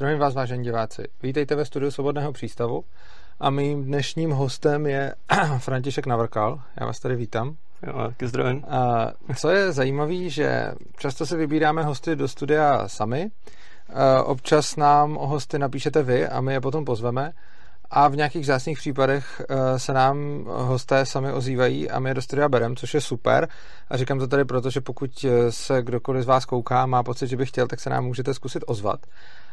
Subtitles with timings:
[0.00, 1.02] Zdravím vás, vážení diváci.
[1.22, 2.84] Vítejte ve studiu Svobodného přístavu
[3.40, 5.14] a mým dnešním hostem je
[5.58, 6.60] František Navrkal.
[6.80, 7.56] Já vás tady vítám.
[7.86, 8.64] Jo, taky zdravím.
[8.68, 13.30] A co je zajímavé, že často si vybíráme hosty do studia sami,
[14.24, 17.32] občas nám o hosty napíšete vy a my je potom pozveme
[17.90, 19.42] a v nějakých zásných případech
[19.76, 23.48] se nám hosté sami ozývají a my je do studia bereme, což je super.
[23.88, 27.36] A říkám to tady proto, že pokud se kdokoliv z vás kouká, má pocit, že
[27.36, 29.00] by chtěl, tak se nám můžete zkusit ozvat.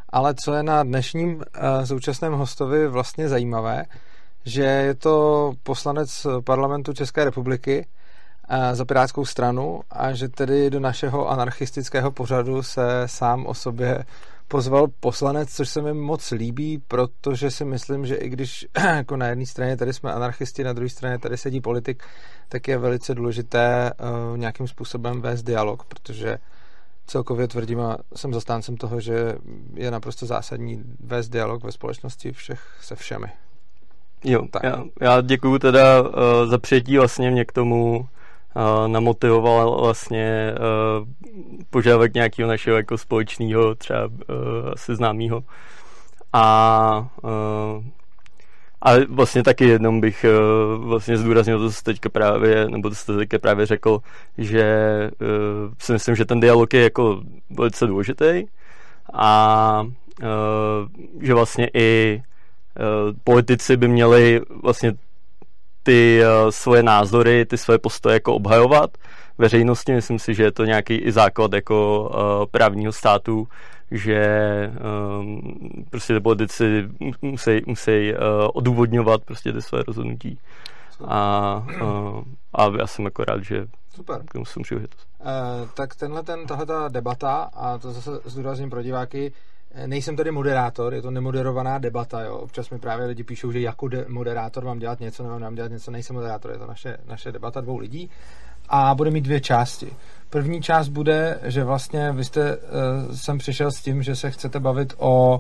[0.10, 1.44] Ale co je na dnešním
[1.86, 3.86] současném hostovi vlastně zajímavé,
[4.46, 7.88] že je to poslanec parlamentu České republiky
[8.74, 14.06] za Pirátskou stranu a že tedy do našeho anarchistického pořadu se sám o sobě
[14.48, 19.28] pozval poslanec, což se mi moc líbí, protože si myslím, že i když jako na
[19.28, 22.04] jedné straně tady jsme anarchisti, na druhé straně tady sedí politik,
[22.50, 23.92] tak je velice důležité
[24.32, 26.38] uh, nějakým způsobem vést dialog, protože
[27.08, 29.36] celkově tvrdím a jsem zastáncem toho, že
[29.74, 33.28] je naprosto zásadní vést dialog ve společnosti všech se všemi.
[34.24, 34.64] Jo, tak.
[34.64, 36.10] já, já děkuju teda uh,
[36.46, 38.08] za přijetí vlastně mě k tomu
[38.88, 40.54] namotivoval vlastně
[41.00, 41.08] uh,
[41.70, 44.14] požadavek nějakého našeho jako společného třeba uh,
[44.74, 45.44] asi známého.
[46.34, 47.84] A uh,
[48.82, 53.18] a vlastně taky jednou bych uh, vlastně zdůraznil to, co teďka právě, nebo to jste
[53.18, 54.00] teďka právě řekl,
[54.38, 54.64] že
[55.22, 58.44] uh, si myslím, že ten dialog je jako velice důležitý
[59.14, 59.82] a
[60.22, 62.22] uh, že vlastně i
[63.24, 64.94] politici by měli vlastně
[65.84, 68.98] ty svoje názory, ty svoje postoje jako obhajovat
[69.38, 69.94] veřejnosti.
[69.94, 72.10] Myslím si, že je to nějaký i základ jako
[72.52, 73.48] právního státu,
[73.92, 74.72] že
[75.20, 75.42] um,
[75.90, 76.90] prostě ty politici
[77.22, 78.20] musí, musí uh,
[78.54, 80.40] odůvodňovat prostě ty své rozhodnutí.
[81.08, 83.66] A, uh, a já jsem jako rád, že
[83.96, 84.22] Super.
[84.26, 85.08] k tomu jsem příležitost.
[85.20, 89.32] Uh, tak tenhle ten, tahle ta debata, a to zase zdůrazním pro diváky,
[89.86, 92.22] Nejsem tady moderátor, je to nemoderovaná debata.
[92.22, 92.36] Jo.
[92.38, 95.72] Občas mi právě lidi píšou, že jako de- moderátor mám dělat něco, nebo mám dělat
[95.72, 98.10] něco, nejsem moderátor, je to naše, naše debata dvou lidí.
[98.70, 99.88] A bude mít dvě části.
[100.30, 102.62] První část bude, že vlastně vy jste uh,
[103.16, 105.40] sem přišel s tím, že se chcete bavit o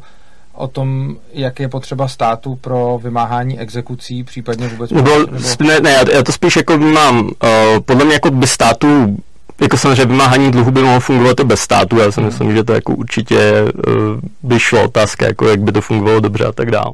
[0.58, 4.92] o tom, jak je potřeba státu pro vymáhání exekucí, případně vůbec...
[4.92, 5.38] Nebo, nebo...
[5.60, 7.32] Ne, ne, já to spíš jako mám, uh,
[7.86, 9.18] podle mě jako by státu
[9.62, 12.30] jako samozřejmě vymáhání dluhu by mohlo fungovat i bez státu, já si hmm.
[12.30, 13.94] myslím, že to jako určitě uh,
[14.44, 16.94] by šlo otázka, jako jak by to fungovalo dobře a tak dál.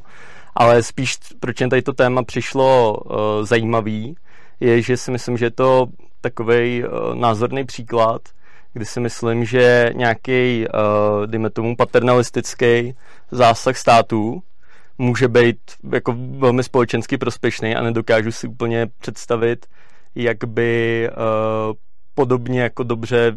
[0.56, 3.16] Ale spíš, proč jen tady to téma přišlo uh,
[3.46, 4.16] zajímavý,
[4.60, 5.88] je, že si myslím, že je to
[6.24, 8.22] takový uh, názorný příklad,
[8.74, 12.96] kdy si myslím, že nějaký, uh, dejme tomu, paternalistický
[13.32, 14.44] zásah států
[14.98, 15.58] může být
[15.92, 19.66] jako velmi společensky prospěšný a nedokážu si úplně představit,
[20.16, 21.74] jak by uh,
[22.16, 23.36] podobně jako dobře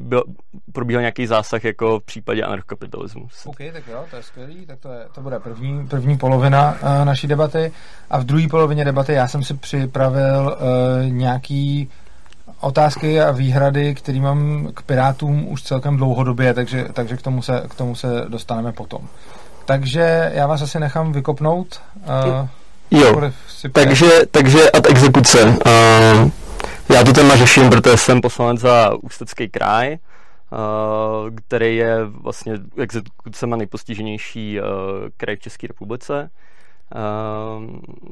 [0.00, 0.24] byl,
[0.72, 3.28] probíhal nějaký zásah jako v případě anarchokapitalismu.
[3.46, 7.04] OK, tak jo, to je skvělý, tak to, je, to bude první, první polovina uh,
[7.04, 7.72] naší debaty
[8.10, 11.90] a v druhé polovině debaty já jsem si připravil uh, nějaký
[12.60, 17.62] otázky a výhrady, které mám k Pirátům už celkem dlouhodobě, takže, takže k, tomu se,
[17.70, 19.08] k tomu se dostaneme potom.
[19.64, 21.80] Takže já vás asi nechám vykopnout.
[21.96, 22.48] Uh,
[23.00, 23.30] jo,
[23.72, 25.44] takže, takže ad exekuce.
[25.44, 26.30] Uh,
[26.94, 29.96] já to téma řeším, protože jsem poslanec za Ústecký kraj,
[30.52, 34.66] Uh, který je vlastně exekucema nejpostiženější uh,
[35.16, 36.30] kraj v České republice.
[36.94, 37.64] Uh,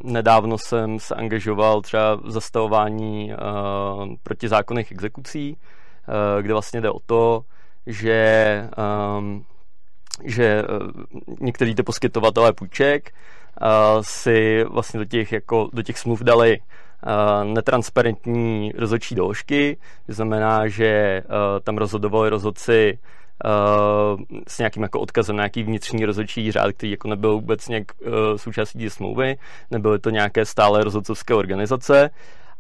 [0.04, 7.00] nedávno jsem se angažoval třeba v zastavování uh, protizákonných exekucí, uh, kde vlastně jde o
[7.06, 7.42] to,
[7.86, 8.68] že,
[10.24, 10.64] že
[11.40, 13.10] některý ty poskytovatelé půjček
[14.00, 16.58] si vlastně do těch, jako, do těch smluv dali
[17.44, 21.22] netransparentní rozhodčí doložky, to znamená, že
[21.62, 22.98] tam rozhodovali rozhodci
[23.44, 27.84] uh, s nějakým jako odkazem na nějaký vnitřní rozhodčí řád, který jako nebyl vůbec nějak
[28.00, 29.36] uh, součástí smlouvy,
[29.70, 32.10] nebyly to nějaké stále rozhodcovské organizace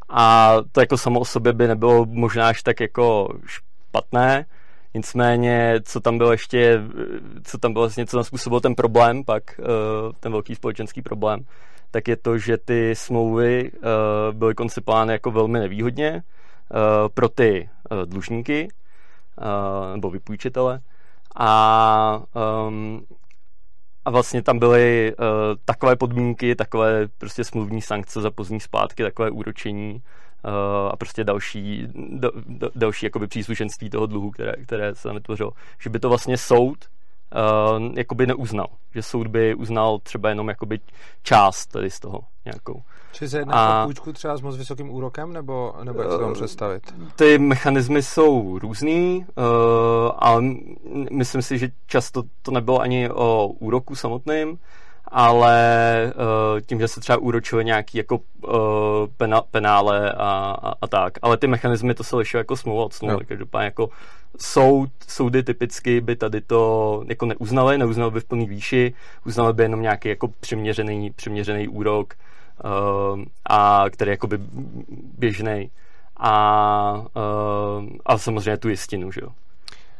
[0.08, 4.46] a to jako samo o sobě by nebylo možná až tak jako špatné,
[4.94, 6.80] Nicméně, co tam bylo ještě,
[7.44, 9.60] co tam bylo vlastně, co způsobilo ten problém, pak
[10.20, 11.40] ten velký společenský problém,
[11.90, 13.70] tak je to, že ty smlouvy
[14.32, 16.22] byly koncipovány jako velmi nevýhodně
[17.14, 17.68] pro ty
[18.04, 18.68] dlužníky
[19.94, 20.80] nebo vypůjčitele
[21.36, 22.22] a,
[22.68, 23.02] um,
[24.04, 25.24] a vlastně tam byly uh,
[25.64, 30.02] takové podmínky, takové prostě smluvní sankce za pozdní splátky, takové úročení
[30.44, 30.50] uh,
[30.92, 35.50] a prostě další, do, do, další jakoby příslušenství toho dluhu, které, které se tam vytvořilo.
[35.80, 36.84] Že by to vlastně soud
[37.78, 38.66] uh, jakoby neuznal.
[38.94, 40.80] Že soud by uznal třeba jenom jakoby
[41.22, 42.82] část tady z toho nějakou.
[43.12, 46.34] Či se jedná o půjčku třeba s moc vysokým úrokem, nebo, nebo jak to tam
[46.34, 46.82] představit?
[47.16, 49.44] Ty mechanismy jsou různý, uh,
[50.18, 50.42] ale
[51.10, 54.58] myslím si, že často to nebylo ani o úroku samotným,
[55.04, 58.52] ale uh, tím, že se třeba úročuje nějaký jako uh,
[59.16, 61.18] pena, penále a, a, a tak.
[61.22, 63.24] Ale ty mechanismy to se liší jako smlouva od smlouvy.
[63.24, 63.88] Každopádně jako
[64.40, 68.94] soud, soudy typicky by tady to jako neuznali, neuznali by v plný výši,
[69.26, 72.37] uznali by jenom nějaký jako přiměřený, přiměřený úrok, uh,
[73.50, 74.38] a který jako by
[75.18, 75.70] běžný
[76.16, 79.28] a, uh, a samozřejmě tu jistinu, že jo.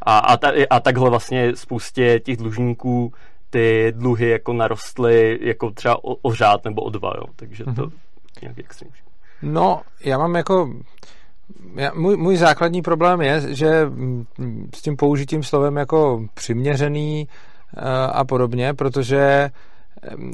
[0.02, 3.12] A, a, ta, a takhle vlastně spoustě těch dlužníků
[3.50, 7.24] ty dluhy jako narostly jako třeba o, o řád nebo o dva, jo.
[7.36, 7.92] takže to mm-hmm.
[8.42, 8.90] nějaký extrém.
[9.42, 10.74] No, já mám jako
[11.74, 13.86] já, můj, můj základní problém je, že
[14.74, 17.28] s tím použitím slovem jako přiměřený
[17.76, 17.82] uh,
[18.12, 19.50] a podobně, protože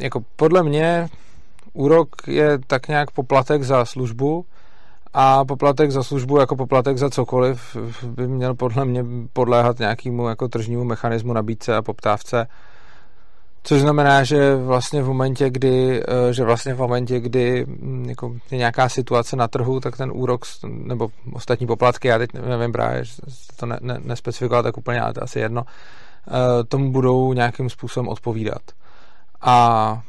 [0.01, 1.09] jako podle mě
[1.75, 4.47] úrok je tak nějak poplatek za službu
[5.15, 7.77] a poplatek za službu jako poplatek za cokoliv
[8.07, 12.47] by měl podle mě podléhat nějakému jako tržnímu mechanismu nabídce a poptávce
[13.67, 18.35] Což znamená, že vlastně v momentě, kdy, eh, že vlastně v momentě, kdy hm, jako
[18.51, 23.05] je nějaká situace na trhu, tak ten úrok nebo ostatní poplatky, já teď nevím právě,
[23.05, 23.13] že
[23.57, 25.65] to ne, ne, nespecifikoval tak úplně, ale to asi jedno,
[26.29, 28.63] eh, tomu budou nějakým způsobem odpovídat.
[29.41, 30.03] A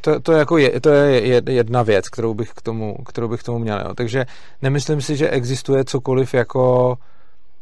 [0.00, 3.44] to, to, jako je, to je jedna věc, kterou bych k tomu, kterou bych k
[3.44, 3.80] tomu měl.
[3.80, 3.94] Jo.
[3.94, 4.26] Takže
[4.62, 6.96] nemyslím si, že existuje cokoliv jako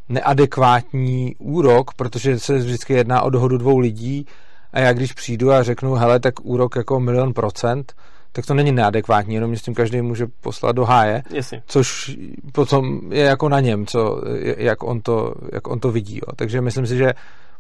[0.09, 4.27] neadekvátní úrok, protože se vždycky jedná o dohodu dvou lidí,
[4.73, 7.95] a já když přijdu a řeknu, hele, tak úrok jako milion procent,
[8.33, 11.63] tak to není neadekvátní, jenom s tím každý může poslat do háje, Jasně.
[11.67, 12.17] což
[12.53, 14.23] potom je jako na něm, co,
[14.57, 16.17] jak, on to, jak on to vidí.
[16.17, 16.33] Jo.
[16.37, 17.13] Takže myslím si, že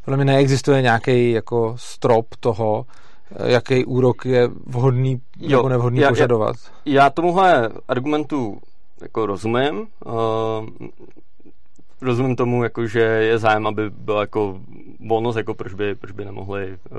[0.05, 2.87] podle mě neexistuje nějaký jako strop toho,
[3.45, 6.57] jaký úrok je vhodný jo, nebo nevhodný já, požadovat.
[6.85, 8.59] Já, já tomuhle argumentu
[9.03, 9.87] jako rozumím.
[10.07, 10.89] Uh,
[12.01, 14.61] rozumím tomu, jako, že je zájem, aby byla jako
[15.09, 16.99] volnost, jako proč by, proč by nemohli uh,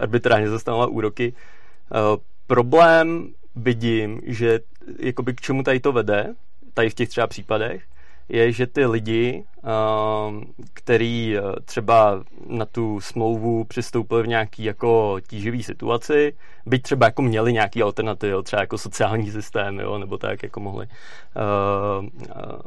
[0.00, 1.32] arbitrálně zastanovat úroky.
[1.32, 4.60] Uh, problém vidím, že
[4.98, 6.34] jakoby k čemu tady to vede,
[6.74, 7.82] tady v těch třeba případech,
[8.28, 10.42] je, že ty lidi, ehm,
[10.72, 16.34] který eh, třeba na tu smlouvu přistoupili v nějaký jako tíživý situaci,
[16.66, 20.86] byť třeba jako měli nějaký alternativy, třeba jako sociální systém, jo, nebo tak jako mohli
[20.86, 22.10] ehm,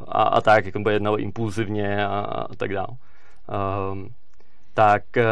[0.08, 2.88] a, a tak, jako by jednalo impulzivně a, a tak dále.
[3.48, 4.08] Ehm,
[4.74, 5.24] tak eh,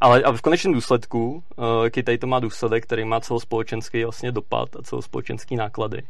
[0.00, 1.42] ale, ale v konečném důsledku,
[1.84, 6.02] jaký tady to má důsledek, který má celospolečenský vlastně dopad a celospolečenský náklady,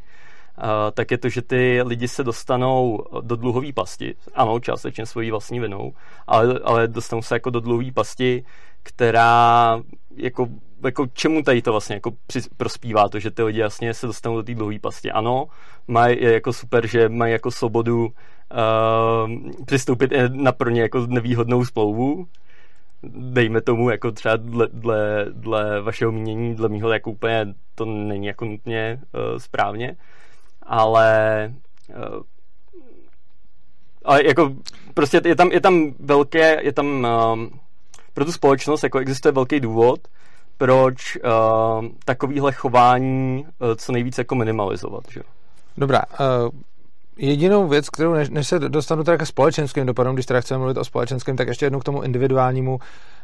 [0.93, 4.15] tak je to, že ty lidi se dostanou do dluhové pasti.
[4.35, 5.93] Ano, částečně svojí vlastní vinou,
[6.27, 8.45] ale, ale dostanou se jako do dluhové pasti,
[8.83, 9.81] která
[10.17, 10.49] jako,
[10.85, 14.37] jako čemu tady to vlastně jako při, prospívá to, že ty lidi jasně se dostanou
[14.37, 15.11] do té dluhové pasti.
[15.11, 15.47] Ano,
[15.89, 18.11] mají, je jako super, že mají jako svobodu uh,
[19.65, 22.27] přistoupit na pro ně jako nevýhodnou splouvu,
[23.15, 28.27] dejme tomu, jako třeba dle, dle, dle vašeho mínění, dle mýho, jako úplně to není
[28.27, 29.97] jako nutně uh, správně
[30.67, 31.53] ale
[31.89, 32.23] uh,
[34.05, 34.53] ale jako
[34.95, 36.87] prostě je tam, je tam velké, je tam
[37.33, 37.51] um,
[38.15, 40.01] pro tu společnost jako existuje velký důvod,
[40.59, 45.05] proč uh, takovýhle chování uh, co nejvíce jako minimalizovat.
[45.11, 45.21] Že?
[45.77, 46.51] Dobrá, uh,
[47.17, 50.77] jedinou věc, kterou než, než se dostanu teda ke společenským dopadům, když teda chceme mluvit
[50.77, 52.79] o společenském, tak ještě jednou k tomu individuálnímu.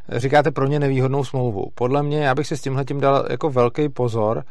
[0.09, 1.71] Říkáte pro ně nevýhodnou smlouvu.
[1.75, 4.45] Podle mě, já bych si s tímhle tím dal jako velký pozor,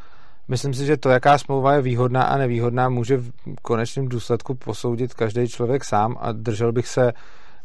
[0.47, 5.13] Myslím si, že to, jaká smlouva je výhodná a nevýhodná, může v konečném důsledku posoudit
[5.13, 7.13] každý člověk sám a držel bych se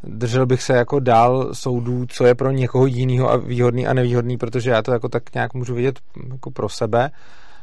[0.04, 4.38] držel bych se jako dál soudů, co je pro někoho jiného a výhodný a nevýhodný,
[4.38, 6.00] protože já to jako tak nějak můžu vidět
[6.32, 7.10] jako pro sebe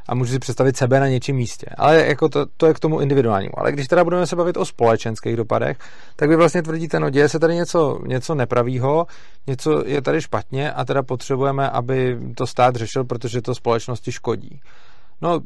[0.08, 1.66] a můžu si představit sebe na něčím místě.
[1.78, 3.60] Ale jako to, to je k tomu individuálnímu.
[3.60, 5.78] Ale když teda budeme se bavit o společenských dopadech,
[6.16, 9.08] tak vy vlastně tvrdíte, no děje se tady něco, něco nepravýho,
[9.48, 14.62] něco je tady špatně a teda potřebujeme, aby to stát řešil, protože to společnosti škodí.
[15.22, 15.40] No,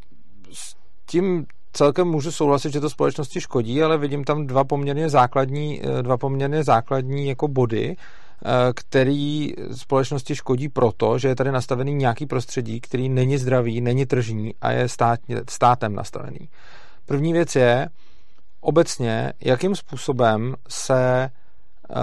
[0.54, 0.76] s
[1.06, 6.04] tím celkem můžu souhlasit, že to společnosti škodí, ale vidím tam dva poměrně základní, eh,
[6.04, 12.26] dva poměrně základní jako body, eh, který společnosti škodí proto, že je tady nastavený nějaký
[12.26, 16.50] prostředí, který není zdravý, není tržní a je stát, státem nastavený.
[17.06, 17.90] První věc je
[18.62, 21.30] obecně, jakým způsobem se
[21.90, 21.96] eh,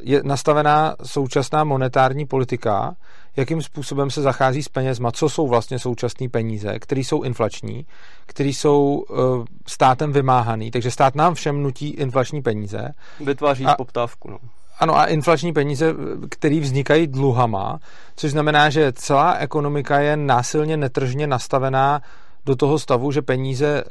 [0.00, 2.94] je nastavená současná monetární politika,
[3.36, 7.86] jakým způsobem se zachází s penězma, co jsou vlastně současné peníze, které jsou inflační,
[8.26, 12.88] které jsou uh, státem vymáhaný, takže stát nám všem nutí inflační peníze.
[13.20, 14.38] Vytváří a, poptávku, no.
[14.78, 15.94] Ano, a inflační peníze,
[16.30, 17.78] které vznikají dluhama,
[18.16, 22.02] což znamená, že celá ekonomika je násilně netržně nastavená
[22.46, 23.84] do toho stavu, že peníze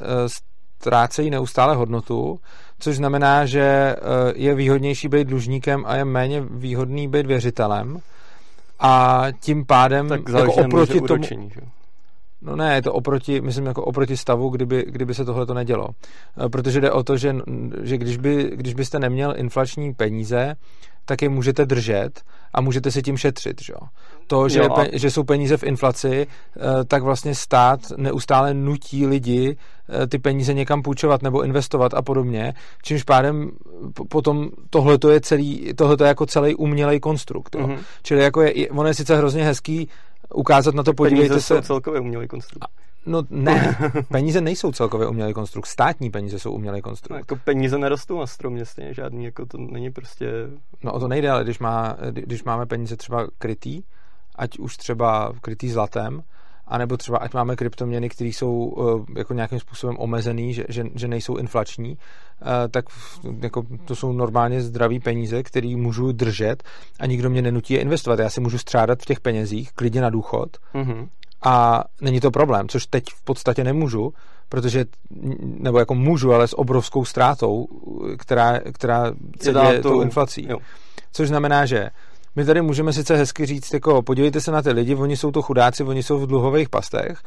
[0.77, 2.39] ztrácejí neustále hodnotu,
[2.79, 3.95] což znamená, že
[4.35, 7.99] je výhodnější být dlužníkem a je méně výhodný být věřitelem.
[8.79, 11.23] A tím pádem tak jako oproti tomu...
[11.23, 11.61] že?
[12.41, 15.87] No ne, je to oproti, myslím jako oproti stavu, kdyby, kdyby se tohle to nedělo.
[16.45, 17.35] Eh, protože jde o to, že,
[17.81, 20.55] že když, by, když byste neměl inflační peníze,
[21.05, 22.21] tak je můžete držet
[22.53, 23.61] a můžete si tím šetřit.
[23.61, 23.73] Že?
[24.27, 29.57] To, že, pe, že jsou peníze v inflaci, eh, tak vlastně stát neustále nutí lidi
[29.89, 32.53] eh, ty peníze někam půjčovat nebo investovat a podobně,
[32.83, 33.51] čímž pádem
[34.09, 37.55] potom tohle je celý, tohle je jako celý umělej konstrukt.
[37.55, 37.77] Mm-hmm.
[38.03, 39.89] Čili jako je, ono je sice hrozně hezký
[40.33, 41.61] ukázat na to, podívejte se.
[41.61, 42.65] celkově umělý konstrukt.
[43.05, 43.77] No ne,
[44.11, 47.09] peníze nejsou celkově umělý konstrukt, státní peníze jsou umělý konstrukt.
[47.09, 50.31] No, jako peníze nerostou na stromě stejně žádný, jako to není prostě...
[50.83, 53.83] No o to nejde, ale když, má, když máme peníze třeba krytý,
[54.35, 56.23] ať už třeba krytý zlatem,
[56.69, 58.75] anebo třeba ať máme kryptoměny, které jsou
[59.09, 61.97] eh, jako nějakým způsobem omezený, že, že, že nejsou inflační,
[62.41, 62.85] eh, tak
[63.41, 66.63] jako to jsou normálně zdraví peníze, které můžu držet
[66.99, 68.19] a nikdo mě nenutí je investovat.
[68.19, 71.07] Já si můžu střádat v těch penězích, klidně na důchod mm-hmm.
[71.43, 74.13] a není to problém, což teď v podstatě nemůžu,
[74.49, 74.85] protože,
[75.41, 77.67] nebo jako můžu, ale s obrovskou ztrátou,
[78.17, 80.47] která, která se děje tou inflací.
[80.49, 80.57] Jo.
[81.11, 81.89] Což znamená, že
[82.39, 85.41] my tady můžeme sice hezky říct, jako podívejte se na ty lidi, oni jsou to
[85.41, 87.21] chudáci, oni jsou v dluhových pastech.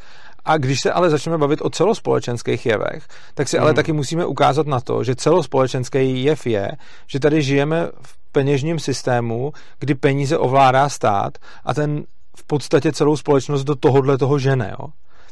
[0.44, 3.62] A když se ale začneme bavit o celospolečenských jevech, tak si mm.
[3.62, 3.76] ale mhm.
[3.76, 6.72] taky musíme ukázat na to, že celospolečenský jev je,
[7.06, 12.04] že tady žijeme v peněžním systému, kdy peníze ovládá stát a ten
[12.36, 14.74] v podstatě celou společnost do tohohle toho žene.
[14.80, 14.86] Jo?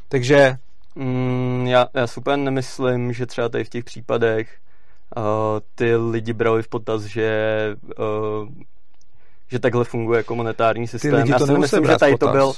[0.09, 0.57] Takže...
[0.95, 4.59] Mm, já, já super nemyslím, že třeba tady v těch případech
[5.17, 5.23] uh,
[5.75, 7.31] ty lidi brali v potaz, že
[7.99, 8.49] uh,
[9.51, 11.11] že takhle funguje jako monetární systém.
[11.11, 12.53] Ty lidi to Já si myslím, že tady to byl,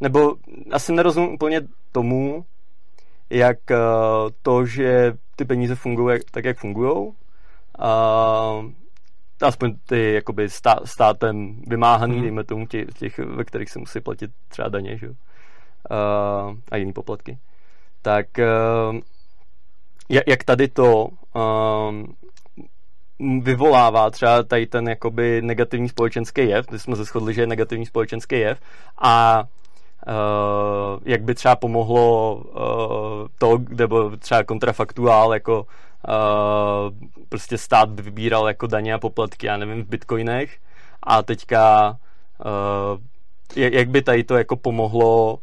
[0.00, 0.34] nebo
[0.72, 1.60] asi nerozumím úplně
[1.92, 2.44] tomu,
[3.30, 3.76] jak uh,
[4.42, 7.12] to, že ty peníze fungují tak, jak fungují,
[7.78, 8.64] a
[9.42, 12.22] aspoň ty jakoby stá, státem vymáhaný, hmm.
[12.22, 15.08] dejme tomu, těch, těch, ve kterých se musí platit třeba daně, že?
[15.08, 15.14] Uh,
[16.70, 17.38] a jiný poplatky.
[18.02, 19.00] Tak uh,
[20.26, 21.42] jak tady to uh,
[23.40, 27.86] vyvolává třeba tady ten jakoby negativní společenský jev, my jsme se shodli, že je negativní
[27.86, 28.60] společenský jev
[28.98, 29.44] a
[30.06, 35.66] uh, jak by třeba pomohlo uh, to, nebo třeba kontrafaktuál, jako uh,
[37.28, 40.58] prostě stát by vybíral jako daně a poplatky, já nevím, v bitcoinech.
[41.02, 41.96] A teďka
[42.44, 43.00] uh,
[43.56, 45.38] jak by tady to jako pomohlo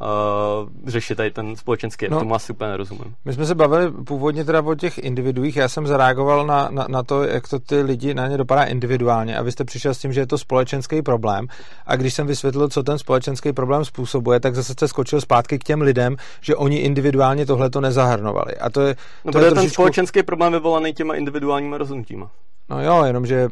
[0.00, 3.14] uh, řešit tady ten společenský, no, tomu asi úplně nerozumím.
[3.24, 7.02] My jsme se bavili původně teda o těch individuích, já jsem zareagoval na, na, na
[7.02, 10.12] to, jak to ty lidi na ně dopadá individuálně a vy jste přišel s tím,
[10.12, 11.46] že je to společenský problém
[11.86, 15.64] a když jsem vysvětlil, co ten společenský problém způsobuje, tak zase se skočil zpátky k
[15.64, 18.56] těm lidem, že oni individuálně tohle to nezahrnovali.
[18.56, 19.60] A to je, no, to je trošičku...
[19.60, 22.30] ten společenský problém vyvolaný těma individuálníma rozhodnutíma.
[22.70, 23.48] No jo, jenomže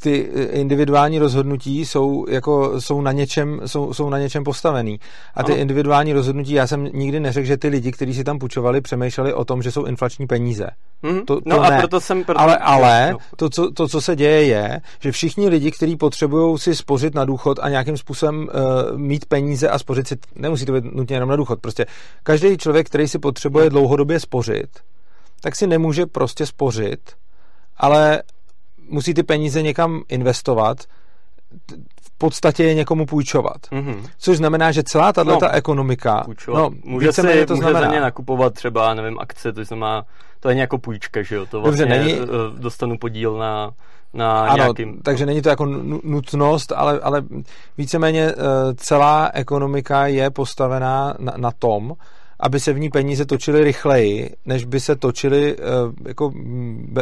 [0.00, 0.16] ty
[0.50, 5.00] individuální rozhodnutí jsou, jako, jsou, na něčem, jsou, jsou na něčem postavený.
[5.34, 5.60] A ty ano.
[5.60, 9.44] individuální rozhodnutí, já jsem nikdy neřekl, že ty lidi, kteří si tam půjčovali, přemýšleli o
[9.44, 10.66] tom, že jsou inflační peníze.
[11.04, 11.24] Mm-hmm.
[11.24, 11.76] To, no to no ne.
[11.76, 12.24] a proto jsem...
[12.24, 12.40] Proto...
[12.40, 13.18] Ale, ale no.
[13.36, 17.24] to, co, to, co se děje, je, že všichni lidi, kteří potřebují si spořit na
[17.24, 18.48] důchod a nějakým způsobem
[18.92, 21.86] uh, mít peníze a spořit si, nemusí to být nutně jenom na důchod, prostě
[22.22, 24.68] každý člověk, který si potřebuje dlouhodobě spořit,
[25.40, 27.00] tak si nemůže prostě spořit,
[27.76, 28.22] ale
[28.88, 30.78] musí ty peníze někam investovat,
[32.02, 33.56] v podstatě je někomu půjčovat.
[33.72, 34.06] Mm-hmm.
[34.18, 36.22] Což znamená, že celá tato no, ekonomika...
[36.24, 36.58] Půjčovat.
[36.58, 37.80] No, může si, to může znamená.
[37.80, 40.04] za ně nakupovat třeba, nevím, akce, to znamená,
[40.40, 41.46] to je jako půjčka, že jo?
[41.46, 42.20] To vlastně Dobře, není...
[42.20, 43.70] Eh, dostanu podíl na,
[44.14, 45.02] na ano, nějakým...
[45.02, 45.66] takže není to jako
[46.04, 47.22] nutnost, ale, ale
[47.78, 48.34] víceméně eh,
[48.76, 51.94] celá ekonomika je postavená na, na tom,
[52.40, 55.62] aby se v ní peníze točily rychleji, než by se točily eh,
[56.08, 56.32] jako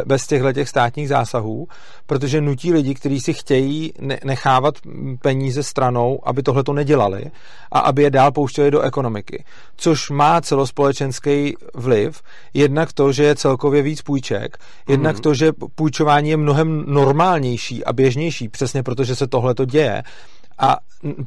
[0.05, 1.67] bez těchto těch státních zásahů,
[2.05, 4.75] protože nutí lidi, kteří si chtějí nechávat
[5.21, 7.23] peníze stranou, aby tohle to nedělali
[7.71, 9.43] a aby je dál pouštěli do ekonomiky.
[9.77, 12.21] Což má celospolečenský vliv,
[12.53, 14.57] jednak to, že je celkově víc půjček,
[14.89, 15.21] jednak mm.
[15.21, 20.03] to, že půjčování je mnohem normálnější a běžnější, přesně protože se tohle to děje.
[20.57, 20.77] A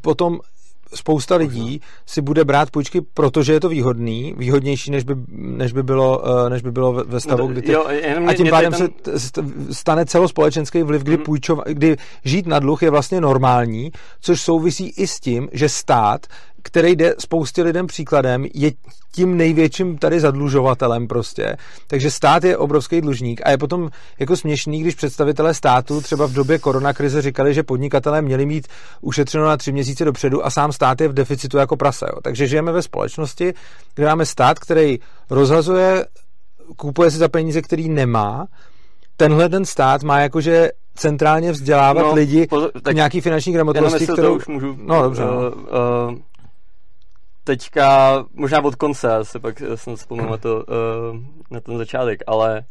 [0.01, 0.41] potom
[0.95, 5.83] spousta lidí si bude brát půjčky, protože je to výhodný, výhodnější, než by, než by,
[5.83, 7.73] bylo, eh, než by bylo ve stavu, no, kdy ty...
[7.73, 7.87] Jo,
[8.27, 8.89] a tím pádem tam...
[9.17, 11.25] se stane celospolečenský vliv, kdy, hmm.
[11.25, 13.91] půjčova, kdy žít na dluh je vlastně normální,
[14.21, 16.27] což souvisí i s tím, že stát
[16.69, 18.71] který jde spoustě lidem příkladem, je
[19.13, 21.57] tím největším tady zadlužovatelem prostě.
[21.87, 26.33] Takže stát je obrovský dlužník a je potom jako směšný, když představitelé státu třeba v
[26.33, 28.69] době koronakrize říkali, že podnikatelé měli mít
[29.01, 32.07] ušetřeno na tři měsíce dopředu a sám stát je v deficitu jako prase.
[32.09, 32.21] Jo.
[32.23, 33.55] Takže žijeme ve společnosti,
[33.95, 34.99] kde máme stát, který
[35.31, 36.07] rozhazuje,
[36.77, 38.47] kupuje si za peníze, který nemá,
[39.17, 44.37] tenhle ten stát má jakože centrálně vzdělávat no, lidi pozor, tak nějaký finanční gramotnosti, kterou...
[44.37, 44.79] už můžu...
[44.83, 45.25] No, dobře.
[45.25, 45.31] Uh,
[46.11, 46.19] uh,
[47.49, 51.17] teďka, možná od konce, já se pak jsem vzpomněl na, to, uh,
[51.51, 52.65] na ten začátek, ale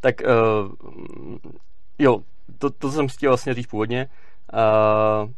[0.00, 0.72] tak uh,
[1.98, 2.20] jo,
[2.58, 4.08] to, to jsem chtěl vlastně říct původně.
[4.52, 5.30] Uh,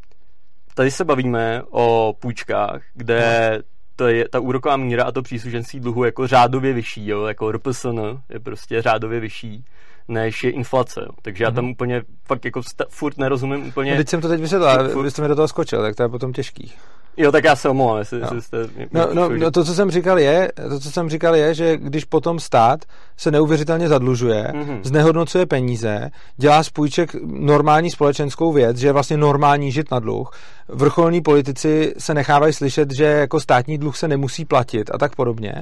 [0.74, 3.62] tady se bavíme o půjčkách, kde
[3.96, 8.00] to je, ta úroková míra a to příslušenství dluhu jako řádově vyšší, jo, jako RPSN
[8.28, 9.64] je prostě řádově vyšší
[10.08, 11.00] než je inflace.
[11.00, 11.12] Jo.
[11.22, 11.70] Takže já tam mm-hmm.
[11.70, 13.90] úplně fakt jako sta- furt nerozumím úplně.
[13.90, 15.02] No, teď jsem to teď vysvětlil, furt...
[15.02, 16.72] vy jste mi do toho skočil, tak to je potom těžký.
[17.16, 18.24] Jo, tak já se omlouvám, jestli, no.
[18.24, 18.58] jestli jste...
[18.92, 22.04] No, no, no, to, co jsem říkal je, to, co jsem říkal je, že když
[22.04, 22.84] potom stát
[23.16, 24.80] se neuvěřitelně zadlužuje, mm-hmm.
[24.82, 30.30] znehodnocuje peníze, dělá z půjček normální společenskou věc, že je vlastně normální žít na dluh,
[30.68, 35.52] vrcholní politici se nechávají slyšet, že jako státní dluh se nemusí platit a tak podobně.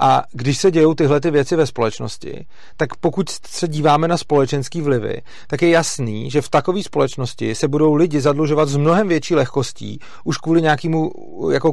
[0.00, 4.80] A když se dějou tyhle ty věci ve společnosti, tak pokud se díváme na společenský
[4.80, 9.34] vlivy, tak je jasný, že v takové společnosti se budou lidi zadlužovat s mnohem větší
[9.34, 11.12] lehkostí, už kvůli nějakému,
[11.52, 11.72] jako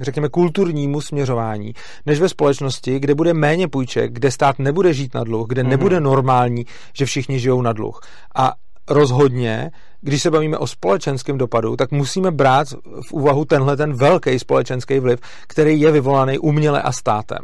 [0.00, 1.72] řekněme, kulturnímu směřování,
[2.06, 5.68] než ve společnosti, kde bude méně půjček, kde stát nebude žít na dluh, kde mm-hmm.
[5.68, 8.00] nebude normální, že všichni žijou na dluh.
[8.34, 8.52] A
[8.90, 12.68] rozhodně, když se bavíme o společenském dopadu, tak musíme brát
[13.08, 17.38] v úvahu tenhle ten velký společenský vliv, který je vyvolaný uměle a státem.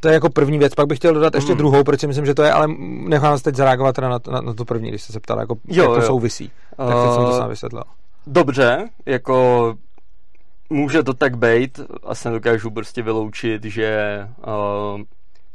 [0.00, 0.74] To je jako první věc.
[0.74, 1.58] Pak bych chtěl dodat ještě mm.
[1.58, 2.66] druhou, protože myslím, že to je, ale
[3.08, 5.82] nechám vás teď zareagovat na, na, na to první, když jste se ptal, jako, jo,
[5.82, 6.06] jak to jo.
[6.06, 6.50] souvisí.
[6.76, 7.82] Tak uh, jsem to sám vysvětlil.
[8.26, 9.74] Dobře, jako
[10.70, 15.00] může to tak být, asi nedokážu prostě vyloučit, že uh,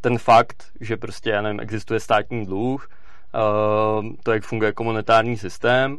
[0.02, 2.99] ten fakt, že prostě, já nevím, existuje státní dluh, uh,
[4.24, 5.98] to, jak funguje komunitární systém,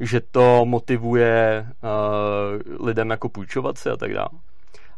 [0.00, 4.28] že to motivuje uh, lidem jako půjčovat si a tak dále.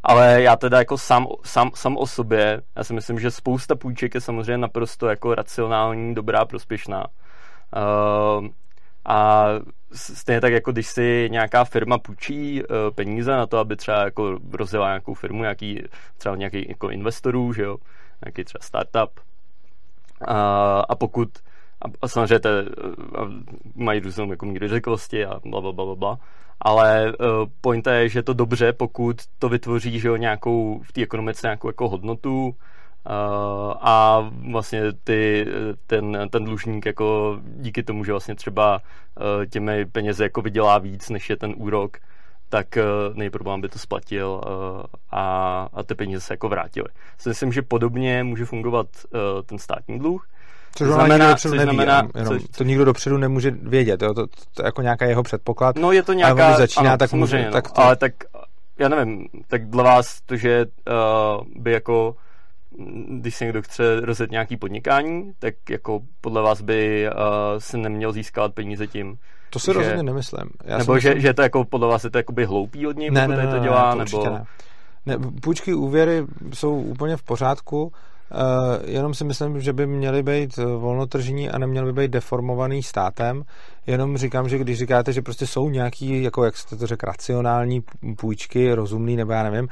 [0.03, 4.15] Ale já teda jako sám, sám, sám o sobě, já si myslím, že spousta půjček
[4.15, 7.07] je samozřejmě naprosto jako racionální, dobrá, prospěšná.
[7.77, 8.47] Uh,
[9.05, 9.47] a
[9.93, 14.39] stejně tak, jako když si nějaká firma půjčí uh, peníze na to, aby třeba jako
[14.53, 15.83] rozjela nějakou firmu, nějaký,
[16.17, 17.77] třeba nějaký jako investorů, že jo,
[18.25, 19.21] nějaký třeba startup.
[20.29, 20.37] Uh,
[20.89, 21.29] a pokud
[21.85, 22.41] a, a samozřejmě
[23.19, 23.21] a
[23.75, 26.19] mají různou jako míru rizikovosti a bla, bla, bla, bla,
[26.61, 30.93] ale uh, point je, že je to dobře, pokud to vytvoří že jo, nějakou v
[30.93, 32.55] té ekonomice nějakou jako hodnotu uh,
[33.81, 35.47] a vlastně ty,
[35.87, 41.11] ten, ten dlužník jako díky tomu, že vlastně třeba uh, těmi penězi jako vydělá víc,
[41.11, 41.97] než je ten úrok,
[42.49, 46.89] tak uh, nejproblém by to splatil uh, a, a ty peníze se jako vrátily.
[47.27, 50.29] Myslím, že podobně může fungovat uh, ten státní dluh,
[50.75, 54.15] Což to znamená, dopředu neví, znamená, jenom, co, to nikdo dopředu nemůže vědět, jo?
[54.15, 55.77] To, to, to, je jako nějaká jeho předpoklad.
[55.77, 57.81] No je to nějaká, a začíná, ano, tak může, no, tak to...
[57.81, 58.13] ale tak
[58.79, 62.17] já nevím, tak dle vás to, že uh, by jako
[63.09, 67.15] když se někdo chce rozjet nějaký podnikání, tak jako podle vás by uh,
[67.59, 69.19] se neměl získat peníze tím,
[69.51, 70.51] to si že, rozhodně nemyslím.
[70.65, 71.23] Já nebo že, myslím...
[71.23, 73.53] že to jako podle vás je to jakoby hloupý od něj, ne, pokud ne, ne,
[73.53, 74.35] to dělá, ne, to nebo...
[74.35, 74.45] Ne.
[75.07, 77.93] Ne, půjčky, úvěry jsou úplně v pořádku,
[78.85, 83.43] jenom si myslím, že by měly být volnotržní a neměly by být deformovaný státem.
[83.87, 87.83] Jenom říkám, že když říkáte, že prostě jsou nějaký, jako jak jste to řekl, racionální
[88.17, 89.69] půjčky, rozumný, nebo já nevím,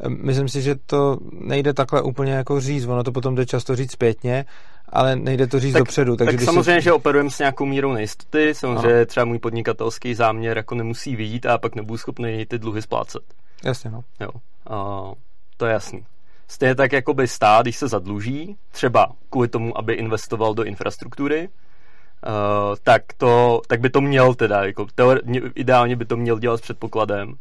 [0.00, 3.76] eh, myslím si, že to nejde takhle úplně jako říct, ono to potom jde často
[3.76, 4.44] říct zpětně,
[4.88, 6.16] ale nejde to říct tak, dopředu.
[6.16, 6.84] Takže tak samozřejmě, se...
[6.84, 9.06] že operujeme s nějakou mírou nejistoty, samozřejmě ano.
[9.06, 13.22] třeba můj podnikatelský záměr jako nemusí vidět a pak nebudu schopný ty dluhy splácet.
[13.64, 14.00] Jasně, no.
[14.20, 14.28] Jo,
[14.70, 15.14] uh,
[15.56, 16.04] to je jasný.
[16.48, 21.48] Stejně tak jako by stát, když se zadluží, třeba kvůli tomu, aby investoval do infrastruktury,
[21.48, 26.56] uh, tak, to, tak by to měl teda, jako teore- ideálně by to měl dělat
[26.56, 27.36] s předpokladem uh,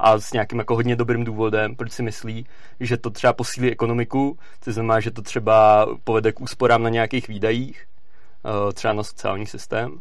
[0.00, 2.46] a s nějakým jako hodně dobrým důvodem, proč si myslí,
[2.80, 7.28] že to třeba posílí ekonomiku, to znamená, že to třeba povede k úsporám na nějakých
[7.28, 7.86] výdajích,
[8.44, 9.98] uh, třeba na sociální systém,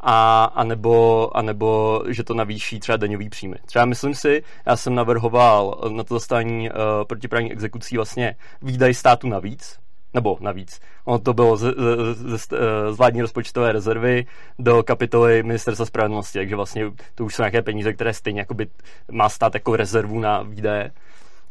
[0.00, 3.56] a, a, nebo, a nebo že to navýší třeba daňový příjmy.
[3.66, 9.28] Třeba myslím si, já jsem navrhoval na to zastání uh, protiprávní exekucí vlastně výdaj státu
[9.28, 9.78] navíc,
[10.14, 10.80] nebo navíc.
[11.04, 11.74] Ono to bylo z,
[12.12, 12.48] z, z,
[12.90, 14.26] z vládní rozpočtové rezervy
[14.58, 16.84] do kapitoly ministerstva spravedlnosti, takže vlastně
[17.14, 18.66] to už jsou nějaké peníze, které stejně jakoby
[19.10, 20.92] má stát jako rezervu na výdaje.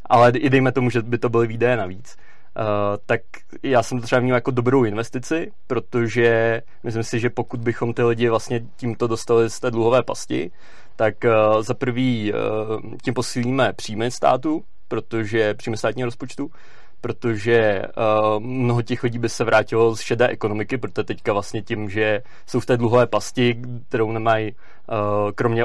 [0.06, 2.18] Ale i dejme tomu, že by to byly výdaje navíc.
[2.60, 2.64] Uh,
[3.06, 3.22] tak
[3.64, 8.04] já jsem to třeba měl jako dobrou investici, protože myslím si, že pokud bychom ty
[8.04, 10.52] lidi vlastně tímto dostali z té dluhové pasti,
[10.96, 12.40] tak uh, za prvý uh,
[13.04, 16.52] tím posílíme příjmy státu, protože příjmy státního rozpočtu,
[17.02, 21.90] protože uh, mnoho těch lidí by se vrátilo z šedé ekonomiky, protože teďka vlastně tím,
[21.90, 25.64] že jsou v té dluhové pasti, kterou nemají uh, kromě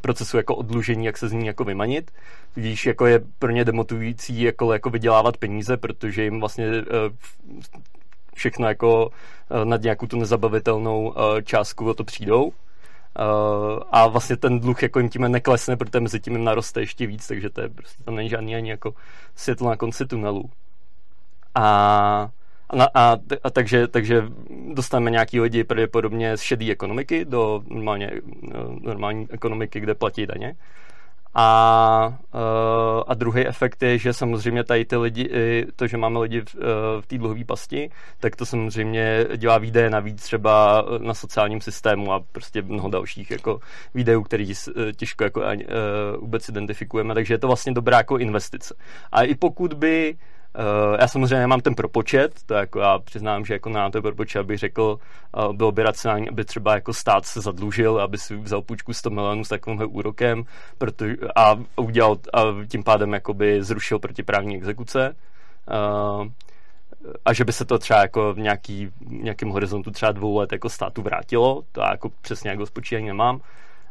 [0.00, 2.10] procesu jako odlužení, jak se z ní jako vymanit,
[2.54, 6.82] tudíž jako je pro ně demotivující jako, jako vydělávat peníze, protože jim vlastně uh,
[8.34, 12.52] všechno jako uh, nad nějakou tu nezabavitelnou uh, částku o to přijdou
[13.90, 17.26] a vlastně ten dluh jako jim tím neklesne, protože mezi tím jim naroste ještě víc,
[17.26, 18.94] takže to je prostě tam není žádný ani jako
[19.34, 20.50] světlo na konci tunelu.
[21.54, 22.30] A,
[22.70, 24.24] a, a, a takže, takže
[24.74, 28.20] dostaneme nějaký lidi pravděpodobně z šedé ekonomiky do normálně, eh,
[28.80, 30.56] normální ekonomiky, kde platí daně.
[31.38, 35.30] A druhý efekt je, že samozřejmě tady ty lidi,
[35.76, 36.60] to, že máme lidi v, uh,
[37.00, 42.20] v té dluhové pasti, tak to samozřejmě dělá výdaje navíc třeba na sociálním systému a
[42.32, 43.60] prostě mnoho dalších jako
[43.94, 44.52] výdejů, který
[44.96, 45.46] těžko jako uh,
[46.20, 48.74] vůbec identifikujeme, takže je to vlastně dobrá jako investice.
[49.12, 50.16] A i pokud by
[50.56, 54.38] uh, já samozřejmě nemám ten propočet, to jako já přiznám, že jako na to propočet,
[54.38, 54.98] abych řekl,
[55.36, 59.10] uh, bylo by racionální, aby třeba jako stát se zadlužil, aby si vzal půjčku 100
[59.10, 60.44] milionů s takovým úrokem
[60.78, 65.16] protože, a udělal a tím pádem jakoby zrušil protiprávní exekuce.
[66.20, 66.26] Uh,
[67.24, 70.68] a že by se to třeba jako v nějaký, nějakém horizontu třeba dvou let jako
[70.68, 73.40] státu vrátilo, to já jako přesně jako spočítání nemám.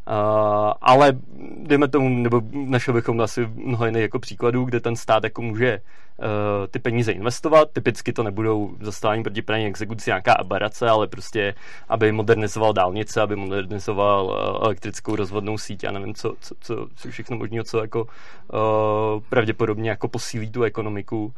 [0.08, 1.14] Uh, ale
[1.58, 5.82] dejme tomu, nebo našel bychom asi mnoho jiných jako příkladů, kde ten stát jako může
[6.18, 6.26] uh,
[6.72, 7.72] ty peníze investovat.
[7.74, 11.56] Typicky to nebudou zastávání proti praní exekuci nějaká abarace, ale prostě,
[11.90, 17.10] aby modernizoval dálnice, aby modernizoval uh, elektrickou rozvodnou síť, já nevím, co, co, co, co
[17.10, 21.34] všechno možného, co jako uh, pravděpodobně jako posílí tu ekonomiku.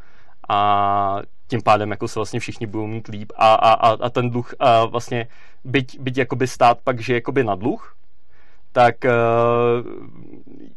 [0.50, 3.32] A tím pádem jako se vlastně všichni budou mít líp.
[3.36, 5.28] A, a, a, a ten dluh a vlastně
[5.64, 7.94] byť, byť jakoby stát pak, že jakoby na dluh,
[8.72, 9.12] tak uh,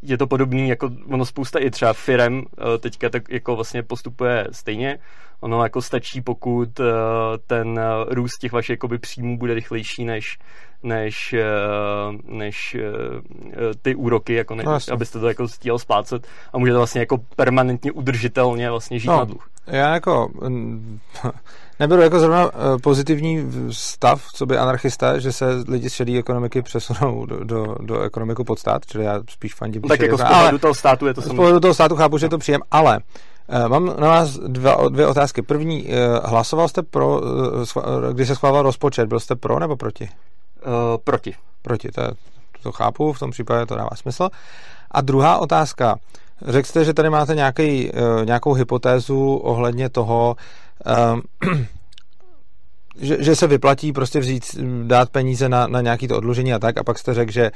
[0.02, 2.44] je to podobný, jako ono spousta i třeba firem uh,
[2.78, 4.98] teďka tak jako vlastně postupuje stejně.
[5.40, 6.86] Ono jako stačí, pokud uh,
[7.46, 10.38] ten růst těch vašich jakoby příjmů bude rychlejší než,
[10.82, 11.34] než,
[12.24, 12.76] než
[13.82, 17.92] ty úroky, jako ne, no, abyste to jako stíhal splácet a můžete vlastně jako permanentně
[17.92, 19.50] udržitelně vlastně žít no, na dluh.
[19.66, 20.30] Já jako
[21.80, 26.62] neberu jako zrovna eh, pozitivní stav, co by anarchista, že se lidi z šedé ekonomiky
[26.62, 29.82] přesunou do, do, do ekonomiku pod stát, čili já spíš fandím.
[29.82, 32.30] tak jako z pohledu toho státu je to Z pohledu toho státu chápu, že je
[32.30, 33.00] to příjem, ale
[33.68, 35.42] mám na vás dva, dvě otázky.
[35.42, 35.90] První, uh,
[36.24, 40.08] hlasoval jste pro, uh, když se schválil rozpočet, byl jste pro nebo proti?
[40.66, 41.34] Uh, proti.
[41.62, 42.02] Proti, to,
[42.62, 44.28] to chápu, v tom případě to dává smysl.
[44.90, 45.96] A druhá otázka.
[46.46, 50.36] Řekl jste, že tady máte nějaký, uh, nějakou hypotézu ohledně toho,
[51.12, 51.22] um,
[53.00, 54.44] že, že se vyplatí prostě vzít,
[54.82, 57.50] dát peníze na, na nějaký to odlužení a tak a pak jste řekl, že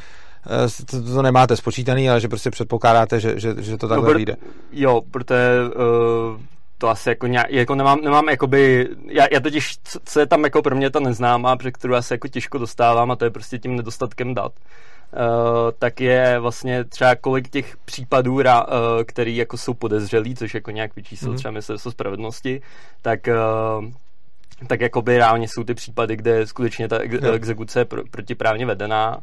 [0.46, 4.14] eh, to, to nemáte spočítaný, ale že prostě předpokládáte, že, že, že to takhle no,
[4.14, 4.36] vyjde.
[4.72, 6.40] Jo, protože uh,
[6.78, 10.62] to asi jako, nějak, jako nemám, nemám jakoby, já, já totiž, co je tam jako
[10.62, 13.58] pro mě ta neznámá, před kterou já se jako těžko dostávám a to je prostě
[13.58, 14.52] tím nedostatkem dat.
[15.12, 15.20] Uh,
[15.78, 18.42] tak je vlastně třeba kolik těch případů, uh,
[19.06, 21.36] který jako jsou podezřelí, což jako nějak vyčíslo mm-hmm.
[21.36, 22.62] třeba ministerstvo spravedlnosti,
[23.02, 23.84] tak uh,
[24.66, 29.20] tak jakoby reálně jsou ty případy, kde skutečně ta ex- exekuce je pr- protiprávně vedená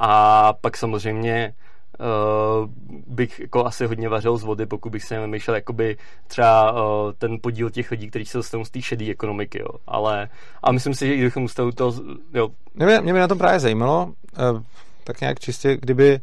[0.00, 1.54] a pak samozřejmě
[2.00, 2.70] uh,
[3.06, 7.38] bych jako asi hodně vařil z vody, pokud bych se vymýšlel jakoby třeba uh, ten
[7.42, 9.68] podíl těch lidí, kteří se dostanou z té šedé ekonomiky, jo.
[9.86, 10.28] Ale
[10.62, 11.92] a myslím si, že i kdybychom ustali to,
[12.34, 12.48] jo.
[12.74, 14.62] Mě by, mě by na tom právě zajímalo, uh,
[15.04, 16.20] tak nějak čistě, kdyby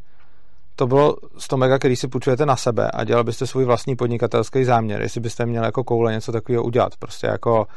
[0.75, 4.63] to bylo 100 mega, který si půjčujete na sebe a dělal byste svůj vlastní podnikatelský
[4.63, 6.97] záměr, jestli byste měl jako koule něco takového udělat.
[6.99, 7.67] Prostě jako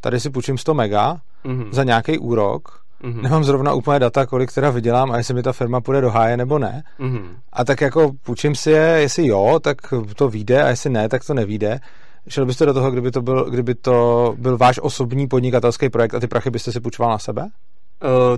[0.00, 1.68] tady si půjčím 100 mega mm-hmm.
[1.70, 3.22] za nějaký úrok, mm-hmm.
[3.22, 6.36] nemám zrovna úplně data, kolik teda vydělám a jestli mi ta firma půjde do háje
[6.36, 6.82] nebo ne.
[7.00, 7.24] Mm-hmm.
[7.52, 9.76] A tak jako půjčím si je, jestli jo, tak
[10.16, 11.80] to vyjde a jestli ne, tak to nevíde.
[12.28, 16.20] Šel byste do toho, kdyby to byl, kdyby to byl váš osobní podnikatelský projekt a
[16.20, 17.42] ty prachy byste si půjčoval na sebe?
[17.42, 17.48] Uh,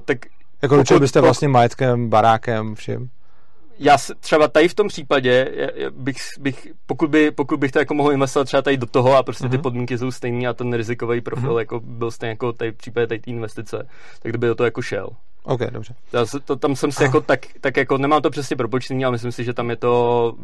[0.04, 0.18] tak
[0.62, 3.10] jako pokud, byste vlastně majetkem, barákem, vším?
[3.78, 5.48] Já třeba tady v tom případě
[5.90, 9.22] bych, bych pokud, by, pokud bych to jako mohl investovat třeba tady do toho a
[9.22, 9.50] prostě uh-huh.
[9.50, 9.62] ty mhm.
[9.62, 11.58] podmínky jsou stejné a ten rizikový profil uh-huh.
[11.58, 13.88] jako byl stejný jako tady v případě tady té investice,
[14.22, 15.08] tak kdyby do toho jako šel.
[15.42, 15.94] OK, dobře.
[16.12, 19.12] Já se, to, tam jsem si jako tak, tak jako, nemám to přesně propočtený, ale
[19.12, 20.34] myslím si, že tam je to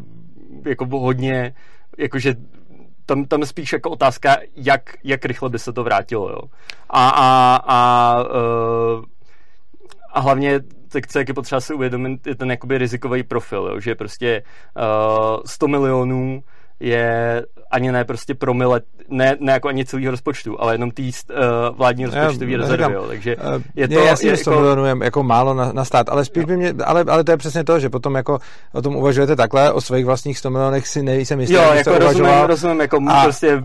[0.65, 1.55] jako hodně,
[1.97, 2.35] jakože
[3.05, 6.41] tam, tam spíš jako otázka, jak, jak rychle by se to vrátilo, jo.
[6.89, 9.05] A, a, a, uh,
[10.13, 10.59] a hlavně
[10.89, 14.43] tak co jak je potřeba si uvědomit, je ten jakoby rizikový profil, jo, že prostě
[14.77, 16.43] uh, 100 milionů
[16.79, 21.37] je ani ne prostě promile, ne, ne jako ani celého rozpočtu, ale jenom tý uh,
[21.77, 23.05] vládní rozpočtový rezervy, jo.
[23.07, 23.43] takže uh,
[23.75, 23.99] je to...
[23.99, 24.51] Já si je jako...
[24.51, 26.47] milionů jako málo na, na stát, ale spíš jo.
[26.47, 28.39] by mě, ale, ale to je přesně to, že potom jako
[28.73, 32.05] o tom uvažujete takhle, o svých vlastních 100 milionech si nejsem jistý, Jo, jako rozumím,
[32.05, 32.47] uvažoval.
[32.47, 33.63] rozumím, jako a, prostě,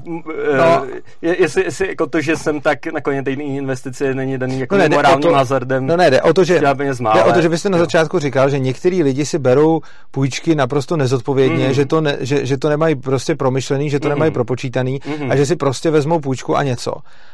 [0.57, 0.87] no,
[1.23, 4.79] je, jestli, jestli, jako to, že jsem tak nakonec té investici není daný jako no
[4.79, 5.87] ne, morálním to, hazardem.
[5.87, 6.61] No ne, jde o to, že,
[7.01, 9.81] má, jde o to, že vy jste na začátku říkal, že některý lidi si berou
[10.11, 11.75] půjčky naprosto nezodpovědně, mm.
[11.75, 14.15] že, to ne, že, že to nemají prostě promyšlený, že to mm.
[14.15, 15.31] nemají propočítaný mm.
[15.31, 16.93] a že si prostě vezmou půjčku a něco.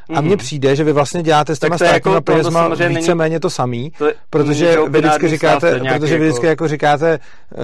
[0.08, 0.18] Mm.
[0.18, 4.10] A mně přijde, že vy vlastně děláte s těma jako, penězma víceméně to samý, to,
[4.30, 7.18] protože vy vždycky říkáte, protože vy vždycky jako říkáte,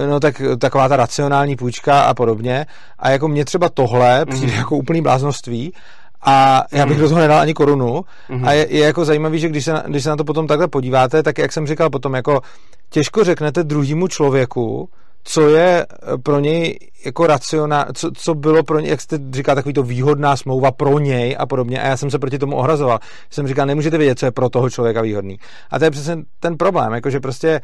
[0.09, 2.65] no tak taková ta racionální půjčka a podobně.
[2.99, 4.59] A jako mě třeba tohle přijde mm.
[4.59, 5.73] jako úplný bláznoství,
[6.21, 7.01] a já bych mm.
[7.03, 8.05] do toho nedal ani korunu.
[8.29, 8.47] Mm.
[8.47, 11.23] A je, je jako zajímavý, že když se, když se na to potom takhle podíváte,
[11.23, 12.41] tak jak jsem říkal potom, jako
[12.89, 14.89] těžko řeknete druhému člověku,
[15.29, 19.55] co je eh, pro něj jako racionál, co, co bylo pro něj, jak jste říká,
[19.55, 21.81] takový to výhodná smlouva pro něj a podobně.
[21.81, 22.99] A já jsem se proti tomu ohrazoval.
[23.29, 25.39] Jsem říkal, nemůžete vědět, co je pro toho člověka výhodný.
[25.71, 27.61] A to je přesně ten problém, jakože prostě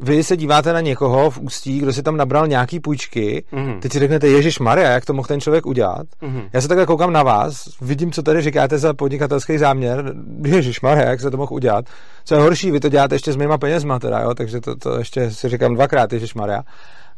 [0.00, 3.78] vy se díváte na někoho v ústí, kdo si tam nabral nějaký půjčky, mm-hmm.
[3.78, 6.06] teď si řeknete, Ježíš Maria, jak to mohl ten člověk udělat?
[6.22, 6.48] Mm-hmm.
[6.52, 10.14] Já se takhle koukám na vás, vidím, co tady říkáte za podnikatelský záměr,
[10.46, 11.84] Ježíš Maria, jak se to mohl udělat?
[12.24, 14.34] Co je horší, vy to děláte ještě s mýma penězma, teda, jo?
[14.34, 16.62] takže to, to ještě si říkám dvakrát, Ježíš Maria.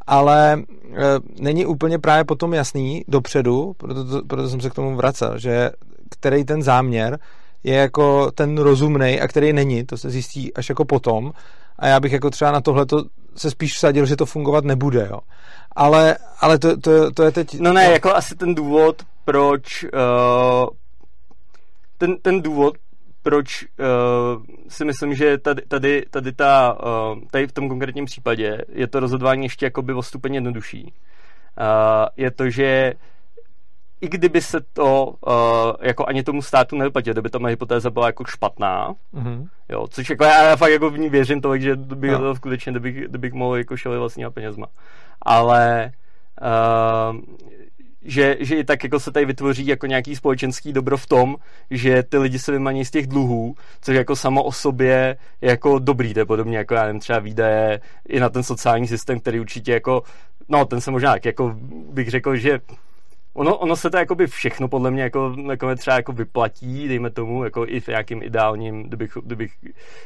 [0.07, 0.63] Ale e,
[1.41, 5.71] není úplně právě potom jasný dopředu, proto, to, proto jsem se k tomu vracel, že
[6.11, 7.19] který ten záměr
[7.65, 11.33] je jako ten rozumný a který není, to se zjistí až jako potom
[11.81, 12.87] a já bych jako třeba na tohle
[13.37, 15.19] se spíš vsadil, že to fungovat nebude, jo.
[15.77, 17.61] Ale, ale to, to, to je teď...
[17.61, 20.69] No ne, jako asi ten důvod, proč uh,
[21.99, 22.75] ten, ten důvod,
[23.23, 26.77] proč uh, si myslím, že tady, tady, tady, ta,
[27.13, 30.85] uh, tady v tom konkrétním případě je to rozhodování ještě jakoby o stupeň jednodušší.
[30.85, 32.93] Uh, je to, že
[34.01, 35.33] i kdyby se to uh,
[35.81, 39.49] jako ani tomu státu nevyplatilo, kdyby ta hypotéza byla jako špatná, mm-hmm.
[39.69, 42.19] jo, což jako já, já fakt jako v ní věřím to, že bych no.
[42.19, 44.67] to skutečně, kdybych, kdybych mohl jako šeli vlastníma penězma.
[45.23, 45.93] Ale
[46.43, 47.21] uh,
[48.03, 51.37] že, že i tak jako se tady vytvoří jako nějaký společenský dobro v tom,
[51.71, 55.79] že ty lidi se vymaní z těch dluhů, což jako samo o sobě je jako
[55.79, 59.41] dobrý, to je podobně jako já nevím, třeba výdaje i na ten sociální systém, který
[59.41, 60.03] určitě jako,
[60.49, 61.57] no ten se možná jako
[61.93, 62.61] bych řekl, že
[63.35, 67.45] Ono, ono se to jakoby všechno podle mě jako nakonec třeba jako vyplatí, dejme tomu,
[67.45, 69.53] jako i v nějakým ideálním, kdybych, kdybych,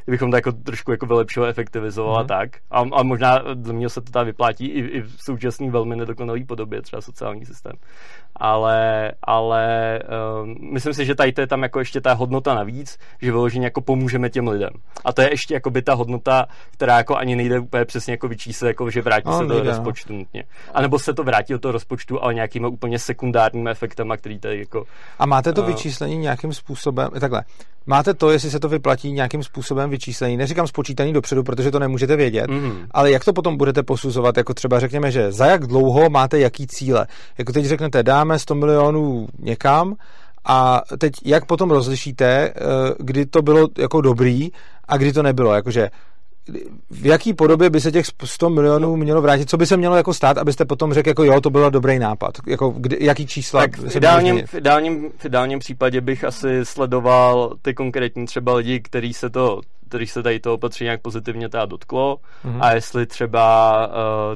[0.04, 2.28] kdybychom to jako trošku jako vylepšili, efektivizovali mm-hmm.
[2.28, 2.50] tak.
[2.70, 6.44] A, a možná za mě se to tady vyplatí i, i v současné velmi nedokonalé
[6.44, 7.72] podobě, třeba sociální systém.
[8.36, 9.98] Ale, ale
[10.42, 13.66] um, myslím si, že tady to je tam jako ještě ta hodnota navíc, že vyloženě
[13.66, 14.70] jako pomůžeme těm lidem.
[15.04, 18.28] A to je ještě jako by ta hodnota, která jako ani nejde úplně přesně jako
[18.28, 19.70] vyčíslit, jako že vrátí no, se do no.
[19.70, 20.44] rozpočtu nutně.
[20.74, 24.58] A nebo se to vrátí do toho rozpočtu, ale nějakými úplně sekundárními efektama, který tady
[24.58, 24.84] jako...
[25.18, 27.44] A máte to uh, vyčíslení nějakým způsobem, takhle,
[27.86, 32.16] máte to, jestli se to vyplatí nějakým způsobem vyčíslení, neříkám spočítaný dopředu, protože to nemůžete
[32.16, 32.86] vědět, mm-hmm.
[32.90, 36.66] ale jak to potom budete posuzovat, jako třeba řekněme, že za jak dlouho máte jaký
[36.66, 37.06] cíle.
[37.38, 39.94] Jako teď řeknete, dáme 100 milionů někam,
[40.44, 42.52] a teď jak potom rozlišíte, eh,
[42.98, 44.50] kdy to bylo jako dobrý
[44.88, 45.90] a kdy to nebylo, jakože
[46.90, 49.50] v jaký podobě by se těch 100 milionů mělo vrátit?
[49.50, 52.34] Co by se mělo jako stát, abyste potom řekl, jako jo, to byl dobrý nápad?
[52.46, 53.60] Jako, kdy, jaký čísla?
[53.60, 58.80] Tak v ideálním, v, ideálním, v ideálním případě bych asi sledoval ty konkrétní třeba lidi,
[58.80, 62.58] kteří se to který se tady to opatření nějak pozitivně teda dotklo mm-hmm.
[62.60, 63.92] a jestli třeba uh,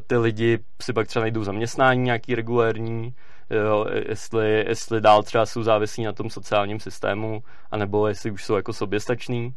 [0.07, 3.15] ty lidi si pak třeba najdou zaměstnání nějaký regulérní,
[3.51, 8.55] jo, jestli, jestli dál třeba jsou závislí na tom sociálním systému, anebo jestli už jsou
[8.55, 9.55] jako soběstační.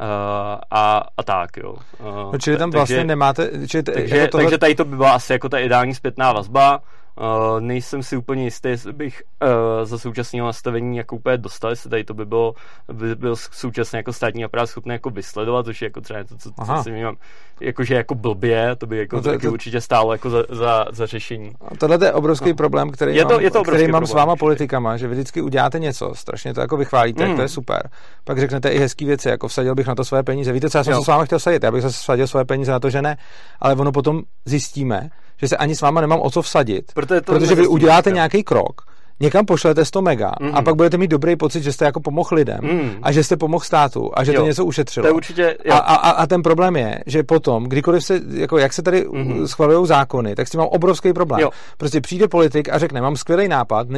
[0.00, 1.72] Uh, a, a tak, jo.
[1.72, 3.50] Uh, no, čili tam takže, vlastně nemáte...
[3.68, 4.44] Čili t- takže, jako tohle...
[4.44, 6.80] takže tady to by byla asi jako ta ideální zpětná vazba.
[7.20, 9.48] Uh, nejsem si úplně jistý, jestli bych uh,
[9.84, 12.54] za současného nastavení jako úplně dostal, jestli tady to by bylo,
[12.92, 16.50] by byl současně jako státní aparát schopný jako vysledovat, což je jako třeba to, co,
[16.66, 17.16] co si vnímám,
[17.60, 19.52] jakože jako blbě, to by jako no to, taky to...
[19.52, 21.52] určitě stálo jako za, za, za řešení.
[21.68, 22.54] A tohle je obrovský no.
[22.54, 25.14] problém, který, je to, mám, je to který mám problém, s váma politikama, že vy
[25.14, 27.36] vždycky uděláte něco, strašně to jako vychválíte, mm.
[27.36, 27.90] to je super.
[28.24, 30.52] Pak řeknete i hezký věci, jako vsadil bych na to své peníze.
[30.52, 30.98] Víte, co já jsem jo.
[30.98, 31.62] se s vámi chtěl sadit?
[31.62, 33.16] Já bych se vsadil své peníze na to, že ne,
[33.60, 37.54] ale ono potom zjistíme, že se ani s váma nemám o co vsadit, protože, protože
[37.54, 38.82] vy uděláte nějaký krok,
[39.20, 40.54] někam pošlete 100 mega mm.
[40.54, 42.90] a pak budete mít dobrý pocit, že jste jako pomohl lidem mm.
[43.02, 44.40] a že jste pomohl státu a že jo.
[44.40, 45.04] to něco ušetřilo.
[45.04, 48.72] To je určitě, A, a, a ten problém je, že potom, kdykoliv se, jako jak
[48.72, 49.48] se tady mm.
[49.48, 51.40] schvalují zákony, tak s tím mám obrovský problém.
[51.40, 51.50] Jo.
[51.76, 53.88] Prostě přijde politik a řekne, mám skvělý nápad,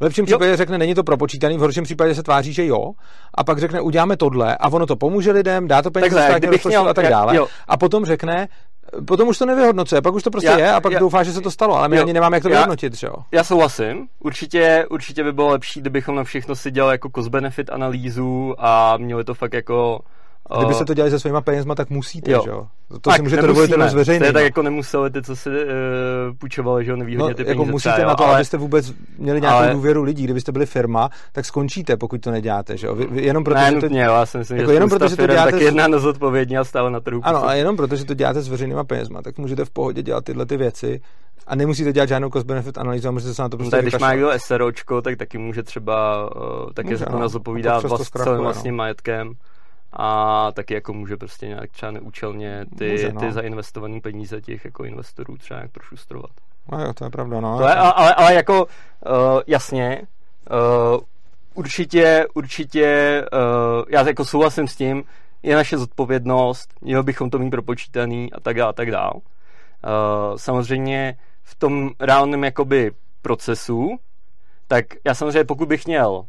[0.00, 0.56] v lepším případě jo.
[0.56, 2.92] řekne, není to propočítaný, v horším případě se tváří, že jo,
[3.34, 6.88] a pak řekne, uděláme tohle a ono to pomůže lidem, dá to peníze státního rozpočtu
[6.88, 7.36] a tak dále.
[7.36, 7.46] Jo.
[7.68, 8.48] A potom řekne,
[9.06, 11.32] Potom už to nevyhodnocuje, pak už to prostě já, je a pak já, doufá, že
[11.32, 13.14] se to stalo, ale my jo, ani nemáme jak to já, vyhodnotit, že jo?
[13.32, 18.54] Já souhlasím, určitě, určitě by bylo lepší, kdybychom na všechno si dělali jako cost-benefit analýzu
[18.58, 20.00] a měli to fakt jako
[20.58, 22.42] Kdybyste to dělali se svýma penězma, tak musíte, jo.
[22.44, 22.66] že jo?
[22.88, 24.20] To tak, si můžete dovolit jenom z veřejným.
[24.20, 25.56] To je tak jako nemuseli ty, co si uh,
[26.38, 28.34] půjčovali, že jo, nevýhodně no, ty jako musíte třeba, na to, ale...
[28.34, 29.72] abyste vůbec měli nějakou ale...
[29.72, 30.24] důvěru lidí.
[30.24, 32.94] Kdybyste byli firma, tak skončíte, pokud to neděláte, že jo?
[32.94, 34.12] Vy, vy, jenom proto, ne, nutně, to...
[34.12, 36.64] já si myslím, jako že jenom proto, že to děláte tak jedna na zodpovědně a
[36.64, 37.20] stále na trhu.
[37.24, 40.24] Ano, a jenom proto, že to děláte s veřejnýma penězma, tak můžete v pohodě dělat
[40.24, 41.00] tyhle ty věci
[41.46, 43.98] a nemusíte dělat žádnou cost benefit analýzu a můžete se na to prostě no, Když
[43.98, 48.76] má někdo SROčko, tak taky může třeba uh, taky může, no, zodpovídat vlast, celým vlastním
[48.76, 49.32] majetkem
[49.92, 53.20] a taky jako může prostě nějak třeba neúčelně ty, může, no.
[53.20, 56.30] ty zainvestované peníze těch jako investorů třeba nějak prošustrovat.
[56.72, 57.58] No jo, to je pravda, no.
[57.58, 60.02] To je, ale, ale jako uh, jasně,
[60.50, 61.00] uh,
[61.54, 65.04] určitě, určitě, uh, já jako souhlasím s tím,
[65.42, 69.12] je naše zodpovědnost, měli bychom to mít propočítaný a tak dále, a tak dále.
[69.14, 72.90] Uh, samozřejmě v tom reálném jakoby
[73.22, 73.96] procesu,
[74.68, 76.26] tak já samozřejmě pokud bych měl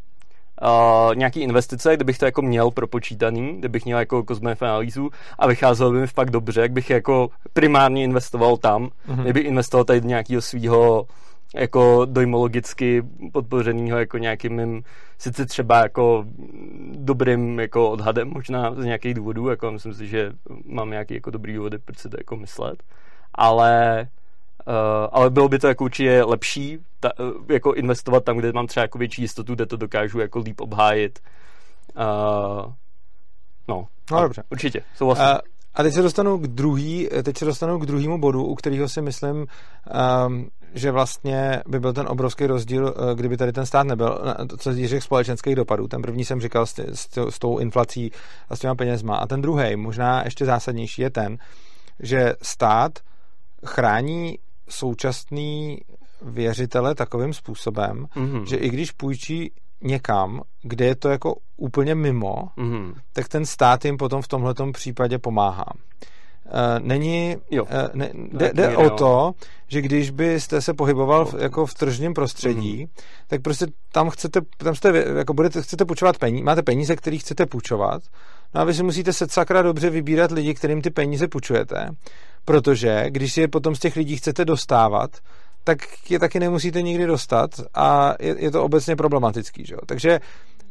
[0.64, 5.92] uh, nějaký investice, kdybych to jako měl propočítaný, kdybych měl jako cost analýzu a vycházel
[5.92, 9.24] by mi fakt dobře, jak bych jako primárně investoval tam, mm-hmm.
[9.24, 11.08] kdybych investoval tady do nějakého svého
[11.56, 14.84] jako dojmologicky podpořenýho jako nějakým mým,
[15.18, 16.26] sice třeba jako
[16.92, 20.32] dobrým jako odhadem možná z nějakých důvodů, jako myslím si, že
[20.66, 22.84] mám nějaký jako dobrý důvody, proč si to jako myslet,
[23.36, 24.08] ale
[24.68, 24.74] Uh,
[25.12, 28.82] ale bylo by to jako určitě lepší ta, uh, jako investovat tam, kde mám třeba
[28.82, 31.20] jako větší jistotu, kde to dokážu jako líp obhájit.
[31.98, 32.72] Uh,
[33.68, 34.44] no, no dobře.
[34.50, 35.26] Určitě, souhlasím.
[35.26, 35.38] Uh,
[35.76, 39.02] a teď se dostanu k druhý, teď se dostanu k druhému bodu, u kterého si
[39.02, 44.20] myslím, um, že vlastně by byl ten obrovský rozdíl, kdyby tady ten stát nebyl,
[44.58, 45.88] co se týče společenských dopadů.
[45.88, 48.12] Ten první jsem říkal s, s, s tou inflací
[48.50, 49.16] a s těma penězma.
[49.16, 51.38] A ten druhý, možná ještě zásadnější, je ten,
[52.00, 53.00] že stát
[53.66, 54.38] chrání
[54.70, 55.78] současný
[56.22, 58.44] věřitele takovým způsobem, mm-hmm.
[58.44, 62.94] že i když půjčí někam, kde je to jako úplně mimo, mm-hmm.
[63.14, 65.66] tak ten stát jim potom v tomhle případě pomáhá.
[66.46, 67.66] E, není, jo.
[67.70, 69.32] E, ne, jde, jde o to,
[69.68, 73.04] že když byste se pohyboval v, jako v tržním prostředí, mm-hmm.
[73.28, 77.46] tak prostě tam chcete, tam jste, jako budete, chcete půjčovat peníze, máte peníze, které chcete
[77.46, 78.04] půjčovat,
[78.56, 81.90] no a vy si musíte se sakra dobře vybírat lidi, kterým ty peníze půjčujete,
[82.46, 85.18] protože když si je potom z těch lidí chcete dostávat,
[85.64, 85.80] tak
[86.10, 89.66] je taky nemusíte nikdy dostat a je, je to obecně problematický.
[89.66, 89.76] Že?
[89.86, 90.20] Takže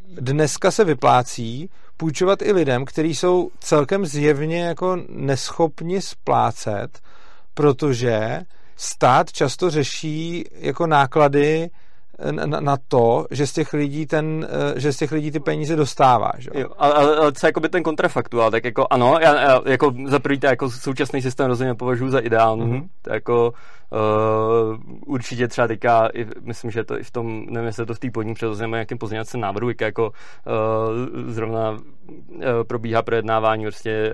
[0.09, 7.01] dneska se vyplácí půjčovat i lidem, kteří jsou celkem zjevně jako neschopni splácet,
[7.55, 8.41] protože
[8.77, 11.71] stát často řeší jako náklady
[12.31, 14.47] na, na to, že z těch lidí ten,
[14.77, 16.33] eh, že z těch lidí ty peníze dostává.
[16.39, 16.51] Že?
[16.55, 20.41] Jo, ale, ale co by ten kontrafaktuál, tak jako ano, já, já jako za prvý
[20.43, 22.89] jako současný systém rozhodně považuji za ideální, mm-hmm.
[23.13, 23.53] jako
[23.93, 26.09] uh, určitě třeba teďka,
[26.41, 28.99] myslím, že to i v tom, nevím, jestli to v té podní předloze nebo nějakém
[28.99, 30.13] pozměňovacím návrhu, jako uh,
[31.31, 31.79] zrovna uh,
[32.67, 34.13] probíhá projednávání prostě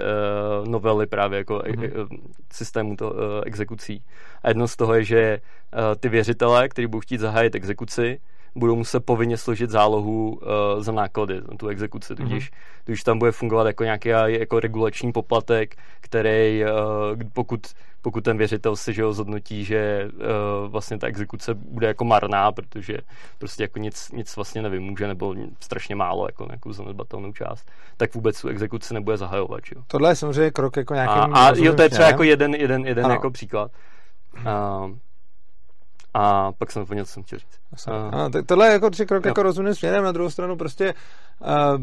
[0.63, 2.19] uh, novely právě jako mm-hmm.
[2.53, 4.03] systému to, uh, exekucí.
[4.43, 5.41] A jedno z toho je, že
[5.75, 8.21] uh, ty věřitelé, kteří budou chtít zahájit exekuci,
[8.57, 12.13] budou muset povinně složit zálohu uh, za náklady na tu exekuci.
[12.13, 12.29] Mhm.
[12.29, 12.85] Tudíž, mm-hmm.
[12.85, 16.71] tudíž tam bude fungovat jako nějaký jako regulační poplatek, který uh,
[17.33, 17.61] pokud,
[18.03, 22.53] pokud ten věřitel si že ho zhodnotí, že uh, vlastně ta exekuce bude jako marná,
[22.53, 22.99] protože
[23.39, 28.41] prostě jako nic, nic vlastně nevymůže nebo strašně málo jako nějakou zanedbatelnou část, tak vůbec
[28.41, 29.61] tu exekuci nebude zahajovat.
[29.67, 29.75] Že?
[29.87, 31.35] Tohle je samozřejmě krok jako nějakým...
[31.35, 33.71] A, a jo, to je třeba jako jeden, jeden, jeden jako příklad.
[34.37, 34.91] Uh,
[36.15, 37.61] a pak jsem zapomněl, co jsem chtěl říct.
[37.89, 40.95] Uh, a, tohle je jako tři kroky jako rozumným směrem, na druhou stranu prostě
[41.41, 41.81] uh,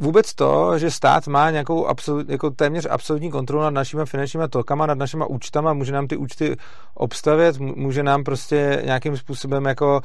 [0.00, 4.86] vůbec to, že stát má nějakou absolut, jako téměř absolutní kontrolu nad našimi finančními tokama,
[4.86, 6.56] nad našimi účtama, může nám ty účty
[6.94, 10.00] obstavět, může nám prostě nějakým způsobem jako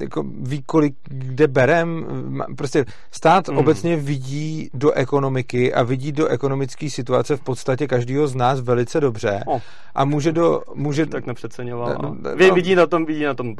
[0.00, 2.06] jako ví, kolik kde berem.
[2.56, 3.58] Prostě stát mm.
[3.58, 9.00] obecně vidí do ekonomiky a vidí do ekonomické situace v podstatě každého z nás velice
[9.00, 9.40] dobře.
[9.46, 9.60] Oh.
[9.94, 10.62] A může do...
[10.74, 11.96] Může, tak nepřeceňoval.
[12.02, 13.54] No, no, vidí na tom, vidí na tom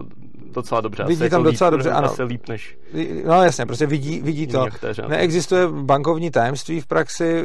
[0.54, 1.04] docela dobře.
[1.04, 2.08] Vidí tam jako docela líp, dobře, ano.
[2.08, 2.78] Asi líp než...
[3.26, 4.66] No jasně, prostě vidí, vidí to.
[5.08, 7.44] Neexistuje bankovní tajemství v praxi,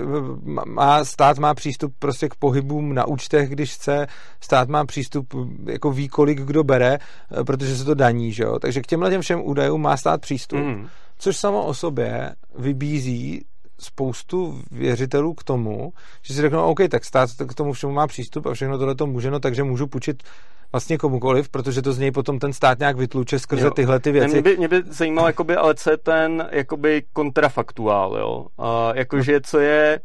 [0.65, 4.07] má, stát má přístup prostě k pohybům na účtech, když chce,
[4.41, 5.33] stát má přístup,
[5.65, 6.97] jako ví, kolik kdo bere,
[7.45, 8.59] protože se to daní, že jo?
[8.59, 10.87] Takže k těmhle těm všem údajům má stát přístup, mm.
[11.17, 13.41] což samo o sobě vybízí
[13.81, 18.45] spoustu věřitelů k tomu, že si řeknou, OK, tak stát k tomu všemu má přístup
[18.45, 20.23] a všechno tohle to může, no takže můžu půjčit
[20.71, 23.71] vlastně komukoliv, protože to z něj potom ten stát nějak vytluče skrze jo.
[23.71, 24.33] tyhle ty věci.
[24.33, 28.45] Mě by, mě by zajímalo, jakoby, ale co je ten jakoby kontrafaktuál, jo?
[28.57, 29.99] Uh, jakože co je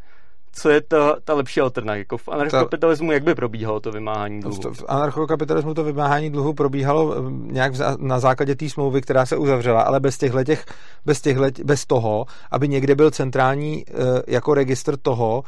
[0.55, 1.99] co je ta, ta lepší alternativa?
[1.99, 4.75] Jako v anarchokapitalismu, jak by probíhalo to vymáhání dluhu?
[4.75, 9.83] V anarchokapitalismu to vymáhání dluhu probíhalo eh, nějak na základě té smlouvy, která se uzavřela,
[9.83, 10.65] ale bez těchhle těch,
[11.05, 13.93] bez, těchhle, bez toho, aby někde byl centrální eh,
[14.27, 15.43] jako registr toho,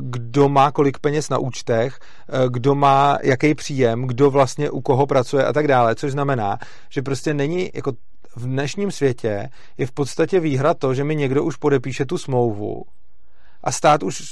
[0.00, 1.98] kdo má kolik peněz na účtech,
[2.48, 6.58] kdo má jaký příjem, kdo vlastně u koho pracuje a tak dále, což znamená,
[6.90, 7.92] že prostě není jako
[8.36, 9.48] v dnešním světě
[9.78, 12.84] je v podstatě výhra to, že mi někdo už podepíše tu smlouvu
[13.68, 14.22] a stát už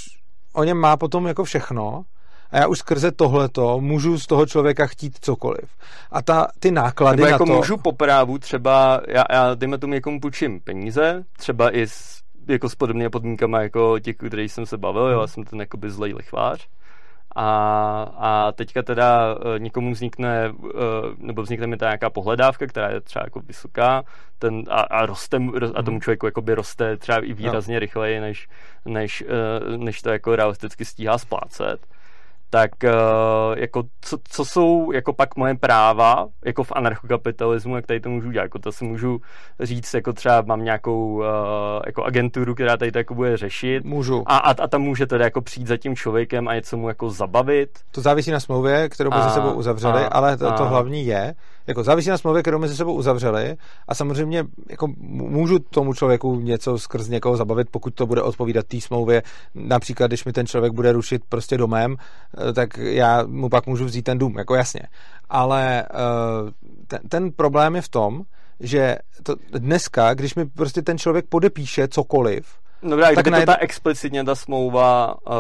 [0.53, 2.05] o něm má potom jako všechno
[2.51, 5.71] a já už skrze tohleto můžu z toho člověka chtít cokoliv.
[6.11, 7.57] A ta, ty náklady Nebo jako na to...
[7.57, 12.69] můžu po právu třeba, já, já dejme tomu někomu půjčím peníze, třeba i s, jako
[12.69, 15.21] s podobnými podmínkami jako těch, kterých jsem se bavil, hmm.
[15.21, 16.69] já jsem ten jakoby zlej lichvář,
[17.39, 20.71] a, a teďka teda uh, někomu vznikne, uh,
[21.19, 24.05] nebo vznikne mi ta nějaká pohledávka, která je třeba jako vysoká
[24.39, 25.37] ten, a, a roste,
[25.75, 26.01] a tomu mhm.
[26.01, 27.81] člověku jakoby roste třeba i výrazně no.
[27.81, 28.49] rychleji, než,
[28.85, 29.25] než,
[29.69, 31.87] uh, než to jako realisticky stíhá splácet
[32.51, 32.91] tak uh,
[33.59, 38.31] jako co, co jsou jako pak moje práva jako v anarchokapitalismu, jak tady to můžu
[38.31, 39.21] dělat, jako to si můžu
[39.61, 41.25] říct, jako třeba mám nějakou uh,
[41.87, 43.85] jako agenturu, která tady to jako bude řešit.
[43.85, 44.23] Můžu.
[44.27, 47.11] A, a, a tam může teda jako přijít za tím člověkem a něco mu jako
[47.11, 47.71] zabavit.
[47.91, 51.35] To závisí na smlouvě, kterou mezi sebou uzavřeli, a, ale to, a, to hlavní je,
[51.67, 53.57] jako závisí na smlouvě, kterou mezi sebou uzavřeli
[53.89, 58.81] a samozřejmě jako můžu tomu člověku něco skrz někoho zabavit, pokud to bude odpovídat té
[58.81, 59.23] smlouvě.
[59.55, 61.97] Například, když mi ten člověk bude rušit prostě domem,
[62.49, 64.81] eh, tak já mu pak můžu vzít ten dům, jako jasně.
[65.29, 66.53] Ale eh,
[66.87, 68.23] ten, ten problém je v tom,
[68.61, 72.47] že to dneska, když mi prostě ten člověk podepíše cokoliv,
[72.83, 75.35] Dobrá, tak kdyby to ta explicitně ta smlouva uh,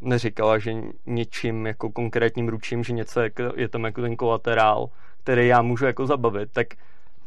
[0.00, 0.72] neříkala, že
[1.06, 4.88] něčím jako konkrétním ručím, že něco je, je tam jako ten kolaterál,
[5.22, 6.66] který já můžu jako zabavit, tak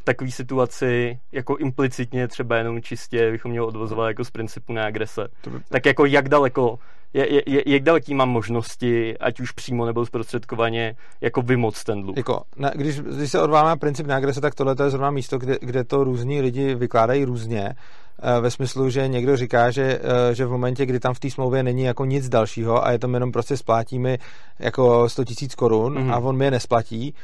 [0.04, 5.28] takový situaci jako implicitně třeba jenom čistě bychom měli odvozovat jako z principu neagrese.
[5.50, 5.58] By...
[5.68, 6.78] Tak jako jak daleko,
[7.14, 12.16] je, je, jak daleký mám možnosti, ať už přímo nebo zprostředkovaně, jako vymoc ten dluh.
[12.16, 15.84] Jako, ne, když, když se odváme princip neagrese, tak tohle je zrovna místo, kde, kde
[15.84, 17.74] to různí lidi vykládají různě
[18.22, 21.30] Eh, ve smyslu, že někdo říká, že, eh, že v momentě, kdy tam v té
[21.30, 24.18] smlouvě není jako nic dalšího a je to jenom prostě splátí mi
[24.58, 26.12] jako 100 tisíc korun mm-hmm.
[26.12, 27.14] a on mi je nesplatí,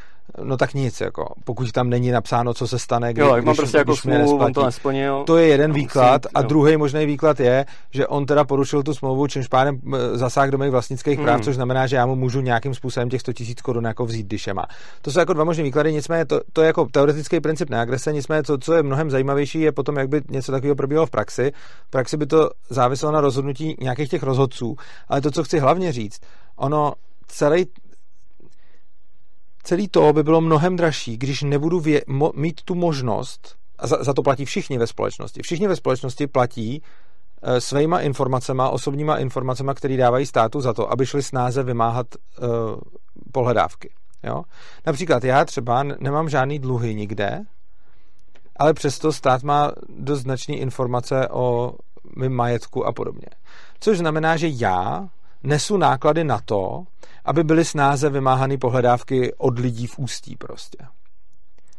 [0.43, 3.57] no tak nic, jako, pokud tam není napsáno, co se stane, kdy, jo, když, mám
[3.57, 5.25] prostě jako když smlouvu, on to nesplnil.
[5.27, 9.27] To je jeden výklad a druhý možný výklad je, že on teda porušil tu smlouvu,
[9.27, 9.81] čímž pádem
[10.13, 11.43] zasáh do mých vlastnických práv, mm.
[11.43, 14.47] což znamená, že já mu můžu nějakým způsobem těch 100 tisíc korun jako vzít, když
[14.47, 14.67] je má.
[15.03, 18.43] To jsou jako dva možné výklady, nicméně to, to je jako teoretický princip neagrese, nicméně
[18.43, 21.53] to, co je mnohem zajímavější, je potom, jak by něco takového probíhalo v praxi.
[21.87, 24.77] V praxi by to záviselo na rozhodnutí nějakých těch rozhodců,
[25.09, 26.21] ale to, co chci hlavně říct,
[26.57, 26.93] ono
[27.27, 27.67] celý
[29.63, 34.05] celý to by bylo mnohem dražší, když nebudu vě- mo- mít tu možnost, a za,
[34.05, 35.43] za to platí všichni ve společnosti.
[35.43, 36.83] Všichni ve společnosti platí
[37.43, 42.19] e, svýma informacema, osobníma informacema, které dávají státu za to, aby šli snáze vymáhat e,
[43.33, 43.91] pohledávky.
[44.23, 44.43] Jo?
[44.87, 47.41] Například já třeba nemám žádný dluhy nikde,
[48.57, 51.75] ale přesto stát má dost značné informace o
[52.17, 53.27] mým majetku a podobně.
[53.81, 55.09] Což znamená, že já
[55.43, 56.85] nesu náklady na to,
[57.25, 60.79] aby byly snáze vymáhány pohledávky od lidí v ústí prostě.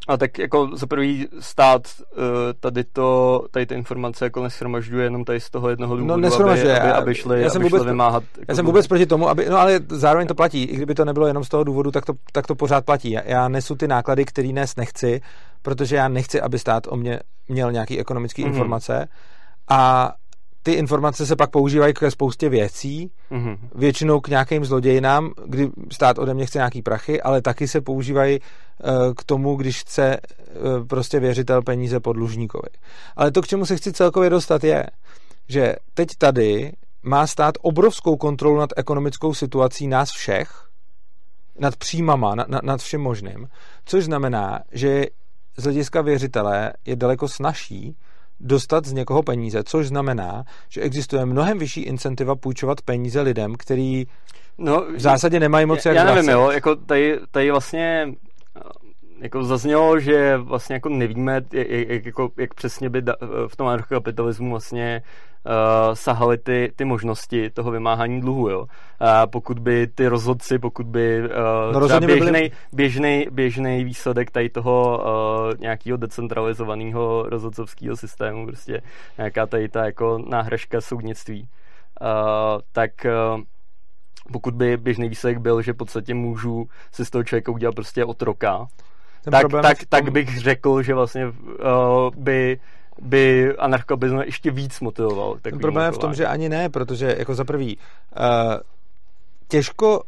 [0.08, 2.24] A tak jako za prvý stát uh,
[2.60, 6.72] tady to, tady ty informace jako neshromažďuje jenom tady z toho jednoho důvodu, no, aby,
[6.72, 8.24] aby, aby, šli, já jsem aby vůbec, šli vymáhat.
[8.38, 10.64] Jako já jsem vůbec proti tomu, aby, no ale zároveň to platí.
[10.64, 13.12] I kdyby to nebylo jenom z toho důvodu, tak to, tak to pořád platí.
[13.12, 15.22] Já, já nesu ty náklady, které nes nechci,
[15.62, 18.48] protože já nechci, aby stát o mě měl nějaký ekonomické mm-hmm.
[18.48, 19.08] informace.
[19.70, 20.12] A
[20.64, 23.58] ty informace se pak používají ke spoustě věcí, mm-hmm.
[23.76, 28.40] většinou k nějakým zlodějinám, kdy stát ode mě chce nějaký prachy, ale taky se používají
[28.40, 32.70] uh, k tomu, když chce uh, prostě věřitel peníze po dlužníkovi.
[33.16, 34.86] Ale to, k čemu se chci celkově dostat, je,
[35.50, 36.72] že teď tady
[37.04, 40.68] má stát obrovskou kontrolu nad ekonomickou situací nás všech,
[41.60, 43.48] nad příjmama, nad, nad všem možným,
[43.86, 45.06] což znamená, že
[45.58, 47.98] z hlediska věřitele je daleko snažší
[48.40, 54.06] dostat z někoho peníze, což znamená, že existuje mnohem vyšší incentiva půjčovat peníze lidem, který
[54.58, 58.14] no, v zásadě nemají moc jak Já nevím, jo, jako tady, tady vlastně
[59.24, 63.16] jako zaznělo, že vlastně jako nevíme, jak, jak, jako, jak přesně by da,
[63.48, 65.02] v tom anarchokapitalismu vlastně
[65.46, 68.66] uh, sahaly ty, ty možnosti toho vymáhání dluhu, jo.
[69.00, 71.30] A pokud by ty rozhodci, pokud by uh,
[71.74, 73.28] no běžnej, byli...
[73.32, 78.82] běžnej výsledek tady toho uh, nějakého decentralizovaného rozhodcovského systému, prostě
[79.18, 81.48] nějaká tady ta jako náhražka soudnictví,
[82.02, 83.42] uh, tak uh,
[84.32, 88.06] pokud by běžný výsledek byl, že v podstatě můžu si z toho člověka udělat prostě
[88.06, 88.68] otroka,
[89.32, 91.34] tak, tak, tak bych řekl, že vlastně uh,
[92.18, 92.60] by
[93.02, 95.36] by anarchokapitalismus ještě víc motivoval.
[95.62, 98.54] Problém je v tom, že ani ne, protože jako za prvý uh,
[99.48, 100.02] těžko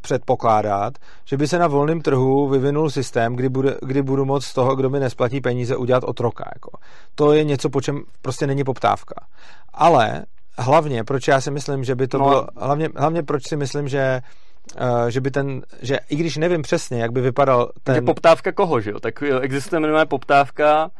[0.00, 0.94] předpokládat,
[1.24, 4.76] že by se na volném trhu vyvinul systém, kdy, bude, kdy budu moct z toho,
[4.76, 6.44] kdo mi nesplatí peníze, udělat otroka.
[6.54, 6.70] Jako.
[7.14, 9.14] To je něco, po čem prostě není poptávka.
[9.74, 10.24] Ale
[10.58, 12.28] hlavně, proč já si myslím, že by to no.
[12.28, 14.51] bylo, hlavně, hlavně proč si myslím, že Uh,
[15.08, 17.94] že by ten, že i když nevím přesně, jak by vypadal ten...
[17.94, 19.00] Je poptávka koho, že jo?
[19.00, 20.90] Tak existuje minimálně poptávka,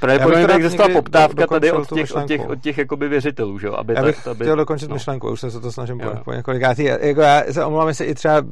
[0.00, 3.74] pravděpodobně existovala poptávka do, tady od těch, od těch, od těch jakoby věřitelů, že jo?
[3.74, 4.44] Aby já bych ta, aby...
[4.44, 4.94] chtěl dokončit no.
[4.94, 6.84] myšlenku, už jsem se to snažím po, po několikátý.
[6.84, 8.42] Jako já se omlouvám, jestli i třeba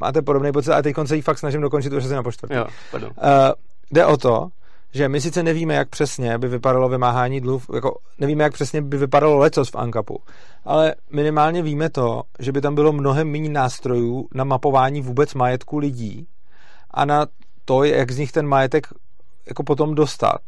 [0.00, 2.54] máte podobný pocit, a teď se jí fakt snažím dokončit už asi na poštvrtý.
[2.54, 3.10] Jo, pardon.
[3.10, 3.24] Uh,
[3.90, 4.48] jde o to,
[4.94, 8.96] že my sice nevíme, jak přesně by vypadalo vymáhání dluhu, jako nevíme, jak přesně by
[8.96, 10.22] vypadalo lecos v Ankapu,
[10.64, 15.78] ale minimálně víme to, že by tam bylo mnohem méně nástrojů na mapování vůbec majetku
[15.78, 16.26] lidí
[16.90, 17.26] a na
[17.64, 18.86] to, jak z nich ten majetek
[19.46, 20.40] jako potom dostat.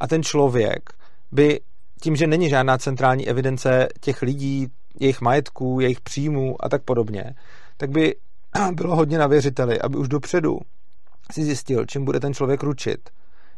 [0.00, 0.90] A ten člověk
[1.32, 1.60] by
[2.02, 4.66] tím, že není žádná centrální evidence těch lidí,
[5.00, 7.34] jejich majetků, jejich příjmů a tak podobně,
[7.76, 8.14] tak by
[8.72, 10.58] bylo hodně na věřiteli, aby už dopředu
[11.32, 13.10] si zjistil, čím bude ten člověk ručit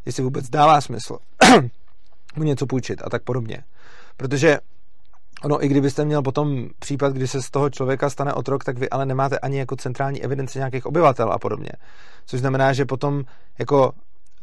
[0.07, 1.19] jestli vůbec dává smysl
[2.37, 3.65] mu něco půjčit a tak podobně.
[4.17, 4.59] Protože
[5.43, 8.91] ono, i kdybyste měl potom případ, kdy se z toho člověka stane otrok, tak vy
[8.91, 11.71] ale nemáte ani jako centrální evidenci nějakých obyvatel a podobně.
[12.27, 13.25] Což znamená, že potom
[13.59, 13.93] jako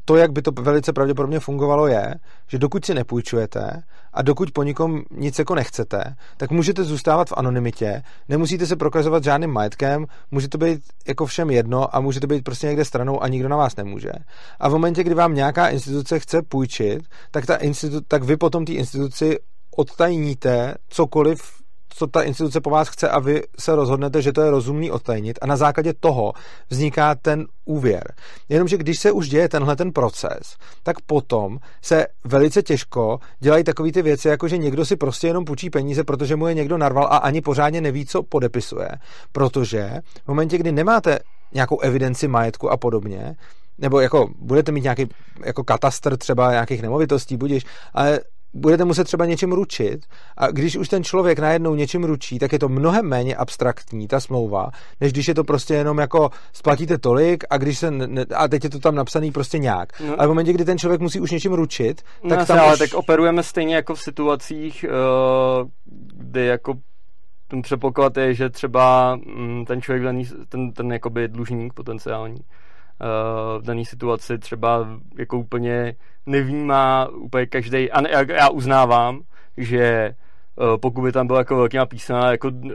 [0.10, 2.16] to, jak by to velice pravděpodobně fungovalo, je,
[2.48, 3.84] že dokud si nepůjčujete
[4.14, 9.24] a dokud po nikom nic jako nechcete, tak můžete zůstávat v anonymitě, nemusíte se prokazovat
[9.24, 13.28] žádným majetkem, může to být jako všem jedno a můžete být prostě někde stranou a
[13.28, 14.12] nikdo na vás nemůže.
[14.60, 17.02] A v momentě, kdy vám nějaká instituce chce půjčit,
[17.32, 19.38] tak, ta institu- tak vy potom té instituci
[19.76, 21.42] odtajníte cokoliv
[21.90, 25.40] co ta instituce po vás chce a vy se rozhodnete, že to je rozumný odtajnit
[25.42, 26.34] a na základě toho
[26.70, 28.04] vzniká ten úvěr.
[28.50, 33.92] Jenomže když se už děje tenhle ten proces, tak potom se velice těžko dělají takové
[33.92, 37.06] ty věci, jako že někdo si prostě jenom půjčí peníze, protože mu je někdo narval
[37.06, 38.90] a ani pořádně neví, co podepisuje.
[39.32, 39.92] Protože
[40.26, 41.20] v momentě, kdy nemáte
[41.54, 43.36] nějakou evidenci majetku a podobně,
[43.78, 45.10] nebo jako budete mít nějaký
[45.46, 48.20] jako katastr třeba nějakých nemovitostí, budíš, ale
[48.54, 50.06] budete muset třeba něčím ručit
[50.38, 54.20] a když už ten člověk najednou něčím ručí, tak je to mnohem méně abstraktní, ta
[54.20, 54.70] smlouva,
[55.02, 58.64] než když je to prostě jenom jako splatíte tolik a když se ne, a teď
[58.64, 60.02] je to tam napsaný prostě nějak.
[60.02, 60.14] No.
[60.18, 62.80] Ale v momentě, kdy ten člověk musí už něčím ručit, no, tak tam ale už...
[62.80, 64.86] tak operujeme stejně jako v situacích,
[65.62, 65.70] uh,
[66.14, 66.74] kdy jako
[67.48, 72.40] ten předpoklad je, že třeba mm, ten člověk, ten, ten jakoby dlužník potenciální,
[73.60, 74.88] v dané situaci třeba
[75.18, 75.96] jako úplně
[76.26, 77.92] nevnímá úplně každý.
[77.92, 79.22] A já, já uznávám,
[79.58, 80.16] že eh,
[80.82, 82.72] pokud by tam bylo jako velký písmena, jako uh,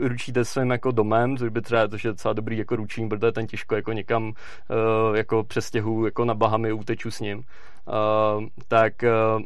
[0.00, 3.46] ručíte svým jako domem, což by třeba, to je docela dobrý jako ručení, protože ten
[3.46, 8.92] těžko jako někam uh, jako přestěhu jako na Bahamy uteču s ním, uh, tak
[9.36, 9.42] uh,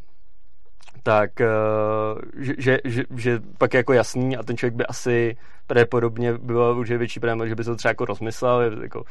[1.03, 1.31] tak
[2.39, 5.37] že, že, že, že pak je jako jasný a ten člověk by asi
[5.67, 9.05] pravděpodobně bylo už větší problém, že by se to třeba jako rozmyslel, jako,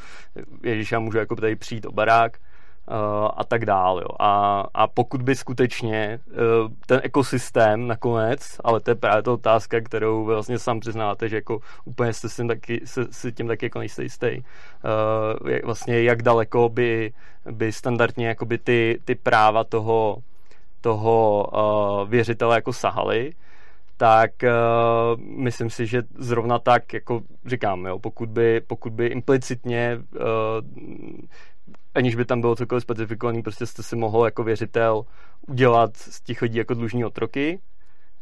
[0.62, 2.36] ježiš, já můžu jako tady přijít o barák,
[2.90, 4.04] uh, a tak dále.
[4.20, 9.80] A, a pokud by skutečně uh, ten ekosystém nakonec, ale to je právě ta otázka,
[9.80, 13.78] kterou vlastně sám přiznáte, že jako úplně jste si, taky, si, si tím taky jako
[13.78, 14.42] nejste jistý,
[15.64, 17.12] vlastně jak daleko by,
[17.50, 20.16] by standardně jakoby ty, ty práva toho
[20.80, 23.32] toho uh, věřitele jako sahaly,
[23.96, 29.98] tak uh, myslím si, že zrovna tak, jako říkám, jo, pokud, by, pokud by implicitně,
[30.14, 30.20] uh,
[31.94, 35.02] aniž by tam bylo cokoliv specifikovaný, prostě jste si mohl jako věřitel
[35.48, 37.60] udělat z těch lidí jako dlužní otroky,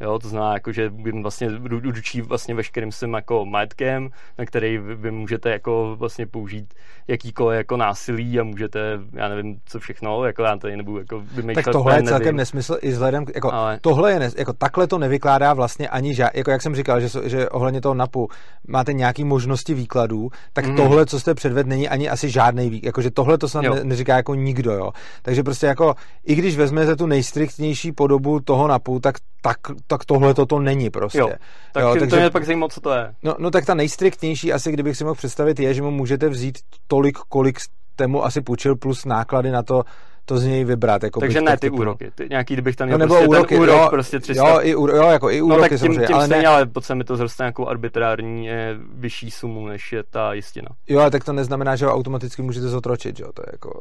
[0.01, 0.91] Jo, to znamená, jako, že
[1.23, 6.75] vlastně ručí vlastně veškerým svým jako majetkem, na který vy, vy, můžete jako vlastně použít
[7.09, 11.65] jakýkoliv jako násilí a můžete, já nevím, co všechno, jako já tady nebudu jako vymýšlet.
[11.65, 12.37] Tak tohle je celkem nevím.
[12.37, 13.79] nesmysl i vzhledem, jako Ale...
[13.81, 17.09] tohle je, nes, jako takhle to nevykládá vlastně ani žád, jako jak jsem říkal, že,
[17.25, 18.29] že ohledně toho NAPu
[18.69, 20.77] máte nějaký možnosti výkladů, tak mm.
[20.77, 24.17] tohle, co jste předved, není ani asi žádný výklad, jakože tohle to se ne, neříká
[24.17, 24.91] jako nikdo, jo.
[25.23, 25.95] Takže prostě jako,
[26.27, 31.19] i když vezmete tu nejstriktnější podobu toho NAPu, tak tak, tak tohle to není prostě.
[31.19, 31.31] Jo,
[31.73, 33.15] tak jo, takže, to mě pak zajímalo, co to je.
[33.23, 36.59] No, no tak ta nejstriktnější asi, kdybych si mohl představit, je, že mu můžete vzít
[36.87, 39.85] tolik, kolik jste mu asi půjčil, plus náklady na to,
[40.25, 41.03] to z něj vybrat.
[41.03, 43.63] Jako Takže ne ty úroky, ty nějaký, kdybych tam měl no, nebo prostě úroky, ten
[43.63, 44.49] úrok, jo, prostě 300.
[44.49, 46.07] Jo, i, jo, jako i úroky no, tak tím, samozřejmě.
[46.07, 49.93] tím ale stejně, ne, ale potom mi to zroste nějakou arbitrární je, vyšší sumu, než
[49.93, 50.69] je ta jistina.
[50.89, 53.81] Jo, ale tak to neznamená, že ho automaticky můžete zotročit, jo, to je jako...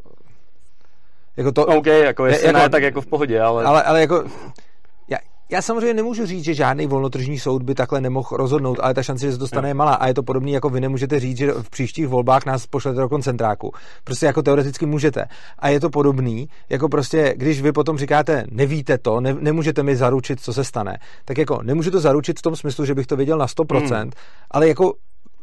[1.36, 3.64] Jako to, OK, jako jestli je, jako, ne, tak jako v pohodě, ale...
[3.64, 4.24] Ale, ale jako
[5.50, 9.26] já samozřejmě nemůžu říct, že žádný volnotržní soud by takhle nemohl rozhodnout, ale ta šance,
[9.26, 9.94] že se to stane, je malá.
[9.94, 13.08] A je to podobné, jako vy nemůžete říct, že v příštích volbách nás pošlete do
[13.08, 13.72] koncentráku.
[14.04, 15.24] Prostě jako teoreticky můžete.
[15.58, 19.96] A je to podobný, jako prostě, když vy potom říkáte, nevíte to, ne, nemůžete mi
[19.96, 23.16] zaručit, co se stane, tak jako nemůžu to zaručit v tom smyslu, že bych to
[23.16, 24.10] věděl na 100%, hmm.
[24.50, 24.92] ale jako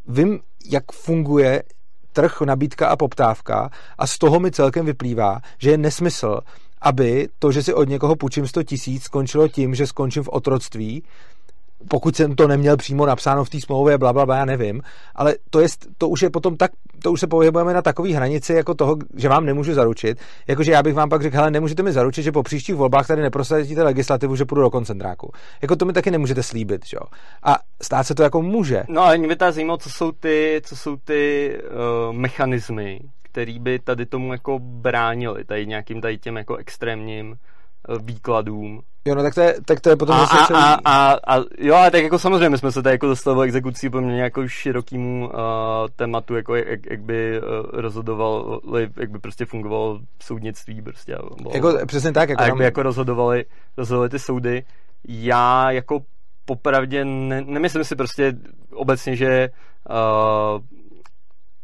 [0.07, 0.39] vím,
[0.71, 1.63] jak funguje
[2.13, 6.39] trh, nabídka a poptávka a z toho mi celkem vyplývá, že je nesmysl,
[6.85, 11.03] aby to, že si od někoho půjčím 100 tisíc, skončilo tím, že skončím v otroctví,
[11.87, 14.81] pokud jsem to neměl přímo napsáno v té smlouvě, bla, bla, bla, já nevím,
[15.15, 15.67] ale to, je,
[15.97, 16.71] to už je potom tak,
[17.03, 20.17] to už se pohybujeme na takové hranici jako toho, že vám nemůžu zaručit,
[20.47, 23.21] jakože já bych vám pak řekl, hele, nemůžete mi zaručit, že po příštích volbách tady
[23.21, 25.31] neprosadíte legislativu, že půjdu do koncentráku.
[25.61, 27.01] Jako to mi taky nemůžete slíbit, jo.
[27.43, 28.83] A stát se to jako může.
[28.89, 31.51] No ale mě by ta zajímalo, co jsou ty, co jsou ty
[32.09, 32.99] uh, mechanismy,
[33.35, 37.35] který by tady tomu jako bránili, tady nějakým tady těm jako extrémním
[37.89, 40.59] uh, výkladům Jo, no tak to je, tak to je potom a, zase a, celý...
[40.59, 43.41] a, a, a, jo, ale tak jako samozřejmě my jsme se tady jako dostali o
[43.41, 45.33] exekucí poměrně jako širokýmu uh,
[45.95, 48.59] tématu, jako jak, jak by uh, rozhodoval,
[48.99, 51.17] jak by prostě fungovalo soudnictví prostě.
[51.41, 52.29] Bylo, jako, přesně tak.
[52.29, 53.45] Jako a jak by jako rozhodovali,
[53.77, 54.63] rozhodovali ty soudy.
[55.07, 55.99] Já jako
[56.45, 58.33] popravdě ne, nemyslím si prostě
[58.73, 59.49] obecně, že
[59.89, 60.61] uh,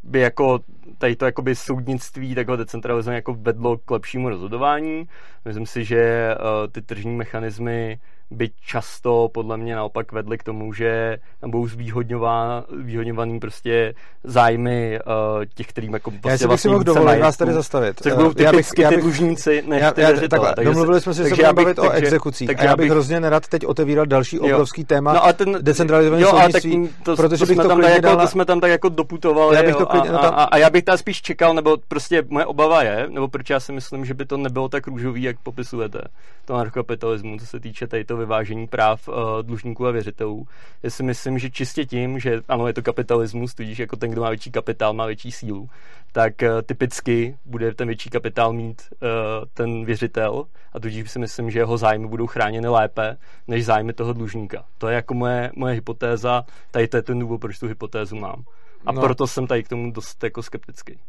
[0.04, 0.60] by jako
[0.98, 5.08] tady to jakoby soudnictví takhle decentralizované jako vedlo k lepšímu rozhodování.
[5.46, 8.00] Myslím si, že uh, ty tržní mechanismy
[8.32, 15.46] by často podle mě naopak vedly k tomu, že tam budou zvýhodňovaný prostě zájmy uh,
[15.56, 18.00] těch, kterým jako prostě Já si bych si mohl dovolit vás tady zastavit.
[18.04, 20.70] Což budou typicky já bych, já bych, ty dlužníci, než já, ty já, takhle, takže
[20.70, 23.48] domluvili jsme si, že se bavit o exekucích takže a já bych, bych hrozně nerad
[23.48, 24.44] teď otevíral další jo.
[24.44, 28.02] obrovský téma no a ten, decentralizovaný jo, soudnictví, to, protože to bych to klidně jako,
[28.02, 28.24] dala...
[28.24, 30.84] To jsme tam tak jako doputovali já bych to klidně, a, a, a, já bych
[30.84, 34.26] tam spíš čekal, nebo prostě moje obava je, nebo proč já si myslím, že by
[34.26, 36.02] to nebylo tak růžový, jak popisujete,
[36.46, 40.48] to anarchokapitalismu, co se týče tady to vyvážení práv uh, dlužníků a věřitelů.
[40.84, 44.22] Já si myslím, že čistě tím, že ano, je to kapitalismus, tudíž jako ten, kdo
[44.22, 45.70] má větší kapitál, má větší sílu,
[46.12, 49.08] tak uh, typicky bude ten větší kapitál mít uh,
[49.54, 53.18] ten věřitel a tudíž si myslím, že jeho zájmy budou chráněny lépe
[53.48, 54.66] než zájmy toho dlužníka.
[54.78, 58.44] To je jako moje, moje hypotéza, tady to je ten důvod, proč tu hypotézu mám.
[58.86, 59.02] A no.
[59.02, 61.00] proto jsem tady k tomu dost jako skeptický.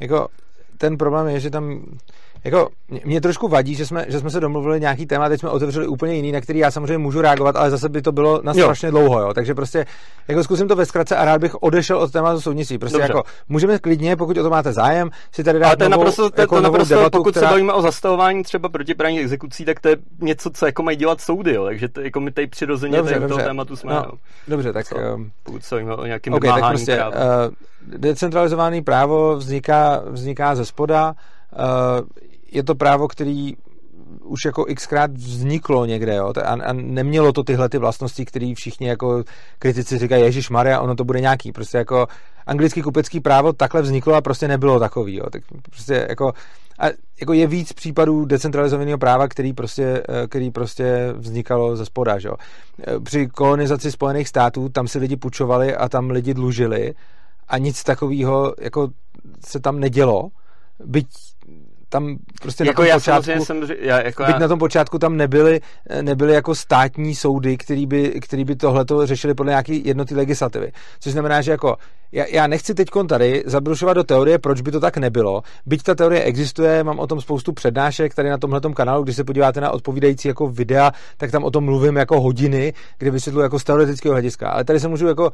[0.00, 0.28] Jako
[0.78, 1.84] ten problém je, že tam
[2.44, 2.68] jako
[3.04, 6.14] mě trošku vadí, že jsme, že jsme se domluvili nějaký téma, teď jsme otevřeli úplně
[6.14, 8.90] jiný, na který já samozřejmě můžu reagovat, ale zase by to bylo na strašně jo.
[8.90, 9.34] dlouho, jo.
[9.34, 9.86] Takže prostě
[10.28, 12.78] jako zkusím to ve zkratce a rád bych odešel od tématu soudnictví.
[12.78, 13.12] Prostě Dobře.
[13.12, 16.30] jako můžeme klidně, pokud o to máte zájem, si tady dát ale to je naprosto,
[16.30, 17.48] to, jako to naprosto debatu, pokud která...
[17.48, 21.20] se bavíme o zastavování třeba protiprávních exekucí, tak to je něco, co jako mají dělat
[21.20, 21.64] soudy, jo.
[21.64, 23.36] Takže to, jako my tady přirozeně dobře, tady dobře.
[23.36, 23.94] toho tématu jsme.
[23.94, 24.04] No,
[24.48, 24.86] dobře, tak.
[24.86, 27.08] Co, um, pokud se o nějakým okay, tak prostě, uh,
[27.98, 31.14] decentralizovaný právo vzniká, vzniká ze spoda.
[31.58, 32.06] Uh,
[32.52, 33.56] je to právo, který
[34.22, 38.88] už jako xkrát vzniklo někde, jo, a, a nemělo to tyhle ty vlastnosti, které všichni
[38.88, 39.24] jako
[39.58, 42.06] kritici říkají, Ježíš Maria, ono to bude nějaký, prostě jako
[42.46, 46.32] anglický kupecký právo takhle vzniklo a prostě nebylo takový, jo, tak prostě jako,
[46.78, 46.86] a
[47.20, 52.34] jako je víc případů decentralizovaného práva, který prostě, který prostě vznikalo ze spoda, jo.
[53.04, 56.94] Při kolonizaci Spojených států tam si lidi půjčovali a tam lidi dlužili
[57.48, 58.88] a nic takového jako
[59.46, 60.28] se tam nedělo,
[60.84, 61.06] byť
[61.88, 64.38] tam prostě jako na tom já počátku, jsem, já, jako byť já...
[64.38, 65.60] na tom počátku tam nebyly,
[66.02, 70.72] nebyly jako státní soudy, který by, který by tohleto řešili podle nějaký jednoty legislativy.
[71.00, 71.76] Což znamená, že jako
[72.12, 75.42] já, já nechci teď tady zabrušovat do teorie, proč by to tak nebylo.
[75.66, 79.24] Byť ta teorie existuje, mám o tom spoustu přednášek tady na tomhle kanálu, když se
[79.24, 83.58] podíváte na odpovídající jako videa, tak tam o tom mluvím jako hodiny, kde vysvětluji jako
[83.58, 84.50] z teoretického hlediska.
[84.50, 85.32] Ale tady se můžu jako,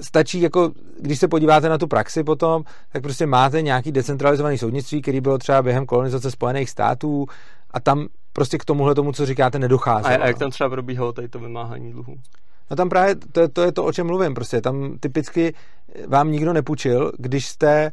[0.00, 0.70] stačí jako,
[1.00, 5.38] když se podíváte na tu praxi potom, tak prostě máte nějaký decentralizovaný soudnictví, který bylo
[5.40, 7.26] třeba během kolonizace Spojených států
[7.70, 10.06] a tam prostě k tomuhle tomu, co říkáte, nedochází.
[10.06, 12.16] A, jak tam třeba probíhalo tady to vymáhání dluhu?
[12.70, 14.34] No tam právě to, to je to, o čem mluvím.
[14.34, 15.54] Prostě tam typicky
[16.06, 17.92] vám nikdo nepůjčil, když jste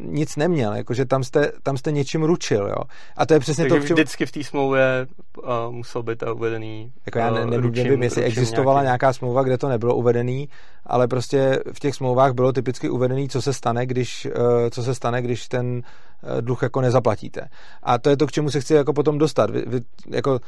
[0.00, 2.84] nic neměl, jakože tam jste, tam jste něčím ručil, jo.
[3.16, 3.94] A to je přesně Takže to, v čem...
[3.94, 5.06] vždycky v té smlouvě
[5.42, 8.86] uh, musel být uvedený Jako já ne, ne, ručím, nevím, jestli ručím existovala nějaký...
[8.86, 10.48] nějaká smlouva, kde to nebylo uvedený,
[10.86, 14.32] ale prostě v těch smlouvách bylo typicky uvedený, co se stane, když, uh,
[14.70, 17.40] co se stane, když ten uh, dluh jako nezaplatíte.
[17.82, 19.50] A to je to, k čemu se chci jako potom dostat.
[19.50, 19.80] Vy, vy,
[20.10, 20.40] jako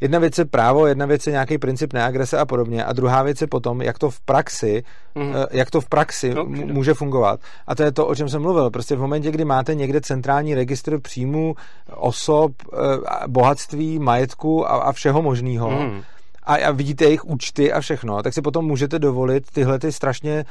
[0.00, 3.40] jedna věc je právo, jedna věc je nějaký princip neagrese a podobně a druhá věc
[3.40, 4.82] je potom, jak to v praxi,
[5.16, 5.46] mm-hmm.
[5.50, 7.40] jak to v praxi no, může fungovat.
[7.66, 8.70] A to je to, o čem jsem mluvil.
[8.70, 11.54] Prostě v momentě, kdy máte někde centrální registr příjmů,
[11.94, 12.76] osob, eh,
[13.26, 16.02] bohatství, majetku a, a všeho možného, mm.
[16.42, 20.44] a, a vidíte jejich účty a všechno, tak si potom můžete dovolit tyhle ty strašně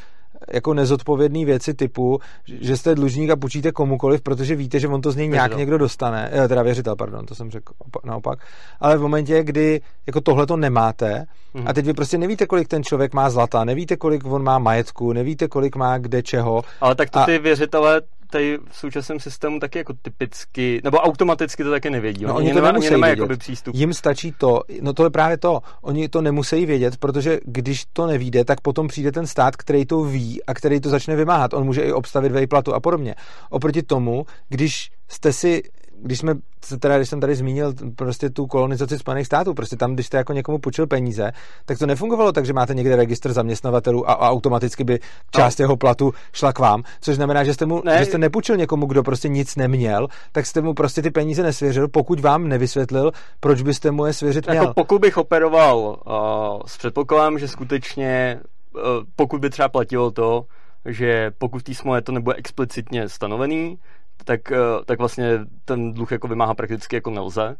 [0.52, 5.12] jako nezodpovědné věci typu, že jste dlužník a půjčíte komukoliv, protože víte, že on to
[5.12, 5.60] z něj nějak věřitel.
[5.60, 6.32] někdo dostane.
[6.34, 7.74] Jo, teda věřitel, pardon, to jsem řekl
[8.04, 8.40] naopak.
[8.80, 11.68] Ale v momentě, kdy jako tohle to nemáte hmm.
[11.68, 15.14] a teď vy prostě nevíte, kolik ten člověk má zlata, nevíte, kolik on má majetku,
[15.14, 16.62] nevíte, kolik má kde čeho.
[16.82, 17.26] Ale tak to a...
[17.26, 18.02] ty věřitelé
[18.34, 22.26] tady v současném systému taky jako typicky, nebo automaticky to taky nevědí.
[22.26, 23.76] No, oni, oni to nemá, nemá jakoby přístup.
[23.76, 28.08] Jim stačí to, no to je právě to, oni to nemusí vědět, protože když to
[28.08, 31.54] nevíde, tak potom přijde ten stát, který to ví a který to začne vymáhat.
[31.54, 33.16] On může i obstavit vejplatu a podobně.
[33.50, 35.64] Oproti tomu, když jste si
[36.04, 36.34] když jsme,
[36.80, 40.34] teda, když jsem tady zmínil prostě tu kolonizaci Spojených států, prostě tam, když jste jako
[40.34, 41.32] někomu půjčil peníze,
[41.66, 45.00] tak to nefungovalo tak, že máte někde registr zaměstnavatelů a, a automaticky by
[45.32, 45.64] část no.
[45.64, 47.98] jeho platu šla k vám, což znamená, že jste mu, ne.
[48.00, 51.88] že jste nepůjčil někomu, kdo prostě nic neměl, tak jste mu prostě ty peníze nesvěřil,
[51.88, 54.64] pokud vám nevysvětlil, proč byste mu je svěřit jako měl.
[54.64, 58.40] Jako pokud bych operoval uh, s předpokladem, že skutečně,
[58.76, 58.82] uh,
[59.16, 60.46] pokud by třeba platilo to,
[60.86, 63.78] že pokud v té smlouvě to nebude explicitně stanovený,
[64.24, 67.56] tak, eh, tak vlastně ten dluh jako vymáhá prakticky jako nelze.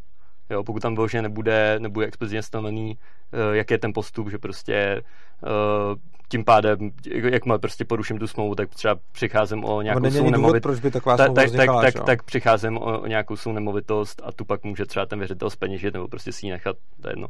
[0.50, 2.98] Jo, pokud tam vyloženě nebude, nebude explicitně stanovený,
[3.32, 5.02] uh, jak je ten postup, že prostě
[5.42, 5.96] uh,
[6.28, 10.62] tím pádem, jakmile prostě poruším tu smlouvu, tak třeba přicházím o nějakou svou nemovitost.
[10.62, 14.22] proč by taková ta, tak, vznikala, tak, tak, tak, přicházím o, o nějakou svou nemovitost
[14.24, 17.12] a tu pak může třeba ten věřitel speněžit nebo prostě si ji nechat, to je
[17.12, 17.28] jedno.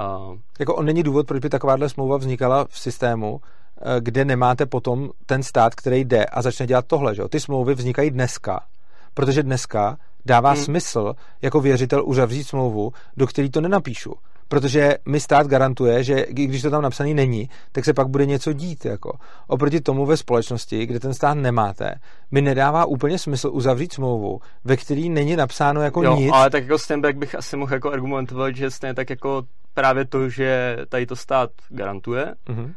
[0.00, 3.61] Uh, jako on není důvod, proč by takováhle smlouva vznikala v systému, Eh,
[4.00, 7.14] kde nemáte potom ten stát, který jde a začne dělat tohle.
[7.14, 7.22] Že?
[7.28, 8.60] Ty smlouvy vznikají dneska,
[9.14, 10.64] protože dneska dává hmm.
[10.64, 14.14] smysl jako věřitel uzavřít smlouvu, do který to nenapíšu.
[14.48, 18.52] Protože mi stát garantuje, že když to tam napsaný není, tak se pak bude něco
[18.52, 18.84] dít.
[18.84, 19.18] Jako.
[19.46, 21.94] Oproti tomu ve společnosti, kde ten stát nemáte,
[22.30, 26.30] mi nedává úplně smysl uzavřít smlouvu, ve který není napsáno jako jo, nic.
[26.34, 29.42] ale tak jako Stenbeck bych asi mohl jako argumentovat, že stejně tak jako
[29.74, 32.72] právě to, že tady to stát garantuje, mm-hmm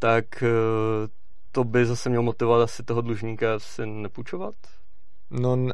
[0.00, 1.08] tak eh,
[1.52, 4.54] to by zase mělo motivovat asi toho dlužníka si nepůjčovat?
[5.30, 5.72] No, no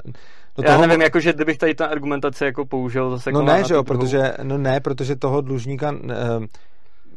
[0.59, 0.87] Já toho...
[0.87, 4.33] nevím, jakože kdybych tady ta argumentace jako použil zase No jako ne, že jo, protože,
[4.43, 6.47] no ne, protože toho dlužníka eh,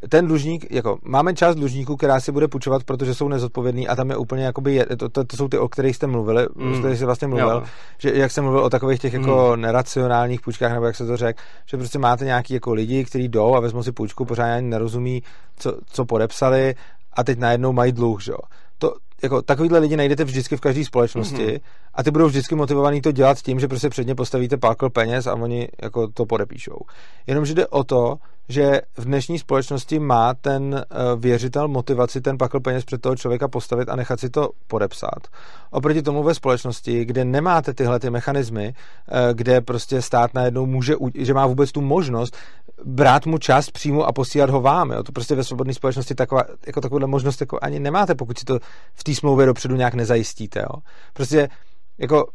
[0.10, 4.10] ten dlužník, jako máme část dlužníků, která si bude půjčovat, protože jsou nezodpovědní a tam
[4.10, 6.74] je úplně jakoby, to, to, to, jsou ty, o kterých jste mluvili, mm.
[6.74, 7.64] o kterých jste vlastně mluvil, jo.
[7.98, 9.62] že jak jsem mluvil o takových těch jako mm.
[9.62, 13.56] neracionálních půjčkách, nebo jak se to řekl, že prostě máte nějaký jako lidi, kteří jdou
[13.56, 15.24] a vezmou si půjčku, pořádně ani nerozumí,
[15.58, 16.76] co, co podepsali
[17.14, 18.38] a teď najednou mají dluh, že jo.
[18.78, 18.94] To,
[19.24, 21.62] jako takovýhle lidi najdete vždycky v každé společnosti mm-hmm.
[21.94, 25.34] a ty budou vždycky motivovaný to dělat tím, že prostě předně postavíte pákl peněz a
[25.34, 26.80] oni jako to podepíšou.
[27.28, 28.18] Jenomže jde o to,
[28.50, 33.48] že v dnešní společnosti má ten eh, věřitel motivaci ten pakl peněz před toho člověka
[33.48, 35.28] postavit a nechat si to podepsat.
[35.72, 40.96] Oproti tomu ve společnosti, kde nemáte tyhle ty mechanismy, eh, kde prostě stát najednou může,
[41.16, 42.38] že má vůbec tu možnost
[42.86, 44.92] brát mu čas přímo a posílat ho vám.
[44.92, 45.04] Jo.
[45.04, 48.60] To prostě ve svobodné společnosti taková, jako takovouhle možnost jako ani nemáte, pokud si to
[48.94, 50.60] v té smlouvě dopředu nějak nezajistíte.
[50.60, 50.82] Jo.
[51.14, 51.50] Prostě
[51.98, 52.28] jako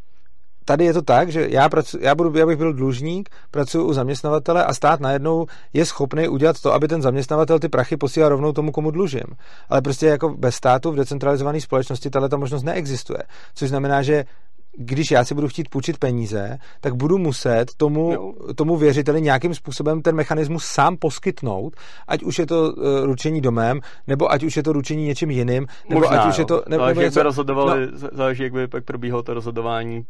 [0.64, 3.92] tady je to tak, že já, pracu, já, budu, já bych byl dlužník, pracuji u
[3.92, 8.52] zaměstnavatele a stát najednou je schopný udělat to, aby ten zaměstnavatel ty prachy posílal rovnou
[8.52, 9.26] tomu, komu dlužím.
[9.68, 13.22] Ale prostě jako bez státu v decentralizované společnosti tahle ta možnost neexistuje.
[13.54, 14.24] Což znamená, že
[14.76, 20.02] když já si budu chtít půjčit peníze, tak budu muset tomu, tomu věřiteli nějakým způsobem
[20.02, 21.76] ten mechanismus sám poskytnout,
[22.08, 25.66] ať už je to uh, ručení domem, nebo ať už je to ručení něčím jiným,
[25.88, 26.62] nebo Možná, ať už je to...
[26.68, 30.06] Nebo, záleží, nebo jak by rozhodovali, no, záleží, jak by pak probíhalo to rozhodování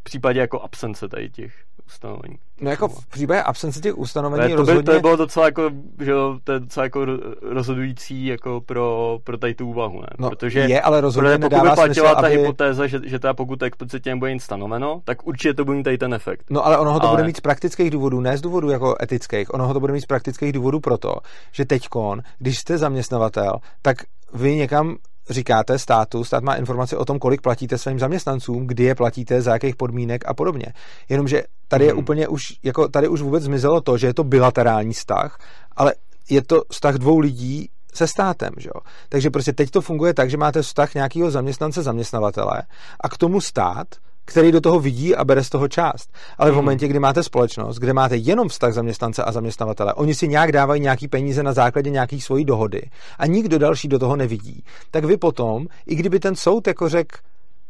[0.00, 1.52] v případě jako absence tady těch
[1.86, 2.36] ustanovení.
[2.60, 4.82] No jako v případě absence těch ustanovení ne, to, by, rozhodně...
[4.82, 7.06] to by bylo docela jako, že jo, to je docela jako
[7.42, 10.06] rozhodující jako pro, pro tady tu úvahu, ne?
[10.18, 12.36] No, Protože je, ale rozhodně pokud nedává by platila smysl, ta aby...
[12.36, 15.98] hypotéza, že, že teda pokud explicitně nebude nic stanoveno, tak určitě to bude mít tady
[15.98, 16.44] ten efekt.
[16.50, 17.16] No ale ono ho to ale...
[17.16, 20.00] bude mít z praktických důvodů, ne z důvodů jako etických, ono ho to bude mít
[20.00, 21.16] z praktických důvodů proto,
[21.52, 23.96] že teďkon, když jste zaměstnavatel, tak
[24.34, 24.96] vy někam
[25.30, 29.52] říkáte státu, stát má informace o tom, kolik platíte svým zaměstnancům, kdy je platíte, za
[29.52, 30.66] jakých podmínek a podobně.
[31.08, 31.98] Jenomže tady je hmm.
[31.98, 35.38] úplně už, jako tady už vůbec zmizelo to, že je to bilaterální vztah,
[35.76, 35.94] ale
[36.30, 38.80] je to vztah dvou lidí se státem, že jo?
[39.08, 42.62] Takže prostě teď to funguje tak, že máte vztah nějakého zaměstnance zaměstnavatele
[43.00, 43.86] a k tomu stát
[44.26, 46.10] který do toho vidí a bere z toho část.
[46.38, 46.64] Ale v mhm.
[46.64, 50.80] momentě, kdy máte společnost, kde máte jenom vztah zaměstnance a zaměstnavatele, oni si nějak dávají
[50.80, 52.82] nějaký peníze na základě nějakých svojí dohody
[53.18, 57.18] a nikdo další do toho nevidí, tak vy potom, i kdyby ten soud jako řekl,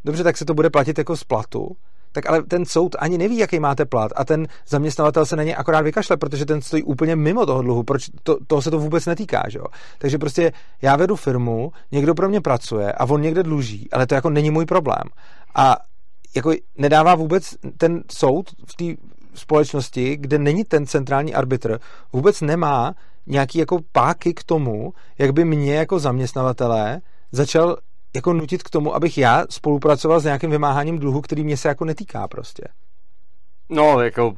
[0.05, 1.77] dobře, tak se to bude platit jako z platu,
[2.13, 5.57] tak ale ten soud ani neví, jaký máte plat a ten zaměstnavatel se na ně
[5.57, 9.07] akorát vykašle, protože ten stojí úplně mimo toho dluhu, proč to, toho se to vůbec
[9.07, 9.65] netýká, že jo?
[9.99, 10.53] Takže prostě
[10.83, 14.51] já vedu firmu, někdo pro mě pracuje a on někde dluží, ale to jako není
[14.51, 15.03] můj problém.
[15.55, 15.77] A
[16.37, 19.03] jako nedává vůbec ten soud v té
[19.35, 21.79] společnosti, kde není ten centrální arbitr,
[22.13, 22.95] vůbec nemá
[23.27, 27.01] nějaký jako páky k tomu, jak by mě jako zaměstnavatelé
[27.33, 27.77] začal
[28.17, 31.85] jako nutit k tomu, abych já spolupracoval s nějakým vymáháním dluhu, který mě se jako
[31.85, 32.63] netýká prostě.
[33.69, 34.35] No, jako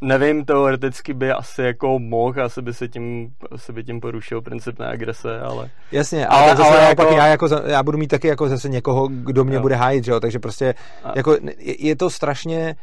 [0.00, 4.80] nevím, teoreticky by asi jako mohl, asi by se tím, asi by tím porušil princip
[4.80, 5.70] agrese, ale...
[5.92, 7.02] Jasně, ale, ale, zase ale jako...
[7.02, 9.62] já, jako, já budu mít taky jako zase někoho, kdo mě jo.
[9.62, 10.74] bude hájit, že jo, takže prostě
[11.04, 11.12] a...
[11.16, 12.76] jako je, je to strašně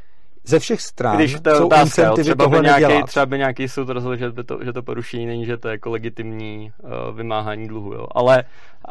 [0.48, 3.06] ze všech stran Když to jsou otázka, incentivy třeba by nějaký, nedělat.
[3.06, 5.72] Třeba by nějaký soud rozhodl, že, by to, že to porušení není, že to je
[5.72, 8.08] jako legitimní uh, vymáhání dluhu, jo.
[8.12, 8.44] Ale,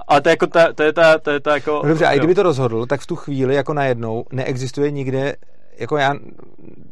[0.09, 1.81] ale to, je jako ta, to je ta, to je ta jako...
[1.83, 2.11] No dobře, jo.
[2.11, 5.37] a i kdyby to rozhodl, tak v tu chvíli jako najednou neexistuje nikde
[5.79, 6.15] jako já,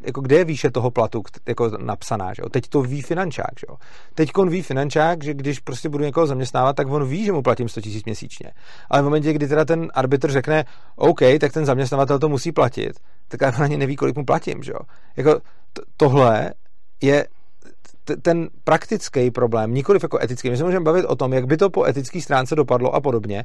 [0.00, 2.48] jako kde je výše toho platu jako napsaná, že jo?
[2.48, 3.76] Teď to ví finančák, že jo?
[4.14, 7.42] Teď on ví finančák, že když prostě budu někoho zaměstnávat, tak on ví, že mu
[7.42, 8.50] platím 100 000 měsíčně.
[8.90, 10.64] Ale v momentě, kdy teda ten arbitr řekne,
[10.96, 12.92] OK, tak ten zaměstnavatel to musí platit,
[13.28, 14.80] tak já ani neví, kolik mu platím, že jo?
[15.16, 15.34] Jako
[15.72, 16.52] t- tohle
[17.02, 17.26] je
[18.22, 20.50] ten praktický problém, nikoliv jako etický.
[20.50, 23.44] My se můžeme bavit o tom, jak by to po etické stránce dopadlo a podobně,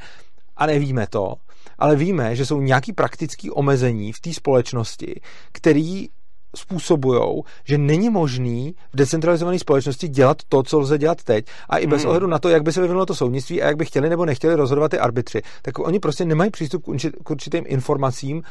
[0.59, 1.33] a nevíme to,
[1.79, 6.07] ale víme, že jsou nějaký praktický omezení v té společnosti, který
[6.55, 11.45] způsobují, že není možný v decentralizované společnosti dělat to, co lze dělat teď.
[11.69, 12.07] A i bez hmm.
[12.07, 14.55] ohledu na to, jak by se vyvinulo to soudnictví a jak by chtěli nebo nechtěli
[14.55, 16.83] rozhodovat ty arbitři, tak oni prostě nemají přístup
[17.23, 18.43] k určitým informacím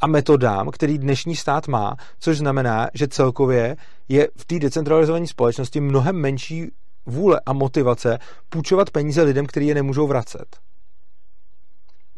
[0.00, 3.76] a metodám, který dnešní stát má, což znamená, že celkově
[4.08, 6.70] je v té decentralizované společnosti mnohem menší
[7.06, 10.56] vůle a motivace půjčovat peníze lidem, kteří je nemůžou vracet.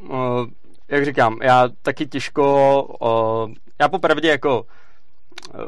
[0.09, 0.46] Uh,
[0.88, 2.82] jak říkám, já taky těžko,
[3.46, 5.61] uh, já popravdě jako uh,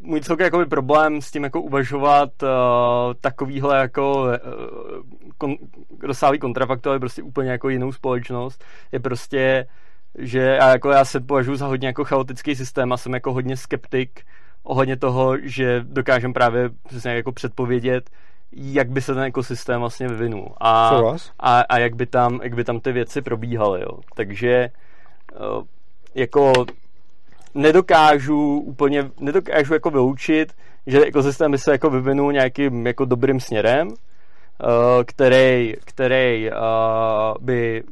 [0.00, 2.48] můj celkový jakoby problém s tím jako uvažovat uh,
[3.20, 4.30] takovýhle jako uh,
[5.38, 5.54] kon,
[6.02, 6.38] rozsáhlý
[6.86, 9.66] ale prostě úplně jako jinou společnost, je prostě,
[10.18, 13.56] že já, jako já se považuji za hodně jako chaotický systém a jsem jako hodně
[13.56, 14.24] skeptik
[14.62, 18.10] ohledně toho, že dokážem právě přesně jako předpovědět,
[18.52, 21.00] jak by se ten ekosystém vlastně vyvinul a,
[21.40, 23.80] a, a jak, by tam, jak by tam ty věci probíhaly.
[23.80, 23.98] Jo.
[24.14, 24.70] Takže eh,
[26.14, 26.52] jako
[27.54, 30.52] nedokážu úplně, nedokážu jako vyloučit,
[30.86, 36.54] že ekosystém by se jako vyvinul nějakým jako dobrým směrem, eh, který, který eh,
[37.40, 37.84] by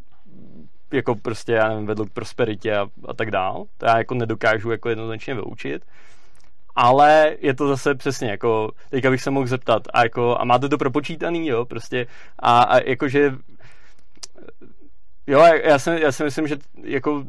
[0.93, 3.65] jako prostě, já nevím, vedl k prosperitě a, a tak dál.
[3.79, 5.83] To já jako nedokážu jako jednoznačně vyučit
[6.77, 10.69] ale je to zase přesně jako, teďka bych se mohl zeptat, a, jako, a máte
[10.69, 12.07] to propočítaný, jo, prostě,
[12.39, 13.35] a, a jakože,
[15.27, 17.25] jo, já si, já si myslím, že jako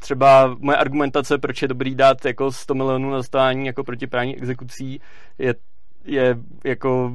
[0.00, 5.00] třeba moje argumentace, proč je dobrý dát jako 100 milionů na zastavání jako protiprávní exekucí,
[5.38, 5.54] je,
[6.04, 7.12] je jako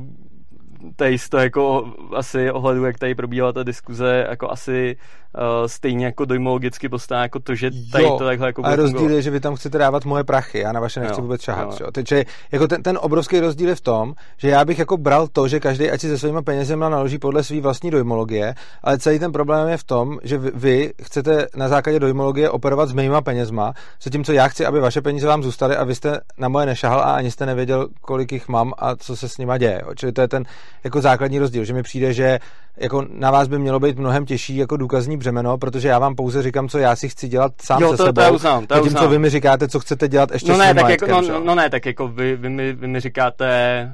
[0.96, 4.98] tady z toho jako asi ohledu, jak tady probíhala ta diskuze, jako asi
[5.38, 9.12] uh, stejně jako dojmologicky postá jako to, že tady jo, to takhle jako a rozdíl
[9.12, 11.82] je, že vy tam chcete dávat moje prachy, já na vaše nechci jo, vůbec šahat.
[11.82, 11.92] Jo.
[11.92, 15.48] Takže jako ten, ten obrovský rozdíl je v tom, že já bych jako bral to,
[15.48, 19.32] že každý ať si se svýma penězema naloží podle své vlastní dojmologie, ale celý ten
[19.32, 23.74] problém je v tom, že vy, vy chcete na základě dojmologie operovat s mýma penězma,
[24.04, 27.14] zatímco já chci, aby vaše peníze vám zůstaly a vy jste na moje nešahal a
[27.14, 29.82] ani jste nevěděl, kolik jich mám a co se s nima děje.
[29.86, 29.94] Jo.
[29.96, 30.44] Čili to je ten
[30.84, 32.40] jako základní rozdíl, že mi přijde, že
[32.78, 36.42] jako na vás by mělo být mnohem těžší jako důkazní břemeno, protože já vám pouze
[36.42, 38.22] říkám, co já si chci dělat sám jo, se to, sebou.
[38.22, 40.84] To uznám, to tím, co vy mi říkáte, co chcete dělat ještě no ne, tak
[40.84, 43.92] majetkem, jako, no, no, ne, tak jako vy, vy, mi, vy mi říkáte,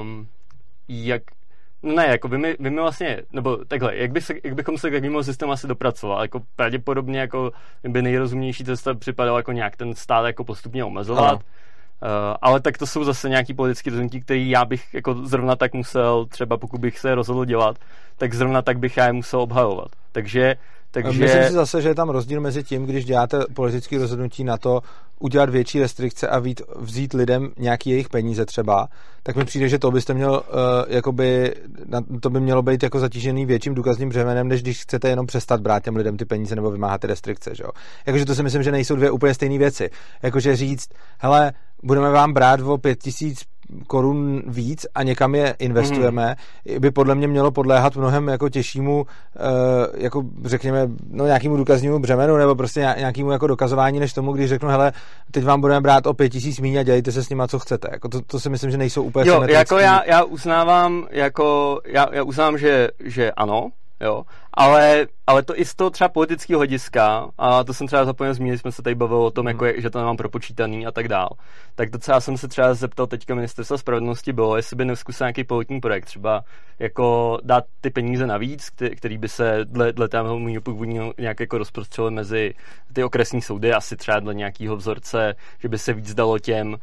[0.00, 0.26] um,
[0.88, 1.22] jak,
[1.82, 4.78] No ne, jako vy mi, vy mi vlastně, nebo takhle, jak, by se, jak bychom
[4.78, 7.50] se k takovému systému asi dopracovali, jako pravděpodobně jako
[7.88, 11.40] by nejrozumnější cesta připadalo jako nějak ten stát jako postupně omezovat, ano
[12.02, 12.08] Uh,
[12.42, 16.26] ale tak to jsou zase nějaký politické rozhodnutí, které já bych jako zrovna tak musel,
[16.26, 17.76] třeba pokud bych se rozhodl dělat,
[18.16, 19.88] tak zrovna tak bych já je musel obhajovat.
[20.12, 20.56] Takže
[20.94, 21.22] takže...
[21.24, 24.80] Myslím si zase, že je tam rozdíl mezi tím, když děláte politické rozhodnutí na to
[25.20, 28.88] udělat větší restrikce a vít, vzít lidem nějaký jejich peníze třeba,
[29.22, 30.40] tak mi přijde, že to byste měl, uh,
[30.88, 31.54] jakoby,
[32.20, 35.84] to by mělo být jako zatížený větším důkazním břemenem, než když chcete jenom přestat brát
[35.84, 37.54] těm lidem ty peníze nebo vymáhat ty restrikce.
[37.54, 37.64] Že?
[38.06, 39.90] Jakože to si myslím, že nejsou dvě úplně stejné věci.
[40.22, 40.88] Jakože říct,
[41.18, 41.52] hele,
[41.84, 43.44] budeme vám brát o pět tisíc
[43.86, 46.36] korun víc a někam je investujeme,
[46.70, 46.80] mm.
[46.80, 49.06] by podle mě mělo podléhat mnohem jako těžšímu,
[49.36, 49.40] eh,
[50.04, 54.68] jako řekněme, no nějakému důkaznímu břemenu nebo prostě nějakému jako dokazování, než tomu, když řeknu,
[54.68, 54.92] hele,
[55.30, 57.88] teď vám budeme brát o pět tisíc míň a dělejte se s nima, co chcete.
[57.92, 62.08] Jako to, to si myslím, že nejsou úplně Jo, jako já, já uznávám, jako, já,
[62.12, 63.70] já uznávám, že, že ano,
[64.00, 64.22] jo,
[64.54, 68.58] ale, ale to i z toho třeba politického hlediska, a to jsem třeba zapomněl zmínit,
[68.58, 69.48] jsme se tady bavili o tom, hmm.
[69.48, 71.28] jako je, že to nemám propočítaný a tak dál.
[71.74, 75.44] Tak to, já jsem se třeba zeptal teďka ministerstva spravedlnosti, bylo, jestli by nevzkusil nějaký
[75.44, 76.44] pilotní projekt, třeba
[76.78, 81.40] jako dát ty peníze navíc, který, který by se dle, dle tého mého původního nějak
[81.40, 82.54] jako rozprostřelo mezi
[82.92, 86.76] ty okresní soudy, asi třeba dle nějakého vzorce, že by se víc dalo těm, uh,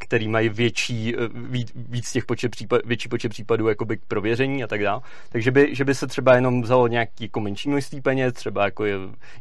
[0.00, 4.64] který mají větší, uh, víc, víc těch počet případ, větší počet případů jakoby k prověření
[4.64, 5.00] a tak dále.
[5.28, 8.84] Takže by, že by se třeba jenom vzalo nějaký jako menší množství peněz, třeba jako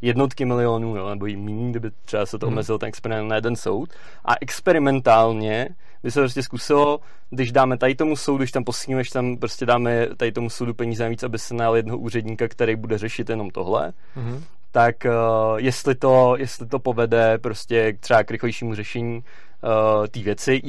[0.01, 2.54] jednotky milionů, jo, nebo i méně, kdyby třeba se to hmm.
[2.54, 3.89] omezilo ten experiment na jeden soud.
[4.26, 5.70] A experimentálně
[6.04, 6.99] by se prostě zkusilo,
[7.30, 11.04] když dáme tady tomu soudu, když tam posílíme, tam prostě dáme tady tomu soudu peníze
[11.04, 14.43] navíc, aby se najal jednoho úředníka, který bude řešit jenom tohle, mm-hmm.
[14.72, 20.62] tak uh, jestli, to, jestli to povede prostě třeba k rychlejšímu řešení uh, té věci,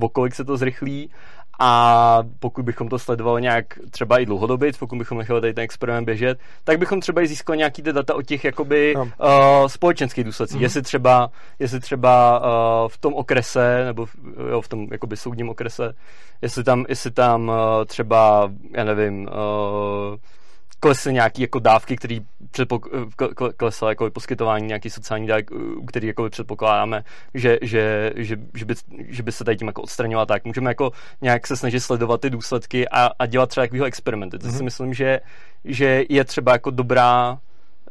[0.00, 1.10] o kolik se to zrychlí
[1.58, 6.06] a pokud bychom to sledovali nějak třeba i dlouhodobě, pokud bychom nechali tady ten experiment
[6.06, 9.02] běžet, tak bychom třeba i získali nějaký ty data o těch jakoby no.
[9.02, 10.58] uh, společenských důsledcích.
[10.58, 10.62] Mm-hmm.
[10.62, 14.16] Jestli třeba, jestli třeba uh, v tom okrese, nebo v,
[14.50, 15.94] jo, v tom jakoby soudním okrese,
[16.42, 17.54] jestli tam, jestli tam uh,
[17.86, 20.16] třeba, já nevím, uh,
[20.80, 22.20] klesly nějaký jako dávky, který
[22.50, 27.04] předpok- klesly jako poskytování nějaký sociální dávek, u který jako předpokládáme,
[27.34, 28.74] že, že, že, že, by,
[29.08, 30.44] že by se tady tím jako odstraňovala tak.
[30.44, 34.38] Můžeme jako nějak se snažit sledovat ty důsledky a, a dělat třeba takovýho experimenty.
[34.38, 34.56] To mm-hmm.
[34.56, 35.20] si myslím, že,
[35.64, 37.38] že je třeba jako dobrá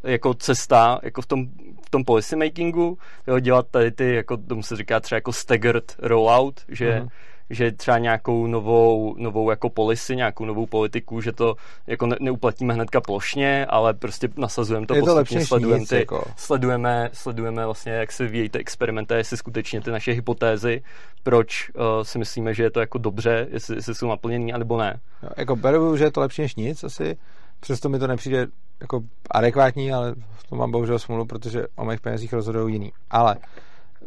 [0.04, 1.46] jako cesta jako v tom,
[1.86, 5.96] v tom policy makingu, jo, dělat tady ty, jako tomu se říká třeba jako staggered
[6.00, 7.10] rollout, že mm-hmm
[7.50, 11.56] že třeba nějakou novou, novou jako policy, nějakou novou politiku, že to
[11.88, 16.24] jako ne, neuplatíme hnedka plošně, ale prostě nasazujeme to Je postupně, sledujeme ty, jako...
[16.36, 20.84] sledujeme, sledujeme vlastně, jak se vyvíjí ty experimenty, jestli skutečně ty naše hypotézy,
[21.24, 25.00] proč uh, si myslíme, že je to jako dobře, jestli, jestli jsou naplněný, anebo ne.
[25.24, 27.18] No, jako beru, že je to lepší než nic asi,
[27.60, 28.48] přesto mi to nepřijde
[28.82, 32.93] jako adekvátní, ale v tom mám bohužel smůlu, protože o mých penězích rozhodují jiný.
[33.10, 33.38] Ale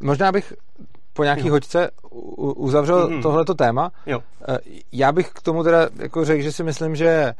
[0.01, 0.53] možná bych
[1.20, 1.52] po nějaký jo.
[1.52, 1.90] hoďce
[2.56, 3.22] uzavřel mm-hmm.
[3.22, 3.90] tohleto téma.
[4.06, 4.20] Jo.
[4.48, 4.58] Eh,
[4.92, 7.34] já bych k tomu teda jako řekl, že si myslím, že eh,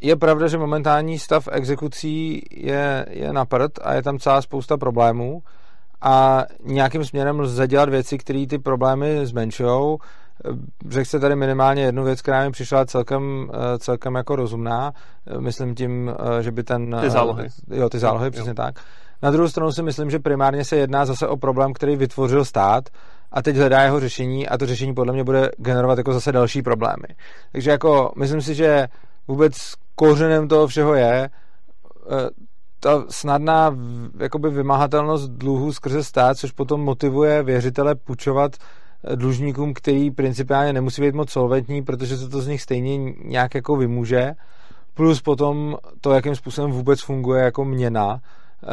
[0.00, 4.76] je pravda, že momentální stav exekucí je, je na prd a je tam celá spousta
[4.76, 5.42] problémů
[6.00, 9.96] a nějakým směrem lze dělat věci, které ty problémy zmenšují.
[10.44, 10.48] Eh,
[10.88, 14.92] řekl se tady minimálně jednu věc, která mi přišla celkem, celkem jako rozumná.
[15.38, 16.96] Myslím tím, že by ten...
[17.00, 17.48] Ty zálohy.
[17.70, 18.54] Jo, ty zálohy, jo, přesně jo.
[18.54, 18.74] tak
[19.22, 22.88] na druhou stranu si myslím, že primárně se jedná zase o problém, který vytvořil stát
[23.32, 26.62] a teď hledá jeho řešení a to řešení podle mě bude generovat jako zase další
[26.62, 27.06] problémy.
[27.52, 28.88] Takže jako myslím si, že
[29.28, 31.30] vůbec kořenem toho všeho je eh,
[32.80, 33.76] ta snadná
[34.18, 38.52] jakoby vymahatelnost dluhů skrze stát, což potom motivuje věřitele půjčovat
[39.04, 43.54] eh, dlužníkům, který principiálně nemusí být moc solventní, protože se to z nich stejně nějak
[43.54, 44.32] jako vymůže.
[44.94, 48.20] Plus potom to, jakým způsobem vůbec funguje jako měna,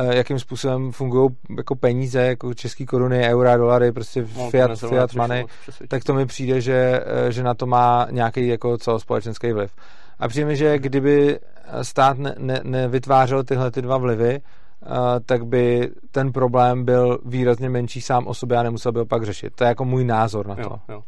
[0.09, 5.45] jakým způsobem fungují jako peníze, jako české koruny, eura, dolary, prostě no, fiat, fiat money,
[5.87, 9.71] tak to mi přijde, že, eh, že na to má nějaký jako celospolečenský vliv.
[10.19, 11.39] A přijde mi, že kdyby
[11.81, 14.89] stát ne, ne, nevytvářel tyhle ty dva vlivy, uh,
[15.25, 19.23] tak by ten problém byl výrazně menší sám o sobě a nemusel by ho pak
[19.23, 19.53] řešit.
[19.55, 20.61] To je jako můj názor na to.
[20.61, 21.03] Jo, jo.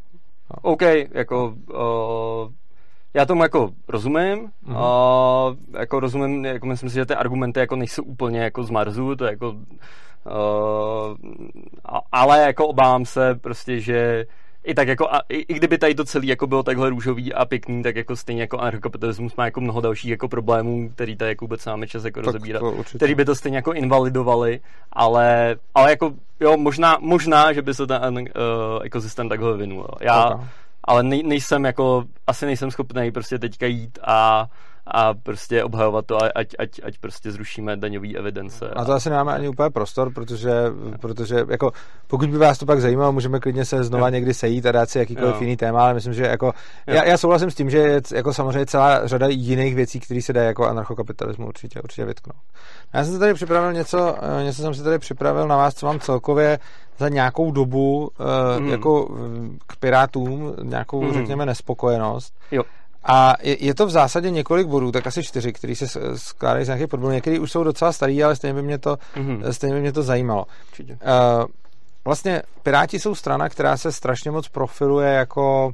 [0.50, 0.72] No.
[0.72, 0.82] OK,
[1.14, 2.52] jako uh,
[3.14, 5.50] já tomu jako rozumím, mm-hmm.
[5.50, 9.16] uh, jako rozumím, jako myslím si, že ty argumenty jako nejsou úplně jako z Marzu,
[9.16, 11.16] to jako, uh,
[12.12, 14.26] ale jako obávám se prostě, že
[14.64, 17.46] i tak jako, a, i, i kdyby tady to celé jako bylo takhle růžový a
[17.46, 21.46] pěkný, tak jako stejně jako anarchokapitalismus má jako mnoho dalších jako problémů, který tady jako
[21.46, 22.64] vůbec máme čas jako tak rozebírat,
[22.96, 24.60] který by to stejně jako invalidovali,
[24.94, 28.24] ale, ale jako jo, možná, možná, že by se ten uh,
[28.84, 29.88] ekosystém takhle vyvinul.
[30.02, 30.48] Já, okay
[30.84, 34.48] ale nej, nejsem jako, asi nejsem schopný prostě teďka jít a
[34.92, 38.70] a prostě obhajovat to, ať, ať, ať prostě zrušíme daňové evidence.
[38.70, 40.52] A to asi nemáme ani úplně prostor, protože,
[41.02, 41.72] protože jako,
[42.08, 44.14] pokud by vás to pak zajímalo, můžeme klidně se znova jo.
[44.14, 45.42] někdy sejít a dát si jakýkoliv jo.
[45.42, 46.52] jiný téma, ale myslím, že jako,
[46.88, 50.34] já, já, souhlasím s tím, že je jako samozřejmě celá řada jiných věcí, které se
[50.34, 52.42] dá jako anarchokapitalismu určitě, určitě vytknout.
[52.94, 55.86] Já jsem si tady připravil něco, eh, něco jsem si tady připravil na vás, co
[55.86, 56.60] mám celkově
[56.98, 58.12] za nějakou dobu
[58.60, 58.70] mm.
[58.70, 59.08] jako
[59.68, 61.14] k Pirátům, nějakou, mm.
[61.14, 62.34] řekněme, nespokojenost.
[62.52, 62.64] Jo.
[63.04, 65.88] A je, je to v zásadě několik bodů, tak asi čtyři, které se
[66.18, 67.14] skládají z nějakých podbodů.
[67.14, 69.50] Některé už jsou docela starý, ale stejně by mě to, mm-hmm.
[69.50, 70.46] stejně by mě to zajímalo.
[70.80, 71.46] Uh,
[72.06, 75.72] vlastně Piráti jsou strana, která se strašně moc profiluje jako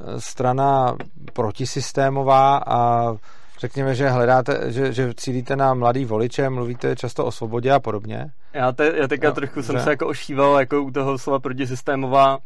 [0.00, 0.96] eh, strana
[1.32, 3.12] protisystémová a
[3.58, 8.30] řekněme, že hledáte, že, že cílíte na mladý voliče, mluvíte často o svobodě a podobně.
[8.52, 9.66] Já, te, já teďka no, trochu že?
[9.66, 12.38] jsem se jako ošíval jako u toho slova protisystémová,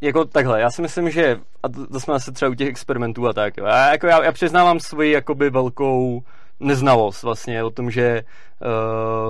[0.00, 3.28] jako takhle, já si myslím, že, a to, to jsme asi třeba u těch experimentů
[3.28, 6.22] a tak, jo, já, jako já, já přiznávám svoji jakoby velkou
[6.60, 8.22] neznalost vlastně o tom, že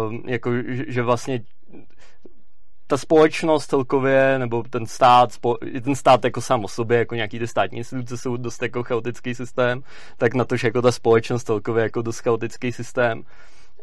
[0.06, 0.50] uh, jako,
[0.88, 1.40] že vlastně
[2.86, 5.30] ta společnost celkově, nebo ten stát,
[5.84, 9.34] ten stát jako sám o sobě, jako nějaký ty státní instituce jsou dost jako chaotický
[9.34, 9.82] systém,
[10.16, 13.22] tak na to, že jako ta společnost celkově jako dost chaotický systém.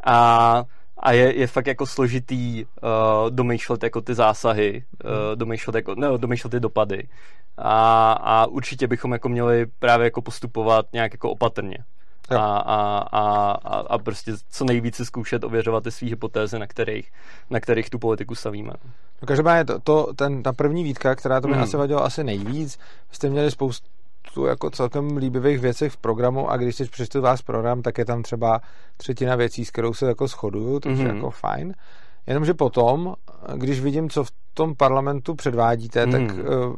[0.06, 0.64] A
[0.98, 6.08] a je, je fakt jako složitý uh, domýšlet jako ty zásahy, uh, domýšlet, jako, ne,
[6.18, 7.08] domýšlet ty dopady.
[7.58, 11.78] A, a určitě bychom jako měli právě jako postupovat nějak jako opatrně.
[12.30, 17.12] A, a, a, a, a prostě co nejvíce zkoušet ověřovat ty své hypotézy, na kterých,
[17.50, 18.74] na kterých tu politiku stavíme.
[19.22, 21.64] No každopádně to, to, ten, ta první výtka, která to mi hmm.
[21.64, 22.80] asi vadila asi nejvíc,
[23.12, 23.88] jste měli spoustu
[24.48, 28.24] jako celkem líbivých věcech v programu a když si přečtu vás program, tak je tam
[28.24, 28.62] třeba
[28.98, 31.16] třetina věcí, s kterou se jako shoduju, takže mm-hmm.
[31.16, 31.74] jako fajn.
[32.28, 33.14] Jenomže potom,
[33.56, 36.12] když vidím, co v tom parlamentu předvádíte, mm.
[36.12, 36.76] tak uh,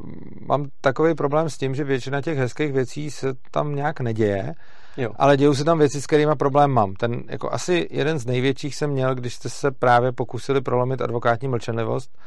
[0.48, 4.54] mám takový problém s tím, že většina těch hezkých věcí se tam nějak neděje,
[4.98, 5.10] jo.
[5.16, 6.94] ale dějou se tam věci, s kterými problém mám.
[6.94, 11.48] Ten jako asi jeden z největších jsem měl, když jste se právě pokusili prolomit advokátní
[11.48, 12.18] mlčenlivost,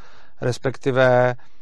[0.41, 1.58] respektive uh,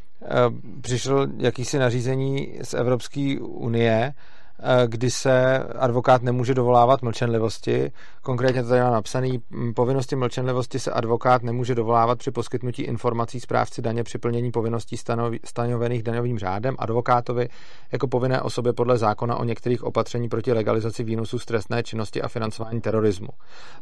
[0.80, 4.14] přišel jakýsi nařízení z Evropské unie,
[4.58, 7.92] Eh, kdy se advokát nemůže dovolávat mlčenlivosti.
[8.22, 9.42] Konkrétně to tady mám napsaný,
[9.74, 14.96] povinnosti mlčenlivosti se advokát nemůže dovolávat při poskytnutí informací správci daně při plnění povinností
[15.44, 17.48] stanovených daňovým řádem advokátovi
[17.92, 22.28] jako povinné osobě podle zákona o některých opatření proti legalizaci výnosů z trestné činnosti a
[22.28, 23.28] financování terorismu.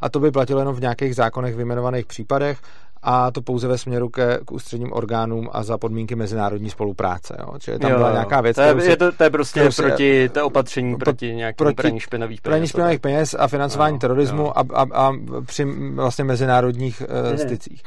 [0.01, 2.59] A to by platilo jenom v nějakých zákonech vyjmenovaných případech
[3.07, 7.37] a to pouze ve směru ke, k ústředním orgánům a za podmínky mezinárodní spolupráce.
[7.41, 7.55] Jo.
[7.59, 8.57] Čili tam jo, byla nějaká věc.
[8.57, 12.01] To je, se, je to, to je prostě proti, to opatření proti nějakému proti, praní
[12.01, 12.53] špinavých peněz.
[12.53, 14.53] Praní špinavých peněz a financování jo, terorismu jo.
[14.57, 15.13] A, a, a
[15.47, 17.83] při vlastně mezinárodních uh, stycích.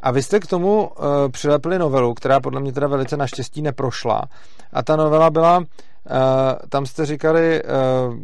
[0.00, 4.22] A vy jste k tomu uh, přilepili novelu, která podle mě teda velice naštěstí neprošla.
[4.72, 5.64] A ta novela byla, uh,
[6.68, 8.16] tam jste říkali, uh,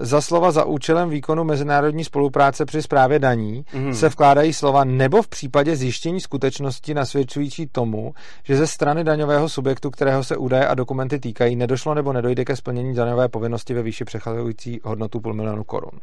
[0.00, 3.94] za slova za účelem výkonu mezinárodní spolupráce při správě daní mm.
[3.94, 9.90] se vkládají slova nebo v případě zjištění skutečnosti nasvědčující tomu, že ze strany daňového subjektu,
[9.90, 14.04] kterého se údaje a dokumenty týkají, nedošlo nebo nedojde ke splnění daňové povinnosti ve výši
[14.04, 16.00] přechazující hodnotu půl milionu korun.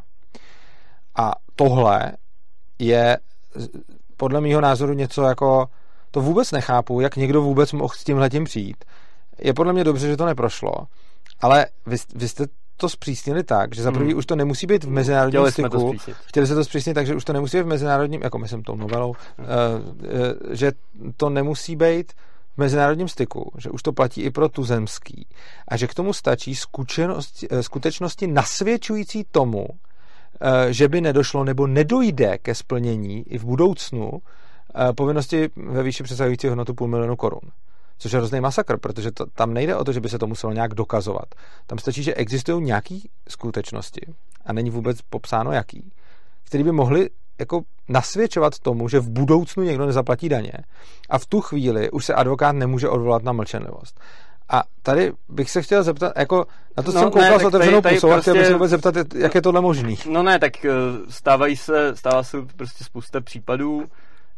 [1.15, 2.11] A tohle
[2.79, 3.17] je
[4.17, 5.67] podle mého názoru něco jako,
[6.11, 8.85] to vůbec nechápu, jak někdo vůbec mohl s tímhletím přijít.
[9.39, 10.71] Je podle mě dobře, že to neprošlo,
[11.41, 12.45] ale vy, vy jste
[12.77, 14.17] to zpřísnili tak, že za prvý hmm.
[14.17, 15.93] už to nemusí být v mezinárodním Chtěli styku.
[16.25, 18.75] Chtěli se to zpřísnit tak, že už to nemusí být v mezinárodním, jako myslím tou
[18.75, 19.47] novelou, hmm.
[19.47, 20.71] uh, že
[21.17, 22.13] to nemusí být
[22.55, 25.27] v mezinárodním styku, že už to platí i pro tuzemský
[25.67, 26.53] a že k tomu stačí
[27.49, 29.67] eh, skutečnosti nasvědčující tomu,
[30.69, 34.11] že by nedošlo nebo nedojde ke splnění i v budoucnu
[34.95, 37.41] povinnosti ve výši přesahující hodnotu půl milionu korun
[37.97, 40.53] což je hrozný masakr, protože to, tam nejde o to, že by se to muselo
[40.53, 41.35] nějak dokazovat.
[41.67, 44.01] Tam stačí, že existují nějaké skutečnosti
[44.45, 45.91] a není vůbec popsáno jaký,
[46.43, 50.53] které by mohly jako nasvědčovat tomu, že v budoucnu někdo nezaplatí daně
[51.09, 53.99] a v tu chvíli už se advokát nemůže odvolat na mlčenlivost.
[54.49, 56.45] A tady bych se chtěl zeptat, jako
[56.77, 58.13] na to no, jsem koukal s otevřenou pusou prostě...
[58.13, 59.97] a chtěl bych se vůbec zeptat, jak je tohle možný.
[60.09, 60.71] No ne, tak eh,
[61.09, 63.83] stávají se, stává se prostě spousta případů,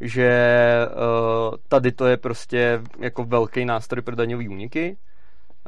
[0.01, 0.31] že
[0.87, 4.97] uh, tady to je prostě jako velký nástroj pro daňový úniky,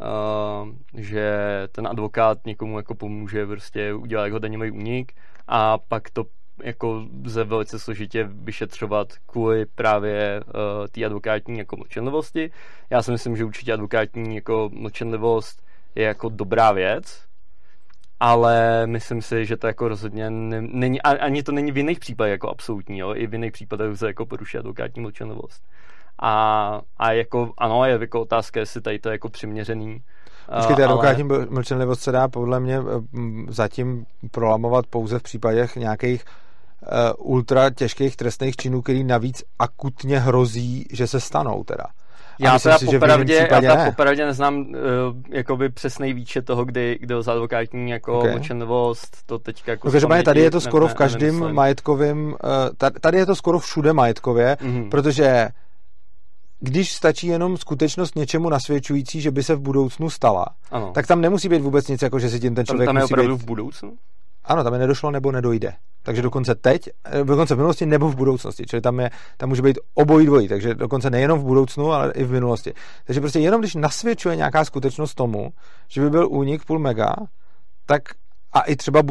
[0.01, 1.33] uh, že
[1.71, 5.13] ten advokát někomu jako pomůže prostě udělat jako daňový únik
[5.47, 6.23] a pak to
[6.63, 12.51] jako lze velice složitě vyšetřovat kvůli právě uh, té advokátní jako mlčenlivosti.
[12.89, 15.63] Já si myslím, že určitě advokátní jako mlčenlivost
[15.95, 17.30] je jako dobrá věc,
[18.21, 22.49] ale myslím si, že to jako rozhodně není, ani to není v jiných případech jako
[22.49, 23.15] absolutní, jo?
[23.15, 25.63] i v jiných případech se jako poruší advokátní mlčenlivost.
[26.21, 30.01] A, a jako, ano, je jako otázka, jestli tady to je jako přiměřený.
[30.55, 30.93] Počkejte, ale...
[30.93, 32.79] advokátní mlčenlivost se dá podle mě
[33.47, 40.87] zatím prolamovat pouze v případech nějakých uh, ultra těžkých trestných činů, který navíc akutně hrozí,
[40.91, 41.85] že se stanou teda.
[42.41, 43.85] Já teda si, popravdě, já teda ne.
[43.85, 44.65] popravdě neznám uh,
[45.29, 48.31] jakoby přesný výčet toho, kdy, kdy za advokátní jako okay.
[48.31, 49.89] mlčenlivost, to teďka jako...
[50.09, 53.93] No, tady je to skoro ne, v každém majetkovém, uh, tady je to skoro všude
[53.93, 54.89] majetkově, mm-hmm.
[54.89, 55.47] protože
[56.59, 60.91] když stačí jenom skutečnost něčemu nasvědčující, že by se v budoucnu stala, ano.
[60.93, 63.05] tak tam nemusí být vůbec nic, jako že si tím ten člověk tam, tam je
[63.05, 63.43] opravdu být...
[63.43, 63.93] v budoucnu?
[64.43, 65.73] Ano, tam je nedošlo nebo nedojde.
[66.03, 68.65] Takže dokonce teď, eh, dokonce v minulosti nebo v budoucnosti.
[68.65, 70.47] Čili tam, je, tam může být obojí dvojí.
[70.47, 72.73] Takže dokonce nejenom v budoucnu, ale i v minulosti.
[73.05, 75.49] Takže prostě jenom když nasvědčuje nějaká skutečnost tomu,
[75.87, 77.15] že by byl únik půl mega,
[77.85, 78.01] tak
[78.53, 79.03] a i třeba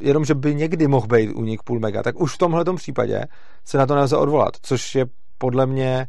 [0.00, 3.24] jenom, že by někdy mohl být únik půl mega, tak už v tomhle případě
[3.64, 5.06] se na to nelze odvolat, což je
[5.38, 6.06] podle mě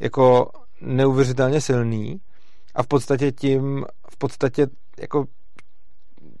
[0.00, 0.50] jako
[0.80, 2.20] neuvěřitelně silný
[2.74, 4.66] a v podstatě tím, v podstatě
[5.00, 5.24] jako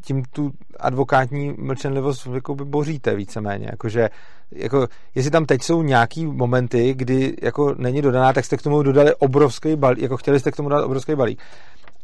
[0.04, 0.50] tím tu
[0.80, 4.10] advokátní mlčenlivost jako by boříte víceméně, jakože
[4.52, 8.82] jako, jestli tam teď jsou nějaký momenty, kdy jako není dodaná, tak jste k tomu
[8.82, 11.40] dodali obrovský balík, jako chtěli jste k tomu dát obrovský balík.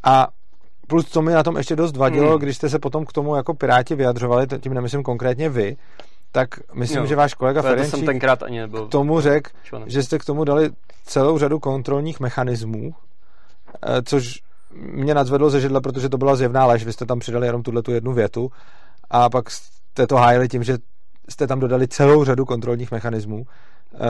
[0.03, 0.27] A
[0.87, 2.39] plus, co mi na tom ještě dost vadilo, hmm.
[2.39, 5.77] když jste se potom k tomu jako piráti vyjadřovali, tím nemyslím konkrétně vy,
[6.31, 9.49] tak myslím, jo, že váš kolega Ferenčík jsem tenkrát ani nebyl k tomu řekl,
[9.85, 10.69] že jste k tomu dali
[11.05, 12.93] celou řadu kontrolních mechanismů,
[13.83, 14.39] eh, což
[14.73, 16.85] mě nadzvedlo ze židle, protože to byla zjevná lež.
[16.85, 18.49] Vy jste tam přidali jenom tuhle tu jednu větu
[19.09, 20.77] a pak jste to hájili tím, že
[21.29, 23.45] jste tam dodali celou řadu kontrolních mechanismů.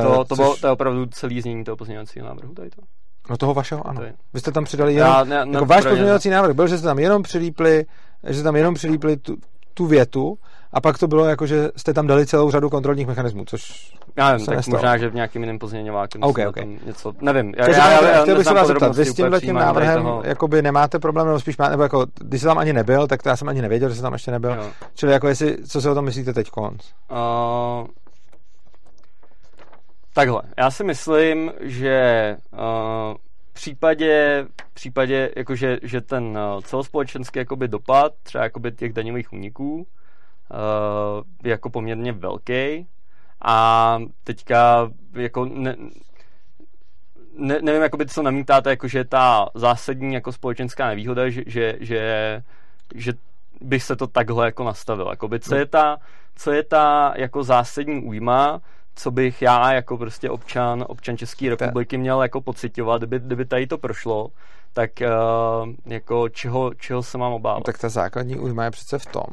[0.04, 0.38] To, to, což...
[0.38, 2.82] bylo, to je opravdu celý znění toho pozměňovacího návrhu, tady to.
[3.30, 4.02] No toho vašeho, ano.
[4.34, 7.00] Vy jste tam přidali jenom, Já, ne, jako váš pozměňovací návrh byl, že jste tam
[7.00, 7.86] jenom přilípli,
[8.28, 9.38] že jste tam jenom přilípli tu,
[9.74, 10.38] tu větu
[10.74, 14.32] a pak to bylo jako, že jste tam dali celou řadu kontrolních mechanismů, což já
[14.32, 14.78] nevím, tak nestalo.
[14.78, 16.80] možná, že v nějakým jiném pozměňovákem okay, okay.
[16.86, 17.54] něco, nevím.
[17.58, 20.22] Já, já, já, já, chtěl bych se vás zeptat, vy s tímhle tím návrhem toho...
[20.26, 23.30] jakoby nemáte problém, nebo spíš má, nebo jako, když jsi tam ani nebyl, tak to
[23.30, 24.52] já jsem ani nevěděl, že jsi tam ještě nebyl.
[24.52, 24.70] Jo.
[24.94, 26.86] Čili jako jestli, co si o tom myslíte teď konc?
[27.12, 27.88] Uh,
[30.14, 32.60] takhle, já si myslím, že uh,
[33.50, 39.86] v případě, v případě jakože, že ten celospolečenský jakoby dopad třeba jakoby těch daňových úniků
[41.44, 42.88] jako poměrně velký,
[43.42, 45.76] a teďka jako ne,
[47.38, 52.44] ne, nevím, jakoby, co namítáte, jakože ta zásadní jako společenská nevýhoda, že, že, že,
[52.96, 53.14] že
[53.62, 55.10] by se to takhle jako nastavilo.
[55.10, 55.98] Jakoby, co, je ta,
[56.36, 58.62] co je ta jako zásadní újma,
[58.96, 63.68] co bych já jako prostě občan, občan České republiky měl jako pocitovat, kdyby, kdyby tady
[63.68, 64.30] to prošlo,
[64.74, 67.60] tak uh, jako čeho, čeho se mám obávat?
[67.60, 69.26] No, tak ta základní újma je přece v tom,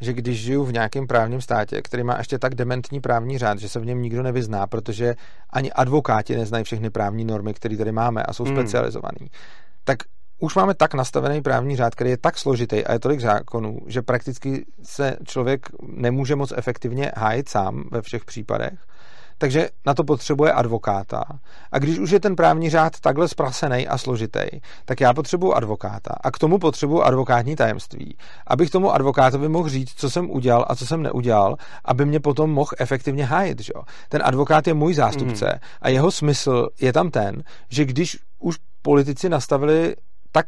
[0.00, 3.68] že když žiju v nějakém právním státě, který má ještě tak dementní právní řád, že
[3.68, 5.14] se v něm nikdo nevyzná, protože
[5.50, 8.56] ani advokáti neznají všechny právní normy, které tady máme a jsou hmm.
[8.56, 9.30] specializovaný,
[9.84, 9.98] tak
[10.38, 14.02] už máme tak nastavený právní řád, který je tak složitý a je tolik zákonů, že
[14.02, 18.78] prakticky se člověk nemůže moc efektivně hájit sám ve všech případech
[19.38, 21.24] takže na to potřebuje advokáta.
[21.72, 24.46] A když už je ten právní řád takhle zprasený a složitý,
[24.84, 26.14] tak já potřebuji advokáta.
[26.20, 28.16] A k tomu potřebuji advokátní tajemství.
[28.46, 32.50] Abych tomu advokátovi mohl říct, co jsem udělal a co jsem neudělal, aby mě potom
[32.50, 33.60] mohl efektivně hájit.
[33.60, 33.72] Že?
[34.08, 35.60] Ten advokát je můj zástupce mm.
[35.82, 39.96] a jeho smysl je tam ten, že když už politici nastavili
[40.32, 40.46] tak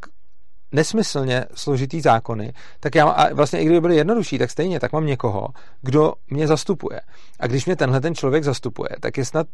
[0.72, 5.06] nesmyslně složitý zákony, tak já a vlastně i kdyby byly jednodušší, tak stejně tak mám
[5.06, 5.48] někoho,
[5.82, 7.00] kdo mě zastupuje.
[7.40, 9.46] A když mě tenhle ten člověk zastupuje, tak je snad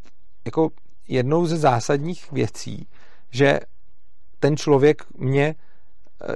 [0.45, 0.71] jako
[1.09, 2.89] jednou ze zásadních věcí,
[3.31, 3.61] že
[4.41, 5.55] ten člověk mě,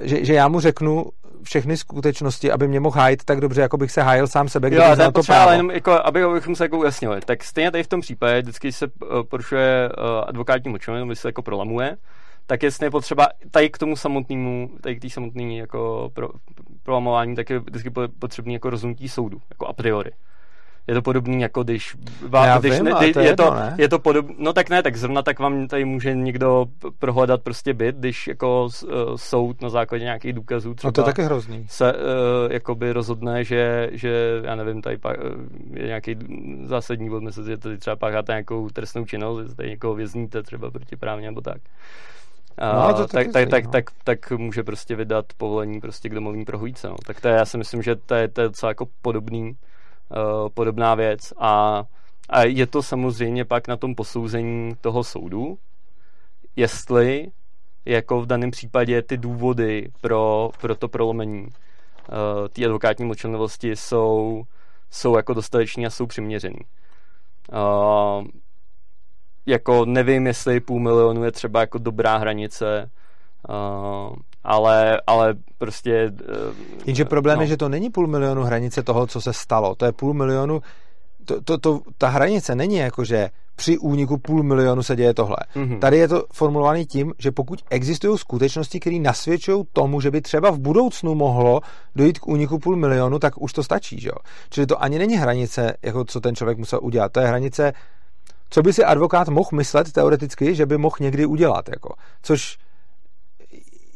[0.01, 1.05] že, že já mu řeknu
[1.43, 4.95] všechny skutečnosti, aby mě mohl hájit tak dobře, jako bych se hájil sám sebe, kdybych
[4.95, 5.51] znal to právo.
[5.51, 7.21] jenom, jako, aby bychom se jako ujasnili.
[7.25, 11.41] Tak stejně tady v tom případě, vždycky se uh, porušuje uh, advokátní močovinu, se jako
[11.41, 11.97] prolamuje,
[12.49, 16.29] tak jestli je potřeba tady k tomu samotnému, tady k té samotné jako pro,
[16.83, 20.11] prolamování, tak je vždycky potřebný jako rozhodnutí soudu, jako a priori.
[20.87, 21.95] Je to podobný, jako když...
[22.27, 23.75] Vám, Já když vím, ne, to je, je, to, ne?
[23.77, 26.65] je to podob, No tak ne, tak zrovna tak vám tady může někdo
[26.99, 30.89] prohledat prostě byt, když jako uh, soud na základě nějakých důkazů třeba...
[30.89, 31.65] No to je taky hrozný.
[31.69, 31.99] Se uh,
[32.51, 35.15] jakoby rozhodne, že, že já nevím, tady pa, uh,
[35.73, 36.15] je nějaký
[36.63, 40.71] zásadní bod, myslím, že tady třeba pácháte nějakou trestnou činnost, že tady někoho vězníte třeba
[40.71, 41.61] protiprávně nebo tak
[42.59, 46.89] no, to tak, tak, tak, tak, tak, může prostě vydat povolení prostě k domovní prohlídce.
[46.89, 46.95] No.
[47.05, 50.49] Tak to je, já si myslím, že to je, to je docela jako podobný, uh,
[50.49, 51.83] podobná věc a,
[52.29, 55.57] a je to samozřejmě pak na tom posouzení toho soudu,
[56.55, 57.31] jestli
[57.85, 64.43] jako v daném případě ty důvody pro, pro to prolomení uh, té advokátní mlčenlivosti jsou,
[64.91, 66.59] jsou jako dostateční a jsou přiměřený.
[67.51, 68.27] Uh,
[69.45, 72.89] jako nevím, jestli půl milionu je třeba jako dobrá hranice,
[73.49, 76.11] uh, ale, ale prostě...
[76.47, 76.53] Uh,
[76.85, 77.41] Jenže problém no.
[77.41, 79.75] je, že to není půl milionu hranice toho, co se stalo.
[79.75, 80.61] To je půl milionu...
[81.25, 85.37] To, to, to, ta hranice není jako, že při úniku půl milionu se děje tohle.
[85.55, 85.79] Mm-hmm.
[85.79, 90.51] Tady je to formulované tím, že pokud existují skutečnosti, které nasvědčují tomu, že by třeba
[90.51, 91.61] v budoucnu mohlo
[91.95, 93.99] dojít k úniku půl milionu, tak už to stačí.
[93.99, 94.11] Že?
[94.49, 97.11] Čili to ani není hranice, jako co ten člověk musel udělat.
[97.11, 97.73] To je hranice
[98.49, 102.57] co by si advokát mohl myslet teoreticky, že by mohl někdy udělat, jako, což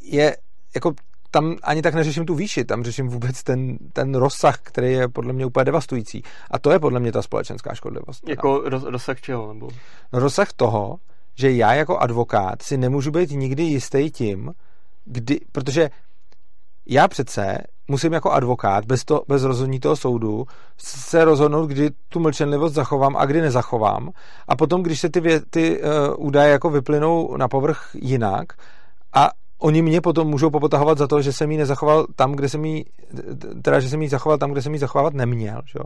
[0.02, 0.38] je,
[0.76, 0.94] jako
[1.32, 5.34] tam ani tak neřeším tu výši, tam řeším vůbec ten, ten rozsah, který je podle
[5.34, 6.24] mě úplně devastující.
[6.52, 8.30] A to je podle mě ta společenská škodlivost.
[8.30, 9.54] Jako roz, rozsah čeho?
[9.54, 9.70] Nebo?
[10.14, 10.98] No rozsah toho,
[11.36, 14.52] že já jako advokát si nemůžu být nikdy jistý tím,
[15.06, 15.90] kdy, protože
[16.86, 17.58] já přece
[17.88, 20.46] musím jako advokát bez, to, bez rozhodnutí toho soudu
[20.78, 24.10] se rozhodnout, kdy tu mlčenlivost zachovám a kdy nezachovám.
[24.48, 25.88] A potom, když se ty, vě, ty uh,
[26.28, 28.54] údaje jako vyplynou na povrch jinak
[29.14, 29.30] a
[29.60, 32.86] oni mě potom můžou popotahovat za to, že jsem ji nezachoval tam, kde jsem ji,
[33.62, 35.62] teda, že jsem ji zachoval tam, kde jsem ji zachovávat neměl.
[35.66, 35.80] Že?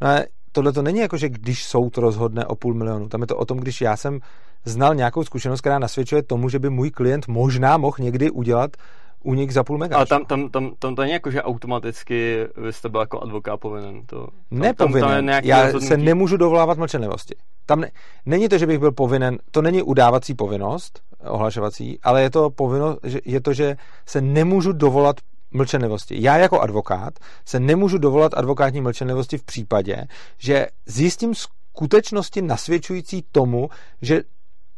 [0.00, 0.20] No a
[0.52, 3.08] tohle to není jako, že když soud rozhodne o půl milionu.
[3.08, 4.20] Tam je to o tom, když já jsem
[4.64, 8.76] znal nějakou zkušenost, která nasvědčuje tomu, že by můj klient možná mohl někdy udělat
[9.24, 9.96] unik za půl mega.
[9.96, 13.56] Ale tam, tam, tam, tam to není jako, že automaticky vy jste byl jako advokát
[13.60, 14.06] povinen.
[14.06, 15.26] To, Nepovinen.
[15.26, 15.86] Tam, tam Já rozhodnutí.
[15.86, 17.34] se nemůžu dovolávat mlčenlivosti.
[17.66, 17.90] Tam ne,
[18.26, 22.98] není to, že bych byl povinen, to není udávací povinnost, ohlašovací, ale je to povinnost,
[23.02, 23.76] že, je to, že
[24.06, 25.16] se nemůžu dovolat
[25.50, 26.22] mlčenlivosti.
[26.22, 27.14] Já jako advokát
[27.44, 30.04] se nemůžu dovolat advokátní mlčenlivosti v případě,
[30.38, 33.68] že zjistím skutečnosti nasvědčující tomu,
[34.02, 34.22] že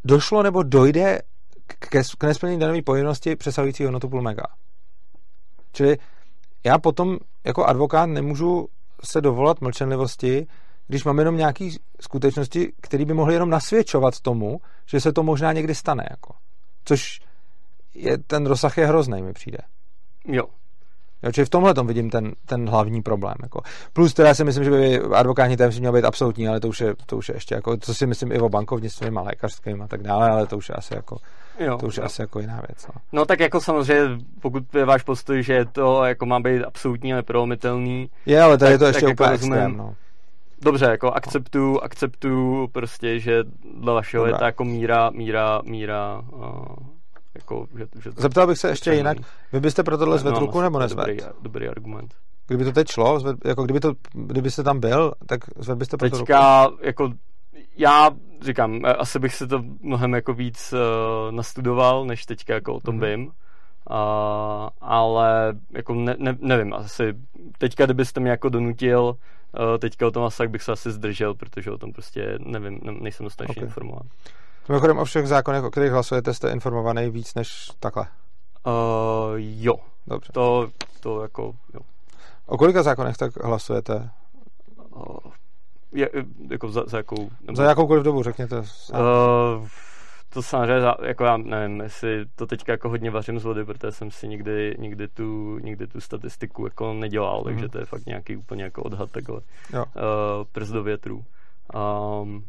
[0.04, 1.20] došlo nebo dojde
[1.66, 1.88] k,
[2.18, 4.44] k nesplnění danové povinnosti přesahující hodnotu půl mega.
[5.72, 5.96] Čili
[6.64, 8.68] já potom jako advokát nemůžu
[9.04, 10.46] se dovolat mlčenlivosti,
[10.86, 11.68] když mám jenom nějaké
[12.00, 16.06] skutečnosti, které by mohly jenom nasvědčovat tomu, že se to možná někdy stane.
[16.10, 16.34] Jako.
[16.84, 17.20] Což
[17.94, 19.58] je, ten rozsah je hrozný, mi přijde.
[20.24, 20.44] Jo.
[21.26, 23.34] Jo, čili v tomhle tom vidím ten, ten hlavní problém.
[23.42, 23.60] Jako.
[23.92, 26.94] Plus teda si myslím, že by advokátní tajemství měl být absolutní, ale to už je,
[27.06, 30.02] to už je ještě jako, co si myslím i o bankovnictví, a lékařským a tak
[30.02, 31.16] dále, ale to už je asi jako,
[31.60, 32.86] jo, to už je asi jako jiná věc.
[32.86, 32.94] No.
[33.12, 33.24] no.
[33.26, 38.10] tak jako samozřejmě, pokud je váš postoj, že to jako má být absolutní a neprolomitelný.
[38.26, 39.94] Je, ale tady tak, je to ještě úplně jako extrém, no.
[40.62, 43.44] Dobře, jako akceptuju, akceptuju prostě, že
[43.74, 44.36] dle vašeho Dobrá.
[44.36, 46.95] je ta jako míra, míra, míra uh,
[47.36, 49.18] jako, že, že Zeptal bych se ještě jinak,
[49.52, 51.12] vy byste pro tohle zvedl ruku nebo nezvedl?
[51.12, 52.14] Dobrý, dobrý argument.
[52.46, 55.96] Kdyby to teď šlo, zved, jako kdyby, to, kdyby se tam byl, tak zvedl byste
[55.96, 56.78] pro Teďka, ruku?
[56.86, 57.10] jako
[57.76, 58.10] já
[58.40, 62.80] říkám, e, asi bych se to mnohem jako víc uh, nastudoval, než teďka jako o
[62.80, 63.16] tom mm-hmm.
[63.16, 63.26] vím.
[63.90, 67.14] Uh, ale jako ne, ne, nevím, asi
[67.58, 71.70] teďka, kdybyste mě jako donutil, uh, teďka o tom asi bych se asi zdržel, protože
[71.70, 73.68] o tom prostě nevím, ne, nejsem dostatečně okay.
[73.68, 74.08] informován.
[74.68, 78.06] Mimochodem o všech zákonech, o kterých hlasujete, jste informovaný víc než takhle?
[78.66, 78.72] Uh,
[79.36, 79.74] jo.
[80.06, 80.32] Dobře.
[80.32, 80.68] To,
[81.00, 81.80] to jako, jo.
[82.46, 84.10] O kolika zákonech tak hlasujete?
[84.90, 85.16] Uh,
[85.92, 86.10] je,
[86.50, 87.30] jako za, za jakou?
[87.40, 87.56] Nebo...
[87.56, 88.58] Za jakoukoliv dobu, řekněte.
[88.58, 88.64] Uh,
[90.28, 94.10] to samozřejmě, jako já nevím, jestli to teďka jako hodně vařím z vody, protože jsem
[94.10, 97.44] si nikdy, nikdy, tu, nikdy tu statistiku jako nedělal, mm-hmm.
[97.44, 99.40] takže to je fakt nějaký úplně jako odhad takhle.
[99.72, 99.84] Jo.
[99.84, 101.24] Uh, prst do větru.
[102.22, 102.44] Um,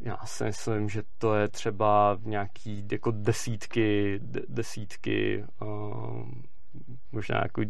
[0.00, 6.28] já si myslím, že to je třeba nějaký jako desítky, de, desítky, uh,
[7.12, 7.62] možná jako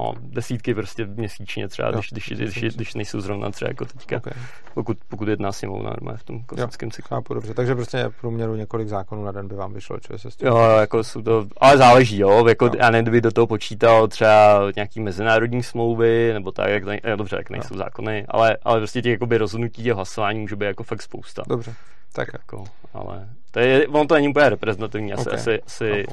[0.00, 4.16] no, desítky prostě měsíčně třeba, jo, když, když, když, když, nejsou zrovna třeba jako teďka,
[4.16, 4.32] okay.
[4.74, 7.08] pokud, pokud jedná sněmovna normálně v tom klasickém cyklu.
[7.08, 10.30] Chápu, dobře, takže prostě v průměru několik zákonů na den by vám vyšlo, čo se
[10.30, 12.72] s tím Jo, jako jsou to, ale záleží, jo, jako jo.
[12.78, 17.36] já nevím, kdyby do toho počítal třeba nějaký mezinárodní smlouvy, nebo tak, jak, ne, dobře,
[17.36, 17.78] jak nejsou jo.
[17.78, 21.42] zákony, ale, ale prostě těch jakoby rozhodnutí, těch hlasování může být jako fakt spousta.
[21.48, 21.74] Dobře,
[22.12, 22.64] tak jako,
[22.94, 25.40] ale to je, on to není úplně reprezentativní, asi, okay.
[25.40, 26.04] asi, asi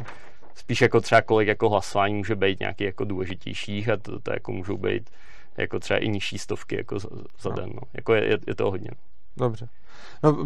[0.60, 4.52] spíš jako třeba kolik jako hlasování může být nějaký jako důležitějších a to, to jako
[4.52, 5.10] můžou být
[5.58, 7.10] jako třeba i nižší stovky jako za,
[7.40, 7.56] za no.
[7.56, 7.82] den, no.
[7.94, 8.90] Jako je, je, je to hodně.
[9.38, 9.70] Dobře.
[10.24, 10.38] No,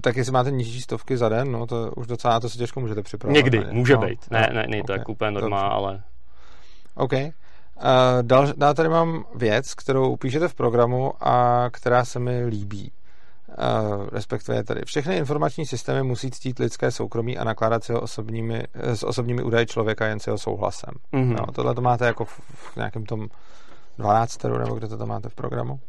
[0.00, 3.02] tak jestli máte nižší stovky za den, no to už docela to se těžko můžete
[3.02, 3.36] připravovat.
[3.36, 3.72] Někdy, ne?
[3.72, 4.30] může no, být.
[4.30, 4.86] Ne, ne, není okay.
[4.86, 6.02] to jako úplně normál, ale...
[6.94, 7.12] OK.
[7.12, 7.22] Uh,
[8.22, 12.92] dál, dál tady mám věc, kterou píšete v programu a která se mi líbí.
[14.12, 19.02] Respektive tady všechny informační systémy musí ctít lidské soukromí a nakládat si ho osobními, s
[19.02, 20.94] osobními údaji člověka jen s jeho souhlasem.
[21.12, 21.36] Mm-hmm.
[21.38, 23.28] No, tohle to máte jako v, v nějakém tom
[23.98, 24.44] 12.
[24.44, 25.80] nebo kde to tam máte v programu.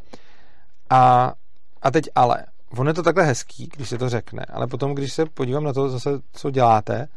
[0.89, 1.33] A,
[1.81, 2.45] a teď ale,
[2.77, 5.73] on je to takhle hezký, když se to řekne, ale potom, když se podívám na
[5.73, 7.07] to zase, co děláte,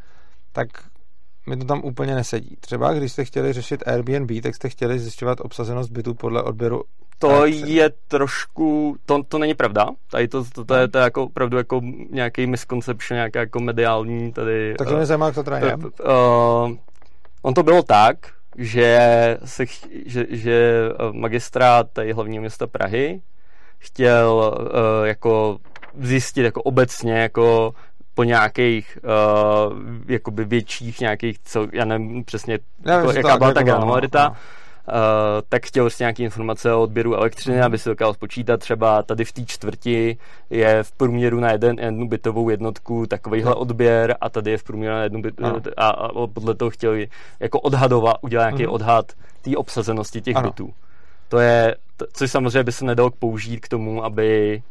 [0.53, 0.69] tak
[1.47, 2.57] mi to tam úplně nesedí.
[2.61, 6.83] Třeba když jste chtěli řešit Airbnb, tak jste chtěli zjišťovat obsazenost bytu podle odběru
[7.19, 9.87] to je trošku, to, to není pravda.
[10.11, 11.81] Tady to, to, to, je, to je jako opravdu jako
[12.11, 14.75] nějaký misconception, nějaká jako mediální tady.
[14.79, 15.77] Tak to mě zajímá, jak to teda je.
[15.77, 16.77] Uh,
[17.43, 18.17] on to bylo tak,
[18.59, 19.65] že, se,
[20.07, 20.73] že, že
[21.13, 23.21] magistrát tady hlavního města Prahy
[23.79, 25.59] chtěl uh, jako
[25.99, 27.75] zjistit jako obecně jako
[28.15, 29.79] po nějakých uh,
[30.09, 34.37] jakoby větších nějakých, co, já nevím přesně, já jako, jaká byla ta granularita, no
[34.89, 39.25] Uh, tak chtěl prostě nějaké informace o odběru elektřiny, aby si dokázal spočítat třeba tady
[39.25, 40.17] v té čtvrti
[40.51, 43.57] je v průměru na jeden, jednu bytovou jednotku takovýhle no.
[43.57, 45.61] odběr a tady je v průměru na jednu bytovou no.
[45.77, 46.95] a, a podle toho chtěl
[47.41, 48.73] jako odhadovat, udělat nějaký mm.
[48.73, 49.13] odhad
[49.43, 50.51] té obsazenosti těch ano.
[50.51, 50.75] bytů.
[51.29, 54.63] To je, to, což samozřejmě by se nedalo použít k tomu, aby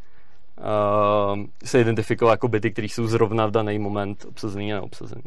[1.66, 5.24] se identifikoval jako byty, které jsou zrovna v daný moment obsazený a neobsazený.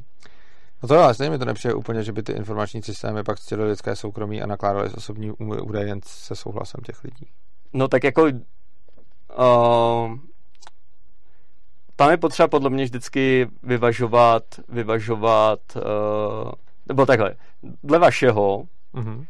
[0.83, 3.41] No to jo, ale stejně mi to nepřijde úplně, že by ty informační systémy pak
[3.41, 7.27] ctily lidské soukromí a nakládaly s osobní údaje jen se souhlasem těch lidí.
[7.73, 8.31] No tak jako uh,
[11.97, 15.83] tam je potřeba podle mě vždycky vyvažovat, vyvažovat, uh,
[16.89, 17.35] nebo takhle,
[17.83, 18.63] dle vašeho,
[18.95, 19.27] uh-huh.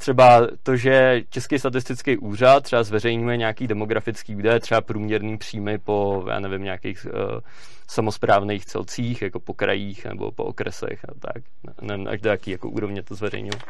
[0.00, 6.24] Třeba to, že Český statistický úřad třeba zveřejňuje nějaký demografický údaj, třeba průměrný příjmy po,
[6.28, 7.40] já nevím, nějakých uh,
[7.88, 11.42] samozprávných celcích, jako po krajích nebo po okresech a tak,
[11.80, 13.60] nevím, až do jaký jako úrovně to zveřejňují.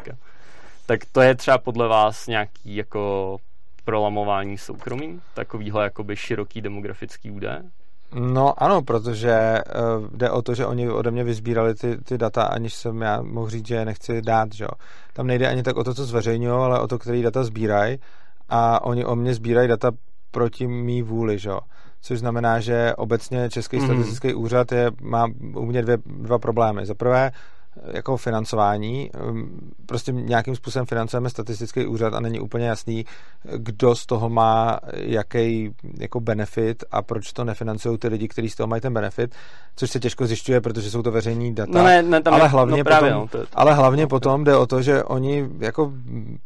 [0.86, 3.36] Tak to je třeba podle vás nějaký jako
[3.84, 7.58] prolamování soukromí, takovýhle jakoby široký demografický údaj?
[8.14, 9.58] No ano, protože
[9.98, 13.22] uh, jde o to, že oni ode mě vyzbírali ty, ty data, aniž jsem já
[13.22, 14.70] mohl říct, že je nechci dát, že jo.
[15.12, 17.98] Tam nejde ani tak o to, co zveřejňují, ale o to, který data sbírají
[18.48, 19.90] a oni o mě sbírají data
[20.30, 21.60] proti mý vůli, že jo.
[22.00, 23.84] Což znamená, že obecně Český mm.
[23.84, 26.86] statistický úřad je, má u mě dvě, dva problémy.
[26.86, 27.30] Za prvé,
[27.92, 29.10] jako financování.
[29.14, 33.04] Ehm, prostě nějakým způsobem financujeme statistický úřad a není úplně jasný,
[33.56, 38.56] kdo z toho má jaký jako benefit a proč to nefinancují ty lidi, kteří z
[38.56, 39.34] toho mají ten benefit,
[39.76, 41.72] což se těžko zjišťuje, protože jsou to veřejní data.
[41.72, 44.02] No ne, ne, tam ale je, hlavně, no právě, potom, no, to je, ale hlavně
[44.02, 45.92] no, potom jde o to, že oni jako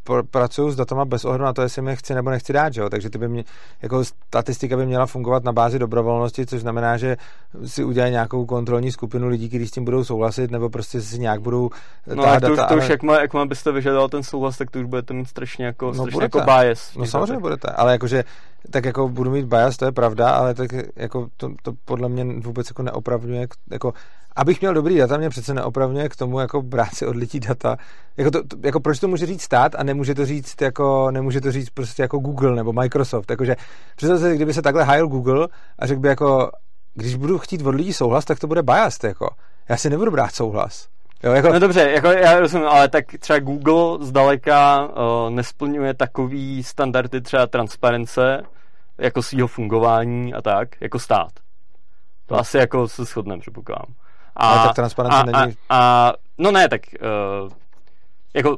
[0.06, 2.80] pr- pracují s datama bez ohledu na to, jestli mi chci nebo nechci dát, že
[2.80, 2.90] jo?
[2.90, 3.44] takže ty by mě,
[3.82, 7.16] jako statistika by měla fungovat na bázi dobrovolnosti, což znamená, že
[7.64, 11.41] si udělají nějakou kontrolní skupinu lidí, kteří s tím budou souhlasit, nebo prostě si nějak
[11.41, 11.70] budou
[12.15, 13.20] No a to, data, to už, ale...
[13.20, 16.23] jak, má, byste vyžadoval ten souhlas, tak to už budete mít strašně jako, no, strašně
[16.23, 16.97] jako bias.
[16.97, 18.24] No samozřejmě budete, ale jakože
[18.70, 22.24] tak jako budu mít bias, to je pravda, ale tak jako to, to podle mě
[22.24, 23.93] vůbec jako neopravňuje, jako
[24.36, 27.77] abych měl dobrý data, mě přece neopravňuje k tomu jako brát si od lidí data.
[28.16, 31.41] Jako, to, to, jako proč to může říct stát a nemůže to říct jako, nemůže
[31.41, 33.31] to říct prostě jako Google nebo Microsoft.
[33.31, 33.57] Jakože
[33.97, 36.51] představte kdyby se takhle hájil Google a řekl by jako,
[36.95, 39.28] když budu chtít od lidí souhlas, tak to bude bias, jako.
[39.69, 40.89] Já si nebudu brát souhlas.
[41.24, 41.52] Jo, jako...
[41.52, 47.46] No dobře, jako já rozumím, ale tak třeba Google zdaleka uh, nesplňuje takový standardy třeba
[47.46, 48.42] transparence,
[48.98, 51.32] jako svého fungování a tak, jako stát.
[52.26, 52.40] To no.
[52.40, 53.94] asi jako se shodneme, předpokládám.
[54.36, 55.56] A, ale tak transparence a, není...
[55.68, 56.80] A, a, no ne, tak
[57.44, 57.51] uh,
[58.34, 58.56] jako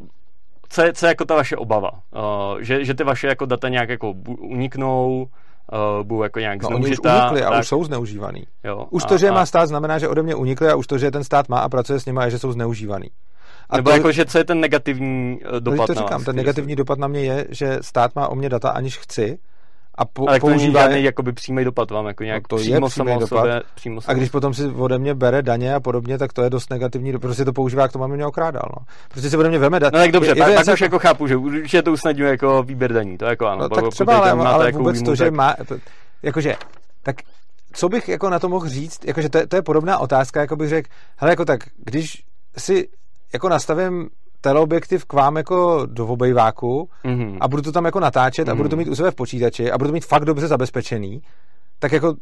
[0.69, 1.91] co je, co je jako ta vaše obava?
[1.93, 5.27] Uh, že, že ty vaše jako data nějak jako uniknou,
[5.73, 7.13] uh, budou jako nějak no, zneužitá.
[7.13, 7.61] Oni už unikli a tak...
[7.61, 8.47] už jsou zneužívaný.
[8.65, 9.33] Jo, už a, to, že a...
[9.33, 11.69] má stát, znamená, že ode mě unikli a už to, že ten stát má a
[11.69, 13.11] pracuje s nimi a že jsou zneužívaný.
[13.71, 16.25] A Nebo to, jako, že co je ten negativní eh, dopad no, to říkám, vás,
[16.25, 16.77] ten negativní jsi...
[16.77, 19.39] dopad na mě je, že stát má o mě data, aniž chci,
[19.97, 20.83] a po, Ale používá...
[20.83, 23.29] to není jakoby přímý dopad vám, jako nějak no to přímo je přímý dopad.
[23.29, 26.51] Sobě, přímo a když potom si ode mě bere daně a podobně, tak to je
[26.51, 28.69] dost negativní, prostě to používá k tomu, aby mě okrádal.
[28.77, 28.87] No.
[29.09, 29.91] Prostě si ode mě veme daně.
[29.95, 32.93] No tak dobře, je, pak, pak už jako chápu, že určitě to usnadňuje jako výběr
[32.93, 33.63] daní, to jako ano.
[33.63, 35.55] No, tak třeba, ale, ale jako vůbec to, že má,
[36.23, 36.57] jakože,
[37.03, 37.17] tak
[37.73, 40.69] co bych jako na to mohl říct, jakože to, to je podobná otázka, jako bych
[40.69, 42.25] řekl, hele, jako tak, když
[42.57, 42.89] si
[43.33, 44.09] jako nastavím
[44.47, 47.39] teleobjektiv k vám jako do obejváku mm-hmm.
[47.41, 48.53] a budu to tam jako natáčet mm-hmm.
[48.53, 48.85] a budu to mhm.
[48.85, 51.23] mít u sebe v počítači a budu to mít fakt dobře zabezpečený,
[51.79, 52.15] tak jako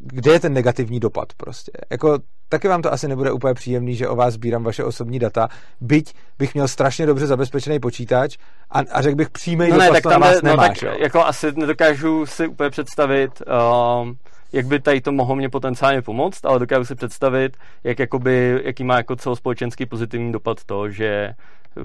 [0.00, 1.72] kde je ten negativní dopad prostě.
[1.90, 2.18] Jako
[2.48, 5.48] taky vám to asi nebude úplně příjemný, že o vás sbírám vaše osobní data,
[5.80, 8.36] byť bych měl strašně dobře zabezpečený počítač
[8.70, 10.78] a, a řekl bych přímý no dopad, ne, tak tam na vás no, nemáš.
[10.78, 13.42] Tak, jako asi nedokážu si úplně představit,
[14.02, 14.16] um,
[14.52, 18.84] jak by tady to mohlo mě potenciálně pomoct, ale dokážu si představit, jak jakoby, jaký
[18.84, 21.34] má jako celospolečenský pozitivní dopad to, že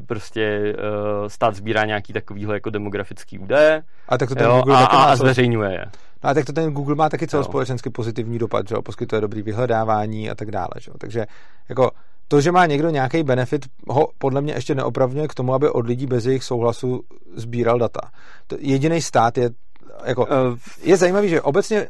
[0.06, 4.76] prostě uh, stát sbírá nějaký takovýhle jako demografický údaje a, tak to ten jo, Google
[4.76, 5.86] a, a, a zveřejňuje je.
[6.24, 8.82] No a tak to ten Google má taky celospolečensky pozitivní dopad, že jo?
[8.82, 10.70] poskytuje dobrý vyhledávání a tak dále.
[10.80, 10.98] Že jo?
[10.98, 11.26] Takže
[11.70, 11.92] jako
[12.28, 15.88] to, že má někdo nějaký benefit, ho podle mě ještě neopravňuje k tomu, aby od
[15.88, 17.02] lidí bez jejich souhlasu
[17.36, 18.02] sbíral data.
[18.60, 19.50] Jediný stát je
[20.06, 21.88] jako, uh, je zajímavý, že obecně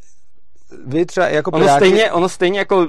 [0.85, 1.85] vy třeba jako ono piráti...
[1.85, 2.87] stejně, ono stejně jako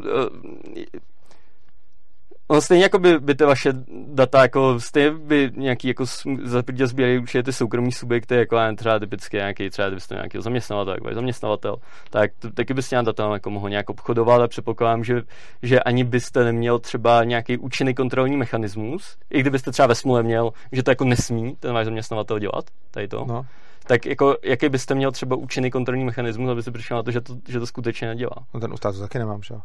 [2.48, 3.73] Ono stejně jako by, by ty vaše
[4.06, 6.05] data, jako stejně by nějaký jako
[6.43, 11.14] zaprdě sbírají určitě ty soukromí subjekty, jako třeba typicky nějaký, třeba kdybyste nějaký zaměstnavatel, jako
[11.14, 11.77] zaměstnavatel,
[12.10, 15.23] tak to, taky byste nějak data jako mohl nějak obchodovat a předpokládám, že,
[15.62, 20.52] že ani byste neměl třeba nějaký účinný kontrolní mechanismus, i kdybyste třeba ve smule měl,
[20.73, 23.24] že to jako nesmí ten váš zaměstnavatel dělat, tady to.
[23.28, 23.47] No
[23.86, 27.20] tak jako, jaký byste měl třeba účinný kontrolní mechanismus, aby se přišel na to, že
[27.20, 28.36] to, že to skutečně nedělá?
[28.55, 29.60] No ten u státu taky nemám, že jo?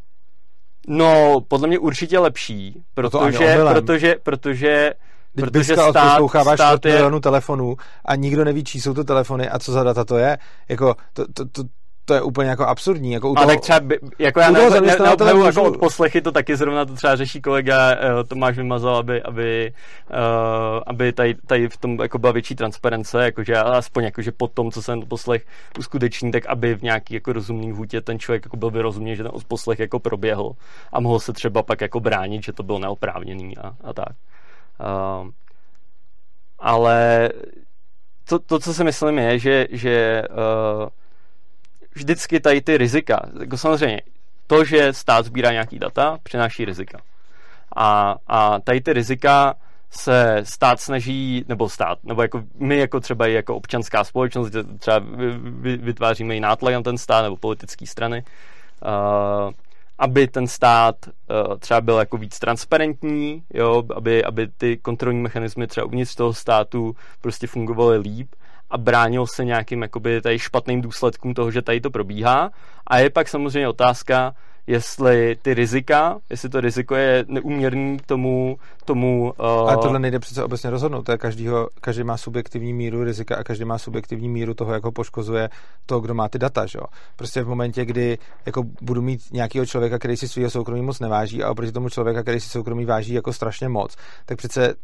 [0.88, 4.94] No, podle mě určitě lepší, protože, no protože, protože
[5.36, 6.92] Teď protože stát, odposloucháváš stát je...
[6.92, 7.76] milionů telefonů
[8.06, 10.38] a nikdo neví, čí jsou to telefony a co za data to je.
[10.70, 11.64] Jako, to, to, to,
[12.06, 13.12] to je úplně jako absurdní.
[13.12, 14.80] Jako u toho, a tak třeba, by, jako já ne, ne,
[15.26, 15.46] ne, můžu...
[15.46, 19.74] jako od poslechy, to taky zrovna to třeba řeší kolega uh, Tomáš Vymazal, aby, aby,
[20.10, 24.72] uh, aby tady, tady v tom jako byla větší transparence, jakože aspoň jakože po tom,
[24.72, 25.46] co jsem poslech
[25.80, 29.32] uskuteční, tak aby v nějaký jako rozumný hůtě ten člověk jako byl vyrozuměn, že ten
[29.48, 30.52] poslech jako proběhl
[30.94, 34.16] a mohl se třeba pak jako bránit, že to bylo neoprávněný a, a tak.
[34.80, 35.30] Uh,
[36.60, 37.30] ale
[38.30, 40.90] to, to, co si myslím, je, že, že uh,
[41.96, 44.02] vždycky tady ty rizika, jako samozřejmě
[44.48, 47.00] to, že stát sbírá nějaký data, přináší rizika.
[47.76, 49.56] A, a tady ty rizika
[49.92, 55.02] se stát snaží, nebo stát, nebo jako my jako třeba i jako občanská společnost, třeba
[55.62, 58.24] vytváříme i nátlak na ten stát nebo politické strany,
[58.82, 59.52] uh,
[60.00, 65.68] aby ten stát uh, třeba byl jako víc transparentní, jo, aby, aby ty kontrolní mechanismy
[65.68, 68.36] třeba uvnitř toho státu prostě fungovaly líp
[68.72, 72.52] a bránil se nějakým jakoby tady špatným důsledkům toho, že tady to probíhá.
[72.88, 74.34] A je pak samozřejmě otázka,
[74.68, 78.58] jestli ty rizika, jestli to riziko je neuměrný tomu...
[78.86, 79.46] tomu uh...
[79.46, 81.04] Ale tohle nejde přece obecně rozhodnout.
[81.04, 84.84] To je každýho, každý má subjektivní míru rizika a každý má subjektivní míru toho, jak
[84.84, 85.50] ho poškozuje
[85.86, 86.66] to, kdo má ty data.
[86.66, 86.80] Že?
[87.16, 91.44] Prostě v momentě, kdy jako budu mít nějakého člověka, který si svého soukromí moc neváží
[91.44, 93.96] a oproti tomu člověka, který si soukromí váží jako strašně moc,
[94.26, 94.76] tak přece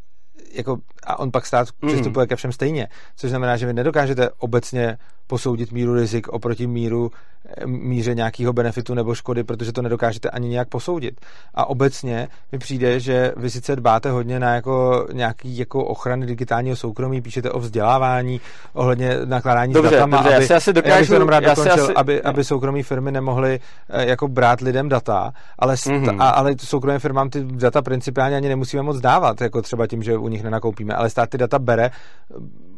[0.51, 1.87] jako, a on pak stát mm.
[1.87, 4.97] přistupuje ke všem stejně, což znamená, že vy nedokážete obecně
[5.27, 7.11] posoudit míru rizik oproti míru,
[7.45, 11.21] eh, míře nějakého benefitu nebo škody, protože to nedokážete ani nějak posoudit.
[11.55, 16.75] A obecně mi přijde, že vy sice dbáte hodně na jako nějaký jako ochrany digitálního
[16.75, 18.41] soukromí, píšete o vzdělávání,
[18.73, 21.83] ohledně nakládání dobře, s datama, dobře, aby, já si asi dokážu, já jenom rád dokončil,
[21.83, 23.59] asi, aby, aby soukromí firmy nemohly
[23.89, 26.21] eh, jako brát lidem data, ale, mm-hmm.
[26.21, 30.17] a, ale soukromým firmám ty data principiálně ani nemusíme moc dávat, jako třeba tím, že
[30.17, 31.91] u nich nenakoupíme, ale stát ty data bere,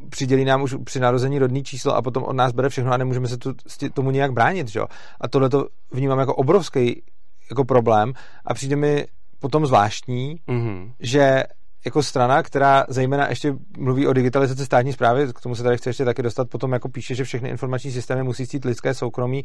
[0.10, 3.28] přidělí nám už při narození rodný číslo a potom od nás bere všechno a nemůžeme
[3.28, 3.54] se tu,
[3.94, 4.82] tomu nějak bránit, že?
[5.22, 7.04] A tohle to vnímám jako obrovský
[7.50, 8.14] jako problém
[8.46, 9.06] a přijde mi
[9.40, 10.92] potom zvláštní, mm-hmm.
[11.00, 11.44] že
[11.86, 15.90] jako strana, která zejména ještě mluví o digitalizaci státní zprávy, k tomu se tady chce
[15.90, 19.44] ještě taky dostat, potom jako píše, že všechny informační systémy musí cít lidské soukromí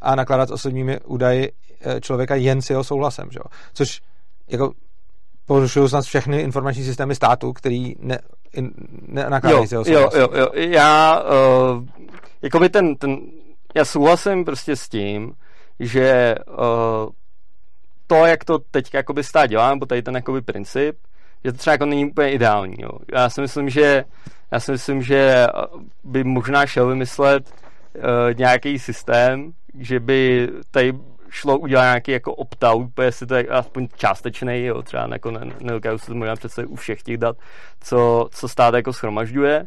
[0.00, 3.38] a nakládat s osobními údaji eh, člověka jen s jeho souhlasem, že?
[3.74, 4.00] což
[4.48, 4.72] jako
[5.46, 8.18] porušují snad všechny informační systémy státu, který ne,
[9.06, 11.84] nakládají jo, jo, jo, jo, já uh,
[12.42, 13.16] jakoby ten, ten,
[13.74, 15.32] já souhlasím prostě s tím,
[15.80, 17.10] že uh,
[18.06, 20.96] to, jak to teď jakoby stát dělá, nebo tady ten jakoby princip,
[21.44, 22.74] že to třeba jako není úplně ideální.
[22.78, 22.90] Jo.
[23.14, 24.04] Já si myslím, že
[24.50, 25.46] já si myslím, že
[26.04, 27.50] by možná šel vymyslet
[27.94, 28.02] uh,
[28.38, 30.92] nějaký systém, že by tady
[31.34, 35.98] šlo udělat nějaký jako opt-out, jestli to je aspoň částečný, jo, třeba jako ne, nedokážu
[35.98, 37.36] si to možná představit u všech těch dat,
[37.80, 39.66] co, co stát jako schromažďuje,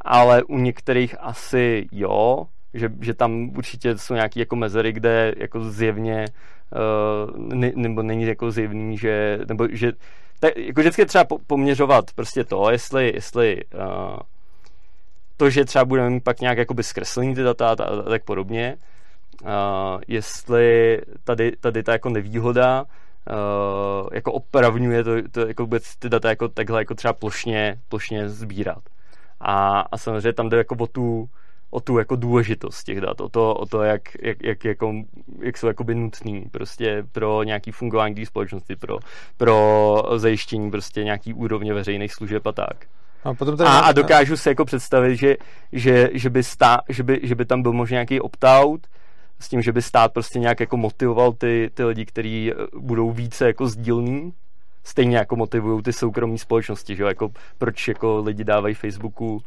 [0.00, 5.64] ale u některých asi jo, že, že tam určitě jsou nějaké jako mezery, kde jako
[5.64, 9.92] zjevně uh, ne, nebo není jako zjevný, že, nebo že
[10.40, 14.16] tak, jako vždycky třeba poměřovat prostě to, jestli, jestli uh,
[15.36, 18.76] to, že třeba budeme mít pak nějak jakoby zkreslení ty data a, a tak podobně,
[19.42, 19.48] uh,
[20.08, 26.28] jestli tady, tady ta jako nevýhoda uh, jako opravňuje to, to jako vůbec ty data
[26.28, 28.82] jako takhle jako třeba plošně, plošně sbírat.
[29.40, 31.28] A, a samozřejmě tam jde jako o tu,
[31.70, 34.94] o tu jako důležitost těch dat, o to, o to jak, jak, jak, jako,
[35.38, 38.98] jak jsou jakoby nutný prostě pro nějaký fungování té společnosti, pro,
[39.36, 42.86] pro zajištění prostě nějaký úrovně veřejných služeb a tak.
[43.24, 45.36] A, potom tady a, a dokážu si jako představit, že,
[45.72, 48.86] že, že, by stá, že, by, že by tam byl možná nějaký opt-out,
[49.40, 53.10] s tím, že by stát prostě nějak jako motivoval ty, ty lidi, kteří eh, budou
[53.10, 54.32] více jako sdílní,
[54.84, 59.40] stejně jako motivují ty soukromé společnosti, že jako proč jako lidi dávají Facebooku uh,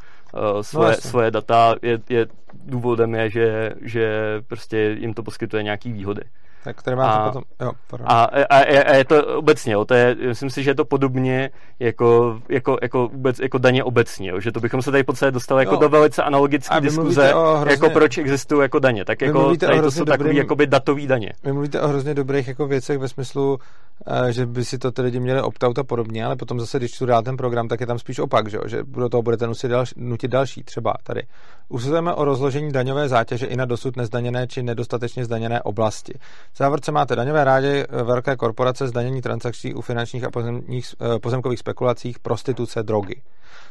[0.62, 4.12] svoje, no, svoje data, je, je důvodem je, že, že
[4.48, 6.22] prostě jim to poskytuje nějaký výhody.
[6.64, 7.72] Tak které máte a, potom, jo,
[8.04, 11.50] a, a, a, je to obecně, jo, to je, myslím si, že je to podobně
[11.80, 15.62] jako, jako, jako, vůbec, jako daně obecně, jo, že to bychom se tady podstatě dostali
[15.66, 19.92] jako do velice analogické diskuze, hrozně, jako proč existují jako daně, tak jako tady to
[19.92, 21.34] jsou takový jakoby datový daně.
[21.44, 23.60] Vy mluvíte o hrozně dobrých jako věcech ve smyslu,
[24.08, 26.98] eh, že by si to ty lidi měli opt-out a podobně, ale potom zase, když
[26.98, 29.68] tu dál ten program, tak je tam spíš opak, že, že do toho budete nutit
[29.72, 31.22] další, nutit další, třeba tady.
[31.70, 36.14] Usuzujeme o rozložení daňové zátěže i na dosud nezdaněné či nedostatečně zdaněné oblasti.
[36.54, 41.60] V závorce máte daňové rády, velké korporace, zdanění transakcí u finančních a pozemních, eh, pozemkových
[41.60, 43.22] spekulacích, prostituce, drogy.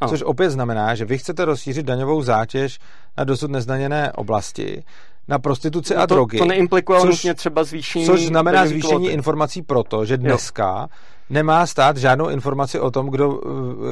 [0.01, 0.09] Oh.
[0.09, 2.79] Což opět znamená, že vy chcete rozšířit daňovou zátěž
[3.19, 4.85] na dosud nezdaněné oblasti,
[5.29, 6.39] na prostituci no a to, drogy.
[6.39, 8.07] To neimplikovalo nutně třeba zvýšení...
[8.07, 9.13] Což znamená zvýšení kvóty.
[9.13, 10.87] informací proto, že dneska jo.
[11.31, 13.41] nemá stát žádnou informaci o tom, kdo,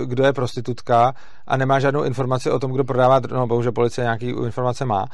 [0.03, 1.15] eh, kdo je prostitutka
[1.47, 5.07] a nemá žádnou informaci o tom, kdo prodává, no bohužel policie nějaký informace má,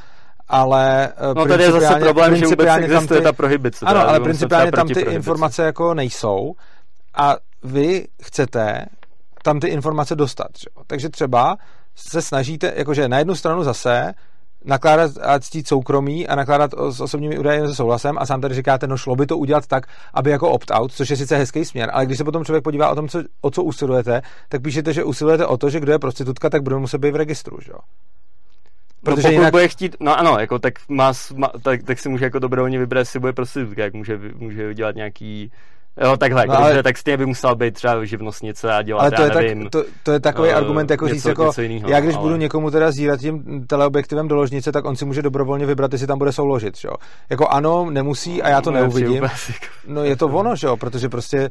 [0.48, 3.86] ale eh, no tady je zase problém, že vůbec existuje ty, ta prohibice.
[3.86, 6.55] Ano, ale principiálně tam ty informace jako nejsou
[7.14, 8.86] a vy chcete
[9.43, 10.48] tam ty informace dostat.
[10.59, 10.66] Že?
[10.86, 11.56] Takže třeba
[11.97, 14.12] se snažíte, jakože na jednu stranu zase
[14.64, 18.86] nakládat a ctít soukromí a nakládat s osobními údaji se souhlasem a sám tady říkáte,
[18.86, 22.06] no šlo by to udělat tak, aby jako opt-out, což je sice hezký směr, ale
[22.06, 25.47] když se potom člověk podívá o tom, co, o co usilujete, tak píšete, že usilujete
[25.47, 27.78] o to, že kdo je prostitutka, tak bude muset být v registru, že jo?
[29.05, 29.52] Protože no, pokud jinak...
[29.52, 33.01] bude chtít, no ano, jako tak, má, má, tak, tak si může jako dobrovolně vybrat,
[33.01, 35.51] jestli bude prostitutka, jak může, může udělat nějaký
[36.01, 36.82] Jo, takhle, no, ale...
[36.82, 39.62] tak stejně by musel být třeba živnostnice a dělat, ale to já je nevím.
[39.62, 42.23] Tak, to, to, je takový uh, argument, jako říct, jako, jinýho, já když ale...
[42.23, 46.06] budu někomu teda zírat tím teleobjektivem do ložnice, tak on si může dobrovolně vybrat, jestli
[46.06, 46.93] tam bude souložit, jo.
[47.31, 49.28] Jako ano, nemusí a já to no, neuvidím.
[49.86, 51.51] No je to ono, že jo, protože prostě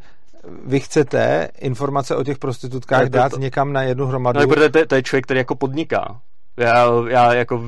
[0.65, 3.39] vy chcete informace o těch prostitutkách dát to...
[3.39, 4.39] někam na jednu hromadu.
[4.39, 6.19] No, protože to, to je člověk, který jako podniká.
[6.57, 7.63] Já, já jako,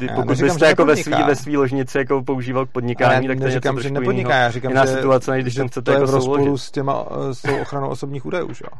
[0.00, 3.38] já pokud neříkám, byste jako ve svý, ve svý ložnici jako používal k podnikání, tak
[3.38, 5.90] to je něco že nepodniká, já říkám, jiná že, situace, než když že chcete to
[5.90, 8.78] je jako v rozporu s, těma, s tou ochranou osobních údajů, jo.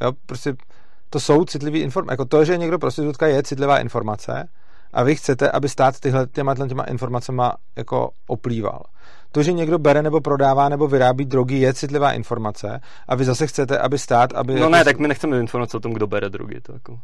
[0.00, 0.54] Jo, prostě
[1.10, 2.12] to jsou citlivé informace.
[2.12, 4.48] Jako to, že někdo prostitutka je citlivá informace
[4.92, 7.42] a vy chcete, aby stát tyhle, těma, těma informacemi
[7.76, 8.82] jako oplýval.
[9.32, 13.46] To, že někdo bere nebo prodává nebo vyrábí drogy, je citlivá informace a vy zase
[13.46, 14.54] chcete, aby stát, aby...
[14.54, 14.70] No jako...
[14.70, 16.60] ne, tak my nechceme informace o tom, kdo bere drogy.
[16.60, 16.98] To jako...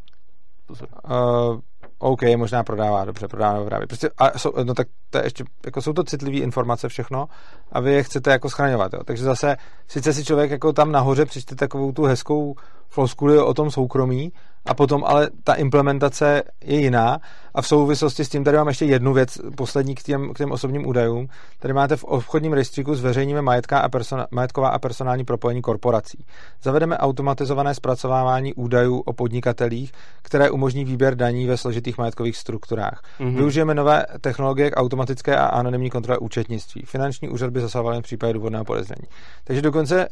[0.67, 0.89] Pozor.
[1.11, 1.61] Uh,
[1.99, 3.87] OK, možná prodává, dobře, prodává vyrábí.
[3.87, 7.27] Prostě, a jsou, no tak to je ještě, jako jsou to citlivé informace všechno
[7.73, 9.05] a vy je chcete jako schraňovat, jo.
[9.05, 9.57] Takže zase,
[9.89, 12.55] sice si člověk jako tam nahoře přečte takovou tu hezkou
[12.89, 14.33] floskuli o tom soukromí,
[14.67, 17.19] a potom ale ta implementace je jiná
[17.55, 20.53] a v souvislosti s tím tady mám ještě jednu věc, poslední k těm, k těm
[20.53, 21.27] osobním údajům.
[21.59, 26.25] Tady máte v obchodním rejstříku zveřejníme majetká a persona, majetková a personální propojení korporací.
[26.63, 29.93] Zavedeme automatizované zpracovávání údajů o podnikatelích,
[30.23, 33.03] které umožní výběr daní ve složitých majetkových strukturách.
[33.21, 33.37] Mm-hmm.
[33.37, 36.83] Využijeme nové technologie k automatické a anonymní kontrole účetnictví.
[36.87, 39.09] Finanční úřad by zasahoval v případě důvodného podezření.
[39.45, 40.09] Takže dokonce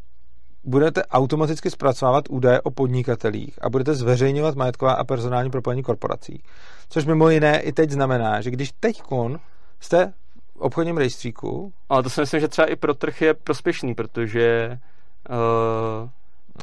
[0.64, 6.42] budete automaticky zpracovávat údaje o podnikatelích a budete zveřejňovat majetková a personální propojení korporací.
[6.88, 9.02] Což mimo jiné i teď znamená, že když teď
[9.80, 10.12] jste
[10.54, 11.72] v obchodním rejstříku...
[11.88, 14.78] Ale to si myslím, že třeba i pro trh je prospěšný, protože
[15.30, 16.08] uh,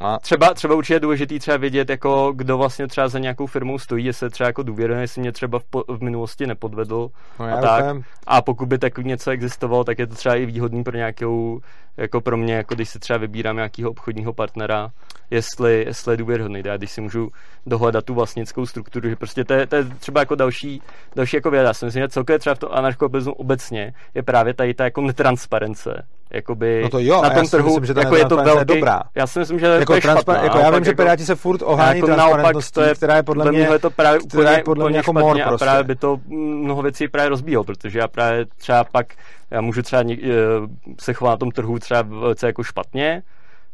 [0.02, 3.78] a třeba, třeba určitě je důležitý třeba vědět, jako kdo vlastně třeba za nějakou firmou
[3.78, 7.60] stojí, jestli třeba jako důvěrný, jestli mě třeba v, po, v minulosti nepodvedl no a
[7.60, 7.96] tak.
[8.26, 11.60] A pokud by takový něco existovalo, tak je to třeba i výhodný pro nějakou,
[11.96, 14.90] jako pro mě, jako když si třeba vybírám nějakého obchodního partnera,
[15.30, 16.62] jestli, jestli je důvěrhodný.
[16.64, 17.30] Já když si můžu
[17.66, 20.82] dohledat tu vlastnickou strukturu, že prostě to je, to je třeba jako další,
[21.16, 21.68] další jako věda.
[21.68, 25.00] Já si myslím, že celkově třeba v tom anarchokapitalismu obecně je právě tady ta jako
[25.00, 28.64] netransparence jakoby no to jo, na tom trhu, myslím, že jako je to velký, je
[28.64, 29.02] dobrá.
[29.14, 31.62] Já si myslím, že jako to je špatná, jako já vím, že Piráti se furt
[31.62, 34.96] ohání jako transparentností, to je, která je podle mě, to právě která je podle mě
[34.96, 35.64] jako mor prostě.
[35.64, 39.06] A právě by to mnoho věcí právě rozbíjelo, protože já právě třeba pak,
[39.50, 40.28] já můžu třeba něk, eh,
[41.00, 43.22] se chovat na tom trhu třeba velice jako špatně,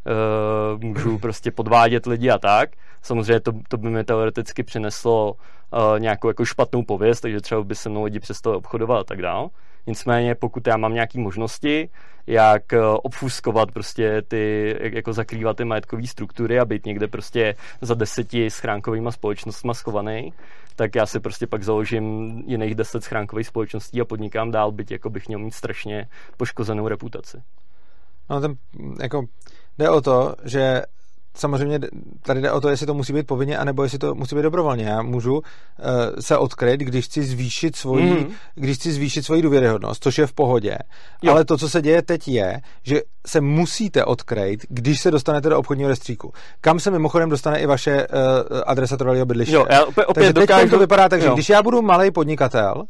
[0.07, 2.71] uh, můžu prostě podvádět lidi a tak.
[3.03, 7.75] Samozřejmě to, to by mi teoreticky přineslo uh, nějakou jako špatnou pověst, takže třeba by
[7.75, 9.49] se mnou lidi přestali obchodovat a tak dále.
[9.87, 11.89] Nicméně, pokud já mám nějaké možnosti,
[12.27, 17.95] jak eh, obfuskovat prostě ty, jako zakrývat ty majetkové struktury a být někde prostě za
[17.95, 20.33] deseti schránkovými společnostmi schovaný,
[20.77, 22.05] tak já si prostě pak založím
[22.47, 27.43] jiných deset schránkových společností a podnikám dál, byť jako bych měl mít strašně poškozenou reputaci.
[28.31, 28.55] No ten,
[29.03, 29.25] jako,
[29.79, 30.83] jde o to, že
[31.37, 31.81] samozřejmě
[32.23, 34.85] tady jde o to, jestli to musí být povinně, anebo jestli to musí být dobrovolně.
[34.85, 35.43] Já můžu uh,
[36.21, 38.27] se odkryt, když chci zvýšit svoji, mm.
[38.55, 40.79] když chci zvýšit svoji důvěryhodnost, což je v pohodě.
[41.23, 41.33] Jo.
[41.33, 45.59] Ale to, co se děje teď, je, že se musíte odkryt, když se dostanete do
[45.59, 46.33] obchodního rejstříku.
[46.61, 49.55] Kam se mimochodem dostane i vaše uh, adresa trvalého bydliště.
[49.55, 50.63] Jo, já opět, opět Takže dokážu...
[50.63, 51.35] teď to vypadá tak, že jo.
[51.35, 52.83] když já budu malý podnikatel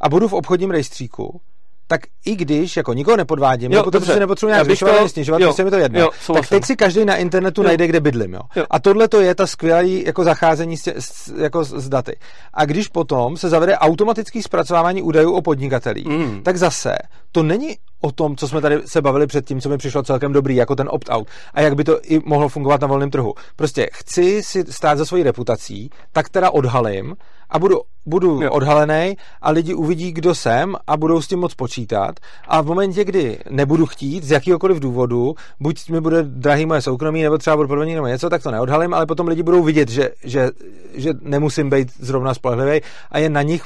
[0.00, 1.40] a budu v obchodním rejstříku,
[1.86, 5.08] tak i když jako nikoho nepodvádím, jo, protože si nepotřebuji nějak zvyšovat to...
[5.08, 6.00] snižovat, jo, prostě mi to jedno.
[6.00, 7.66] Jo, tak teď si každý na internetu jo.
[7.66, 8.34] najde, kde bydlím.
[8.34, 8.40] Jo.
[8.56, 8.64] Jo.
[8.70, 12.16] A tohle to je ta skvělé jako zacházení s, s, jako s daty.
[12.54, 16.42] A když potom se zavede automatický zpracovávání údajů o podnikatelích, mm.
[16.42, 16.96] tak zase
[17.32, 20.56] to není o tom, co jsme tady se bavili předtím, co mi přišlo celkem dobrý,
[20.56, 21.28] jako ten opt-out.
[21.54, 23.34] A jak by to i mohlo fungovat na volném trhu.
[23.56, 27.16] Prostě chci si stát za svojí reputací, tak teda odhalím
[27.54, 32.20] a budu, budu odhalený a lidi uvidí, kdo jsem a budou s tím moc počítat.
[32.48, 37.22] A v momentě, kdy nebudu chtít z jakýhokoliv důvodu, buď mi bude drahý moje soukromí,
[37.22, 40.10] nebo třeba budu podvodník nebo něco, tak to neodhalím, ale potom lidi budou vidět, že,
[40.24, 40.50] že,
[40.94, 43.62] že nemusím být zrovna spolehlivý a je na nich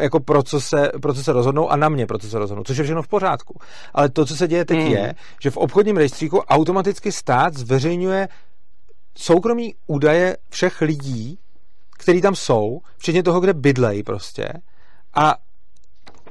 [0.00, 2.64] jako pro co, se, pro co se rozhodnou a na mě pro co se rozhodnou,
[2.64, 3.58] což je všechno v pořádku.
[3.94, 4.86] Ale to, co se děje teď, mm.
[4.86, 8.28] je, že v obchodním rejstříku automaticky stát zveřejňuje
[9.16, 11.38] soukromí údaje všech lidí,
[12.04, 14.48] který tam jsou, včetně toho, kde bydlej prostě.
[15.14, 15.34] A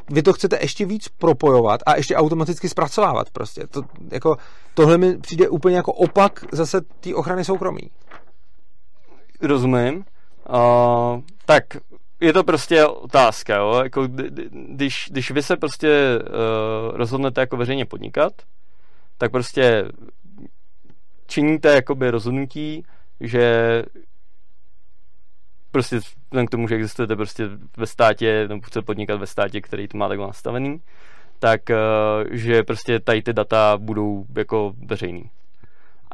[0.10, 3.68] vy to chcete ještě víc propojovat a ještě automaticky zpracovávat prostě.
[3.68, 3.82] To,
[4.12, 4.38] jako,
[4.74, 7.90] tohle mi přijde úplně jako opak zase té ochrany soukromí.
[9.42, 10.06] Rozumím.
[10.50, 11.64] Uh, tak
[12.20, 13.80] je to prostě otázka, jo?
[13.84, 14.08] Jako,
[14.70, 18.34] když, když vy se prostě uh, rozhodnete jako veřejně podnikat,
[19.18, 19.86] tak prostě
[21.28, 22.86] činíte jakoby rozhodnutí,
[23.20, 23.84] že
[25.74, 26.00] prostě
[26.48, 30.08] k tomu, že existujete prostě ve státě, nebo chcete podnikat ve státě, který to má
[30.08, 30.82] takhle nastavený,
[31.40, 31.62] tak
[32.32, 35.30] že prostě tady ty data budou jako veřejný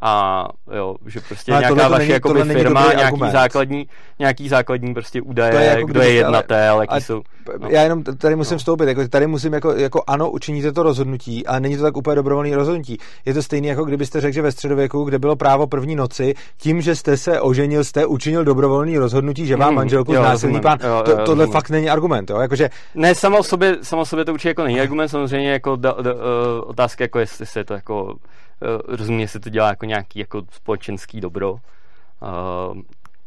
[0.01, 0.45] a
[0.75, 3.31] jo, že prostě no, nějaká vaše jakoby firma, nějaký argument.
[3.31, 3.87] základní,
[4.19, 7.21] nějaký základní prostě údaje, je jako kdo je jednatel, jaký jsou.
[7.59, 7.69] No.
[7.69, 8.59] Já jenom tady musím no.
[8.59, 12.15] vstoupit, jako tady musím jako, jako ano, učiníte to rozhodnutí, ale není to tak úplně
[12.15, 12.97] dobrovolný rozhodnutí.
[13.25, 16.81] Je to stejné, jako kdybyste řekl, že ve středověku, kde bylo právo první noci, tím,
[16.81, 20.77] že jste se oženil, jste učinil dobrovolný rozhodnutí, že vám hmm, manželku znásilní pán.
[20.83, 21.53] Jo, to, jo, tohle rozumím.
[21.53, 22.39] fakt není argument, jo?
[22.39, 22.69] Jakože...
[22.95, 25.95] Ne, samo o sobě, samo o sobě to určitě jako není argument, samozřejmě jako da,
[26.01, 26.19] da, uh,
[26.65, 28.15] otázka, jako jestli se to jako
[28.61, 31.51] Eh, rozumím, se to dělá jako nějaký jako společenský dobro.
[31.51, 32.81] Uh,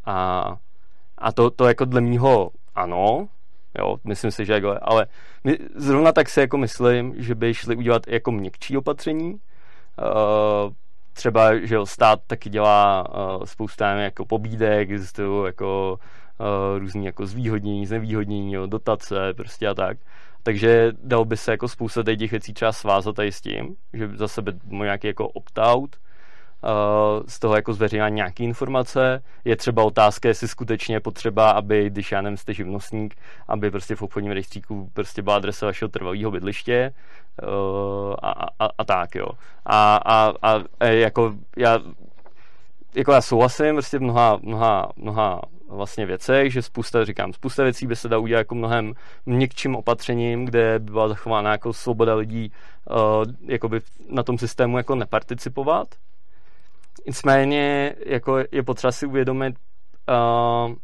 [0.05, 0.47] a,
[1.19, 3.29] a to, to jako dle mýho ano,
[3.79, 5.07] jo, myslím si, že jako, ale
[5.45, 10.73] my, zrovna tak si jako myslím, že by šli udělat jako měkčí opatření, uh,
[11.13, 15.99] třeba, že jo, stát taky dělá uh, spoustu jako pobídek, existují jako
[16.41, 19.99] uh, různý jako zvýhodnění, znevýhodnění, jo, dotace, prostě a tak.
[20.43, 24.29] Takže dal by se jako spousta těch věcí třeba svázat tady s tím, že za
[24.29, 25.97] sebe nějaký jako opt-out,
[26.63, 29.23] uh, z toho jako zveřejňování nějaké informace.
[29.45, 33.15] Je třeba otázka, jestli skutečně je potřeba, aby, když já nevím, jste živnostník,
[33.49, 36.93] aby prostě v obchodním rejstříku prostě byla adresa vašeho trvalého bydliště
[37.43, 39.27] uh, a, a, a, tak, jo.
[39.67, 41.79] A, a, a jako já
[42.95, 45.41] jako já souhlasím prostě mnoha, mnoha, mnoha
[45.73, 48.93] vlastně věcech, že spousta, říkám, spousta věcí by se dá udělat jako mnohem
[49.27, 52.53] měkčím opatřením, kde by byla zachována jako svoboda lidí
[53.59, 53.77] uh,
[54.11, 55.89] na tom systému jako neparticipovat.
[57.07, 59.55] Nicméně jako je potřeba si uvědomit
[60.09, 60.75] uh,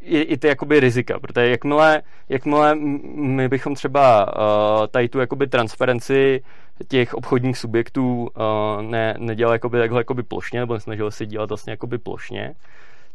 [0.00, 2.74] i, i ty jakoby rizika, protože jakmile, jakmile
[3.14, 6.42] my bychom třeba uh, tady tu jakoby transparenci
[6.88, 11.70] těch obchodních subjektů uh, ne, nedělali jakoby takhle jakoby plošně, nebo nesnažili se dělat vlastně
[11.70, 12.54] jakoby plošně,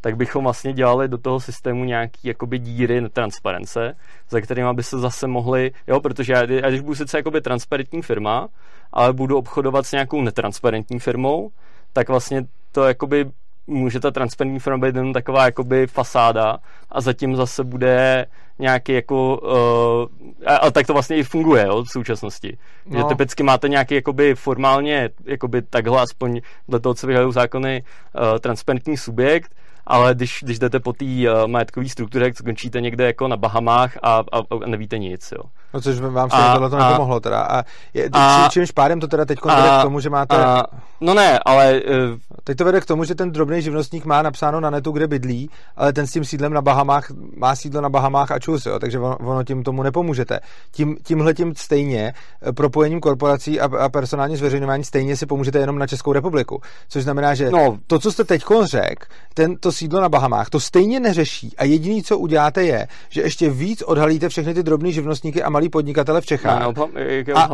[0.00, 3.96] tak bychom vlastně dělali do toho systému nějaký jakoby díry transparence,
[4.30, 8.02] za kterými by se zase mohli, jo, protože já, já když budu sice jakoby transparentní
[8.02, 8.48] firma,
[8.92, 11.50] ale budu obchodovat s nějakou netransparentní firmou,
[11.92, 13.30] tak vlastně to jakoby
[13.66, 16.58] může ta transparentní firma být jenom taková jakoby fasáda
[16.90, 18.26] a zatím zase bude
[18.58, 22.58] nějaký jako uh, a, a tak to vlastně i funguje jo, v současnosti.
[22.86, 22.98] No.
[22.98, 28.38] Že typicky máte nějaký jakoby formálně jakoby takhle aspoň do toho, co vyhajují zákony uh,
[28.38, 29.54] transparentní subjekt,
[29.88, 33.98] ale když, když jdete po té uh, majetkové struktuře, tak skončíte někde jako na Bahamách
[34.02, 35.42] a, a, a nevíte nic, jo.
[35.74, 37.40] No což vám se tohle to nepomohlo teda.
[37.40, 37.64] A,
[37.94, 40.36] je, a čímž pádem to teda teď vede k tomu, že máte...
[40.36, 40.64] A,
[41.00, 41.80] no ne, ale...
[42.12, 45.06] Uh, teď to vede k tomu, že ten drobný živnostník má napsáno na netu, kde
[45.06, 48.78] bydlí, ale ten s tím sídlem na Bahamách má sídlo na Bahamách a čus, jo,
[48.78, 50.40] takže ono, ono tím tomu nepomůžete.
[50.70, 52.12] Tím, tímhle tím stejně
[52.42, 56.60] eh, propojením korporací a, a personální zveřejňování stejně si pomůžete jenom na Českou republiku.
[56.88, 57.78] Což znamená, že no.
[57.86, 62.02] to, co jste teď řekl, ten, to sídlo na Bahamách, to stejně neřeší a jediný,
[62.02, 66.26] co uděláte, je, že ještě víc odhalíte všechny ty drobné živnostníky a malí podnikatele v
[66.26, 66.60] Čechách.
[66.60, 66.88] No, no,
[67.34, 67.48] a?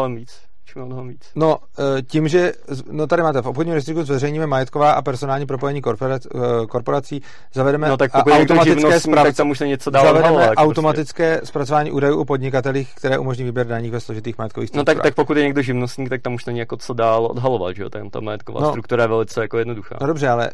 [1.35, 1.59] No,
[2.11, 2.53] tím, že
[2.91, 7.23] no tady máte v obchodním restriku zveřejníme majetková a personální propojení korporac, eh, korporací,
[7.53, 10.65] zavedeme no, tak automatické zprávy, tak tam už se něco dál zavedeme odhalovat, prostě.
[10.65, 11.47] automatické prostě.
[11.47, 14.97] zpracování údajů u podnikatelích, které umožní výběr daní ve složitých majetkových strukturách.
[14.97, 17.77] No tak, tak pokud je někdo živnostník, tak tam už není jako co dál odhalovat,
[17.77, 17.91] že jo?
[17.91, 19.97] Tam ta majetková no, struktura je velice jako jednoduchá.
[20.01, 20.51] No dobře, ale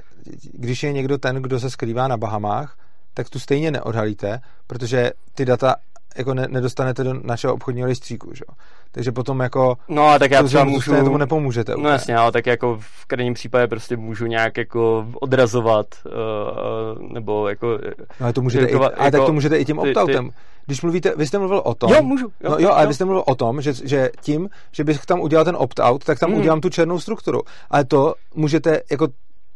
[0.52, 2.76] když je někdo ten, kdo se skrývá na Bahamách,
[3.14, 5.74] tak tu stejně neodhalíte, protože ty data
[6.16, 8.44] jako ne, nedostanete do našeho obchodního rejstříku, že?
[8.92, 11.74] Takže potom jako no a tak já třeba můžu, tomu nepomůžete.
[11.76, 17.48] No jasně, ale tak jako v krajním případě prostě můžu nějak jako odrazovat uh, nebo
[17.48, 17.78] jako
[18.20, 20.30] no, ale to můžete i, ale jako, tak to můžete i tím optautem.
[20.66, 21.92] Když mluvíte, vy jste mluvil o tom.
[21.92, 22.26] Jo, můžu.
[22.40, 22.88] Jo, no jo, ale jo.
[22.88, 26.18] vy jste mluvil o tom, že, že tím, že bych tam udělal ten opt-out, tak
[26.18, 26.36] tam mm.
[26.36, 27.42] udělám tu černou strukturu.
[27.70, 29.08] Ale to můžete jako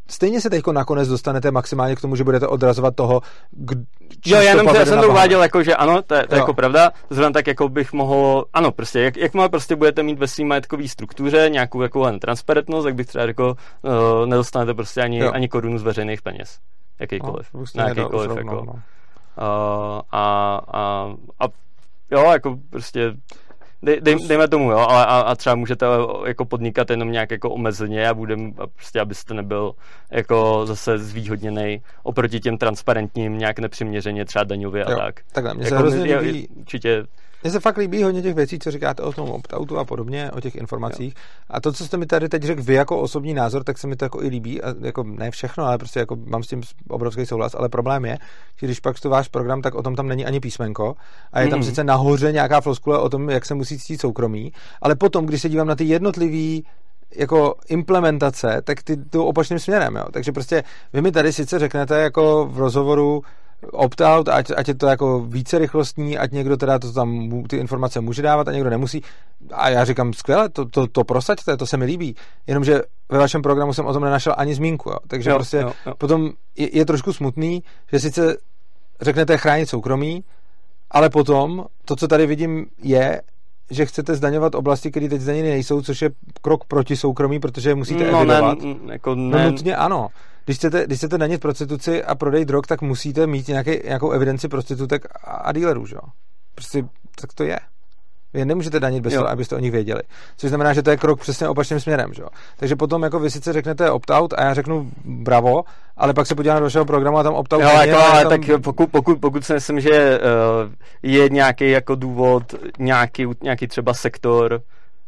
[0.09, 3.21] stejně se teď nakonec dostanete maximálně k tomu, že budete odrazovat toho,
[3.51, 3.81] kdo,
[4.27, 7.31] Jo, jenom to, jsem to uváděl jako, že ano, to, to je jako pravda, zrovna
[7.31, 11.49] tak jako bych mohl, ano, prostě, jak, jakmile prostě budete mít ve svým majetkové struktuře
[11.51, 16.23] nějakou jako transparentnost, tak bych třeba řekl, uh, nedostanete prostě ani, ani korunu z veřejných
[16.23, 16.59] peněz.
[16.99, 17.49] Jakýkoliv.
[17.55, 18.55] No, na jakýkoliv, jako.
[18.55, 18.73] No.
[18.73, 18.81] Uh,
[20.13, 21.45] a, a, a
[22.11, 23.13] jo, jako prostě
[23.85, 25.86] dej, dej, dejme tomu, jo, ale a, a třeba můžete
[26.27, 29.73] jako podnikat jenom nějak jako omezeně a budem, prostě abyste nebyl
[30.11, 35.20] jako zase zvýhodněný oproti těm transparentním nějak nepřiměřeně třeba daňově a jo, tak.
[35.32, 37.05] Takhle, mě jako, se hrozně líbí, určitě
[37.45, 40.41] mně se fakt líbí hodně těch věcí, co říkáte o tom opt-outu a podobně, o
[40.41, 41.15] těch informacích.
[41.16, 41.23] Jo.
[41.51, 43.97] A to, co jste mi tady teď řekl vy jako osobní názor, tak se mi
[43.97, 44.62] to jako i líbí.
[44.62, 47.55] A jako ne všechno, ale prostě jako mám s tím obrovský souhlas.
[47.55, 48.19] Ale problém je,
[48.57, 50.95] že když pak tu váš program, tak o tom tam není ani písmenko.
[51.33, 51.65] A je tam mm.
[51.65, 54.53] sice nahoře nějaká floskule o tom, jak se musí ctít soukromí.
[54.83, 56.65] Ale potom, když se dívám na ty jednotlivý
[57.16, 59.97] jako implementace, tak ty jdou opačným směrem.
[59.97, 60.05] Jo.
[60.12, 63.23] Takže prostě vy mi tady sice řeknete jako v rozhovoru,
[63.73, 68.01] opt-out, ať, ať je to jako více rychlostní, ať někdo teda to tam ty informace
[68.01, 69.03] může dávat a někdo nemusí.
[69.53, 72.15] A já říkám, skvěle, to, to, to prosaďte, to se mi líbí.
[72.47, 74.91] Jenomže ve vašem programu jsem o tom nenašel ani zmínku.
[74.91, 74.97] Jo.
[75.09, 75.95] Takže jo, prostě jo, jo.
[75.99, 77.62] potom je, je trošku smutný,
[77.93, 78.36] že sice
[79.01, 80.24] řeknete chránit soukromí,
[80.91, 83.23] ale potom to, co tady vidím, je,
[83.70, 86.11] že chcete zdaňovat oblasti, které teď zdaněny nejsou, což je
[86.43, 88.62] krok proti soukromí, protože je musíte no, evidovat.
[88.62, 89.45] Ne, jako no, ne.
[89.45, 90.09] No nutně ano.
[90.45, 94.49] Když chcete, když chcete danit prostituci a prodej drog, tak musíte mít nějaký, nějakou evidenci
[94.49, 96.09] prostitutek a, a dealerů, že jo?
[96.55, 96.85] Prostě
[97.21, 97.59] tak to je.
[98.35, 100.01] Vy je nemůžete danit bez toho, abyste o nich věděli.
[100.37, 102.15] Což znamená, že to je krok přesně opačným směrem.
[102.15, 102.23] Že?
[102.57, 105.65] Takže potom jako vy sice řeknete opt-out a já řeknu bravo,
[105.97, 108.31] ale pak se podívám do vašeho programu a tam opt-out jo, jako, ale tam...
[108.31, 110.73] tak pokud, pokud, pokud si myslím, že uh,
[111.03, 114.62] je nějaký jako důvod, nějaký, nějaký třeba sektor,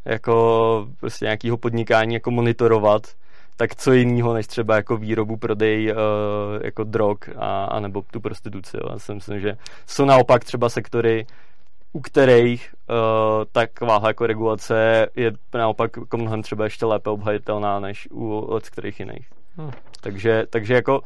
[0.04, 3.02] jako prostě nějakého podnikání jako monitorovat,
[3.56, 5.98] tak co jiného než třeba jako výrobu, prodej uh,
[6.64, 8.76] jako drog a, a nebo tu prostituci.
[8.76, 8.88] Jo.
[8.92, 9.56] Já si myslím, že
[9.86, 11.26] jsou naopak třeba sektory,
[11.92, 18.08] u kterých uh, taková jako regulace je naopak jako mnohem třeba ještě lépe obhajitelná než
[18.10, 19.28] u od kterých jiných.
[19.56, 19.70] Hmm.
[20.00, 21.00] Takže, takže jako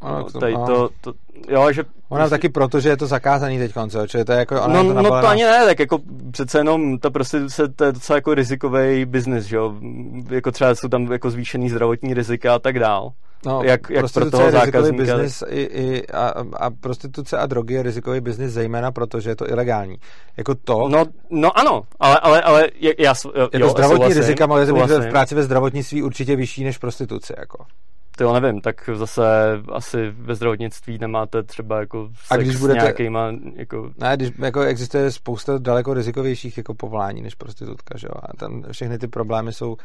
[0.00, 1.12] ano, to, tady to, to,
[1.48, 1.84] jo, že...
[2.08, 2.30] Ona prostě...
[2.30, 4.54] taky proto, že je to zakázaný teď konce, čili to je jako...
[4.54, 5.98] No, to, no to ani ne, tak jako
[6.30, 9.74] přece jenom ta prostituce, to je docela jako rizikový biznis, že jo,
[10.30, 13.12] jako třeba jsou tam jako zvýšený zdravotní rizika a tak dál.
[13.46, 15.02] No, jak, jak pro toho zákazníka.
[15.02, 19.36] Biznis i, i, a, a prostituce a drogy je rizikový biznis zejména proto, že je
[19.36, 19.96] to ilegální.
[20.36, 20.88] Jako to...
[20.88, 24.66] No, no ano, ale, ale, ale já, já, jo, je to zdravotní souhlasím, rizika, ale
[25.00, 27.34] v práci ve zdravotnictví určitě vyšší než prostituce.
[27.38, 27.64] Jako.
[28.16, 29.22] To jo, nevím, tak zase
[29.72, 33.90] asi ve zdravotnictví nemáte třeba jako sex a když budete, s nějakýma, jako...
[33.98, 38.62] Ne, když jako existuje spousta daleko rizikovějších jako povolání než prostitutka, že jo, a tam
[38.72, 39.76] všechny ty problémy jsou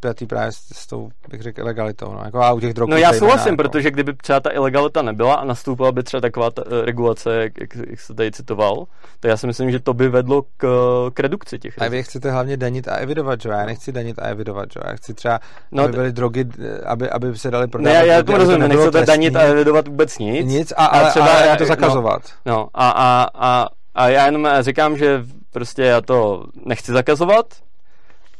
[0.00, 2.12] spjatý právě s, s tou, bych řekl, ilegalitou.
[2.12, 3.62] No, jako a u těch drog no já souhlasím, jako...
[3.62, 7.60] protože kdyby třeba ta ilegalita nebyla a nastoupila by třeba taková ta, uh, regulace, jak,
[7.60, 8.84] jak, jak se tady citoval,
[9.20, 10.66] tak já si myslím, že to by vedlo k,
[11.14, 11.82] k redukci těch rizik.
[11.82, 14.96] A vy chcete hlavně danit a evidovat, že já nechci danit a evidovat, že já
[14.96, 15.40] chci třeba,
[15.72, 16.44] no, aby byly drogy,
[16.86, 18.00] aby, aby se dali prodávat.
[18.00, 20.46] Ne, já to rozumím, nechcete danit a evidovat vůbec nic.
[20.46, 22.22] Nic, a, ale, třeba, ale to no, zakazovat.
[22.46, 27.46] No, no a, a, a, a já jenom říkám, že prostě já to nechci zakazovat,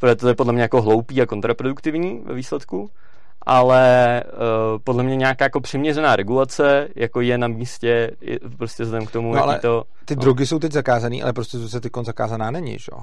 [0.01, 2.91] protože to je podle mě jako hloupý a kontraproduktivní ve výsledku,
[3.47, 9.07] ale uh, podle mě nějaká jako přiměřená regulace jako je na místě je, prostě vzhledem
[9.07, 9.85] k tomu, no, jaký to...
[10.05, 10.23] Ty no.
[10.23, 13.03] drogy jsou teď zakázané, ale prostě se teď zakázaná není, že jo?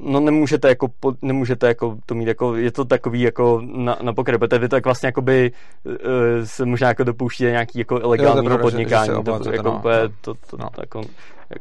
[0.00, 0.88] No nemůžete jako,
[1.22, 4.84] nemůžete jako to mít jako, je to takový jako na, na pokryt, protože vy tak
[4.84, 5.52] vlastně jakoby
[5.84, 5.94] uh,
[6.44, 10.08] se možná jako dopouštíte nějaký jako ilegálního podnikání, že, že to, jako no, úplně, no,
[10.20, 10.68] to, to, no.
[10.80, 11.02] jako,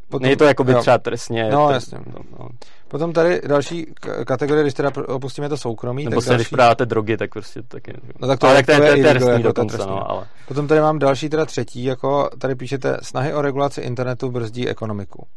[0.10, 1.50] Potom, není to jako by třeba trestně.
[1.50, 1.98] No, to, jasně.
[1.98, 2.50] To, no.
[2.88, 3.86] Potom tady další
[4.26, 6.06] kategorie, když teda opustíme to soukromí.
[6.06, 6.38] Nebo se, další...
[6.38, 7.94] když prodáte drogy, tak prostě taky.
[8.20, 9.96] No tak to, ale tak to, je, to je, je trestný jako dokonce, trestný.
[9.96, 10.28] no, ale.
[10.48, 15.28] Potom tady mám další, teda třetí, jako tady píšete snahy o regulaci internetu brzdí ekonomiku.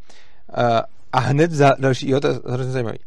[1.13, 2.99] A hned za další, jo, to je hrozně zajímavý.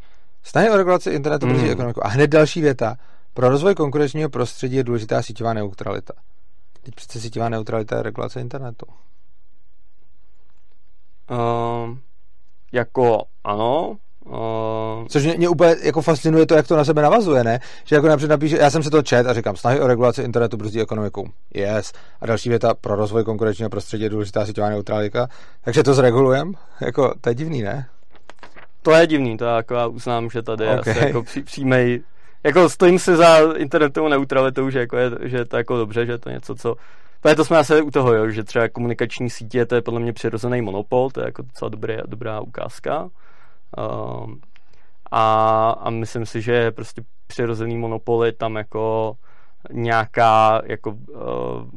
[0.42, 1.70] Snahy o regulaci internetu mm.
[1.70, 2.06] ekonomiku.
[2.06, 2.96] A hned další věta.
[3.34, 6.14] Pro rozvoj konkurenčního prostředí je důležitá síťová neutralita.
[6.82, 8.86] Teď přece síťová neutralita je regulace internetu.
[11.30, 12.00] Um,
[12.72, 13.96] jako ano,
[14.26, 15.06] Uh...
[15.08, 17.60] Což mě, mě úplně jako fascinuje to, jak to na sebe navazuje, ne?
[17.84, 20.56] Že jako například napíše, já jsem se to čet a říkám, snahy o regulaci internetu
[20.56, 21.30] brzdí ekonomiku.
[21.54, 21.92] Yes.
[22.20, 25.28] A další věta pro rozvoj konkurenčního prostředí je důležitá síťová neutralita.
[25.64, 26.52] Takže to zregulujem?
[26.80, 27.86] Jako, to je divný, ne?
[28.82, 30.74] To je divný, to jako já uznám, že tady okay.
[30.74, 32.02] je asi jako pří, přímej,
[32.44, 36.12] jako stojím si za internetovou neutralitou, že, jako je, že je to jako dobře, že
[36.12, 36.76] je to něco, co
[37.22, 40.12] Právě to jsme asi u toho, jo, že třeba komunikační sítě, to je podle mě
[40.12, 43.10] přirozený monopol, to je jako docela dobrý, dobrá ukázka.
[43.78, 44.40] Um,
[45.10, 49.16] a, a myslím si, že prostě přirozený monopoly tam jako
[49.72, 51.70] nějaká jako uh,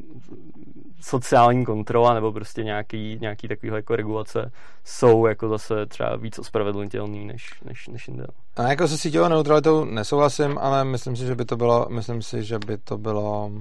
[1.01, 4.51] sociální kontrola nebo prostě nějaký, nějaký takový jako regulace
[4.83, 8.27] jsou jako zase třeba víc ospravedlnitelný než, než, než jinde.
[8.55, 12.43] A jako se síťovou neutralitou nesouhlasím, ale myslím si, že by to bylo, myslím si,
[12.43, 13.51] že by to bylo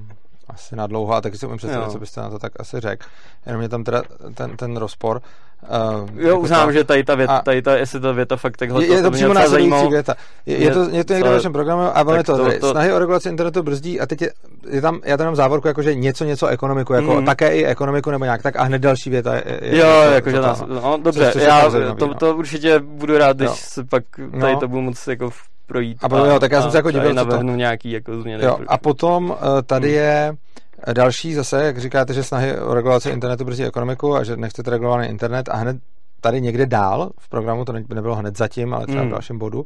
[0.48, 1.92] asi na dlouho a taky si umím představit, jo.
[1.92, 3.06] co byste na to tak asi řekl.
[3.46, 4.02] Jenom je tam teda
[4.34, 5.22] ten, ten rozpor.
[5.62, 8.56] Uh, jo, jako uznám, ta, že tady ta věta, tady ta, jestli ta věta fakt
[8.56, 10.14] takhle je, je to, to přímo následující věta.
[10.46, 12.92] Je, je, to, je to někde v našem programu a ono to, to, to, snahy
[12.92, 14.32] o regulaci internetu brzdí a teď je,
[14.70, 17.26] je tam, já tam mám závorku jako, že něco, něco ekonomiku, jako mm.
[17.26, 20.30] také i ekonomiku nebo nějak tak a hned další věta je, je Jo, jako, jako
[20.30, 22.14] že nás, no, dobře, což, což já to, no.
[22.14, 24.04] to určitě budu rád, když se pak
[24.40, 24.60] tady no.
[24.60, 25.30] to budu moc jako
[25.66, 25.98] projít.
[26.04, 27.56] A, a, jo, tak já jsem se jako divil, navrhnu to...
[27.56, 28.44] nějaký jako změny.
[28.44, 29.36] Jo, a potom uh,
[29.66, 29.96] tady hmm.
[29.96, 30.36] je
[30.92, 35.08] Další zase, jak říkáte, že snahy o regulaci internetu brzdí ekonomiku a že nechcete regulovaný
[35.08, 35.76] internet a hned
[36.20, 39.64] tady někde dál v programu, to nebylo hned zatím, ale třeba v dalším bodu,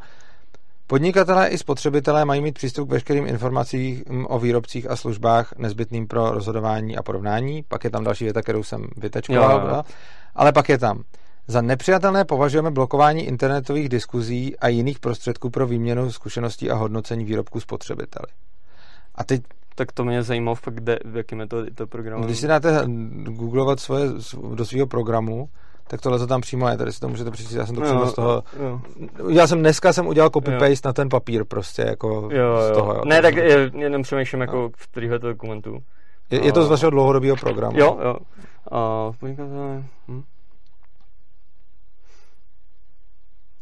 [0.90, 6.30] Podnikatelé i spotřebitelé mají mít přístup k veškerým informacím o výrobcích a službách nezbytným pro
[6.30, 7.64] rozhodování a porovnání.
[7.68, 9.60] Pak je tam další věta, kterou jsem vytečkoval.
[9.60, 9.82] Jo, jo.
[10.34, 11.02] Ale pak je tam.
[11.48, 17.60] Za nepřijatelné považujeme blokování internetových diskuzí a jiných prostředků pro výměnu zkušeností a hodnocení výrobků
[17.60, 18.26] spotřebiteli.
[19.14, 19.42] A teď
[19.74, 22.24] tak to mě zajímalo, fakt kde, v jakém je to, to programu.
[22.24, 22.82] Když si dáte
[23.22, 24.08] googlovat svoje,
[24.54, 25.48] do svého programu,
[25.86, 28.00] tak tohle to tam přímo je, tady si to můžete přečíst, já jsem to přímo
[28.00, 28.80] jo, z toho, jo.
[29.28, 32.68] já jsem dneska jsem udělal copy-paste na ten papír prostě, jako jo, jo.
[32.68, 32.94] z toho.
[32.94, 34.70] Jo, ne, tak je, jenom přemýšlím jako no.
[34.76, 35.78] v kterýhle dokumentu.
[36.30, 37.78] Je, je to z vašeho dlouhodobého programu?
[37.78, 38.16] Jo, jo.
[38.72, 39.10] A,
[40.08, 40.22] hm?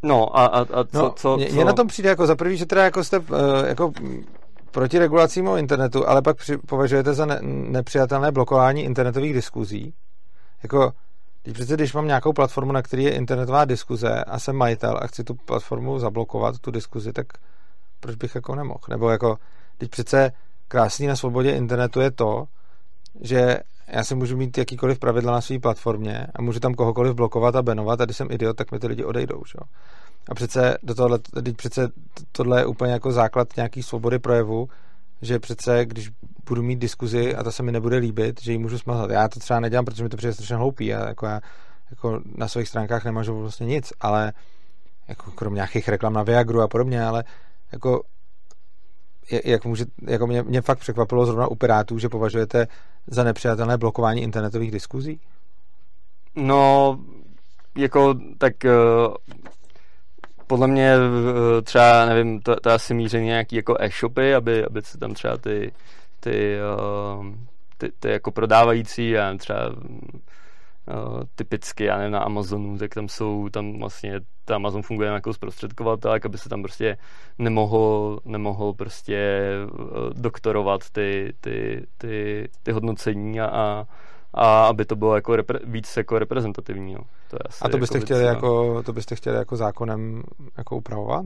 [0.03, 1.37] No a, a, a co, no, co, co?
[1.37, 3.25] Mně na tom přijde jako za prvý, že teda jako jste uh,
[3.65, 3.91] jako
[4.71, 9.93] proti regulacím o internetu, ale pak při, považujete za ne, nepřijatelné blokování internetových diskuzí.
[10.63, 10.93] Jako,
[11.43, 15.07] když přece, když mám nějakou platformu, na který je internetová diskuze a jsem majitel a
[15.07, 17.27] chci tu platformu zablokovat, tu diskuzi, tak
[17.99, 18.83] proč bych jako nemohl?
[18.89, 19.37] Nebo jako,
[19.77, 20.31] když přece
[20.67, 22.45] krásný na svobodě internetu je to,
[23.21, 27.55] že já si můžu mít jakýkoliv pravidla na své platformě a můžu tam kohokoliv blokovat
[27.55, 29.41] a benovat a když jsem idiot, tak mi ty lidi odejdou.
[29.45, 29.59] Že?
[30.29, 31.19] A přece, do tohle,
[31.55, 31.89] přece
[32.31, 34.69] tohle je úplně jako základ nějaký svobody projevu,
[35.21, 36.09] že přece, když
[36.49, 39.09] budu mít diskuzi a ta se mi nebude líbit, že ji můžu smazat.
[39.09, 41.41] Já to třeba nedělám, protože mi to přijde strašně hloupý a jako já
[41.91, 44.33] jako na svých stránkách nemažu vlastně nic, ale
[45.07, 47.23] jako krom nějakých reklam na Viagru a podobně, ale
[47.71, 48.01] jako
[49.45, 52.67] jak může, jako mě, mě fakt překvapilo zrovna u Pirátů, že považujete
[53.07, 55.19] za nepřijatelné blokování internetových diskuzí?
[56.35, 56.99] No,
[57.77, 59.13] jako tak uh,
[60.47, 64.97] podle mě uh, třeba, nevím, to, to asi míří nějaký jako e-shopy, aby, aby se
[64.97, 65.71] tam třeba ty,
[66.19, 66.57] ty,
[67.17, 67.25] uh,
[67.77, 69.71] ty, ty jako prodávající a třeba
[70.87, 75.33] uh, typicky, já nevím, na Amazonu, tak tam jsou, tam vlastně ta Amazon funguje jako
[75.33, 76.97] zprostředkovatel, tak aby se tam prostě
[77.37, 79.41] nemohl, nemohl prostě
[79.73, 83.85] uh, doktorovat ty, ty, ty, ty hodnocení a,
[84.33, 86.93] a aby to bylo jako repre, víc jako reprezentativní.
[86.93, 87.01] No.
[87.29, 90.23] To je asi a to byste, jako chtěli jako, to byste chtěli jako zákonem
[90.57, 91.25] jako upravovat?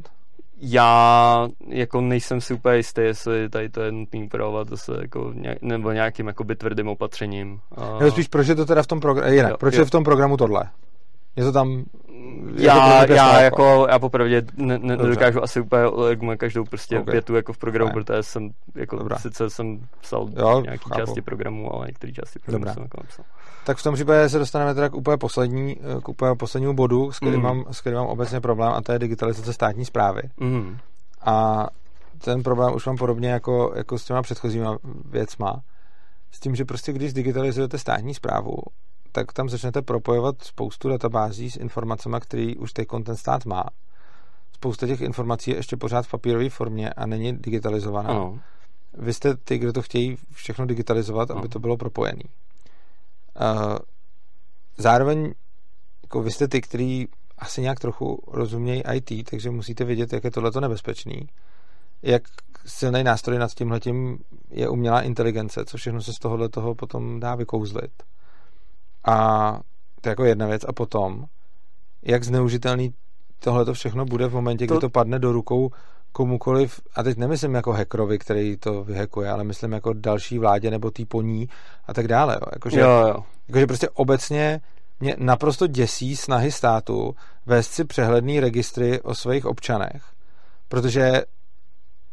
[0.61, 5.61] Já jako nejsem si úplně jistý, jestli tady to je nutné upravovat zase jako nějak,
[5.61, 7.59] nebo nějakým jakoby tvrdým opatřením.
[7.77, 7.99] A...
[7.99, 9.81] Nebo spíš, proč je to teda v tom programu, jinak, jo, proč jo.
[9.81, 10.63] je v tom programu tohle?
[11.35, 11.85] Je to tam
[12.55, 17.11] já, já jako, já popravdě ne, ne, nedokážu asi úplně jako každou prostě okay.
[17.11, 17.93] větu jako v programu, ne.
[17.93, 19.17] protože jsem jako Dobrá.
[19.19, 21.01] sice jsem psal jo, nějaký chápu.
[21.01, 22.73] části programu, ale některé části programu Dobrá.
[22.73, 23.25] jsem jako napsal.
[23.65, 27.17] Tak v tom případě se dostaneme teda k úplně, poslední, k úplně poslednímu bodu, s
[27.17, 27.43] kterým, mm.
[27.43, 30.21] mám, s kterým mám obecně problém, a to je digitalizace státní zprávy.
[30.39, 30.77] Mm.
[31.21, 31.67] A
[32.17, 35.61] ten problém už mám podobně jako, jako s těma předchozíma věcma.
[36.31, 38.57] S tím, že prostě když digitalizujete státní zprávu,
[39.11, 43.63] tak tam začnete propojovat spoustu databází s informacemi, které už teď ten stát má.
[44.55, 48.09] Spousta těch informací je ještě pořád v papírové formě a není digitalizovaná.
[48.09, 48.39] Ano.
[48.93, 51.39] Vy jste ty, kdo to chtějí všechno digitalizovat, ano.
[51.39, 52.23] aby to bylo propojené.
[54.77, 55.33] Zároveň
[56.03, 60.31] jako vy jste ty, kteří asi nějak trochu rozumějí IT, takže musíte vědět, jak je
[60.31, 61.29] tohleto nebezpečný.
[62.01, 62.23] Jak
[62.65, 67.35] silný nástroj nad tímhletím je umělá inteligence, co všechno se z tohohle toho potom dá
[67.35, 68.03] vykouzlit.
[69.05, 69.51] A
[70.01, 70.61] to je jako jedna věc.
[70.67, 71.25] A potom,
[72.01, 72.93] jak zneužitelný
[73.39, 74.73] tohle to všechno bude v momentě, to...
[74.73, 75.71] kdy to padne do rukou
[76.11, 80.91] komukoliv, a teď nemyslím jako hackerovi, který to vyhekuje, ale myslím jako další vládě nebo
[80.91, 81.49] tý poní
[81.87, 82.37] a tak dále.
[82.41, 82.47] Jo.
[82.53, 83.23] Jakože, jo, jo.
[83.47, 84.61] jakože prostě obecně
[84.99, 87.15] mě naprosto děsí snahy státu
[87.45, 90.03] vést si přehledný registry o svých občanech,
[90.67, 91.23] protože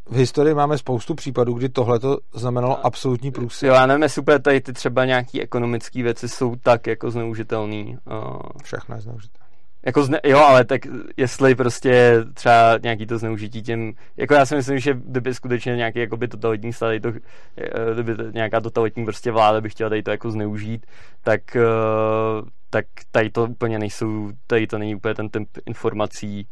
[0.07, 3.67] v historii máme spoustu případů, kdy tohle to znamenalo absolutní průsy.
[3.67, 7.99] Jo, já nevím, jestli úplně tady ty třeba nějaký ekonomické věci jsou tak jako zneužitelný.
[8.05, 8.39] Uh...
[8.65, 9.48] Všechno je zneužitelné.
[9.87, 10.81] Jako zne, jo, ale tak
[11.17, 15.99] jestli prostě třeba nějaký to zneužití tím, jako já si myslím, že kdyby skutečně nějaký
[15.99, 17.13] jakoby totalitní stát, to,
[17.57, 20.87] eh, kdyby to, nějaká totalitní prostě vláda by chtěla tady to jako zneužít,
[21.23, 26.49] tak, uh, tak tady to úplně nejsou, tady to není úplně ten typ informací,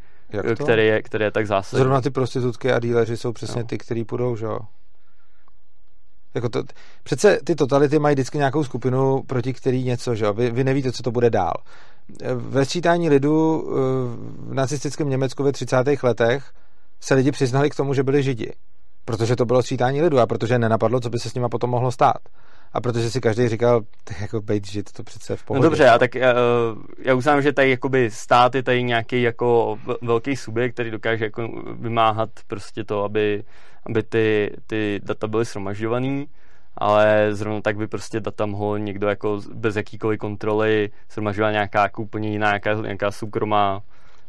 [0.54, 1.80] který je, který je tak zásadní.
[1.80, 3.66] Zrovna ty prostitutky a díleři jsou přesně no.
[3.66, 4.58] ty, kteří půjdou, že jo?
[6.34, 6.62] Jako to,
[7.02, 10.32] přece ty totality mají vždycky nějakou skupinu, proti který něco, že jo?
[10.32, 11.54] Vy, vy nevíte, co to bude dál.
[12.34, 13.72] Ve sčítání lidu eh,
[14.50, 15.76] v nacistickém Německu ve 30.
[16.02, 16.52] letech
[17.00, 18.52] se lidi přiznali k tomu, že byli židi.
[19.04, 21.92] Protože to bylo sčítání lidu a protože nenapadlo, co by se s nima potom mohlo
[21.92, 22.18] stát.
[22.72, 25.62] A protože si každý říkal, tak jako bejt žid, to přece v pohodě.
[25.62, 26.20] No dobře, a tak uh,
[26.98, 31.48] já uznám, že tady jakoby stát je tady nějaký jako velký subjekt, který dokáže jako
[31.78, 33.44] vymáhat prostě to, aby,
[33.86, 36.26] aby ty, ty data byly shromažďovaný,
[36.78, 42.02] ale zrovna tak by prostě data mohl někdo jako bez jakýkoliv kontroly shromažďovat nějaká jako
[42.02, 43.82] úplně jiná, nějaká, nějaká soukromá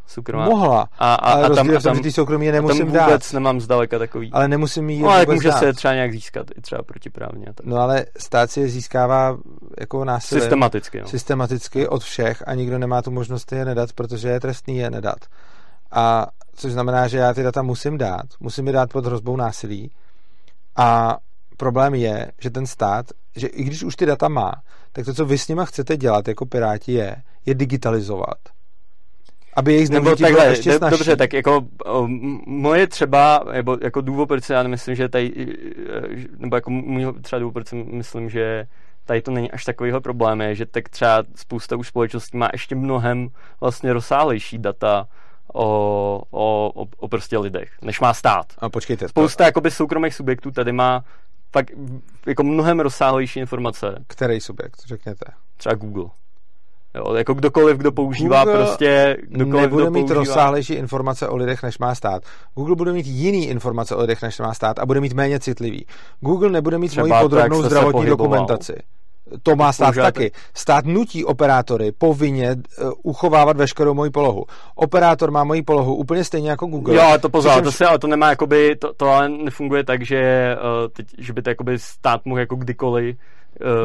[0.08, 0.46] soukromá.
[0.46, 0.88] Mohla.
[1.00, 3.34] A, a, ale a tam, a tam, ty soukromí je nemusím tam vůbec dát.
[3.34, 4.32] nemám zdaleka takový.
[4.34, 5.60] Ale nemusím jí no, ale může dát.
[5.60, 7.46] se třeba nějak získat, i třeba protiprávně.
[7.46, 7.66] Tak.
[7.66, 9.38] No ale stát si je získává
[9.80, 10.42] jako násilím.
[10.42, 11.02] Systematicky.
[11.02, 11.08] No.
[11.08, 15.20] Systematicky od všech a nikdo nemá tu možnost je nedat, protože je trestný je nedat.
[15.92, 18.26] A což znamená, že já ty data musím dát.
[18.40, 19.92] Musím je dát pod hrozbou násilí.
[20.76, 21.18] A
[21.58, 23.06] problém je, že ten stát,
[23.36, 24.52] že i když už ty data má,
[24.92, 27.16] tak to, co vy s nima chcete dělat jako piráti, je,
[27.46, 28.38] je digitalizovat.
[29.56, 30.92] Aby jejich zneužití bylo ještě snažší.
[30.92, 32.08] Dobře, tak jako o,
[32.46, 35.48] moje třeba, nebo jako důvod, proč já nemyslím, že tady,
[36.38, 38.68] nebo jako můj třeba důvod, proč myslím, že
[39.06, 42.76] tady to není až takovýhle problém, je, že tak třeba spousta už společností má ještě
[42.76, 43.30] mnohem
[43.62, 45.08] vlastně rozsáhlejší data
[45.54, 48.46] o, o, o, o prostě lidech, než má stát.
[48.58, 49.08] A počkejte.
[49.08, 49.48] Spousta to...
[49.48, 51.04] jakoby soukromých subjektů tady má
[51.52, 51.72] fakt
[52.26, 54.04] jako mnohem rozsáhlejší informace.
[54.08, 55.26] Který subjekt, řekněte?
[55.58, 56.06] Třeba Google.
[56.96, 59.18] Jo, jako kdokoliv, kdo používá Google prostě...
[59.22, 60.20] Kdokoliv, nebude kdo mít používá...
[60.20, 62.24] rozsáhlejší informace o lidech, než má stát.
[62.56, 65.86] Google bude mít jiný informace o lidech, než má stát a bude mít méně citlivý.
[66.20, 68.74] Google nebude mít Třeba moji podrobnou zdravotní dokumentaci.
[69.44, 70.06] To má stát Můžete.
[70.06, 70.32] taky.
[70.54, 74.46] Stát nutí operátory povinně uh, uchovávat veškerou moji polohu.
[74.76, 76.96] Operátor má moji polohu úplně stejně jako Google.
[76.96, 80.06] Jo, ale to pozor, to, se, ale to nemá jakoby, to, to ale nefunguje tak,
[80.06, 83.16] že, uh, teď, že by to jakoby stát mohl jako kdykoliv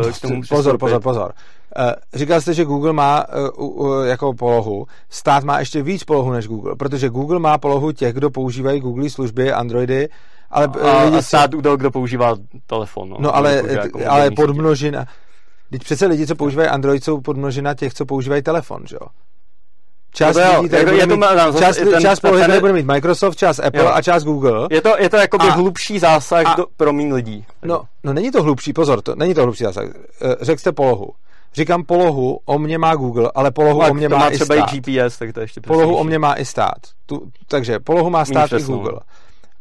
[0.04, 1.32] uh, k tomu Pozor, pozor, pozor.
[1.78, 3.24] Uh, říkal jste, že Google má
[3.58, 4.86] uh, uh, jako polohu.
[5.10, 9.10] Stát má ještě víc polohu než Google, protože Google má polohu těch, kdo používají Google
[9.10, 10.08] služby, Androidy,
[10.50, 12.34] ale a, lidi, a stát kdo, kdo používá
[12.66, 13.08] telefon.
[13.08, 15.06] No, no ale, jako ale podmnožina.
[15.72, 19.06] Teď přece lidi, co používají Android, jsou podmnožina těch, co používají telefon, že jo?
[20.14, 22.86] Část no lidí tady jako, bude mít, má, část, ten, část ten, ten, bude mít
[22.86, 23.90] Microsoft, část Apple jo.
[23.94, 24.68] a část Google.
[24.70, 27.46] Je to, je to jakoby a, hlubší zásah a, do, pro mín lidí.
[27.62, 29.84] No, no není to hlubší, pozor, to, není to hlubší zásah.
[29.84, 31.10] Eh, řekl jste polohu.
[31.54, 34.54] Říkám polohu, o mě má Google, ale polohu no, o mě má, má i třeba
[34.54, 34.72] stát.
[34.72, 36.78] i GPS, tak to ještě Polohu o mě má i stát.
[37.06, 39.00] Tu, takže polohu má stát i Google.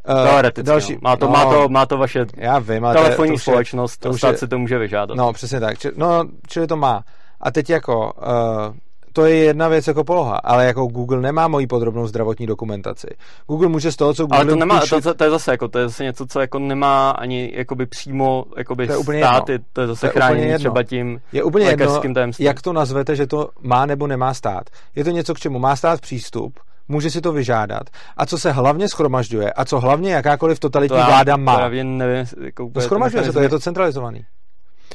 [0.10, 1.00] Uh, Teoreticky, další, no.
[1.02, 4.18] má, to, no, má, to, má to vaše já vím, telefonní to, společnost, to, to
[4.18, 5.18] stát je, si to může vyžádat.
[5.18, 5.80] No, přesně tak.
[5.80, 7.04] Či, no, čili to má.
[7.42, 8.76] A teď jako, uh,
[9.14, 13.08] to je jedna věc jako poloha, ale jako Google nemá moji podrobnou zdravotní dokumentaci.
[13.48, 15.80] Google může z toho, co Google Ale to nemá, to, to, je zase jako, to
[15.80, 19.68] je zase něco, co jako nemá ani jakoby přímo jakoby to je úplně státy, jedno.
[19.74, 22.46] to je zase to chráněný třeba tím je úplně jedno, tajemstvím.
[22.46, 24.64] jak to nazvete, že to má nebo nemá stát.
[24.96, 27.84] Je to něco, k čemu má stát přístup, může si to vyžádat.
[28.18, 31.56] A co se hlavně schromažďuje a co hlavně jakákoliv totalitní to vláda má.
[31.56, 34.26] Právě nevím, jako no, schromažďuje se to, je to centralizovaný.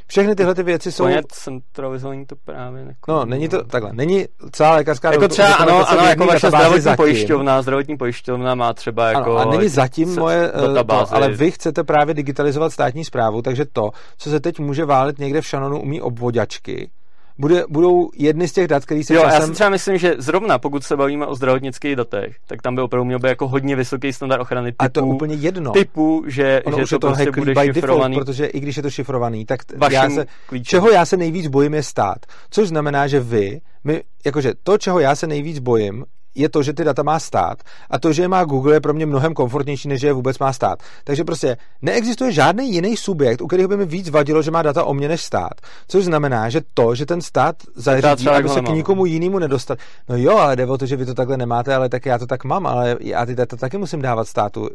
[0.07, 1.05] Všechny tyhle ty věci jsou...
[1.05, 3.13] Úplně centralizovaný to právě jako...
[3.13, 3.93] No, není to takhle.
[3.93, 5.13] Není celá lékařská...
[5.13, 6.97] Jako třeba, ano, ano, jako vaše zdravotní zatím.
[6.97, 9.37] pojišťovna, zdravotní pojišťovna má třeba jako...
[9.37, 10.53] Ano, a není zatím moje...
[10.79, 14.85] Eh, to, ale vy chcete právě digitalizovat státní zprávu, takže to, co se teď může
[14.85, 16.91] válet někde v šanonu umí obvoďačky,
[17.39, 19.41] bude, budou jedny z těch dat, které se jo, časem...
[19.41, 22.83] já si třeba myslím, že zrovna pokud se bavíme o zdravotnických datech, tak tam by
[22.83, 25.73] opravdu měl být jako hodně vysoký standard ochrany typu, A to je úplně jedno.
[25.73, 28.15] Typu, že, ono že už to, to prostě bude by šifrovaný.
[28.15, 29.61] Default, protože i když je to šifrovaný, tak
[29.91, 30.27] já se,
[30.63, 32.19] čeho já se nejvíc bojím je stát.
[32.51, 36.05] Což znamená, že vy, my, jakože to, čeho já se nejvíc bojím,
[36.37, 38.95] je to, že ty data má stát a to, že je má Google, je pro
[38.95, 40.83] mě mnohem komfortnější, než že je vůbec má stát.
[41.05, 44.85] Takže prostě neexistuje žádný jiný subjekt, u kterého by mi víc vadilo, že má data
[44.85, 45.55] o mě než stát.
[45.89, 49.79] Což znamená, že to, že ten stát zařídí, aby se k nikomu jinému nedostat.
[50.09, 52.27] No jo, ale jde o to, že vy to takhle nemáte, ale tak já to
[52.27, 54.69] tak mám, ale já ty data taky musím dávat státu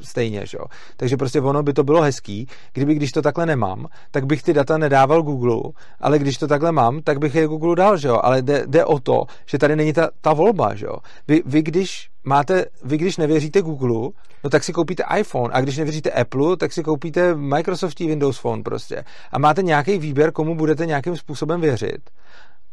[0.00, 0.64] stejně, že jo.
[0.96, 4.52] Takže prostě ono by to bylo hezký, kdyby když to takhle nemám, tak bych ty
[4.52, 8.20] data nedával Google, ale když to takhle mám, tak bych je Google dal, že jo.
[8.22, 10.95] Ale jde, jde o to, že tady není ta, ta volba, že jo.
[11.28, 14.10] Vy, vy, když máte, vy když nevěříte Google,
[14.44, 18.62] no tak si koupíte iPhone a když nevěříte Apple, tak si koupíte Microsoftí Windows Phone
[18.62, 19.04] prostě.
[19.32, 22.10] A máte nějaký výběr, komu budete nějakým způsobem věřit.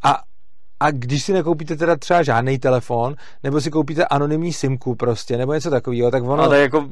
[0.03, 0.21] A
[0.79, 5.53] a když si nekoupíte teda třeba žádný telefon, nebo si koupíte anonymní simku prostě, nebo
[5.53, 6.43] něco takového, tak ono...
[6.43, 6.89] Ale jako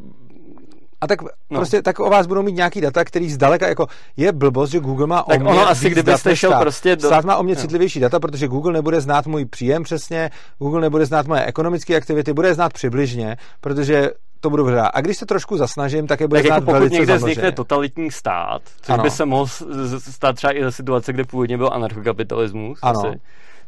[1.01, 1.59] a tak no.
[1.59, 3.87] prostě tak o vás budou mít nějaký data, který zdaleka jako
[4.17, 6.61] je blbost, že Google má tak o mě ono asi kdybyste šel stát.
[6.61, 7.07] prostě do...
[7.07, 7.61] Stát má o mě no.
[7.61, 10.29] citlivější data, protože Google nebude znát můj příjem přesně,
[10.59, 14.09] Google nebude znát moje ekonomické aktivity, bude znát přibližně, protože
[14.39, 14.91] to budu hledat.
[14.93, 17.51] A když se trošku zasnažím, tak je bude tak znát jako pokud velice někde vznikne
[17.51, 19.03] totalitní stát, což ano.
[19.03, 19.47] by se mohl
[19.97, 22.99] stát třeba i za situace, kde původně byl anarchokapitalismus, ano.
[22.99, 23.19] Asi,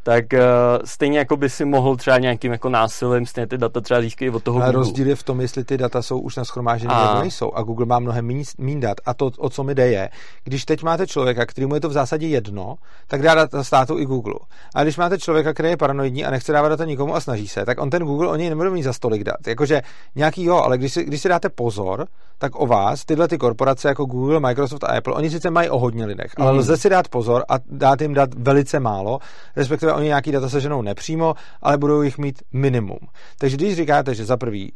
[0.03, 0.39] tak uh,
[0.85, 4.43] stejně jako by si mohl třeba nějakým jako násilím stejně ty data třeba získat od
[4.43, 4.79] toho Ale Google.
[4.79, 7.07] rozdíl je v tom, jestli ty data jsou už na schromáždění a...
[7.07, 7.51] nebo nejsou.
[7.53, 8.27] A Google má mnohem
[8.57, 8.97] méně dat.
[9.05, 10.09] A to, o co mi jde, je,
[10.43, 12.75] když teď máte člověka, který mu je to v zásadě jedno,
[13.07, 14.35] tak dá data státu i Google.
[14.75, 17.65] A když máte člověka, který je paranoidní a nechce dávat data nikomu a snaží se,
[17.65, 19.47] tak on ten Google o něj nebude mít za stolik dat.
[19.47, 19.81] Jakože
[20.15, 22.07] nějaký jo, ale když si, když si dáte pozor,
[22.37, 25.79] tak o vás tyhle ty korporace jako Google, Microsoft a Apple, oni sice mají o
[25.79, 26.57] hodně lidech, ale mm.
[26.57, 29.19] lze si dát pozor a dát jim dát velice málo,
[29.55, 32.99] respektive oni nějaký data seženou nepřímo, ale budou jich mít minimum.
[33.37, 34.71] Takže když říkáte, že za prvý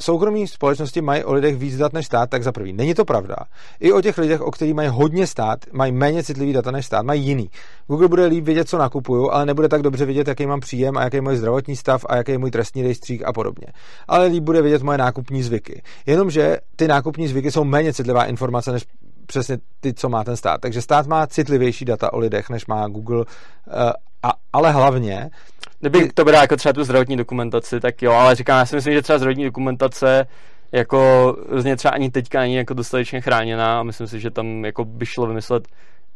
[0.00, 3.36] soukromí společnosti mají o lidech víc dat než stát, tak za prvý není to pravda.
[3.80, 7.06] I o těch lidech, o kterých mají hodně stát, mají méně citlivý data než stát,
[7.06, 7.50] mají jiný.
[7.86, 11.02] Google bude líp vědět, co nakupuju, ale nebude tak dobře vědět, jaký mám příjem a
[11.02, 13.66] jaký je můj zdravotní stav a jaký je můj trestní rejstřík a podobně.
[14.08, 15.82] Ale líp bude vědět moje nákupní zvyky.
[16.06, 18.84] Jenomže ty nákupní zvyky jsou méně citlivá informace než
[19.26, 20.60] přesně ty, co má ten stát.
[20.60, 23.24] Takže stát má citlivější data o lidech, než má Google,
[23.68, 23.92] eh,
[24.22, 25.30] a, ale hlavně
[25.80, 28.94] Kdyby to byla jako třeba tu zdravotní dokumentaci, tak jo, ale říkám, já si myslím,
[28.94, 30.26] že třeba zdravotní dokumentace
[30.72, 34.84] jako různě třeba ani teďka není jako dostatečně chráněná a myslím si, že tam jako
[34.84, 35.68] by šlo vymyslet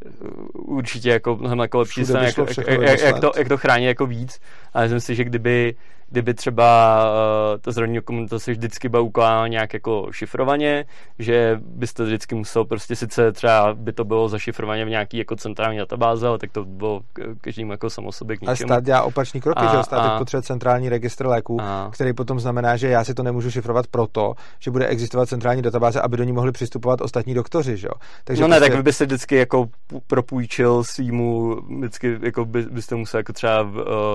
[0.05, 3.85] uh, určitě jako mnohem jako lepší systém, jak, jak, jak, jak, to, jak to chrání
[3.85, 4.41] jako víc.
[4.77, 5.75] A myslím si, že kdyby
[6.11, 10.85] kdyby třeba uh, ta zdravotní dokumentace vždycky byla ukládána nějak jako šifrovaně,
[11.19, 15.79] že byste vždycky musel prostě sice třeba by to bylo zašifrovaně v nějaký jako centrální
[15.79, 17.01] databáze, ale tak to bylo
[17.41, 18.53] každému jako samo sobě k ničemu.
[18.53, 22.13] A stát dělá opačný kroky, a, že stát a, potřebuje centrální registr léků, a, který
[22.13, 26.17] potom znamená, že já si to nemůžu šifrovat proto, že bude existovat centrální databáze, aby
[26.17, 27.95] do ní mohli přistupovat ostatní doktoři, že jo.
[28.25, 28.73] Takže no ne, prostě...
[28.73, 29.69] tak byste vždycky jako
[30.07, 33.71] propůjčil svýmu, vždycky jako by, byste musel jako třeba uh,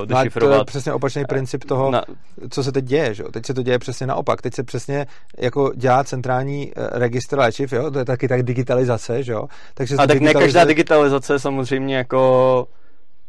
[0.06, 0.51] dešifrovat.
[0.52, 2.04] No to je přesně opačný princip toho, na...
[2.50, 3.14] co se teď děje.
[3.14, 3.24] Že?
[3.24, 4.42] Teď se to děje přesně naopak.
[4.42, 5.08] Teď se přesně
[5.38, 7.92] jako dělá centrální eh, registr léčiv, jo?
[7.92, 9.24] to je taky tak digitalizace.
[9.24, 9.34] Že?
[9.74, 10.38] Takže a tak digitalizace...
[10.38, 12.68] ne každá digitalizace samozřejmě jako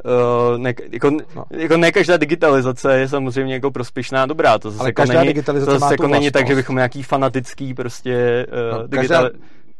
[0.04, 1.44] Uh, ne, jako, no.
[1.50, 4.58] jako ne každá digitalizace je samozřejmě jako prospěšná dobrá.
[4.58, 7.74] To zase Ale jako není, digitalizace to zase jako není tak, že bychom nějaký fanatický
[7.74, 9.30] prostě uh, no, digitali- každá,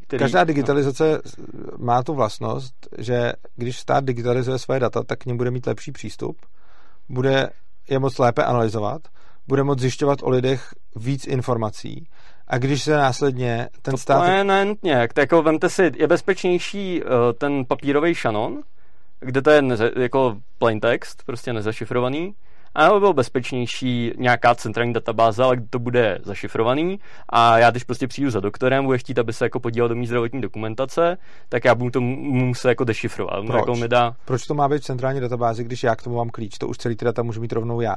[0.07, 0.45] který, každá no.
[0.45, 1.79] digitalizace no.
[1.79, 5.93] má tu vlastnost, že když stát digitalizuje své data, tak k ním bude mít lepší
[5.93, 6.37] přístup,
[7.13, 7.51] bude
[7.89, 9.03] je moc lépe analyzovat,
[9.49, 12.07] bude moct zjišťovat o lidech víc informací
[12.47, 14.25] a když se následně ten to stát...
[14.25, 17.09] To je nenutně, jako vemte si, je bezpečnější uh,
[17.39, 18.63] ten papírový šanon,
[19.21, 22.35] kde to je neze, jako plain text, prostě nezašifrovaný,
[22.75, 28.09] a by bylo bezpečnější nějaká centrální databáze, ale to bude zašifrovaný a já když prostě
[28.09, 31.19] přijdu za doktorem, bude chtít, aby se jako podíval do mý zdravotní dokumentace,
[31.49, 33.47] tak já budu to muset jako dešifrovat.
[33.47, 33.59] Proč?
[33.59, 34.17] Jako mi dá...
[34.25, 36.59] Proč to má být v centrální databázi, když já k tomu mám klíč?
[36.59, 37.97] To už celý ty data můžu mít rovnou já.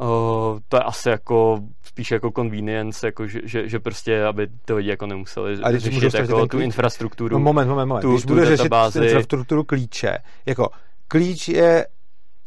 [0.00, 4.76] Uh, to je asi jako spíš jako convenience, jako že, že, že prostě, aby to
[4.76, 7.38] lidi jako nemuseli a řešit jako tu infrastrukturu.
[7.38, 8.02] No moment, moment, moment.
[8.02, 10.68] Tu, když tu budu řešit infrastrukturu klíče, jako
[11.08, 11.86] klíč je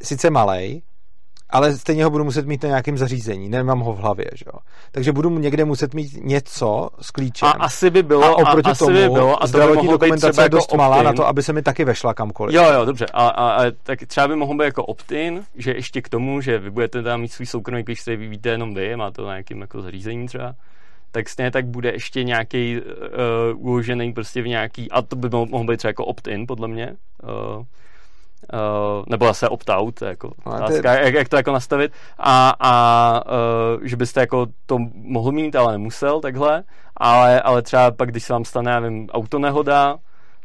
[0.01, 0.83] sice malý,
[1.49, 4.59] ale stejně ho budu muset mít na nějakém zařízení, nemám ho v hlavě, že jo.
[4.91, 7.47] Takže budu někde muset mít něco s klíčem.
[7.47, 10.43] A asi by bylo, a oproti a asi tomu, by bylo, a zdravotní to dokumentace
[10.43, 12.55] je dost jako malá na to, aby se mi taky vešla kamkoliv.
[12.55, 13.05] Jo, jo, dobře.
[13.13, 16.59] A, a, a tak třeba by mohlo být jako opt-in, že ještě k tomu, že
[16.59, 19.61] vy budete tam mít svůj soukromý klíč, který víte jenom vy, má to na nějakým
[19.61, 20.55] jako zařízení třeba
[21.11, 25.63] tak stejně tak bude ještě nějaký uh, uložený prostě v nějaký, a to by mohlo
[25.63, 27.63] být třeba jako opt-in, podle mě, uh,
[28.53, 31.03] Uh, nebo zase opt-out, jako otázka, ty...
[31.03, 35.71] jak, jak, to jako nastavit a, a uh, že byste jako to mohl mít, ale
[35.71, 36.63] nemusel takhle,
[36.97, 39.97] ale, ale třeba pak, když se vám stane, já nevím, autonehoda,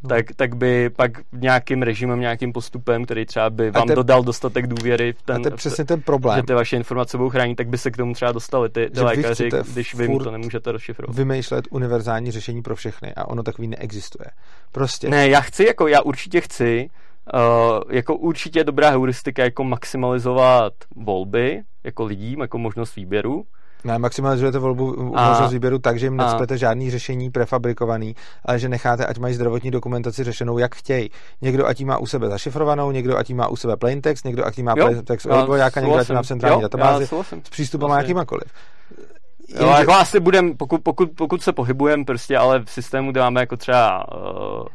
[0.02, 0.08] no.
[0.08, 3.94] tak, tak by pak nějakým režimem, nějakým postupem, který třeba by vám te...
[3.94, 6.36] dodal dostatek důvěry v ten, a to je přesně ten problém.
[6.36, 9.00] že ty vaše informace budou chránit, tak by se k tomu třeba dostali ty, ty
[9.00, 11.16] lékaři, když vy to nemůžete rozšifrovat.
[11.16, 14.26] Vymýšlet univerzální řešení pro všechny a ono takový neexistuje.
[14.72, 15.08] Prostě.
[15.08, 16.90] Ne, já chci, jako já určitě chci,
[17.34, 23.44] Uh, jako určitě dobrá heuristika jako maximalizovat volby jako lidím, jako možnost výběru.
[23.84, 28.14] Ne, maximalizujete volbu a, možnost výběru tak, že jim necpete žádný řešení prefabrikovaný,
[28.44, 31.10] ale že necháte, ať mají zdravotní dokumentaci řešenou, jak chtějí.
[31.42, 34.58] Někdo ať má u sebe zašifrovanou, někdo ať má u sebe plain text, někdo ať
[34.58, 37.06] má plain text odvojáka, někdo ať má v centrální jo, databázi
[37.44, 38.02] s přístupem vlastně.
[38.02, 38.52] jakýmakoliv.
[39.60, 43.40] Jo, jako asi budem, pokud, pokud, pokud se pohybujeme prostě, ale v systému, kde máme
[43.40, 44.66] jako třeba uh,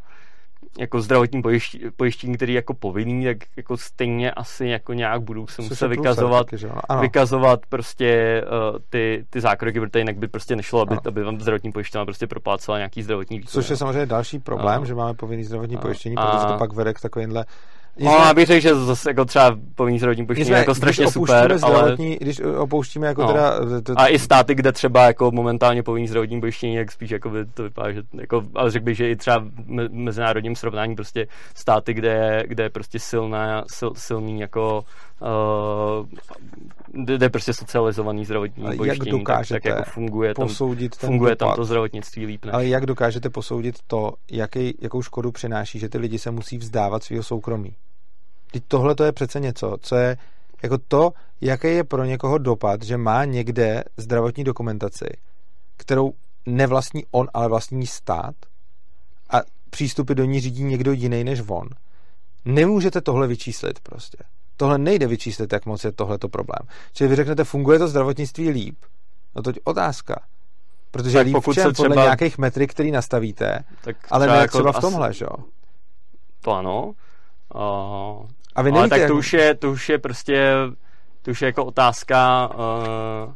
[0.77, 5.47] jako zdravotní pojištění, pojištění, který je jako povinný, tak jako stejně asi jako nějak budou
[5.47, 6.65] se muset vykazovat, taky,
[7.01, 8.41] vykazovat prostě
[8.71, 12.27] uh, ty, ty zákroky, protože jinak by prostě nešlo, aby, aby vám zdravotní pojištění prostě
[12.27, 13.51] proplácela nějaký zdravotní výkon.
[13.51, 16.73] Což je samozřejmě další problém, a, že máme povinný zdravotní a, pojištění, protože to pak
[16.73, 17.45] vede k takovýmhle
[17.99, 21.97] No, já bych řekl, že zase jako třeba povinný zdravotní pojištění jako strašně super, ale...
[22.19, 23.27] Když opouštíme jako no.
[23.27, 23.53] teda...
[23.83, 27.45] To, A i státy, kde třeba jako momentálně povinný zdravotní pojištění, jak spíš jako by
[27.45, 31.93] to vypadá, že jako, ale řekl bych, že i třeba v mezinárodním srovnání prostě státy,
[31.93, 34.83] kde je, kde je prostě silná, sil, silný jako
[35.21, 36.07] uh,
[36.91, 40.47] kde je prostě socializovaný zdravotní ale pojištění, jak dokážete tak, tak jako funguje tam,
[40.97, 42.45] funguje tam to zdravotnictví líp.
[42.45, 42.53] Než.
[42.53, 47.03] Ale jak dokážete posoudit to, jaký, jakou škodu přináší, že ty lidi se musí vzdávat
[47.03, 47.75] svého soukromí?
[48.51, 50.17] Teď tohle to je přece něco, co je
[50.63, 51.11] jako to,
[51.41, 55.05] jaký je pro někoho dopad, že má někde zdravotní dokumentaci,
[55.77, 56.13] kterou
[56.45, 58.35] nevlastní on, ale vlastní stát
[59.29, 61.69] a přístupy do ní řídí někdo jiný než on.
[62.45, 64.17] Nemůžete tohle vyčíslit prostě.
[64.57, 66.67] Tohle nejde vyčíslit, jak moc je tohleto problém.
[66.93, 68.75] Čili vy řeknete, funguje to zdravotnictví líp?
[69.35, 70.21] No to je otázka.
[70.91, 71.73] Protože tak líp pokud v čem?
[71.73, 71.89] Třeba...
[71.89, 75.43] Podle nějakých metrik, který nastavíte, tak ale ne jako třeba v tomhle, že jo?
[76.41, 76.93] To ano.
[77.55, 78.27] Uh,
[78.59, 80.53] a vy ale tak to, už je, to už je prostě,
[81.21, 83.33] to už je jako otázka uh,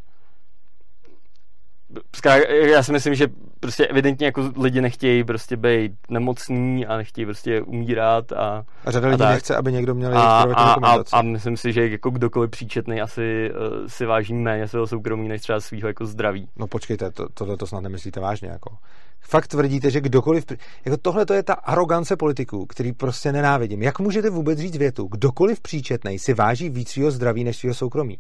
[2.49, 3.27] já si myslím, že
[3.63, 9.07] prostě evidentně jako lidi nechtějí prostě být nemocní a nechtějí prostě umírat a a řada
[9.07, 12.49] lidí a nechce, aby někdo měl a, a, a, a, myslím si, že jako kdokoliv
[12.51, 16.49] příčetný asi uh, si váží méně svého soukromí než třeba svého jako zdraví.
[16.55, 18.77] No počkejte, to, tohle to snad nemyslíte vážně jako.
[19.21, 20.45] Fakt tvrdíte, že kdokoliv,
[20.85, 23.81] jako tohle to je ta arogance politiků, který prostě nenávidím.
[23.81, 28.17] Jak můžete vůbec říct větu, kdokoliv příčetný si váží víc svého zdraví než svého soukromí?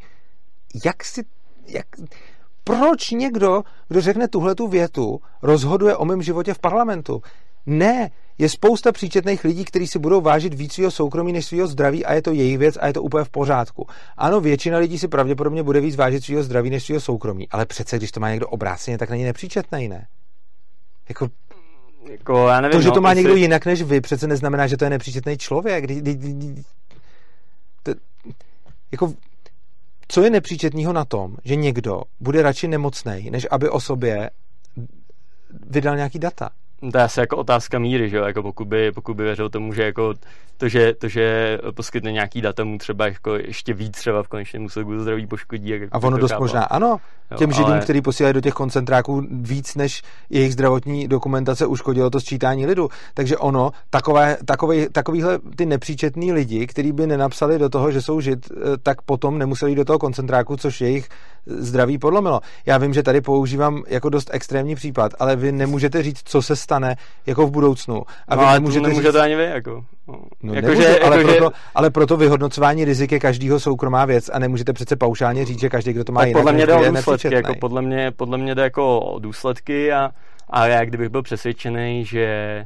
[0.85, 1.23] Jak si,
[1.67, 1.85] jak,
[2.63, 7.21] proč někdo, kdo řekne tuhle tu větu, rozhoduje o mém životě v parlamentu?
[7.65, 12.05] Ne, je spousta příčetných lidí, kteří si budou vážit víc svého soukromí než svého zdraví
[12.05, 13.87] a je to jejich věc a je to úplně v pořádku.
[14.17, 17.97] Ano, většina lidí si pravděpodobně bude víc vážit svého zdraví než svého soukromí, ale přece,
[17.97, 20.07] když to má někdo obráceně, tak není nepříčetný, ne?
[21.09, 21.29] Jako,
[22.11, 23.23] jako já nevím, to, že to no, má jestli...
[23.23, 25.83] někdo jinak než vy, přece neznamená, že to je nepříčetný člověk.
[25.83, 26.63] Kdy, kdy, kdy,
[27.83, 27.93] to,
[28.91, 29.13] jako
[30.07, 34.29] co je nepříčetného na tom, že někdo bude radši nemocný, než aby o sobě
[35.69, 36.49] vydal nějaký data?
[36.91, 38.23] To je asi jako otázka míry, že jo?
[38.23, 40.13] Jako pokud by, pokud by věřil tomu, že jako
[40.57, 44.65] to, že, to, že poskytne nějaký data mu třeba jako ještě víc třeba v konečném
[44.65, 45.69] úsledku zdraví poškodí.
[45.69, 46.97] Jak a ono dost možná, ano.
[47.37, 47.81] Těm jo, židům, ale...
[47.81, 52.89] který posílají do těch koncentráků víc, než jejich zdravotní dokumentace uškodilo to sčítání lidu.
[53.13, 58.21] Takže ono, takové, takové, takovýhle ty nepříčetný lidi, kteří by nenapsali do toho, že jsou
[58.21, 61.09] žid, eh, tak potom nemuseli do toho koncentráku, což jejich
[61.45, 62.41] zdraví podlomilo.
[62.65, 66.55] Já vím, že tady používám jako dost extrémní případ, ale vy nemůžete říct, co se
[66.73, 66.95] stane
[67.25, 68.03] jako v budoucnu.
[68.27, 69.21] A no, vy nemůžete, to nemůžete říct...
[69.21, 69.85] ani vy, jako.
[70.43, 71.61] No, jako, že, ale, jako, proto, že...
[71.75, 75.93] ale proto vyhodnocování rizik je každýho soukromá věc a nemůžete přece paušálně říct, že každý,
[75.93, 78.55] kdo to má tak jinak, podle mě jde o důsledky, jako podle mě, podle mě
[78.55, 80.11] jde jako o důsledky a,
[80.49, 82.65] a já kdybych byl přesvědčený, že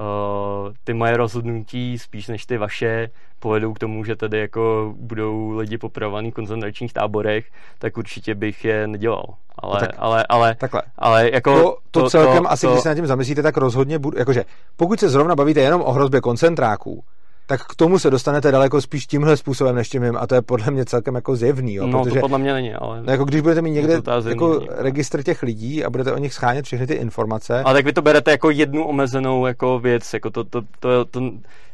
[0.00, 5.50] uh, ty moje rozhodnutí spíš než ty vaše povedou k tomu, že tady jako budou
[5.50, 7.46] lidi popravovaní v koncentračních táborech,
[7.78, 9.24] tak určitě bych je nedělal.
[9.58, 10.82] Ale, no tak, ale, ale, takhle.
[10.98, 13.56] ale jako to, to, to celkem to, asi, to, když se nad tím zamyslíte, tak
[13.56, 14.44] rozhodně budu, jakože
[14.76, 17.04] pokud se zrovna bavíte jenom o hrozbě koncentráků,
[17.46, 20.70] tak k tomu se dostanete daleko spíš tímhle způsobem než tím a to je podle
[20.70, 21.74] mě celkem jako zjevný.
[21.74, 23.02] Jo, no protože, to podle mě není, ale...
[23.02, 26.64] No, jako když budete mít někde jako registr těch lidí a budete o nich schánět
[26.64, 27.62] všechny ty informace...
[27.62, 31.04] Ale tak vy to berete jako jednu omezenou jako věc, jako to, to, to, to,
[31.04, 31.30] to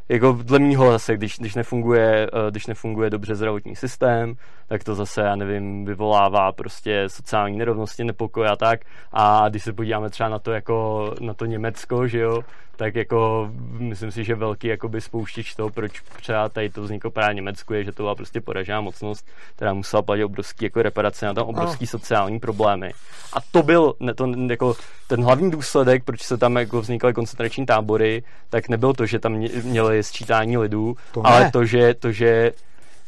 [0.08, 4.34] jako dle mýho zase, když, když, nefunguje, eh, když nefunguje dobře zdravotní systém,
[4.72, 8.80] tak to zase, já nevím, vyvolává prostě sociální nerovnosti, nepokoj a tak.
[9.12, 12.40] A když se podíváme třeba na to, jako na to Německo, že jo,
[12.76, 17.34] tak jako myslím si, že velký jakoby spouštěč toho, proč třeba tady to vzniklo právě
[17.34, 19.26] Německu, je, že to byla prostě poražená mocnost,
[19.56, 22.92] která musela platit obrovský jako reparace na tam obrovský sociální problémy.
[23.32, 24.74] A to byl ne, to, jako,
[25.08, 29.32] ten hlavní důsledek, proč se tam jako vznikaly koncentrační tábory, tak nebyl to, že tam
[29.62, 32.52] měli sčítání lidů, to ale to, že, to, že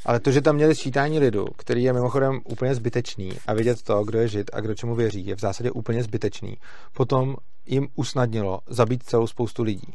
[0.04, 4.04] ale to, že tam měli sčítání lidu, který je mimochodem úplně zbytečný a vidět to,
[4.04, 6.56] kdo je žid a kdo čemu věří, je v zásadě úplně zbytečný,
[6.92, 7.36] potom
[7.66, 9.94] jim usnadnilo zabít celou spoustu lidí.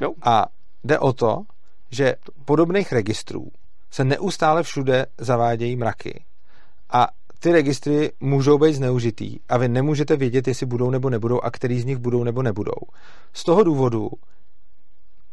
[0.00, 0.12] Jo.
[0.22, 0.46] A
[0.84, 1.42] jde o to,
[1.90, 2.14] že
[2.44, 3.48] podobných registrů
[3.90, 6.24] se neustále všude zavádějí mraky.
[6.90, 7.08] A
[7.38, 11.80] ty registry můžou být zneužitý a vy nemůžete vědět, jestli budou nebo nebudou a který
[11.80, 12.80] z nich budou nebo nebudou.
[13.32, 14.10] Z toho důvodu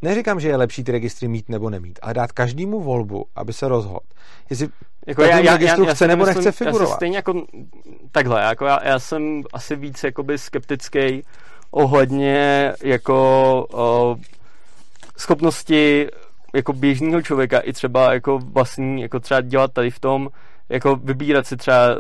[0.02, 3.68] neříkám, že je lepší ty registry mít nebo nemít, ale dát každému volbu, aby se
[3.68, 4.00] rozhodl.
[4.50, 4.68] Jestli
[5.08, 6.90] jako já, já, registru já, chce já nebo myslím, nechce figurovat.
[6.90, 7.46] Já stejně jako
[8.12, 11.22] takhle, jako já, já jsem asi víc jakoby skeptický
[11.72, 13.16] ohledně jako
[13.74, 14.18] o,
[15.18, 16.08] schopnosti
[16.56, 20.30] jako běžného člověka i třeba jako vlastní, jako třeba dělat tady v tom,
[20.70, 21.96] jako vybírat si třeba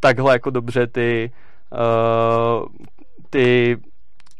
[0.00, 1.30] takhle jako dobře ty
[1.72, 2.68] uh,
[3.30, 3.76] ty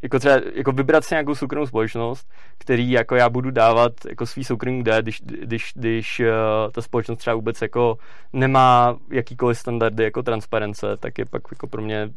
[0.03, 2.29] jako třeba jako vybrat si nějakou soukromou společnost,
[2.59, 6.27] který jako já budu dávat jako svý soukromý údaje, když, když, když uh,
[6.73, 7.99] ta společnost třeba vůbec jako
[8.33, 12.11] nemá jakýkoliv standardy jako transparence, tak je pak jako pro mě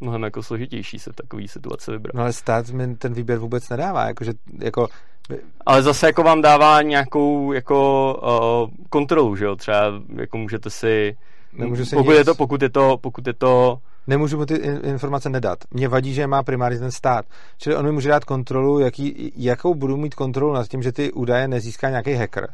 [0.00, 2.14] mnohem jako složitější se v takové situace vybrat.
[2.14, 4.88] No ale stát mi ten výběr vůbec nedává, jakože jako...
[5.66, 8.14] Ale zase jako vám dává nějakou jako
[8.70, 9.80] uh, kontrolu, že jo, třeba
[10.16, 11.16] jako můžete si...
[11.52, 12.18] Nemůžu si pokud, nic...
[12.18, 15.58] je to, pokud je to, pokud je to nemůžu mu ty informace nedat.
[15.70, 17.24] Mě vadí, že má primárně ten stát.
[17.58, 21.12] Čili on mi může dát kontrolu, jaký, jakou budu mít kontrolu nad tím, že ty
[21.12, 22.48] údaje nezíská nějaký hacker.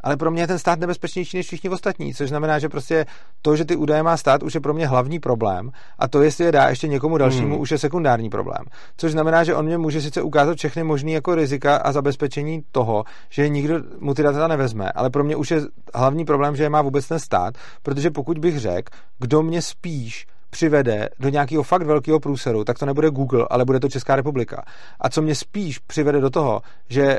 [0.00, 3.06] ale pro mě je ten stát nebezpečnější než všichni ostatní, což znamená, že prostě
[3.42, 6.44] to, že ty údaje má stát, už je pro mě hlavní problém a to, jestli
[6.44, 7.60] je dá ještě někomu dalšímu, hmm.
[7.60, 8.64] už je sekundární problém.
[8.96, 13.04] Což znamená, že on mě může sice ukázat všechny možné jako rizika a zabezpečení toho,
[13.30, 15.60] že nikdo mu ty data nevezme, ale pro mě už je
[15.94, 20.26] hlavní problém, že je má vůbec ten stát, protože pokud bych řekl, kdo mě spíš
[20.54, 24.64] přivede do nějakého fakt velkého průseru, tak to nebude Google, ale bude to Česká republika.
[25.00, 27.18] A co mě spíš přivede do toho, že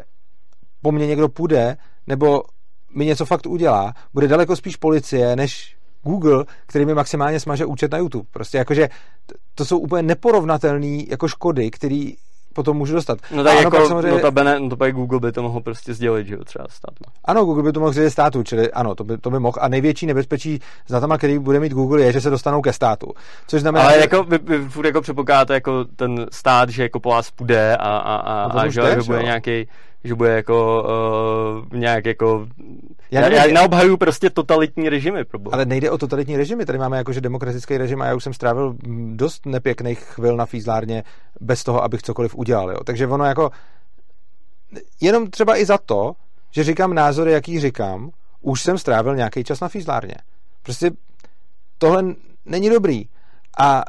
[0.81, 2.43] po mně někdo půjde, nebo
[2.95, 7.91] mi něco fakt udělá, bude daleko spíš policie, než Google, který mi maximálně smaže účet
[7.91, 8.27] na YouTube.
[8.31, 8.89] Prostě jakože
[9.55, 12.11] to jsou úplně neporovnatelné jako škody, které
[12.55, 13.17] potom můžu dostat.
[13.31, 14.21] No tak ano, jako, samozřejmě...
[14.23, 17.03] no, bene, no to pak Google by to mohl prostě sdělit, že jo, třeba státu.
[17.25, 19.57] Ano, Google by to mohl sdělit státu, čili ano, to by, to by mohl.
[19.61, 23.13] A největší nebezpečí s datama, který bude mít Google, je, že se dostanou ke státu.
[23.47, 23.99] Což znamená, Ale že...
[23.99, 27.97] jako vy, vy furt jako předpokládáte jako ten stát, že jako po vás půjde a,
[27.97, 29.67] a, a, no a že, že bude nějaký
[30.05, 30.85] že bude jako
[31.71, 32.47] uh, nějak jako...
[33.11, 35.25] Já, já, já neobhajuju prostě totalitní režimy.
[35.25, 38.33] Pro Ale nejde o totalitní režimy, tady máme jakože demokratický režim a já už jsem
[38.33, 38.75] strávil
[39.13, 41.03] dost nepěkných chvil na fízlárně
[41.41, 42.71] bez toho, abych cokoliv udělal.
[42.71, 42.77] Jo.
[42.83, 43.51] Takže ono jako...
[45.01, 46.13] Jenom třeba i za to,
[46.51, 48.09] že říkám názory, jaký říkám,
[48.41, 50.15] už jsem strávil nějaký čas na fízlárně.
[50.63, 50.91] Prostě
[51.77, 52.03] tohle
[52.45, 53.03] není dobrý.
[53.59, 53.83] A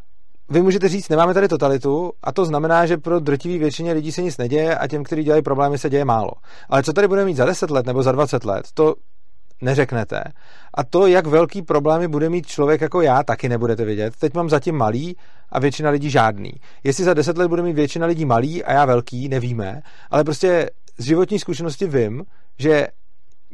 [0.50, 4.22] vy můžete říct, nemáme tady totalitu a to znamená, že pro drtivý většině lidí se
[4.22, 6.30] nic neděje a těm, kteří dělají problémy, se děje málo.
[6.68, 8.94] Ale co tady budeme mít za 10 let nebo za 20 let, to
[9.62, 10.22] neřeknete.
[10.74, 14.14] A to, jak velký problémy bude mít člověk jako já, taky nebudete vědět.
[14.18, 15.16] Teď mám zatím malý
[15.50, 16.50] a většina lidí žádný.
[16.84, 20.70] Jestli za 10 let bude mít většina lidí malý a já velký, nevíme, ale prostě
[20.98, 22.24] z životní zkušenosti vím,
[22.58, 22.88] že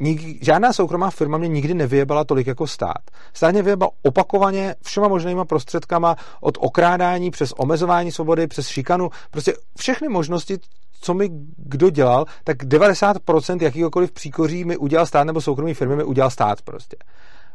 [0.03, 3.11] nik, žádná soukromá firma mě nikdy nevyjebala tolik jako stát.
[3.33, 9.55] Stát mě vyjebal opakovaně všema možnýma prostředkama od okrádání přes omezování svobody, přes šikanu, prostě
[9.79, 10.59] všechny možnosti,
[11.01, 16.05] co mi kdo dělal, tak 90% jakýkoliv příkoří mi udělal stát nebo soukromý firmy mi
[16.05, 16.97] udělal stát prostě.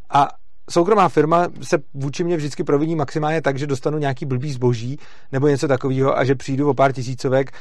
[0.09, 0.27] A
[0.69, 4.99] soukromá firma se vůči mě vždycky proviní maximálně tak, že dostanu nějaký blbý zboží
[5.31, 7.51] nebo něco takového a že přijdu o pár tisícovek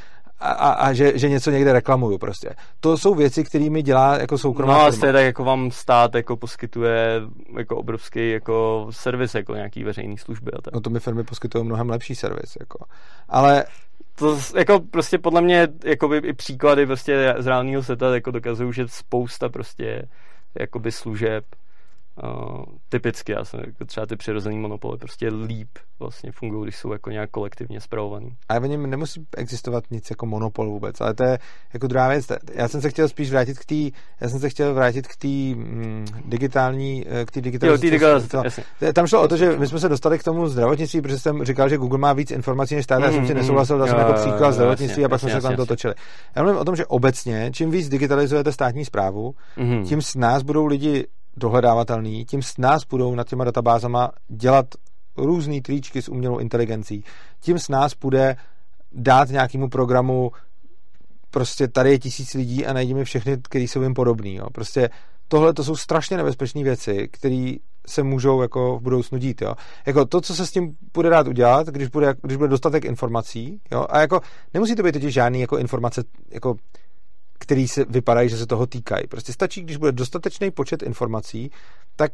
[0.41, 2.51] a, a, a že, že něco někde reklamuju prostě.
[2.81, 5.07] To jsou věci, které mi dělá jako soukromá no, firma.
[5.07, 7.23] No tak jako vám stát jako poskytuje
[7.59, 10.51] jako obrovský jako servis, jako nějaký veřejný služby.
[10.53, 10.75] A tak.
[10.75, 12.85] No to mi firmy poskytují mnohem lepší servis, jako.
[13.29, 13.65] Ale
[14.19, 18.73] to jako prostě podle mě jako by i příklady prostě z reálného světa jako dokazují,
[18.73, 20.09] že spousta prostě
[20.61, 21.45] jakoby služeb
[22.25, 25.69] Uh, typicky, já jsem jako třeba ty přirozený monopoly prostě líp
[25.99, 28.37] vlastně fungují, když jsou jako nějak kolektivně zpravovaný.
[28.49, 31.39] A v něm nemusí existovat nic jako monopol vůbec, ale to je
[31.75, 32.27] jako druhá věc.
[32.55, 35.29] Já jsem se chtěl spíš vrátit k té, já jsem se chtěl vrátit k té
[35.29, 37.91] mm, digitální, eh, k té digitalizaci.
[37.91, 38.63] digitalizaci
[38.93, 41.69] Tam šlo o to, že my jsme se dostali k tomu zdravotnictví, protože jsem říkal,
[41.69, 43.99] že Google má víc informací než stát, mm, já jsem si mm, nesouhlasil, dal jsem
[43.99, 45.95] jako příklad zdravotnictví a pak jsme se tam to točili.
[46.37, 49.85] Já mluvím o tom, že obecně, čím víc digitalizujete státní zprávu, mm.
[49.85, 51.07] tím s nás budou lidi
[51.37, 54.67] dohledávatelný, tím s nás budou nad těma databázama dělat
[55.17, 57.05] různé tričky s umělou inteligencí.
[57.41, 58.37] Tím s nás bude
[58.93, 60.33] dát nějakému programu
[61.31, 64.35] prostě tady je tisíc lidí a najdi mi všechny, kteří jsou jim podobný.
[64.35, 64.47] Jo.
[64.53, 64.91] Prostě
[65.29, 67.55] tohle to jsou strašně nebezpečné věci, které
[67.87, 69.43] se můžou jako v budoucnu dít.
[69.43, 69.55] Jo.
[69.87, 73.61] Jako to, co se s tím bude dát udělat, když bude, když bude dostatek informací,
[73.73, 74.21] jo, a jako
[74.55, 76.57] nemusí to být totiž žádný jako informace jako
[77.47, 79.07] který se vypadají, že se toho týkají.
[79.07, 81.51] Prostě stačí, když bude dostatečný počet informací,
[81.97, 82.13] tak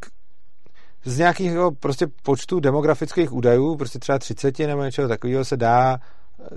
[1.04, 5.98] z nějakého prostě počtu demografických údajů, prostě třeba 30 nebo něčeho takového se dá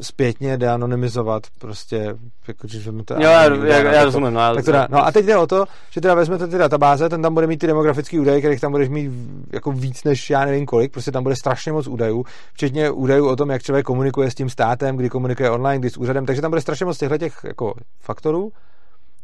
[0.02, 2.16] zpětně deanonymizovat prostě,
[2.48, 4.34] jako, že to jo, já, já, já rozumím.
[4.34, 7.10] No, tak to dá, no a teď jde o to, že teda vezmete ty databáze,
[7.10, 9.12] ten tam bude mít ty demografické údaje, kterých tam budeš mít
[9.54, 13.36] jako víc než já nevím kolik, prostě tam bude strašně moc údajů, včetně údajů o
[13.36, 16.52] tom, jak člověk komunikuje s tím státem, kdy komunikuje online, kdy s úřadem, takže tam
[16.52, 18.52] bude strašně moc těchto těch jako faktorů.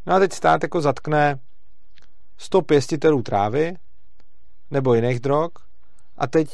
[0.06, 1.40] No a teď stát jako zatkne
[2.38, 3.74] 100 pěstitelů trávy
[4.72, 5.52] nebo jiných drog
[6.18, 6.50] a teď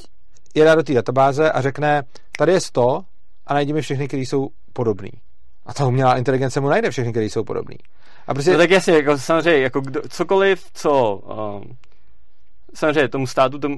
[0.55, 2.03] je dá do té databáze a řekne,
[2.37, 3.01] tady je 100,
[3.47, 5.09] a najdi mi všechny, které jsou podobný.
[5.65, 7.75] A ta umělá inteligence mu najde všechny, které jsou podobný.
[8.27, 8.51] A prostě...
[8.51, 11.77] No tak jasně, jako samozřejmě, jako kdo, cokoliv, co um,
[12.77, 13.77] samozřejmě tomu státu, tomu,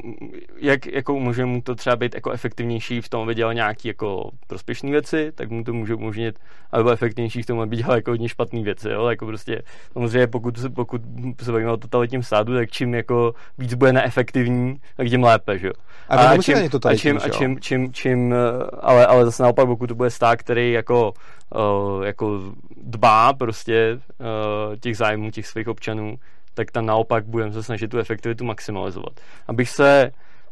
[0.58, 4.32] jak jako může mu to třeba být jako efektivnější v tom, aby dělal nějaký jako
[4.48, 6.40] prospěšné věci, tak mu to může umožnit,
[6.72, 9.08] aby byl efektivnější v tom, aby dělal jako hodně špatné věci, jo?
[9.08, 9.62] jako prostě
[9.94, 11.02] samozřejmě pokud, pokud
[11.42, 15.72] se bavíme o totalitním státu, tak čím jako víc bude neefektivní, tak tím lépe, že.
[16.10, 16.56] A, a, čím,
[16.86, 18.36] a čím, a čím, čím, čím,
[18.80, 21.14] ale, ale zase naopak, pokud to bude stát, který jako,
[21.56, 22.40] uh, jako
[22.82, 26.18] dbá prostě uh, těch zájmů těch svých občanů,
[26.60, 29.20] tak tam naopak budeme se snažit tu efektivitu maximalizovat.
[29.48, 30.12] Abych se,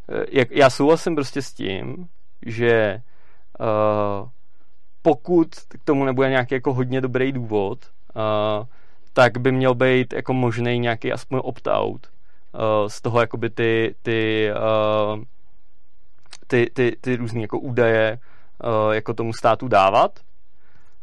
[0.10, 2.08] eh, jak, já souhlasím prostě s tím,
[2.46, 3.02] že
[3.60, 4.30] uh,
[5.02, 7.80] pokud k tomu nebude nějaký jako hodně dobrý důvod,
[8.16, 8.66] uh,
[9.14, 14.50] tak by měl být jako možný nějaký aspoň opt-out uh, z toho jakoby ty, ty,
[14.56, 15.24] uh,
[16.48, 18.20] ty, ty, ty různé jako údaje
[18.64, 20.20] uh, jako tomu státu dávat.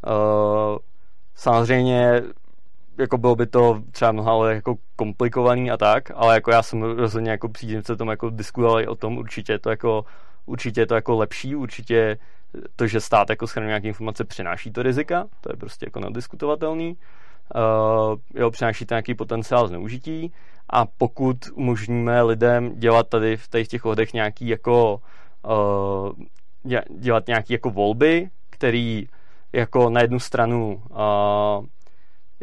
[0.07, 0.79] Uh,
[1.35, 2.23] samozřejmě
[2.99, 7.31] jako bylo by to třeba mnoha jako komplikovaný a tak, ale jako já jsem rozhodně
[7.31, 10.05] jako příznivce tomu jako diskutovali o tom, určitě je to jako,
[10.47, 12.19] určitě je to jako lepší, určitě
[12.77, 16.97] to, že stát jako schraňuje nějaké informace, přináší to rizika, to je prostě jako nediskutovatelný.
[17.55, 20.33] Uh, jo, přináší to nějaký potenciál zneužití
[20.71, 25.01] a pokud umožníme lidem dělat tady v těch ohdech nějaký jako
[25.45, 29.09] uh, dělat nějaký jako volby, který
[29.53, 31.67] jako na jednu stranu uh,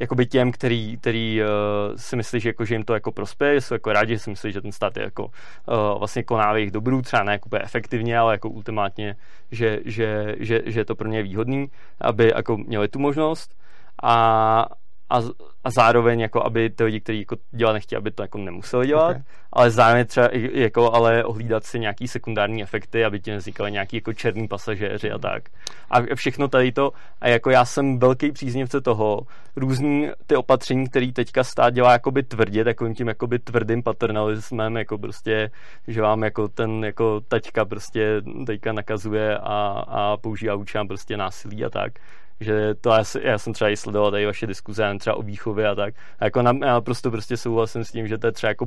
[0.01, 1.47] jakoby těm, který, který uh,
[1.95, 4.51] si myslí, že, jako, že jim to jako prospěje, jsou jako rádi, že si myslí,
[4.51, 8.33] že ten stát je jako uh, vlastně koná jejich dobrů, třeba ne jako efektivně, ale
[8.33, 9.15] jako ultimátně,
[9.51, 11.67] že, že, že, že je to pro ně výhodný,
[12.01, 13.55] aby jako měli tu možnost.
[14.03, 14.65] A,
[15.11, 15.21] a,
[15.63, 19.09] a zároveň jako aby ty lidi, kteří jako dělat nechtějí, aby to jako nemuseli dělat,
[19.09, 19.21] okay.
[19.53, 24.13] ale zároveň třeba jako ale ohlídat si nějaký sekundární efekty, aby ti nevznikaly nějaký jako
[24.13, 25.43] černý pasažéři a tak.
[25.89, 29.21] A všechno tady to, a jako já jsem velký příznivce toho,
[29.55, 34.97] různý ty opatření, který teďka stát dělá jakoby tvrdě, takovým tím jakoby tvrdým paternalismem, jako
[34.97, 35.51] prostě,
[35.87, 41.65] že vám jako ten jako taťka prostě teďka nakazuje a, a používá učám prostě násilí
[41.65, 41.91] a tak
[42.41, 45.75] že to já, já jsem třeba i sledoval tady vaše diskuze třeba o výchově a
[45.75, 45.93] tak.
[46.19, 48.65] A jako na, já prostě prostě souhlasím s tím, že to je třeba jako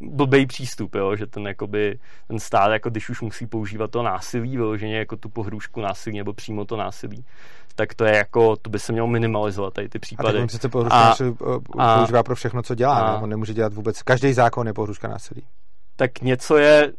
[0.00, 1.16] blbý přístup, jo?
[1.16, 1.98] že ten, jakoby,
[2.28, 6.32] ten stát, jako když už musí používat to násilí, vyloženě jako tu pohrůžku násilí nebo
[6.32, 7.24] přímo to násilí,
[7.74, 10.28] tak to je jako, to by se mělo minimalizovat tady ty případy.
[10.28, 11.14] A tak on přece pohrůžka
[11.78, 15.08] a, používá pro všechno, co dělá, a, on nemůže dělat vůbec, každý zákon je pohrůžka
[15.08, 15.42] násilí.
[15.96, 16.92] Tak něco je,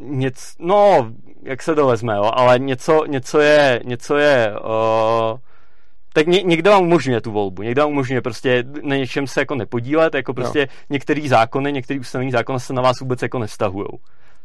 [0.00, 1.12] něco, no,
[1.42, 5.38] jak se to vezme, jo, ale něco, něco je, něco je, uh,
[6.12, 9.54] tak ně, někdo vám umožňuje tu volbu, někdo vám umožňuje prostě na něčem se jako
[9.54, 10.74] nepodílet, jako prostě no.
[10.90, 13.88] některý zákony, některý ustanovení zákony se na vás vůbec jako nevztahují.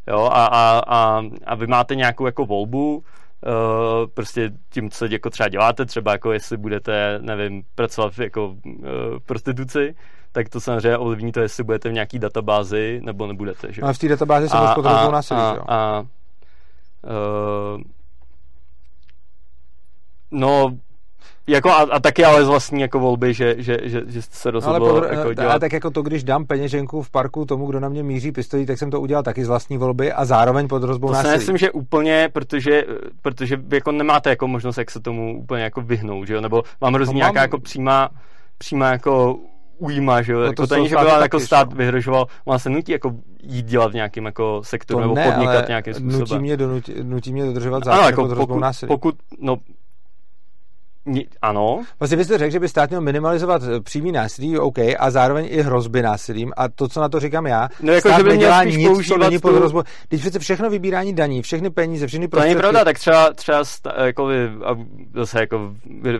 [0.07, 3.03] Jo, a, a, a, a vy máte nějakou jako volbu,
[3.47, 8.73] Uh, prostě tím, co jako třeba děláte, třeba jako jestli budete, nevím, pracovat jako uh,
[9.25, 9.95] prostituci,
[10.35, 13.73] tak to samozřejmě ovlivní to, jestli budete v nějaký databázi nebo nebudete.
[13.73, 13.81] Že?
[13.81, 15.63] A v té databázi se moc podrobnou násilí, a, jo?
[15.67, 16.05] A,
[17.03, 17.81] uh,
[20.31, 20.77] no,
[21.47, 24.51] jako a, a taky ale z vlastní jako volby, že, že, že, že jste se
[24.51, 25.51] rozhodl ale jako dělat.
[25.51, 28.65] Ale tak jako to, když dám peněženku v parku tomu, kdo na mě míří pistolí,
[28.65, 31.11] tak jsem to udělal taky z vlastní volby a zároveň pod násilí.
[31.11, 32.83] To si myslím, že úplně, protože,
[33.21, 36.41] protože jako nemáte jako možnost, jak se tomu úplně jako vyhnout, že jo?
[36.41, 37.43] Nebo vám hrozí no, nějaká mám...
[37.43, 38.09] jako přímá,
[38.57, 39.39] přímá jako
[39.77, 40.39] ujíma, že jo?
[40.39, 41.75] No jako to není, že by jako stát no.
[41.75, 43.11] vyhrožoval, má se nutí jako
[43.43, 46.19] jít dělat v nějakém jako sektoru to nebo ne, podnikat nějakým způsobem.
[46.19, 48.87] Nutí mě, donutí, nutí mě dodržovat zákon ano, jako pokud, násilí.
[48.87, 49.57] pokud, no,
[51.41, 51.83] ano.
[51.99, 55.61] Vlastně byste řekl, že by stát měl minimalizovat eh, přímý násilí, OK, a zároveň i
[55.61, 56.53] hrozby násilím.
[56.57, 59.17] A to, co na to říkám já, no, jako, stát že by nedělá nic, co
[59.17, 59.83] není pod hrozbou.
[60.09, 62.53] Když přece všechno vybírání daní, všechny peníze, všechny prostředky...
[62.53, 63.63] To není pravda, tak třeba, třeba
[64.05, 64.29] jako
[64.65, 64.77] a
[65.15, 65.73] zase jako,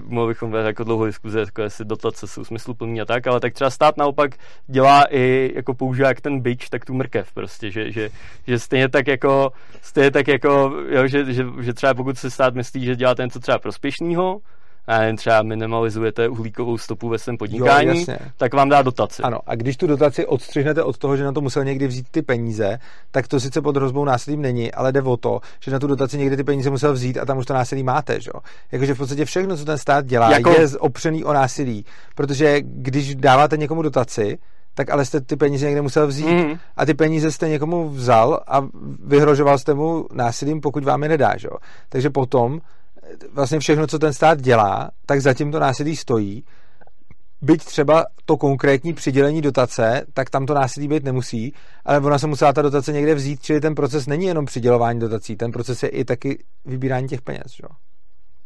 [0.03, 3.53] mohli bychom vést jako dlouhou diskuze, jako jestli dotace jsou smysluplný a tak, ale tak
[3.53, 4.31] třeba stát naopak
[4.67, 8.09] dělá i, jako používá jak ten byč, tak tu mrkev prostě, že, že,
[8.47, 9.51] že stejně tak jako,
[9.81, 13.29] stejně tak jako, jo, že, že, že třeba pokud se stát myslí, že dělá ten
[13.29, 14.39] co třeba prospěšného,
[14.87, 19.23] a jen třeba minimalizujete uhlíkovou stopu ve svém podnikání, jo, tak vám dá dotaci.
[19.23, 22.21] Ano, a když tu dotaci odstřihnete od toho, že na to musel někdy vzít ty
[22.21, 22.79] peníze,
[23.11, 26.17] tak to sice pod hrozbou násilím není, ale jde o to, že na tu dotaci
[26.17, 28.31] někdy ty peníze musel vzít a tam už to násilí máte, že?
[28.71, 30.49] Jakože v podstatě všechno, co ten stát dělá, jako...
[30.49, 31.85] je opřený o násilí,
[32.15, 34.37] protože když dáváte někomu dotaci,
[34.73, 36.53] tak ale jste ty peníze někde musel vzít mm.
[36.77, 38.67] a ty peníze jste někomu vzal a
[39.05, 41.47] vyhrožoval jste mu násilím, pokud vám je nedá, že?
[41.89, 42.59] Takže potom
[43.33, 46.43] vlastně všechno, co ten stát dělá, tak zatím to násilí stojí.
[47.41, 51.53] Byť třeba to konkrétní přidělení dotace, tak tam to násilí být nemusí,
[51.85, 55.35] ale ona se musela ta dotace někde vzít, čili ten proces není jenom přidělování dotací,
[55.35, 57.51] ten proces je i taky vybírání těch peněz.
[57.55, 57.63] Že?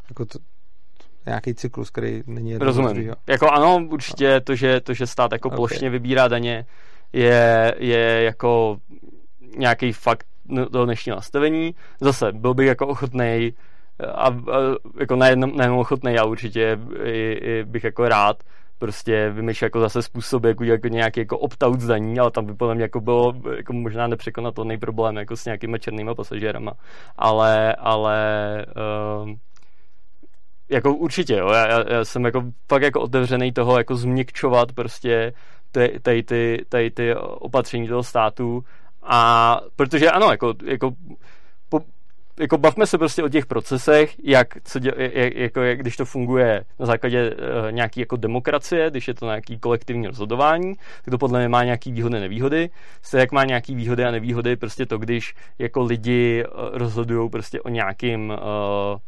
[0.10, 0.40] Jako to,
[1.26, 3.14] nějaký cyklus, který není Rozumím.
[3.28, 5.56] Jako ano, určitě to, že, to, že stát jako okay.
[5.56, 6.66] plošně vybírá daně,
[7.14, 8.78] je, je jako
[9.58, 10.26] nějaký fakt
[10.70, 11.76] do dnešního nastavení.
[12.02, 13.54] Zase byl bych jako ochotný
[14.08, 14.34] a, a
[15.00, 18.44] jako nejenom ochotný, já určitě i, i bych jako rád
[18.80, 22.76] prostě vymýšlel jako zase způsob, jako, jako nějaký jako opt-out zdaní, ale tam by podle
[22.76, 26.74] mě jako bylo jako možná nepřekonatelný problém jako s nějakými černými pasažérama.
[27.18, 28.18] Ale, ale
[29.24, 29.30] uh,
[30.70, 35.34] jako určitě, jo, já, já, jsem jako fakt jako otevřený toho jako změkčovat prostě
[35.72, 38.64] tady, tady, ty, tady ty opatření toho státu
[39.04, 40.92] a protože ano, jako, jako
[42.40, 46.06] jako bavme se prostě o těch procesech, jak, co děl, jak, jako, jak, když to
[46.06, 51.18] funguje na základě uh, nějaký jako demokracie, když je to nějaký kolektivní rozhodování, tak to
[51.18, 52.70] podle mě má nějaký výhody, nevýhody.
[53.02, 57.62] Se jak má nějaký výhody a nevýhody, prostě to, když jako lidi uh, rozhodují prostě
[57.62, 59.00] o nějakým uh,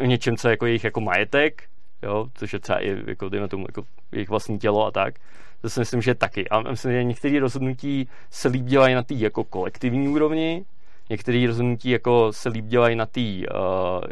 [0.00, 1.62] o něčem, co je jako jejich jako majetek,
[2.02, 3.82] jo, což je třeba i, jako, dejme tomu, jako
[4.12, 5.14] jejich vlastní tělo a tak,
[5.60, 6.48] to si myslím, že taky.
[6.48, 10.64] A myslím, že některé rozhodnutí se líp dělají na té jako kolektivní úrovni,
[11.10, 13.44] některé rozhodnutí jako se líp dělají na té uh,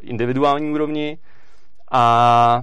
[0.03, 1.19] individuální úrovni
[1.93, 2.63] a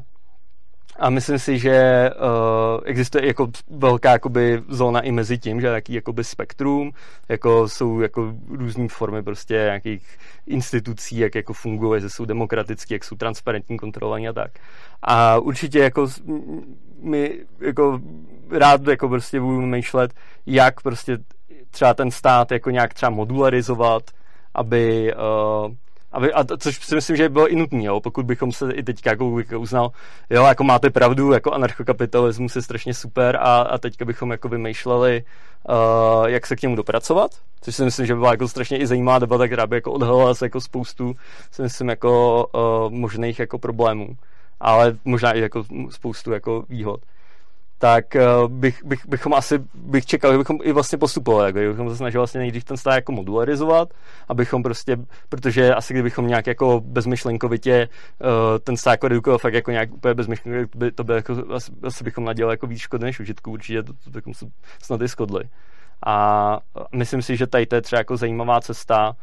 [0.99, 5.93] a myslím si, že uh, existuje jako velká jakoby, zóna i mezi tím, že jaký
[5.93, 6.91] jakoby spektrum,
[7.29, 13.03] jako jsou jako různé formy prostě nějakých institucí, jak jako fungují, že jsou demokratické, jak
[13.03, 14.51] jsou transparentní, kontrolovaní a tak.
[15.01, 16.07] A určitě jako
[17.01, 17.99] my jako
[18.51, 20.13] rád jako prostě budu myšlet,
[20.45, 21.17] jak prostě
[21.71, 24.03] třeba ten stát jako nějak třeba modularizovat,
[24.55, 25.73] aby uh,
[26.13, 29.09] aby, a to, což si myslím, že bylo i nutné, pokud bychom se i teďka
[29.09, 29.25] jako
[29.59, 29.91] uznal,
[30.29, 35.23] jo, jako máte pravdu, jako anarchokapitalismus je strašně super a, a teďka bychom jako vymýšleli,
[35.69, 37.31] uh, jak se k němu dopracovat,
[37.61, 40.35] což si myslím, že by byla jako strašně i zajímavá debata, která by jako odhalila
[40.35, 41.15] se jako spoustu,
[41.51, 44.07] si myslím, jako uh, možných jako problémů,
[44.59, 46.99] ale možná i jako spoustu jako výhod
[47.83, 51.89] tak uh, bych, bych, bychom asi bych čekal, že bychom i vlastně postupovali, jako, bychom
[51.89, 53.93] se snažili vlastně nejdřív ten stát jako modularizovat,
[54.27, 54.97] abychom prostě,
[55.29, 57.89] protože asi kdybychom nějak jako bezmyšlenkovitě
[58.21, 58.27] uh,
[58.63, 62.03] ten stát jako redukoval fakt jako nějak úplně bezmyšlenkovitě, by, to by jako, asi, asi,
[62.03, 64.45] bychom nadělali jako víc škody než užitku, určitě to, to bychom se
[64.83, 65.43] snad i skodli.
[66.05, 66.59] A
[66.95, 69.15] myslím si, že tady to je třeba jako zajímavá cesta,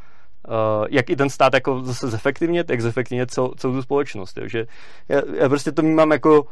[0.48, 4.38] Uh, jak i ten stát jako zase zefektivně, tak zefektivně celou, celou tu společnost.
[4.38, 4.48] Jo.
[4.48, 4.66] Že
[5.08, 6.46] já, já prostě to vnímám jako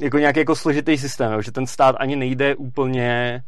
[0.00, 3.42] jako nějaký jako složitý systém, jo, že ten stát ani nejde úplně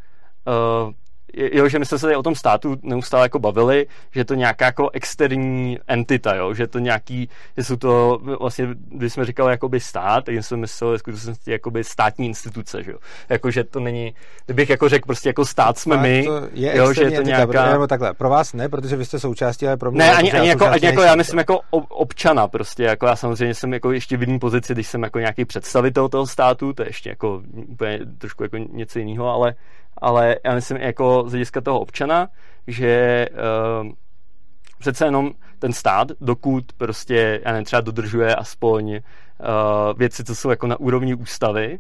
[0.47, 0.93] uh,
[1.37, 4.35] jo, že my jsme se tady o tom státu neustále jako bavili, že je to
[4.35, 9.53] nějaká jako externí entita, jo, že to nějaký, že jsou to vlastně, když jsme říkali
[9.53, 12.99] jakoby stát, tak jsme mysleli skutečnosti jakoby státní instituce, že jo,
[13.29, 14.15] jako, že to není,
[14.45, 17.73] kdybych jako řekl prostě jako stát jsme my, je jo, že je to entita, nějaká...
[17.73, 19.99] Nebo takhle, pro vás ne, protože vy jste součástí, ale pro mě...
[19.99, 23.73] Ne, ani, ani jako, ani jako já myslím jako občana prostě, jako já samozřejmě jsem
[23.73, 27.09] jako ještě v jiný pozici, když jsem jako nějaký představitel toho státu, to je ještě
[27.09, 29.55] jako úplně trošku jako něco jiného, ale
[29.99, 32.29] ale já myslím jako z hlediska toho občana,
[32.67, 33.27] že
[33.83, 33.89] uh,
[34.79, 38.99] přece jenom ten stát, dokud prostě, já nevím, třeba dodržuje aspoň uh,
[39.99, 41.79] věci, co jsou jako na úrovni ústavy,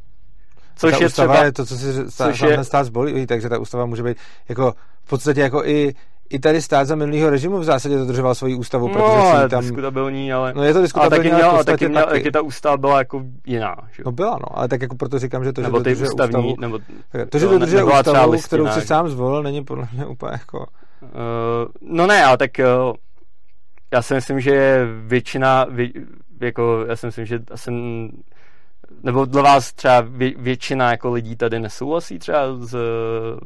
[0.76, 3.48] Což ta je ústava třeba, je to, co si stát, což je, stát zbolí, takže
[3.48, 4.16] ta ústava může být
[4.48, 4.74] jako
[5.05, 5.94] v podstatě jako i
[6.30, 9.60] i tady stát za minulého režimu v zásadě dodržoval svoji ústavu, no, protože si tam...
[9.62, 10.52] diskutabilní, ale...
[10.56, 13.76] No je to diskutabilní, ale, taky, měl, taky, měl, taky ta ústava byla jako jiná,
[13.92, 14.02] že?
[14.06, 16.56] No byla, no, ale tak jako proto říkám, že to, nebo že dodržuje ústavní, ústavu...
[16.60, 16.78] Nebo,
[17.30, 20.58] to, že dodržuje ne, ústavu, listina, kterou si sám zvolil, není podle mě úplně jako...
[21.02, 21.08] Uh,
[21.80, 22.94] no ne, ale tak uh,
[23.92, 25.88] já si myslím, že většina, vě,
[26.40, 27.70] jako, já si myslím, že asi
[29.02, 32.76] nebo dle vás třeba vě, většina jako lidí tady nesouhlasí třeba s,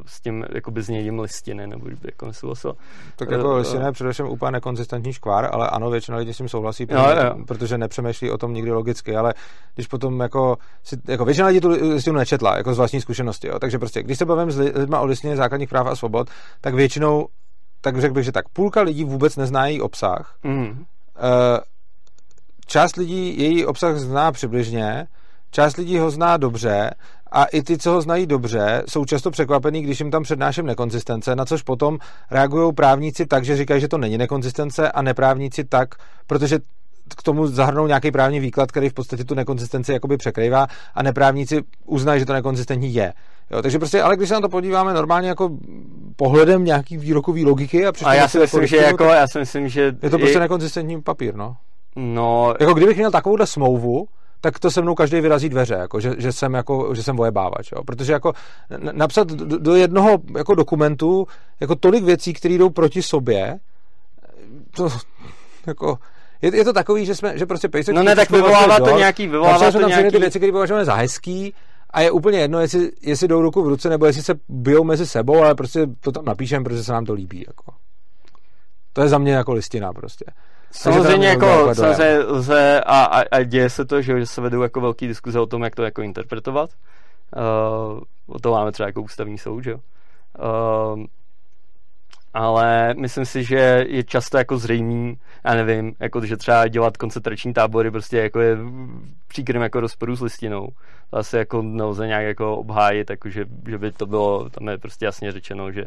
[0.05, 2.73] s tím jakoby zněním listiny, nebo by jako nesouhlasil?
[3.15, 6.49] Tak jako uh, listina je především úplně nekonzistentní škvár, ale ano, většina lidí s tím
[6.49, 7.35] souhlasí, protože, no, jo.
[7.47, 9.33] protože nepřemýšlí o tom nikdy logicky, ale
[9.75, 13.59] když potom jako, si, jako většina lidí tu listinu nečetla, jako z vlastní zkušenosti, jo.
[13.59, 16.29] takže prostě, když se bavím s lidmi o listině základních práv a svobod,
[16.61, 17.27] tak většinou,
[17.81, 20.69] tak řekl bych, že tak půlka lidí vůbec nezná její obsah, mm.
[20.69, 20.75] uh,
[22.65, 25.07] část lidí její obsah zná přibližně,
[25.51, 26.91] Část lidí ho zná dobře
[27.31, 31.35] a i ty, co ho znají dobře, jsou často překvapení, když jim tam přednáším nekonzistence,
[31.35, 31.97] na což potom
[32.31, 35.95] reagují právníci tak, že říkají, že to není nekonzistence a neprávníci tak,
[36.27, 36.59] protože
[37.17, 41.61] k tomu zahrnou nějaký právní výklad, který v podstatě tu nekonzistenci jakoby překrývá a neprávníci
[41.85, 43.13] uznají, že to nekonzistentní je.
[43.51, 45.49] Jo, takže prostě, ale když se na to podíváme normálně jako
[46.15, 49.95] pohledem nějaký výrokový logiky a A já si myslím, že jako, já si myslím, že...
[50.01, 51.55] Je to prostě nekonzistentní papír, no.
[51.95, 52.53] No...
[52.59, 54.07] Jako kdybych měl takovouhle smlouvu,
[54.41, 57.71] tak to se mnou každý vyrazí dveře, jako, že, že, jsem, jako, že jsem vojebávač.
[57.71, 57.83] Jo?
[57.83, 58.33] Protože jako
[58.91, 61.27] napsat do, do jednoho jako dokumentu
[61.59, 63.59] jako tolik věcí, které jdou proti sobě,
[64.75, 64.89] to
[65.67, 65.97] jako,
[66.41, 67.95] je, je to takový, že jsme, že prostě pejsek...
[67.95, 70.11] No ne, tak vyvolává to nějaký, vyvolává to nějaký...
[70.11, 71.53] ty věci, které považujeme za hezký,
[71.93, 75.07] a je úplně jedno, jestli, jestli jdou ruku v ruce, nebo jestli se bijou mezi
[75.07, 77.43] sebou, ale prostě to tam napíšeme, protože se nám to líbí.
[77.47, 77.73] Jako.
[78.93, 80.25] To je za mě jako listina prostě.
[80.71, 84.81] Samozřejmě jako samozřejmě lze a, a, a, děje se to, že, že se vedou jako
[84.81, 86.69] velký diskuze o tom, jak to jako interpretovat.
[87.35, 89.75] Uh, o to máme třeba jako ústavní soud, že
[90.39, 91.05] Uh,
[92.33, 97.53] ale myslím si, že je často jako zřejmý, já nevím, jako že třeba dělat koncentrační
[97.53, 98.57] tábory prostě jako je
[99.27, 100.67] příkrym jako rozporu s listinou.
[101.09, 104.77] To asi jako nelze nějak jako obhájit, jako že, že by to bylo, tam je
[104.77, 105.83] prostě jasně řečeno, že...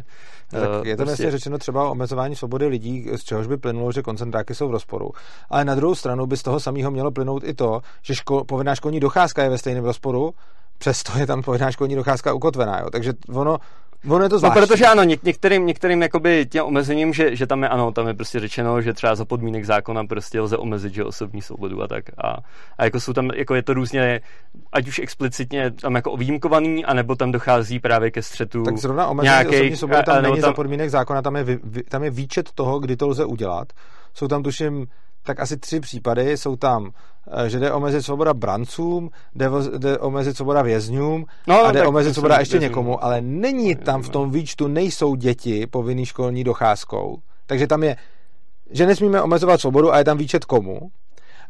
[0.52, 1.22] No, tak je to prostě...
[1.22, 4.72] jasně řečeno třeba o omezování svobody lidí, z čehož by plynulo, že koncentráky jsou v
[4.72, 5.10] rozporu.
[5.50, 8.74] Ale na druhou stranu by z toho samého mělo plynout i to, že ško- povinná
[8.74, 10.34] školní docházka je ve stejném rozporu,
[10.78, 12.80] přesto je tam povinná školní docházka ukotvená.
[12.80, 12.90] Jo.
[12.90, 13.58] Takže ono,
[14.08, 14.60] Ono je to zvláštní.
[14.60, 18.08] No, protože ano, něk- některým, některým jakoby těm omezením, že, že tam je ano, tam
[18.08, 21.88] je prostě řečeno, že třeba za podmínek zákona prostě lze omezit, že osobní svobodu a
[21.88, 22.04] tak.
[22.24, 22.36] A,
[22.78, 24.20] a jako jsou tam, jako je to různě,
[24.72, 29.32] ať už explicitně tam jako ovýmkovaný, anebo tam dochází právě ke střetu Tak zrovna omezení
[29.32, 31.44] nějaký, osobní svobody tam a, není tam, za podmínek zákona, tam je,
[31.88, 33.68] tam je výčet toho, kdy to lze udělat.
[34.14, 34.86] Jsou tam tuším
[35.24, 36.36] tak asi tři případy.
[36.36, 36.90] Jsou tam,
[37.44, 42.12] eh, že jde omezit svoboda brancům, jde, jde omezit svoboda vězňům no, a jde omezit
[42.12, 42.70] svoboda ještě vězňům.
[42.70, 47.18] někomu, ale není tam v tom výčtu, nejsou děti povinný školní docházkou.
[47.46, 47.96] Takže tam je,
[48.70, 50.80] že nesmíme omezovat svobodu a je tam výčet komu.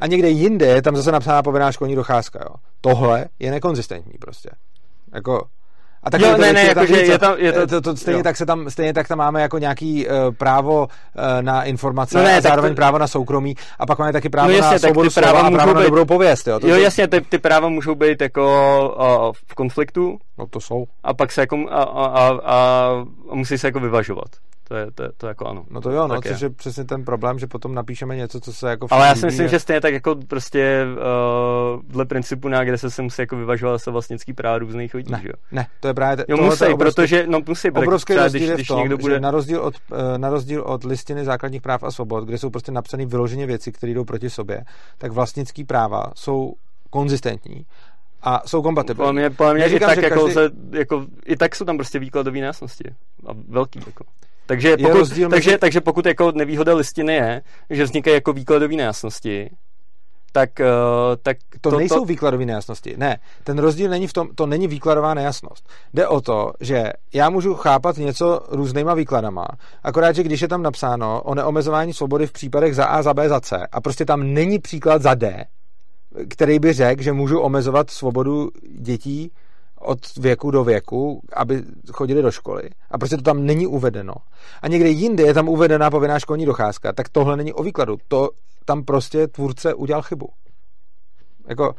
[0.00, 2.40] A někde jinde je tam zase napsána povinná školní docházka.
[2.42, 2.54] Jo.
[2.80, 4.50] Tohle je nekonzistentní prostě.
[5.14, 5.46] Jako,
[6.04, 8.46] a tak jo, ne, ne, jakože je tam, je to, to, to stejně, tak se
[8.46, 12.40] tam, stejně tak tam máme jako nějaký uh, právo uh, na informace no ne, a
[12.40, 12.76] zároveň to...
[12.76, 15.50] právo na soukromí a pak máme taky právo no jasně, na svobodu ty práva a
[15.50, 15.80] právo být...
[15.80, 16.46] na dobrou pověst.
[16.46, 18.44] Jo, to, jo jasně, ty, ty práva můžou být jako
[18.98, 20.18] uh, v konfliktu.
[20.38, 20.84] No to jsou.
[21.04, 24.28] A pak se jako, a, a, a, a musí se jako vyvažovat.
[24.74, 25.64] To je, to, je, to jako ano.
[25.70, 26.46] No to jo, no, což je.
[26.46, 28.86] je přesně ten problém, že potom napíšeme něco, co se jako...
[28.90, 30.84] Ale já si myslím, že stejně tak jako prostě
[31.76, 35.12] uh, dle principu na kde se se musí jako vyvažovat se vlastnický práva různých lidí,
[35.12, 35.34] ne, že jo?
[35.52, 36.24] Ne, to je právě...
[36.28, 39.14] Jo, musí, obrovský, protože, no musí, obrovský rozdíl když, je v tom, někdo bude...
[39.14, 42.50] že na rozdíl, od, uh, na rozdíl od listiny základních práv a svobod, kde jsou
[42.50, 44.64] prostě napsané vyloženě věci, které jdou proti sobě,
[44.98, 46.54] tak vlastnický práva jsou
[46.90, 47.66] konzistentní
[48.24, 49.06] a jsou kompatibilní.
[49.06, 50.32] Podle mě, podle mě i tak, jako, každý...
[50.32, 52.84] se, jako, i tak jsou tam prostě výkladové nejasnosti.
[53.26, 54.04] A velký, jako.
[54.46, 55.58] Takže pokud, rozdíl takže, mezi...
[55.58, 59.50] takže pokud jako nevýhoda listiny je, že vznikají jako výkladové nejasnosti,
[60.32, 60.66] tak, uh,
[61.22, 62.04] tak to, to nejsou to...
[62.04, 62.94] výkladové nejasnosti.
[62.96, 65.68] Ne, ten rozdíl není v tom, to není výkladová nejasnost.
[65.94, 69.46] Jde o to, že já můžu chápat něco různýma výkladama,
[69.82, 73.28] akorát, že když je tam napsáno o neomezování svobody v případech za A, za B,
[73.28, 75.44] za C a prostě tam není příklad za D,
[76.28, 78.48] který by řekl, že můžu omezovat svobodu
[78.78, 79.32] dětí
[79.84, 82.70] od věku do věku, aby chodili do školy.
[82.90, 84.14] A prostě to tam není uvedeno.
[84.62, 87.96] A někde jinde je tam uvedená povinná školní docházka, tak tohle není o výkladu.
[88.08, 88.28] To
[88.64, 90.28] tam prostě tvůrce udělal chybu.
[91.48, 91.74] Jako,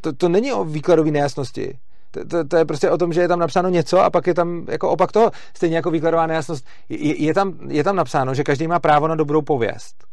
[0.00, 1.78] to, to není o výkladové nejasnosti.
[2.10, 4.34] To, to, to je prostě o tom, že je tam napsáno něco a pak je
[4.34, 5.30] tam jako opak toho.
[5.56, 6.66] Stejně jako výkladová nejasnost.
[6.88, 10.04] Je, je, tam, je tam napsáno, že každý má právo na dobrou pověst.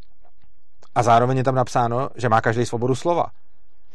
[0.95, 3.25] A zároveň je tam napsáno, že má každý svobodu slova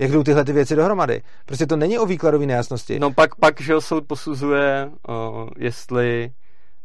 [0.03, 1.23] jak jdou tyhle ty věci dohromady.
[1.47, 2.99] Prostě to není o výkladové nejasnosti.
[2.99, 6.31] No pak, pak že soud posuzuje, uh, jestli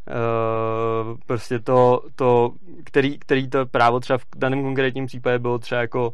[0.06, 2.52] uh, prostě to, to
[2.84, 6.12] který, který to právo třeba v daném konkrétním případě bylo třeba jako uh,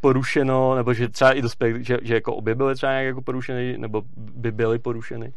[0.00, 3.78] porušeno, nebo že třeba i dospěl, že, že jako obě byly třeba nějak jako porušeny,
[3.78, 5.32] nebo by byly porušeny.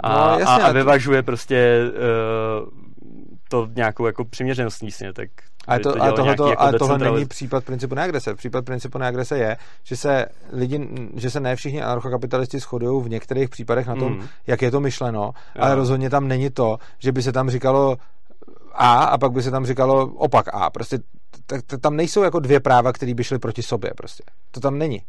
[0.00, 1.80] A, no, jasně, a, a vyvažuje prostě
[2.62, 2.68] uh,
[3.50, 5.28] to nějakou jako přiměřenostní sně, tak
[5.66, 8.34] a, to, a, tohleto, jako a tohle není případ principu neagrese.
[8.34, 13.48] Případ principu neagrese je, že se lidi, že se ne všichni anarchokapitalisti shodují v některých
[13.48, 14.26] případech na tom, mm.
[14.46, 15.32] jak je to myšleno, jo.
[15.62, 17.96] ale rozhodně tam není to, že by se tam říkalo
[18.74, 20.70] A a pak by se tam říkalo opak A.
[20.70, 20.98] Prostě
[21.80, 23.90] tam nejsou jako dvě práva, které by šly proti sobě.
[23.96, 24.22] Prostě.
[24.50, 25.02] To tam není.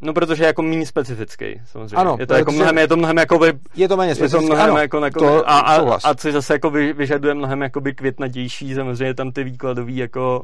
[0.00, 1.96] No, protože je jako méně specifický, samozřejmě.
[1.96, 4.48] Ano, je to, jako mnohem, je to mnohem jako by, Je to méně specifický, je
[4.48, 7.62] to mnohem ano, jako, jako to, a, a, a, co zase jako vy, vyžaduje mnohem
[7.62, 10.42] jako by květnatější, samozřejmě tam ty výkladové jako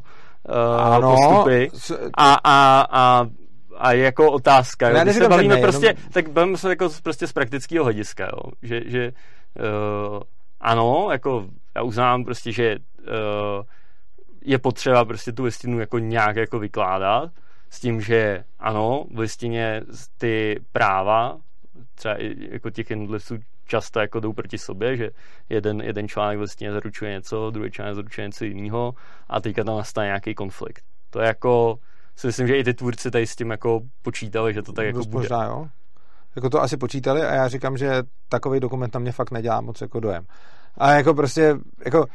[0.49, 1.71] uh, ano, postupy.
[2.17, 3.27] A, a, a
[3.81, 6.03] a je jako otázka, jo, když se bavíme ne, prostě, jenom...
[6.13, 9.13] tak bavíme se jako prostě z praktického hlediska, jo, že, že
[9.59, 10.21] uh,
[10.61, 11.47] ano, jako
[11.77, 13.65] já uznám prostě, že uh,
[14.45, 17.31] je potřeba prostě tu listinu jako nějak jako vykládat,
[17.71, 19.83] s tím, že ano, v listině
[20.19, 21.39] ty práva,
[21.95, 25.11] třeba i jako těch jednotlivců často jako jdou proti sobě, že
[25.49, 28.95] jeden, jeden článek v listině zaručuje něco, druhý článek zaručuje něco jiného
[29.29, 30.85] a teďka tam nastane nějaký konflikt.
[31.11, 31.79] To je jako,
[32.17, 34.99] si myslím, že i ty tvůrci tady s tím jako počítali, že to tak jako
[34.99, 35.23] Dost bude.
[35.23, 35.69] Možná, jo.
[36.37, 39.81] Jako to asi počítali a já říkám, že takový dokument na mě fakt nedělá moc
[39.81, 40.27] jako dojem.
[40.79, 42.07] A jako prostě, jako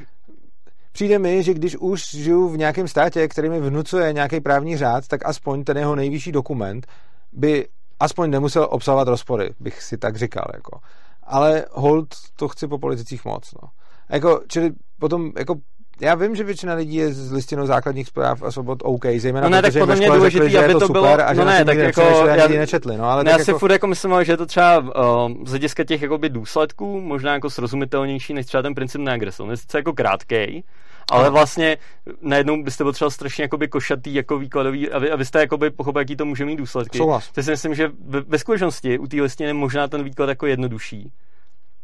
[0.96, 5.08] přijde mi, že když už žiju v nějakém státě, který mi vnucuje nějaký právní řád,
[5.08, 6.88] tak aspoň ten jeho nejvyšší dokument
[7.32, 7.68] by
[8.00, 10.46] aspoň nemusel obsahovat rozpory, bych si tak říkal.
[10.54, 10.80] Jako.
[11.24, 13.54] Ale hold to chci po politicích moc.
[13.62, 13.70] No.
[14.10, 15.56] Jako, čili potom jako
[16.02, 19.56] já vím, že většina lidí je z listinou základních zpráv a svobod OK, zejména no
[19.56, 21.40] ne, protože tak podle mě je důležitý, řekli, aby to, to bylo, super a že
[21.40, 23.60] no ne, tak jako, já, nečetli, no, ale ne, já tak si jako...
[23.60, 27.50] furt jako myslím, že je to třeba uh, z hlediska těch jakoby důsledků možná jako
[27.50, 29.44] srozumitelnější než třeba ten princip neagrese.
[29.44, 30.64] On je sice jako krátkej,
[31.12, 31.78] ale vlastně
[32.22, 36.46] najednou byste potřeboval strašně jakoby košatý jako výkladový, aby, abyste jakoby pochopili, jaký to může
[36.46, 36.98] mít důsledky.
[36.98, 37.32] Souhlas.
[37.32, 40.46] To si myslím, že ve, ve skutečnosti u té listiny je možná ten výklad jako
[40.46, 41.12] jednodušší.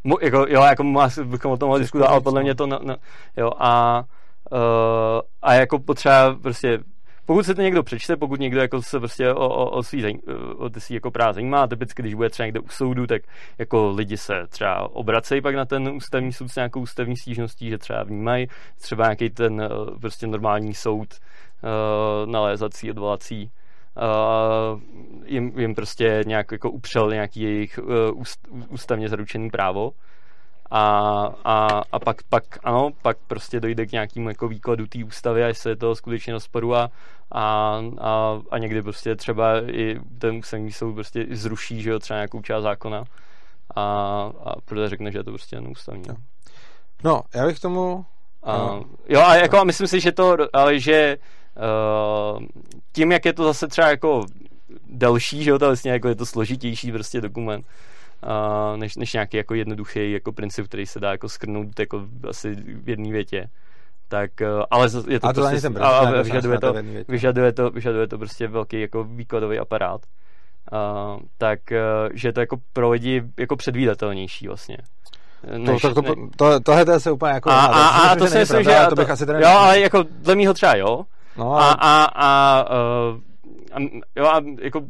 [0.03, 0.83] Mo, jako, jo, jako
[1.23, 2.95] bychom o tom mohli diskutovat, ale podle mě to, no, no,
[3.37, 4.03] jo, a,
[4.51, 6.79] uh, a jako potřeba prostě
[7.25, 10.19] pokud se to někdo přečte, pokud někdo jako se prostě o, o, o svý,
[10.57, 13.21] o ty svý jako práva zajímá, typicky když bude třeba někde u soudu, tak
[13.57, 17.77] jako lidi se třeba obracejí pak na ten ústavní soud s nějakou ústavní stížností, že
[17.77, 18.47] třeba vnímají
[18.81, 19.69] třeba nějaký ten
[20.01, 23.51] prostě normální soud uh, nalézací, odvolací
[25.25, 29.91] jim, jim prostě nějak jako upřel nějaký jejich uh, úst, ústavně zaručený právo.
[30.73, 30.89] A,
[31.43, 35.57] a, a pak, pak, ano, pak prostě dojde k nějakému jako výkladu té ústavy, až
[35.57, 36.91] se je to skutečně rozporu a,
[37.31, 42.17] a, a, a někdy prostě třeba i ten ústavní soud prostě zruší, že jo, třeba
[42.17, 43.03] nějakou část zákona.
[43.75, 43.81] A,
[44.45, 46.03] a protože řekne, že je to prostě neústavní.
[47.03, 48.05] No, já bych tomu...
[48.43, 48.79] A,
[49.09, 51.17] jo, a jako a myslím si, že to, ale že
[52.91, 54.25] tím, jak je to zase třeba jako
[54.89, 57.65] delší, že jo, to vlastně jako je to složitější prostě dokument,
[58.23, 62.55] uh, než, než nějaký jako jednoduchý jako princip, který se dá jako skrnout jako asi
[62.55, 63.49] v jedné větě.
[64.07, 66.73] Tak, uh, ale je to, a to prostě, ten a, a vyžaduje, to,
[67.07, 70.01] vyžaduje, to, vyžaduje to prostě velký jako výkladový aparát.
[70.71, 74.77] Uh, tak, uh, že je to jako pro lidi jako předvídatelnější vlastně.
[75.57, 77.49] Než, to, to, to, to, tohle to je se úplně jako...
[77.49, 78.85] A, a, a, a to si myslím, že...
[78.89, 81.05] To bych asi jo, ale jako dle mýho třeba jo.
[81.37, 83.19] No, a, a, a, uh,
[83.71, 83.79] a,
[84.15, 84.87] jo, a jako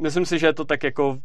[0.00, 1.18] myslím si, že je to tak jako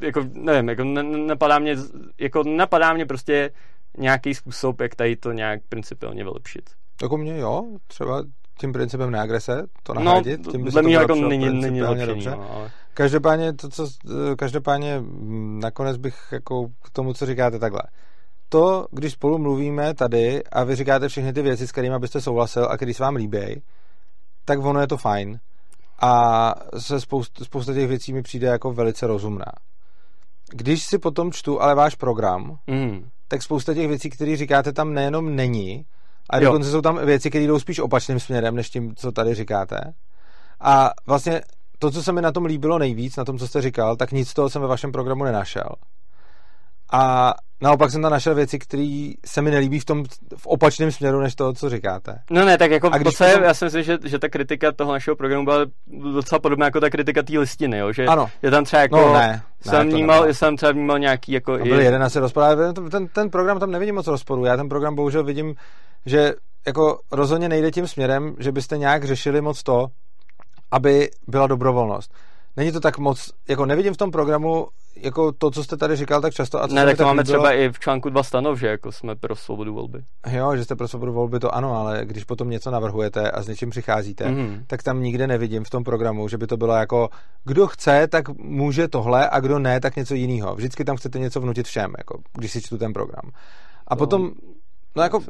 [0.00, 0.84] jako, nevím, jako
[1.26, 1.76] napadá mě,
[2.20, 3.50] jako napadá mě prostě
[3.98, 6.70] nějaký způsob, jak tady to nějak principiálně vylepšit.
[7.02, 8.24] Jako mě jo, třeba
[8.60, 12.06] tím principem neagrese, to no, nahradit, no, tím by se to jako není, není lepšení,
[12.06, 12.30] dobře.
[12.30, 12.70] No, ale...
[12.94, 13.88] Každopádně, to, co,
[14.38, 17.82] každopádně mm, nakonec bych jako k tomu, co říkáte takhle.
[18.48, 22.64] To, když spolu mluvíme tady a vy říkáte všechny ty věci, s kterými byste souhlasil
[22.70, 23.62] a který se vám líbí,
[24.44, 25.38] tak ono je to fajn
[26.00, 29.52] a se spousta, spousta těch věcí mi přijde jako velice rozumná.
[30.50, 33.08] Když si potom čtu ale váš program, mm.
[33.28, 35.86] tak spousta těch věcí, které říkáte, tam nejenom není,
[36.30, 36.72] a dokonce jo.
[36.72, 39.76] jsou tam věci, které jdou spíš opačným směrem, než tím, co tady říkáte.
[40.60, 41.40] A vlastně
[41.78, 44.28] to, co se mi na tom líbilo nejvíc, na tom, co jste říkal, tak nic
[44.28, 45.68] z toho jsem ve vašem programu nenašel.
[46.92, 50.04] A naopak jsem tam našel věci, které se mi nelíbí v tom
[50.36, 52.18] v opačném směru, než to, co říkáte.
[52.30, 53.42] No ne, tak jako a když potom...
[53.42, 55.58] já si myslím, že, že ta kritika toho našeho programu byla
[56.14, 57.92] docela podobná jako ta kritika té listiny, jo?
[57.92, 58.26] že ano.
[58.42, 61.56] je tam třeba jako, no, ne, jsem, ne, vnímal, jsem třeba vnímal nějaký jako...
[61.56, 64.94] No, byl jeden asi rozpor, ten, ten program tam nevidím moc rozporu, já ten program
[64.94, 65.54] bohužel vidím,
[66.06, 66.34] že
[66.66, 69.86] jako rozhodně nejde tím směrem, že byste nějak řešili moc to,
[70.70, 72.14] aby byla dobrovolnost.
[72.56, 76.20] Není to tak moc, jako nevidím v tom programu jako to, co jste tady říkal
[76.20, 76.62] tak často.
[76.62, 78.66] A co ne, tak to tak máme líbilo, třeba i v článku dva stanov, že
[78.66, 80.04] jako jsme pro svobodu volby.
[80.30, 83.48] Jo, že jste pro svobodu volby, to ano, ale když potom něco navrhujete a s
[83.48, 84.64] něčím přicházíte, mm-hmm.
[84.66, 87.08] tak tam nikde nevidím v tom programu, že by to bylo jako,
[87.44, 90.54] kdo chce, tak může tohle a kdo ne, tak něco jiného.
[90.54, 93.30] Vždycky tam chcete něco vnutit všem, jako když si čtu ten program.
[93.86, 93.98] A to...
[93.98, 94.30] potom,
[94.96, 95.20] no jako,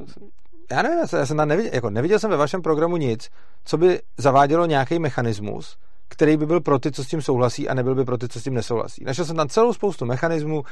[0.70, 3.28] já nevím, já jsem tam neviděl, jako neviděl jsem ve vašem programu nic,
[3.64, 5.76] co by zavádělo nějaký mechanismus,
[6.08, 8.40] který by byl pro ty, co s tím souhlasí a nebyl by pro ty, co
[8.40, 9.04] s tím nesouhlasí.
[9.04, 10.62] Našel jsem tam celou spoustu mechanismů,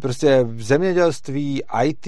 [0.00, 2.06] prostě v zemědělství, IT,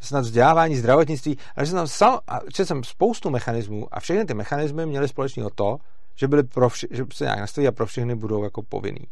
[0.00, 4.86] snad vzdělávání, zdravotnictví, ale jsem tam sal, a jsem spoustu mechanismů a všechny ty mechanismy
[4.86, 5.76] měly společného to,
[6.14, 9.06] že, byly pro vši, že se nějak nastaví a pro všechny budou jako povinný.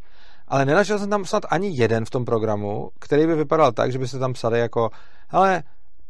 [0.49, 3.99] Ale nenašel jsem tam snad ani jeden v tom programu, který by vypadal tak, že
[3.99, 4.91] by se tam psali jako,
[5.31, 5.63] ale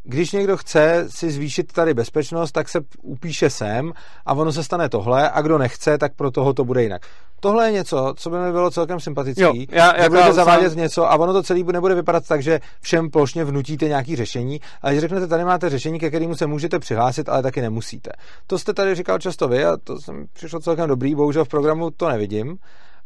[0.02, 3.92] když někdo chce si zvýšit tady bezpečnost, tak se upíše sem
[4.26, 7.02] a ono se stane tohle a kdo nechce, tak pro toho to bude jinak.
[7.40, 9.42] Tohle je něco, co by mi bylo celkem sympatický.
[9.42, 10.78] Jo, já, já budete zavádět sám...
[10.78, 14.94] něco a ono to celé nebude vypadat tak, že všem plošně vnutíte nějaké řešení, ale
[14.94, 18.10] že řeknete, tady máte řešení, ke kterému se můžete přihlásit, ale taky nemusíte.
[18.46, 21.90] To jste tady říkal často vy a to jsem přišlo celkem dobrý, bohužel v programu
[21.90, 22.56] to nevidím.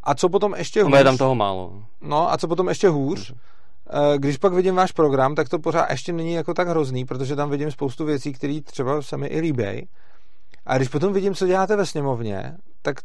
[0.02, 0.98] A co potom ještě hůř?
[0.98, 1.82] Je tam toho málo.
[2.00, 3.32] No a co potom ještě hůř?
[3.32, 3.34] Eh,
[4.16, 7.50] když pak vidím váš program, tak to pořád ještě není jako tak hrozný, protože tam
[7.50, 9.88] vidím spoustu věcí, které třeba se mi i líbí.
[10.66, 12.96] A když potom vidím, co děláte ve sněmovně, tak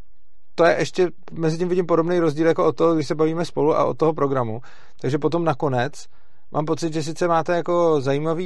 [0.54, 3.76] to je ještě, mezi tím vidím podobný rozdíl jako o toho, když se bavíme spolu
[3.76, 4.60] a od toho programu.
[5.00, 6.06] Takže potom nakonec
[6.52, 8.44] mám pocit, že sice máte jako zajímavé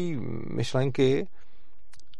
[0.55, 1.27] myšlenky,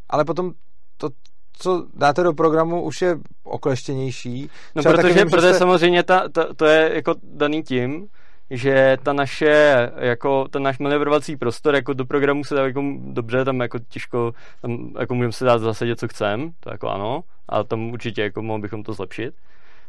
[0.09, 0.51] ale potom
[0.97, 1.09] to,
[1.53, 4.49] co dáte do programu, už je okleštěnější.
[4.75, 5.59] No Třeba protože, vím, protože jste...
[5.59, 8.07] samozřejmě ta, ta, to je jako daný tím,
[8.49, 13.45] že ta naše, jako ten náš manevrovací prostor, jako do programu se dá jako dobře,
[13.45, 17.63] tam jako těžko, tam jako můžeme se dát zase co chcem, to jako ano, ale
[17.63, 19.35] tam určitě jako mohli bychom to zlepšit.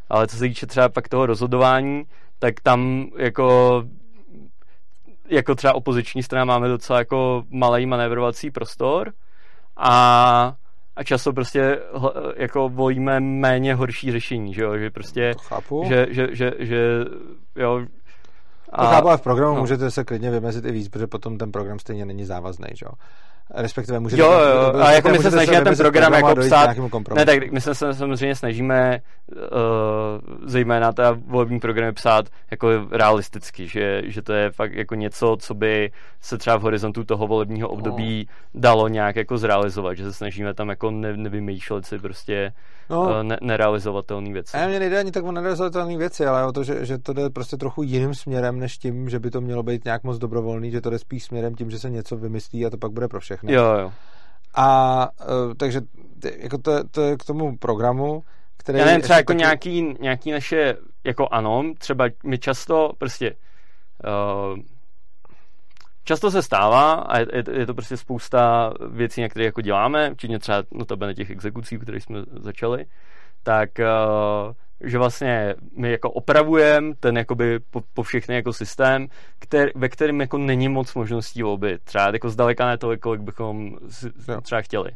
[0.09, 2.05] Ale co se týče třeba pak toho rozhodování,
[2.39, 3.85] tak tam jako
[5.31, 9.13] jako třeba opoziční strana máme docela jako malý manévrovací prostor
[9.77, 10.55] a,
[10.97, 11.79] a často prostě
[12.37, 15.35] jako volíme méně horší řešení, že jo, že prostě,
[15.89, 17.05] že, že, že, že
[17.57, 17.87] jo,
[18.73, 19.61] a, to chápu, ale v programu no.
[19.61, 22.93] můžete se klidně vymezit i víc, protože potom ten program stejně není závazný, že jo?
[23.55, 24.23] Respektive můžete...
[24.23, 26.71] Jo, jo, a jako my se snažíme ten program jako psát...
[27.15, 29.01] Ne, tak my se samozřejmě snažíme
[29.33, 35.37] uh, zejména ta volební programy psát jako realisticky, že, že to je fakt jako něco,
[35.41, 38.61] co by se třeba v horizontu toho volebního období no.
[38.61, 42.53] dalo nějak jako zrealizovat, že se snažíme tam jako ne, nevymýšlet si prostě
[42.91, 43.03] no.
[43.03, 44.57] uh, ne, nerealizovatelné věci.
[44.57, 47.31] A mě nejde ani tak o nerealizovatelné věci, ale o to, že, že to jde
[47.31, 50.81] prostě trochu jiným směrem, než tím, že by to mělo být nějak moc dobrovolný, že
[50.81, 53.36] to jde spíš směrem tím, že se něco vymyslí a to pak bude pro všechny.
[53.43, 53.93] Jo, jo.
[54.55, 55.81] A uh, takže
[56.39, 58.25] jako to, to je k tomu programu,
[58.57, 58.79] který...
[58.79, 59.39] Já nevím, třeba jako taky...
[59.39, 63.35] nějaký, nějaký naše, jako ano, třeba my často prostě
[64.05, 64.59] uh,
[66.05, 70.39] často se stává a je, je to prostě spousta věcí, na které jako děláme, včetně
[70.39, 72.85] třeba notabene těch exekucí, které jsme začali,
[73.43, 79.71] tak uh, že vlastně my jako opravujeme ten jakoby po, po všechny jako systém, který,
[79.75, 81.79] ve kterém jako není moc možností volby.
[81.85, 84.11] Třeba jako zdaleka ne tolik, kolik bychom si,
[84.43, 84.91] třeba chtěli.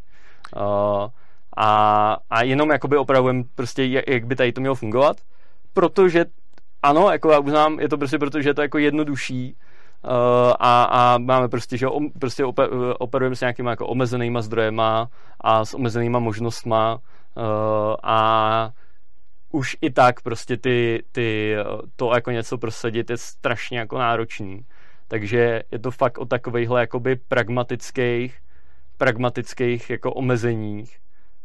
[0.56, 1.08] Uh,
[1.56, 5.16] a, a jenom jakoby opravujeme prostě, jak, jak by tady to mělo fungovat,
[5.72, 6.24] protože
[6.82, 9.56] ano, jako já uznám, je to prostě proto, že je to jako jednodušší
[10.04, 10.10] uh,
[10.60, 12.44] a, a máme prostě, že om, prostě
[12.98, 15.08] operujeme s nějakýma jako omezenýma zdrojema
[15.40, 18.70] a s omezenýma možnostma uh, a
[19.50, 21.56] už i tak prostě ty, ty,
[21.96, 24.66] to jako něco prosadit je strašně jako náročný.
[25.08, 28.38] Takže je to fakt o takovejhle jakoby pragmatických,
[28.96, 30.98] pragmatických jako omezeních,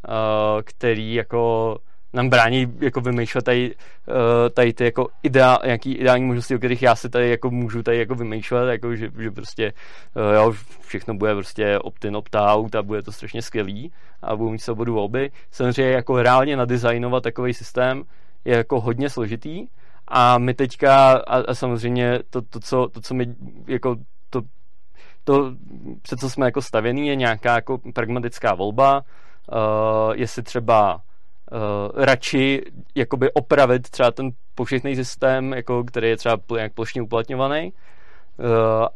[0.08, 1.78] uh, který jako
[2.16, 3.76] nám brání jako vymýšlet tady,
[4.08, 4.16] uh,
[4.54, 7.98] tady ty jako ideál, nějaký ideální možnosti, o kterých já si tady jako můžu tady
[7.98, 9.74] jako vymýšlet, jako že, že prostě
[10.16, 14.60] uh, jo, všechno bude prostě opt-in, opt-out a bude to strašně skvělý a budu mít
[14.60, 15.32] svobodu volby.
[15.52, 18.04] Samozřejmě jako reálně nadizajnovat takový systém
[18.46, 19.68] je jako hodně složitý
[20.08, 23.36] a my teďka a, a samozřejmě to, to, co, to, co my
[23.68, 23.96] jako
[24.30, 24.42] to,
[25.24, 25.52] to,
[26.02, 29.02] před co jsme jako stavěný, je nějaká jako pragmatická volba,
[29.52, 31.02] uh, jestli třeba
[31.52, 32.62] uh, radši
[32.96, 37.74] jakoby opravit třeba ten povšechný systém, jako, který je třeba nějak plošně uplatňovaný.
[38.38, 38.46] Uh,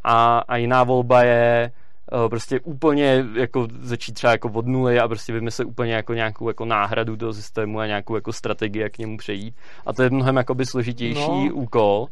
[0.03, 1.71] a, a jiná volba je
[2.11, 6.47] uh, prostě úplně jako začít třeba jako od nuly a prostě vymyslet úplně jako nějakou
[6.47, 9.55] jako náhradu toho systému a nějakou jako strategii, jak k němu přejít.
[9.85, 11.53] A to je mnohem jakoby složitější no.
[11.53, 12.07] úkol.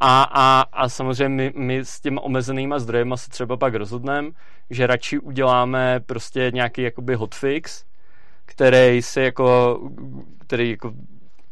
[0.00, 4.30] A, a, a samozřejmě my, my s těmi omezenýma zdrojema se třeba pak rozhodneme,
[4.70, 7.84] že radši uděláme prostě nějaký jakoby hotfix,
[8.44, 9.78] který se jako,
[10.38, 10.92] který jako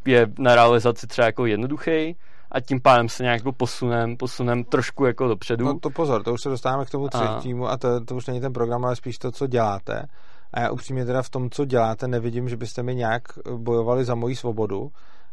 [0.06, 2.16] je na realizaci třeba jako jednoduchý
[2.50, 5.64] a tím pádem se nějak jako posunem, posunem trošku jako dopředu.
[5.64, 8.26] No to pozor, to už se dostáváme k tomu třetímu a, a to, to už
[8.26, 10.06] není ten program, ale spíš to, co děláte.
[10.54, 13.22] A já upřímně teda v tom, co děláte, nevidím, že byste mi nějak
[13.56, 14.90] bojovali za moji svobodu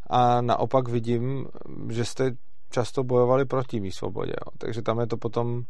[0.09, 1.47] a naopak vidím,
[1.89, 2.31] že jste
[2.69, 4.31] často bojovali proti mý svobodě.
[4.31, 4.51] Jo.
[4.57, 5.63] Takže tam je to potom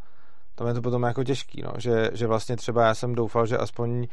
[0.60, 1.72] tam je to potom jako těžký, no.
[1.78, 4.06] že, že vlastně třeba já jsem doufal, že aspoň uh,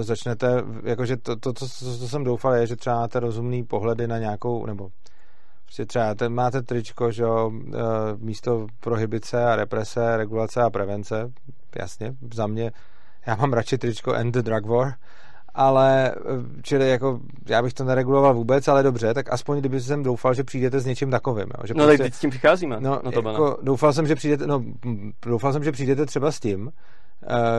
[0.00, 4.06] začnete, jakože to, to, to, to, to jsem doufal, je, že třeba máte rozumný pohledy
[4.06, 4.88] na nějakou, nebo
[5.64, 7.72] prostě třeba ten, máte tričko, že jo, uh,
[8.16, 11.32] místo prohibice a represe, regulace a prevence,
[11.80, 12.72] jasně, za mě,
[13.26, 14.94] já mám radši tričko End the Drug War,
[15.54, 16.20] ale eh,
[16.62, 20.44] čili jako já bych to nereguloval vůbec, ale dobře, tak aspoň kdyby jsem doufal, že
[20.44, 21.46] přijdete s něčím takovým.
[21.58, 22.76] Jo, že no prostě, teď s tím přicházíme.
[22.80, 24.64] No, no to jako, doufal jsem, že přijdete, no,
[25.26, 26.70] doufal jsem, že přijdete třeba s tím,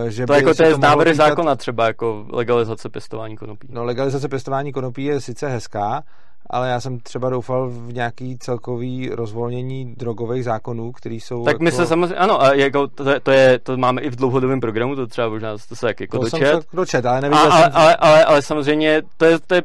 [0.03, 1.27] Uh, že to jako to je návrh týkat...
[1.27, 3.67] zákona třeba jako legalizace pěstování konopí.
[3.71, 6.03] No legalizace pěstování konopí je sice hezká,
[6.49, 11.45] ale já jsem třeba doufal v nějaký celkový rozvolnění drogových zákonů, který jsou...
[11.45, 11.63] Tak jako...
[11.63, 14.95] my se samozřejmě, ano, a jako to, to, je, to máme i v dlouhodobém programu,
[14.95, 16.47] to třeba možná to se jak jako to dočet.
[16.47, 17.71] Jsem se dočet, ale neviděl a, ale, jsem...
[17.75, 19.63] ale, ale, ale, samozřejmě to je, to je,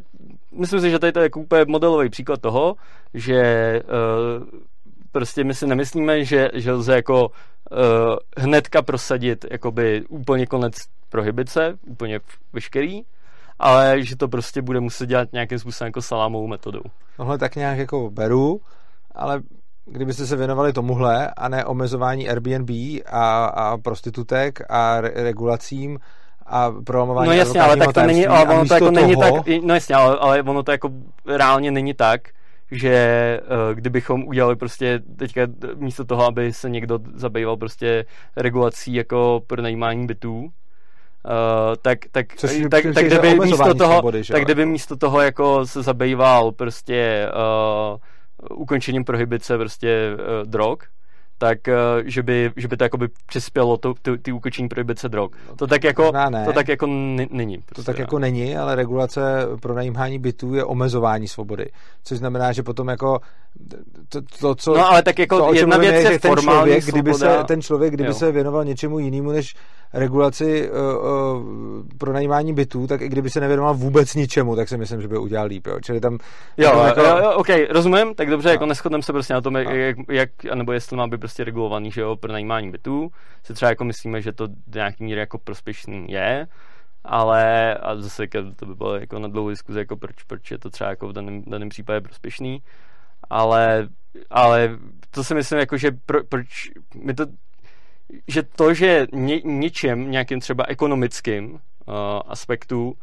[0.53, 2.75] myslím si, že tady to je jako úplně modelový příklad toho,
[3.15, 3.43] že
[3.85, 4.47] uh,
[5.13, 7.29] prostě my si nemyslíme, že, že lze jako uh,
[8.37, 10.75] hnedka prosadit jakoby úplně konec
[11.09, 12.21] prohibice, úplně
[12.53, 13.03] veškerý,
[13.61, 16.83] ale že to prostě bude muset dělat nějakým způsobem jako salámovou metodou.
[17.17, 18.61] Tohle tak nějak jako beru,
[19.15, 19.43] ale
[19.85, 22.71] kdybyste se věnovali tomuhle a ne omezování Airbnb
[23.07, 25.99] a, a prostitutek a re- regulacím
[26.47, 29.07] a prolamování No jasně, ale tak to není, ale ono to jako toho...
[29.07, 29.33] není tak,
[29.65, 30.91] no jasně, ale, ale ono to jako
[31.27, 32.21] reálně není tak,
[32.71, 35.41] že uh, kdybychom udělali prostě teďka
[35.77, 38.05] místo toho, aby se někdo zabýval prostě
[38.37, 40.51] regulací jako pro najímání bytů,
[41.25, 45.67] Uh, tak, tak, Což tak, tak, kdyby místo toho, svobody, tak kdyby místo toho jako
[45.67, 47.29] se zabýval prostě
[48.53, 50.79] uh, ukončením prohibice prostě uh, drog,
[51.41, 51.75] tak eh,
[52.05, 55.31] že by, že by to jakoby přispělo to, ty, ty ukočení prohibice drog.
[55.57, 56.45] To tak jako, ne.
[56.45, 57.59] to tak jako n- není.
[57.59, 59.21] Prostě, to tak jako není, ale regulace
[59.63, 61.67] pro najímání bytů je omezování svobody.
[62.05, 63.21] Což znamená, že potom jako
[64.09, 64.75] to, to co...
[64.75, 67.95] No ale tak jako to, jedna věc je, je formální člověk, kdyby se, ten člověk,
[67.95, 68.15] kdyby jo.
[68.15, 69.55] se věnoval něčemu jinému než
[69.93, 75.01] regulaci uh, uh, pronajímání bytů, tak i kdyby se nevěnoval vůbec ničemu, tak si myslím,
[75.01, 75.67] že by udělal líp.
[75.67, 75.81] Jo.
[75.81, 76.19] Čili tam...
[76.57, 77.01] Jo, tam jako...
[77.01, 78.53] jo, jo, ok, rozumím, tak dobře, no.
[78.53, 79.61] jako neschodneme se prostě na tom, no.
[79.61, 83.11] jak, jak, nebo jestli má být prostě regulovaný, že jo, pronajímání bytů.
[83.45, 86.47] Si třeba jako myslíme, že to do nějaký míry jako prospěšný je,
[87.05, 90.71] ale a zase to by bylo jako na dlouhou diskuzi, jako proč, proč je to
[90.71, 92.63] třeba jako v daném, daném případě prospěšný,
[93.31, 93.89] ale,
[94.31, 94.79] ale
[95.11, 96.71] to si myslím, jako, že pro, proč
[97.05, 97.27] my to
[98.29, 101.59] že to, že ně, něčem, nějakým třeba ekonomickým uh,
[102.27, 102.95] aspektu, uh,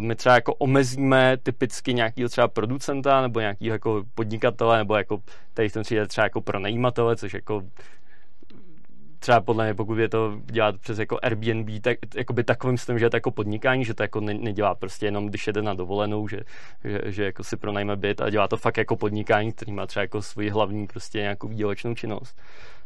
[0.00, 5.18] my třeba jako omezíme typicky nějakého třeba producenta nebo nějakého jako podnikatele nebo jako
[5.54, 7.62] tady v tom třeba, třeba jako pronajímatele, což jako
[9.22, 12.98] třeba podle mě, pokud je to dělat přes jako Airbnb, tak jako by takovým stylem,
[12.98, 15.74] že je to jako podnikání, že to jako ne, nedělá prostě jenom, když jede na
[15.74, 16.40] dovolenou, že,
[16.84, 20.02] že, že jako si pronajme byt a dělá to fakt jako podnikání, který má třeba
[20.02, 22.38] jako svoji hlavní prostě nějakou výdělečnou činnost.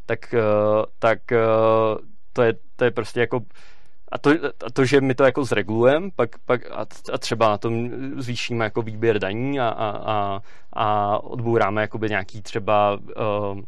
[0.07, 0.41] Tak, eh,
[0.99, 1.39] tak eh,
[2.33, 3.41] to, je, to je prostě jako
[4.13, 4.31] a to,
[4.67, 7.91] a to, že my to jako zregulujeme, pak, pak a, a třeba na tom
[8.23, 10.41] zvýšíme jako výběr daní a, a, a,
[10.73, 13.61] a odbouráme jakoby nějaký třeba uh,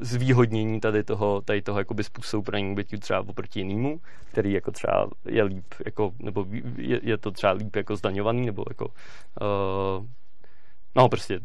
[0.00, 4.00] zvýhodnění tady toho, tady toho jakoby způsobu praní bytí třeba oproti jinému,
[4.30, 8.64] který jako třeba je líp, jako, nebo je, je to třeba líp jako zdaňovaný, nebo
[8.68, 10.06] jako uh,
[10.94, 11.40] no prostě.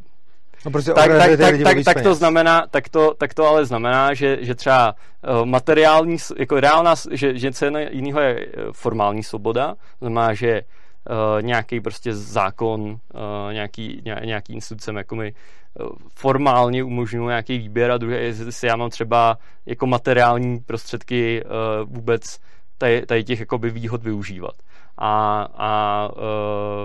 [0.65, 4.13] No prostě tak, tak, tak, tak, tak, to znamená, tak to, tak to ale znamená,
[4.13, 4.95] že, že třeba
[5.29, 10.61] uh, materiální, jako reálná, že, že něco jiného je eh, formální svoboda, znamená, že
[11.09, 15.33] uh, nějaký prostě zákon, uh, nějaký, ně, nějaký instituce jako mi
[15.79, 21.89] uh, formálně umožňují nějaký výběr a druhé, jestli já mám třeba jako materiální prostředky uh,
[21.89, 22.39] vůbec
[22.77, 24.55] tady, tady těch jakoby výhod využívat.
[24.97, 26.09] A, a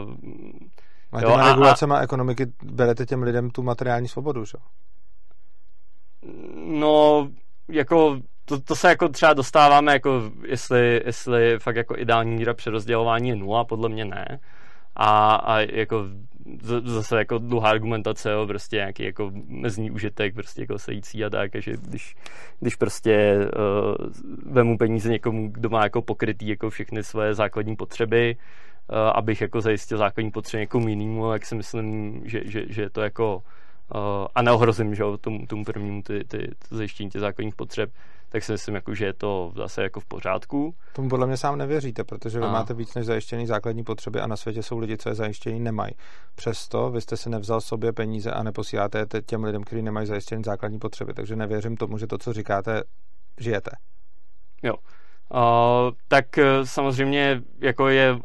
[0.02, 0.15] uh,
[1.12, 4.58] a těma regulacema a, ekonomiky berete těm lidem tu materiální svobodu, že?
[6.55, 7.28] No,
[7.68, 13.28] jako to, to se jako třeba dostáváme, jako jestli, jestli fakt jako ideální míra přerozdělování
[13.28, 14.40] je nula, podle mě ne.
[14.96, 16.04] A, a jako
[16.84, 21.50] zase jako dlouhá argumentace, jo, prostě nějaký jako mezní užitek, prostě jako sející a tak,
[21.54, 22.16] že když,
[22.60, 28.36] když prostě uh, vemu peníze někomu, kdo má jako pokrytý jako všechny své základní potřeby,
[28.36, 32.90] uh, abych jako zajistil základní potřeby někomu jinému, jak si myslím, že, že, že je
[32.90, 37.54] to jako uh, a neohrozím, že tomu, tomu prvnímu ty, ty, ty zajištění těch základních
[37.54, 37.90] potřeb,
[38.33, 40.75] tak si myslím, jako, že je to zase jako v pořádku.
[40.92, 42.52] Tomu podle mě sám nevěříte, protože vy a.
[42.52, 45.92] máte víc než zajištěný základní potřeby a na světě jsou lidi, co je zajištění nemají.
[46.34, 50.42] Přesto vy jste si nevzal sobě peníze a neposíláte je těm lidem, kteří nemají zajištěný
[50.44, 52.83] základní potřeby, takže nevěřím tomu, že to, co říkáte,
[53.41, 53.70] žijete.
[54.62, 54.75] Jo.
[54.75, 55.41] Uh,
[56.09, 58.18] tak uh, samozřejmě jako je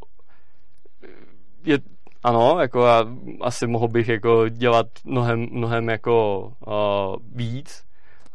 [1.66, 1.80] je,
[2.24, 3.06] ano, jako já
[3.42, 7.84] asi mohl bych jako dělat mnohem, mnohem jako uh, víc,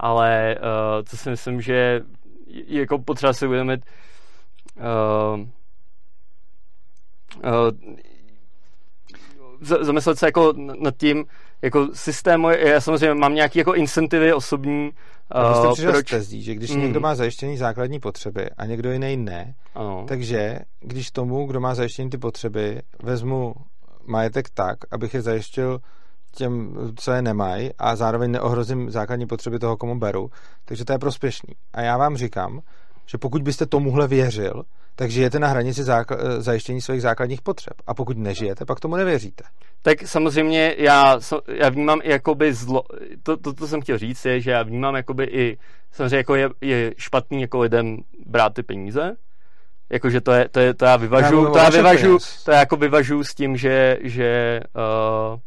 [0.01, 2.01] ale uh, co si myslím, že
[2.47, 3.81] je jako potřeba si uvědomit
[4.77, 5.47] uh, uh,
[9.61, 11.25] zamyslet se jako nad tím,
[11.63, 14.91] jako systém, já samozřejmě mám nějaké jako incentivy osobní.
[15.65, 16.11] Uh, jste proč...
[16.11, 16.81] tezí, že když mm.
[16.81, 20.05] někdo má zajištěný základní potřeby a někdo jiný ne, ano.
[20.09, 23.55] takže když tomu, kdo má zajištěný ty potřeby, vezmu
[24.07, 25.81] majetek tak, abych je zajišťil
[26.31, 30.31] těm, co je nemají a zároveň neohrozím základní potřeby toho, komu beru.
[30.65, 31.55] Takže to je prospěšný.
[31.73, 32.61] A já vám říkám,
[33.07, 34.63] že pokud byste tomuhle věřil,
[34.95, 37.73] tak žijete na hranici zákl- zajištění svých základních potřeb.
[37.87, 39.45] A pokud nežijete, pak tomu nevěříte.
[39.83, 41.19] Tak samozřejmě já,
[41.49, 42.83] já vnímám i jakoby zlo,
[43.23, 45.59] to, to, to, jsem chtěl říct, je, že já vnímám jakoby i,
[45.93, 49.17] samozřejmě jako je, je špatný jako lidem brát ty peníze,
[49.91, 52.77] jakože to je, to je, to já vyvažu, já to já vyvažu, to já jako
[52.77, 54.61] vyvažu s tím, že, že
[55.33, 55.41] uh,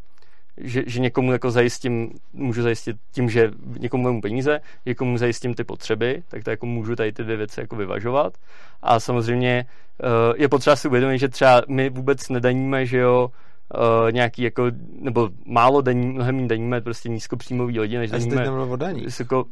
[0.58, 5.64] že, že někomu jako zajistím, můžu zajistit tím, že někomu mu peníze, někomu zajistím ty
[5.64, 8.34] potřeby, tak to jako můžu tady ty dvě věci jako vyvažovat.
[8.82, 9.66] A samozřejmě
[10.04, 13.32] uh, je potřeba si uvědomit, že třeba my vůbec nedaníme, že jo,
[13.76, 14.64] uh, nějaký jako,
[15.00, 18.36] nebo málo daní, mnohem méně daníme prostě nízkopříjmový lidi, než daníme.
[18.36, 19.02] Já jsem teď o daní.
[19.02, 19.46] Vysoko...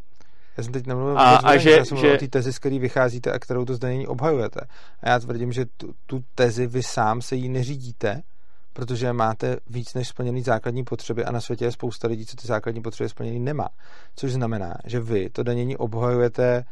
[0.58, 2.14] Já jsem teď nemluvil a, a že, já jsem že...
[2.14, 4.60] o té tezi, z který vycházíte a kterou to zdanění obhajujete.
[5.04, 8.22] A já tvrdím, že tu, tu tezi vy sám se jí neřídíte,
[8.74, 12.48] protože máte víc než splněný základní potřeby a na světě je spousta lidí, co ty
[12.48, 13.68] základní potřeby splněný nemá.
[14.16, 16.64] Což znamená, že vy to danění obhajujete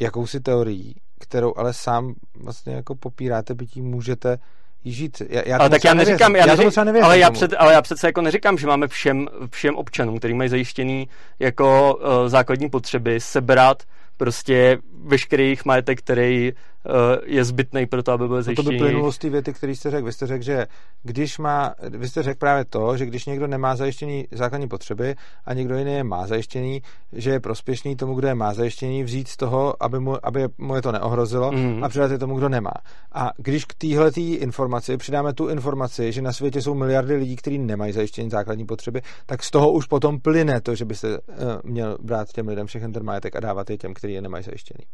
[0.00, 4.38] jakousi teorií, kterou ale sám vlastně jako popíráte, ji můžete
[4.84, 5.22] žít.
[5.28, 6.84] Já, já ale tak já neříkám, já, já neři...
[6.84, 10.34] nevěřím ale, já před, ale já přece jako neříkám, že máme všem, všem občanům, kteří
[10.34, 13.82] mají zajištěný jako uh, základní potřeby, sebrat
[14.16, 16.52] prostě veškerý jejich majetek, který
[17.24, 18.66] je zbytný pro to, aby byl zajištěný.
[18.66, 20.06] No to by plynulo z té věty, který jste řekl.
[20.06, 20.66] Vy jste řekl, že
[21.02, 25.54] když má, vy jste řekl právě to, že když někdo nemá zajištěný základní potřeby a
[25.54, 29.36] někdo jiný je má zajištěný, že je prospěšný tomu, kdo je má zajištěný, vzít z
[29.36, 31.84] toho, aby mu, aby mu je to neohrozilo mm.
[31.84, 32.74] a přidat je tomu, kdo nemá.
[33.12, 37.58] A když k téhle informaci přidáme tu informaci, že na světě jsou miliardy lidí, kteří
[37.58, 41.24] nemají zajištění základní potřeby, tak z toho už potom plyne to, že byste uh,
[41.64, 44.84] měl brát těm lidem všechny ten majetek a dávat je těm, kteří je nemají zajištěný.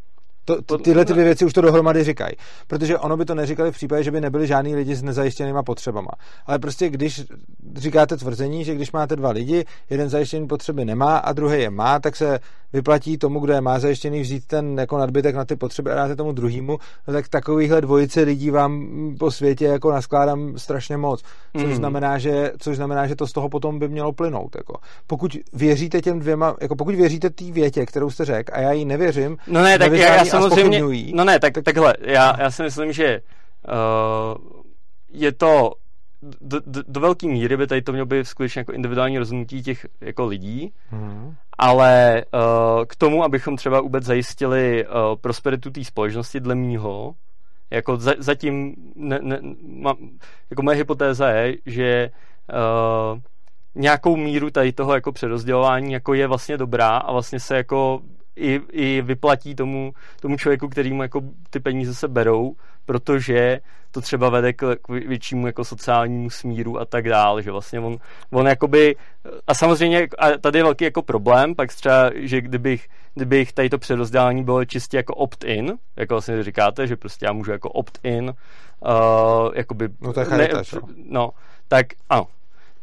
[0.44, 2.32] To, to, tyhle ty dvě věci už to dohromady říkají.
[2.66, 6.10] Protože ono by to neříkali v případě, že by nebyli žádní lidi s nezajištěnýma potřebama.
[6.46, 7.22] Ale prostě když
[7.76, 11.98] říkáte tvrzení, že když máte dva lidi, jeden zajištěný potřeby nemá a druhý je má,
[11.98, 12.38] tak se
[12.72, 16.16] vyplatí tomu, kdo je má zajištěný, vzít ten jako nadbytek na ty potřeby a dáte
[16.16, 18.86] tomu druhému, no tak takovýchhle dvojice lidí vám
[19.18, 21.22] po světě jako naskládám strašně moc.
[21.56, 21.74] Což, mm.
[21.74, 24.56] znamená, že, což znamená, že to z toho potom by mělo plynout.
[24.56, 24.74] Jako.
[25.06, 28.84] Pokud věříte těm dvěma, jako pokud věříte té větě, kterou jste řekl, a já jí
[28.84, 30.82] nevěřím, no ne, tak já, já samozřejmě,
[31.14, 33.20] no ne, tak, tak takhle, já, já si myslím, že
[33.68, 34.62] uh,
[35.12, 35.72] je to
[36.40, 39.86] do, do, do velké míry by tady to mělo být skutečně jako individuální rozhodnutí těch
[40.00, 41.34] jako lidí, mm.
[41.58, 47.14] ale uh, k tomu, abychom třeba vůbec zajistili uh, prosperitu té společnosti dle mýho,
[47.70, 49.94] jako za, zatím ne, ne, ma,
[50.50, 52.10] jako moje hypotéza je, že
[53.12, 53.20] uh,
[53.74, 58.00] nějakou míru tady toho jako přerozdělování jako je vlastně dobrá a vlastně se jako
[58.36, 62.54] i, i vyplatí tomu, tomu člověku, který mu jako ty peníze se berou,
[62.86, 67.80] protože to třeba vede k, k většímu jako sociálnímu smíru a tak dále, že vlastně
[67.80, 67.96] on,
[68.32, 68.96] on jakoby,
[69.46, 73.78] a samozřejmě a tady je velký jako problém, pak třeba, že kdybych, kdybych tady to
[73.78, 79.54] přerozdělání bylo čistě jako opt-in, jako vlastně říkáte, že prostě já můžu jako opt-in, uh,
[79.54, 80.62] jakoby, no to je charita, ne,
[81.08, 81.30] no,
[81.68, 82.26] tak ano,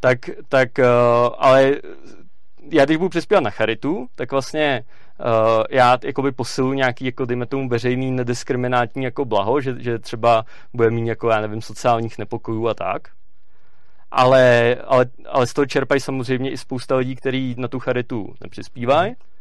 [0.00, 0.84] tak, tak uh,
[1.38, 1.74] ale
[2.70, 4.84] já když budu přispívat na charitu, tak vlastně
[5.24, 10.44] uh, já jakoby posilu nějaký, jako dejme tomu, veřejný nediskriminátní jako blaho, že, že třeba
[10.74, 13.08] bude mít jako, já nevím, sociálních nepokojů a tak.
[14.10, 19.08] Ale, ale, ale z toho čerpají samozřejmě i spousta lidí, kteří na tu charitu nepřispívají.
[19.10, 19.31] Hmm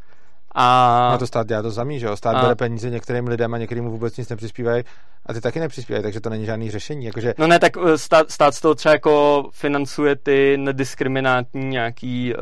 [0.55, 1.09] a...
[1.11, 2.17] No to stát dělá to samý, že jo?
[2.17, 2.41] Stát a...
[2.41, 4.83] bere peníze některým lidem a některým vůbec nic nepřispívají
[5.25, 7.05] a ty taky nepřispívají, takže to není žádný řešení.
[7.05, 7.33] Jakože...
[7.37, 12.33] No ne, tak eh, stát, stát z toho třeba jako financuje ty nediskriminátní nějaký...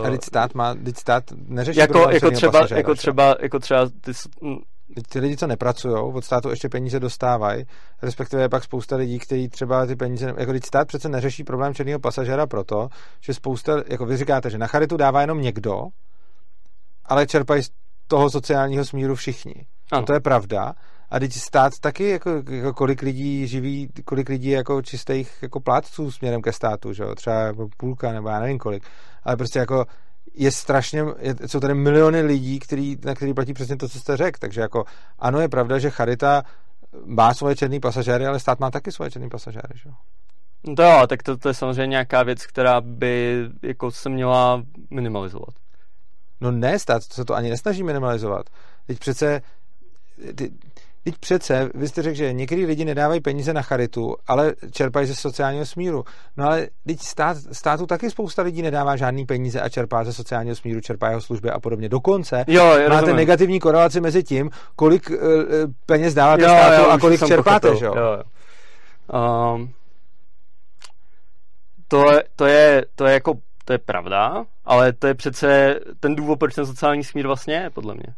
[0.00, 0.06] Uh...
[0.06, 4.12] A teď stát má, teď stát neřeší jako, jako třeba, jako třeba, jako třeba ty,
[5.08, 7.64] ty lidi, co nepracují, od státu ještě peníze dostávají,
[8.02, 11.74] respektive je pak spousta lidí, kteří třeba ty peníze, jako když stát přece neřeší problém
[11.74, 12.88] černého pasažera proto,
[13.20, 15.82] že spousta, jako vy říkáte, že na charitu dává jenom někdo,
[17.06, 17.70] ale čerpají z
[18.08, 19.54] toho sociálního smíru všichni.
[19.92, 20.00] Ano.
[20.00, 20.74] No to je pravda.
[21.10, 26.10] A teď stát taky, jako, jako kolik lidí živí, kolik lidí jako čistých jako plátců
[26.10, 27.14] směrem ke státu, že jo?
[27.14, 28.84] třeba jako půlka nebo já nevím kolik.
[29.22, 29.84] Ale prostě jako
[30.34, 34.16] je strašně, je, jsou tady miliony lidí, který, na který platí přesně to, co jste
[34.16, 34.38] řekl.
[34.40, 34.84] Takže jako
[35.18, 36.42] ano, je pravda, že Charita
[37.04, 39.94] má svoje černý pasažéry, ale stát má taky svoje černý pasažéry, že jo?
[40.66, 44.62] No to jo, tak to, to je samozřejmě nějaká věc, která by jako se měla
[44.90, 45.54] minimalizovat.
[46.44, 48.46] No ne, stát se to ani nesnaží minimalizovat.
[48.86, 49.42] Teď přece,
[51.04, 55.14] teď přece, vy jste řekl, že některý lidi nedávají peníze na charitu, ale čerpají ze
[55.14, 56.04] sociálního smíru.
[56.36, 60.56] No ale teď stát, státu taky spousta lidí nedává žádný peníze a čerpá ze sociálního
[60.56, 61.88] smíru, čerpá jeho služby a podobně.
[61.88, 63.16] Dokonce jo, máte rozumím.
[63.16, 65.16] negativní korelaci mezi tím, kolik uh,
[65.86, 67.94] peněz dáváte jo, státu jo, a kolik čerpáte, že jo?
[67.96, 68.22] jo.
[69.54, 69.70] Um,
[71.88, 72.04] to,
[72.36, 76.54] to, je, to je jako to je pravda, ale to je přece ten důvod, proč
[76.54, 78.14] ten sociální smír vlastně je, podle mě.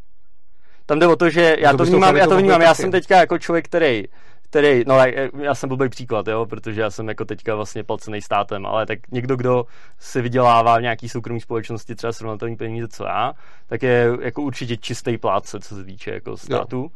[0.87, 3.17] Tam jde o to, že já to, to vnímám, já to vnímám, já jsem teďka
[3.17, 4.05] jako člověk, který
[4.51, 4.99] který, no
[5.43, 8.99] já jsem blbý příklad, jo, protože já jsem jako teďka vlastně palcený státem, ale tak
[9.13, 9.65] někdo, kdo
[9.99, 13.33] si vydělává v nějaký soukromé společnosti třeba srovnatelný peníze, co já,
[13.67, 16.81] tak je jako určitě čistý plátce, co se týče jako státu.
[16.83, 16.91] Uh,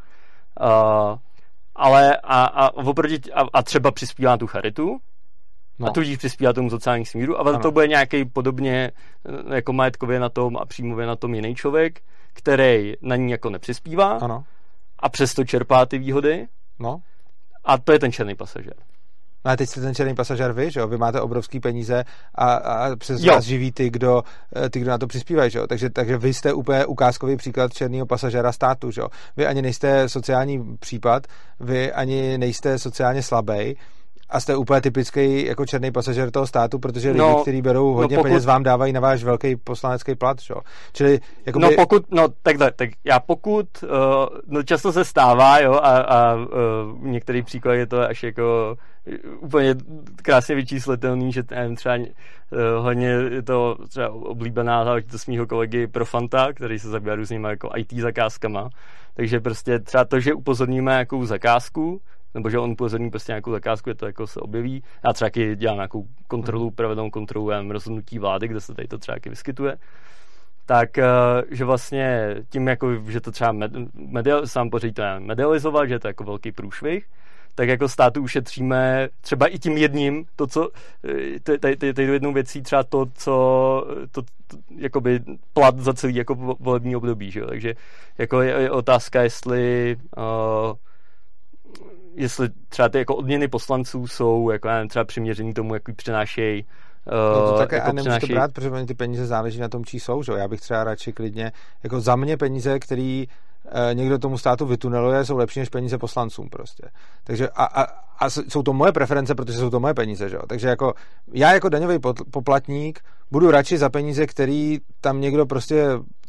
[1.75, 4.99] ale a, a, oproti, a, a třeba přispívá tu charitu,
[5.81, 5.87] No.
[5.87, 7.41] A tudíž přispívá tomu sociální smíru.
[7.41, 8.91] A to bude nějaký podobně
[9.51, 12.01] eh, jako majetkově na tom a příjmově na tom jiný člověk,
[12.33, 14.45] který na ní jako nepřispívá ano.
[14.99, 16.49] a přesto čerpá ty výhody.
[16.79, 17.01] No.
[17.65, 18.75] A to je ten černý pasažér.
[19.45, 20.89] No a teď jste ten černý pasažér vy, že jo?
[20.89, 23.35] Vy máte obrovský peníze a, a přes jo.
[23.35, 24.23] vás živí ty kdo,
[24.57, 25.67] eh, ty, kdo na to přispívají, že jo?
[25.67, 29.09] Takže, takže vy jste úplně ukázkový příklad černého pasažéra státu, že jo?
[29.37, 31.27] Vy ani nejste sociální případ,
[31.61, 33.77] vy ani nejste sociálně slabý,
[34.31, 37.97] A jste úplně typický jako černý pasažer toho státu, protože lidi, no, kteří berou no
[37.97, 38.29] hodně no pokud...
[38.29, 40.55] peněz, vám dávají na váš velký poslanecký plat, čo?
[40.93, 41.65] Čili, jakoby...
[41.65, 43.91] No pokud, no takhle, tak já pokud, uh,
[44.47, 46.47] no často se stává, jo, a, a uh,
[47.01, 48.77] některý příklad je to až jako
[49.41, 49.75] úplně
[50.23, 52.05] krásně vyčíslitelný, že nevím, třeba uh,
[52.79, 57.93] hodně je to třeba oblíbená záležitost mýho kolegy Profanta, který se zabývá různýma jako IT
[57.93, 58.69] zakázkama,
[59.15, 62.01] takže prostě třeba to, že upozorníme nějakou zakázku,
[62.35, 64.83] nebo že on upozorní prostě nějakou zakázku, je to jako se objeví.
[65.07, 66.75] Já třeba taky dělám nějakou kontrolu, mhm.
[66.75, 69.77] pravidelnou kontrolu rozhodnutí vlády, kde se tady to třeba vyskytuje
[70.71, 71.05] tak eh,
[71.51, 76.07] že vlastně tím, jako, že to třeba med, medial, sám pořádí to medializovat, že to
[76.07, 77.07] je jako velký průšvih,
[77.55, 80.69] tak jako státu ušetříme třeba i tím jedním, to, co,
[81.55, 81.59] eh,
[81.95, 83.33] tady jednou věcí třeba to, co,
[84.11, 85.21] to, to, jakoby
[85.53, 87.47] plat za celý jako volební období, že jo?
[87.47, 87.75] takže
[88.19, 90.23] jako je, je otázka, jestli uh,
[92.15, 96.65] jestli třeba ty jako odměny poslanců jsou jako nevím, třeba přiměřený tomu, jaký přenášejí
[97.07, 98.33] No to také jako a nemůžete přináší...
[98.33, 100.33] brát, protože ty peníze záleží na tom, čí jsou, že?
[100.33, 103.29] Já bych třeba radši klidně, jako za mě peníze, který
[103.91, 106.83] e, někdo tomu státu vytuneluje, jsou lepší než peníze poslancům prostě.
[107.25, 107.87] Takže a, a,
[108.19, 110.43] a jsou to moje preference, protože jsou to moje peníze, že jo?
[110.49, 110.95] Takže jako
[111.33, 111.99] já jako daňový
[112.31, 115.87] poplatník budu radši za peníze, který tam někdo prostě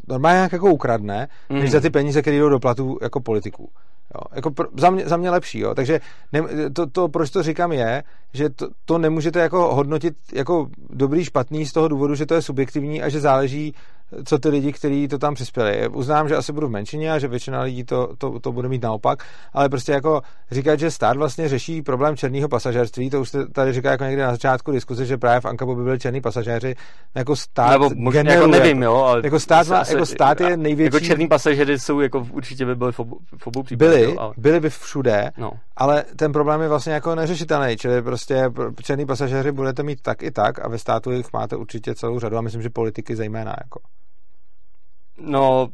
[0.07, 1.59] normálně nějak jako ukradne, mm.
[1.59, 3.69] než za ty peníze, které jdou do platů jako politiků.
[4.15, 5.75] Jo, jako pro, za, mě, za mě lepší, jo.
[5.75, 5.99] Takže
[6.33, 6.41] ne,
[6.73, 11.65] to, to, proč to říkám, je, že to, to nemůžete jako hodnotit jako dobrý, špatný
[11.65, 13.73] z toho důvodu, že to je subjektivní a že záleží
[14.25, 15.87] co ty lidi, kteří to tam přispěli.
[15.87, 18.83] Uznám, že asi budu v menšině a že většina lidí to, to, to bude mít
[18.83, 19.23] naopak,
[19.53, 23.73] ale prostě jako říkat, že stát vlastně řeší problém černého pasažerství, to už jste tady
[23.73, 26.75] říká jako někde na začátku diskuze, že právě v Ankabu by byli černí pasažéři,
[27.15, 30.95] jako stát Nebo možná jako nevím, jo, ale jako stát, má, jako stát je největší.
[30.95, 33.99] Jako černí pasažeři jsou jako určitě by byli v obou, v obou případech.
[33.99, 34.33] Byli, jo, ale...
[34.37, 35.51] byli by všude, no.
[35.77, 38.51] ale ten problém je vlastně jako neřešitelný, čili prostě
[38.83, 42.37] černý pasažéři budete mít tak i tak a ve státu jich máte určitě celou řadu
[42.37, 43.79] a myslím, že politiky zejména jako.
[45.25, 45.69] No,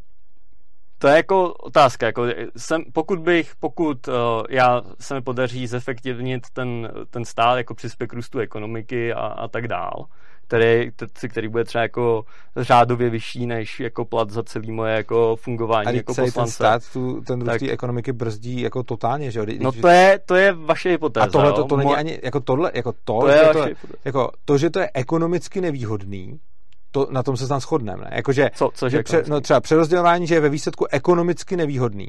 [0.97, 2.05] to je jako otázka.
[2.05, 2.25] Jako
[2.57, 4.13] jsem, pokud bych, pokud uh,
[4.49, 9.67] já se mi podaří zefektivnit ten, ten stát jako přispěk růstu ekonomiky a, a tak
[9.67, 10.05] dál,
[10.47, 10.91] který,
[11.29, 12.23] který bude třeba jako
[12.57, 16.57] řádově vyšší než jako plat za celý moje jako fungování a jako celý poslance.
[16.57, 19.45] ten stát tu, ten růst tak, ekonomiky brzdí jako totálně, že jo?
[19.59, 21.25] No to je, to je vaše hypotéza.
[21.25, 23.65] A tohle to, to není ani, jako tohle, jako to, to, je to,
[24.05, 26.39] jako to, že to je ekonomicky nevýhodný,
[26.97, 28.03] to, na tom se tam shodneme.
[28.03, 28.11] Ne?
[28.13, 32.07] Jakože, Co, cože že pře, no třeba přerozdělování, že je ve výsledku ekonomicky nevýhodný,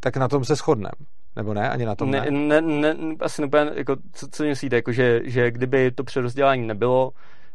[0.00, 0.92] tak na tom se shodneme.
[1.36, 1.70] Nebo ne?
[1.70, 2.26] Ani na tom ne?
[2.30, 6.66] Ne, ne, ne asi nebude, jako, co, co myslíte, jako, že, že kdyby to přerozdělání
[6.66, 7.10] nebylo,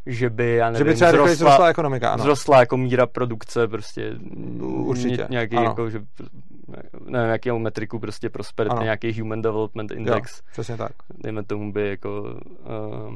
[0.05, 2.23] že by, já nevím, že by třeba vzrostla, vzrostla ekonomika, ano.
[2.23, 4.15] Vzrostla jako míra produkce, prostě
[4.61, 5.65] Určitě, nějaký, ano.
[5.65, 5.99] jako, že
[7.05, 10.37] nevím, nějakého metriku, prostě prosperity, nějaký human development index.
[10.37, 10.91] Jo, přesně tak.
[11.23, 13.15] Dejme tomu by jako, uh,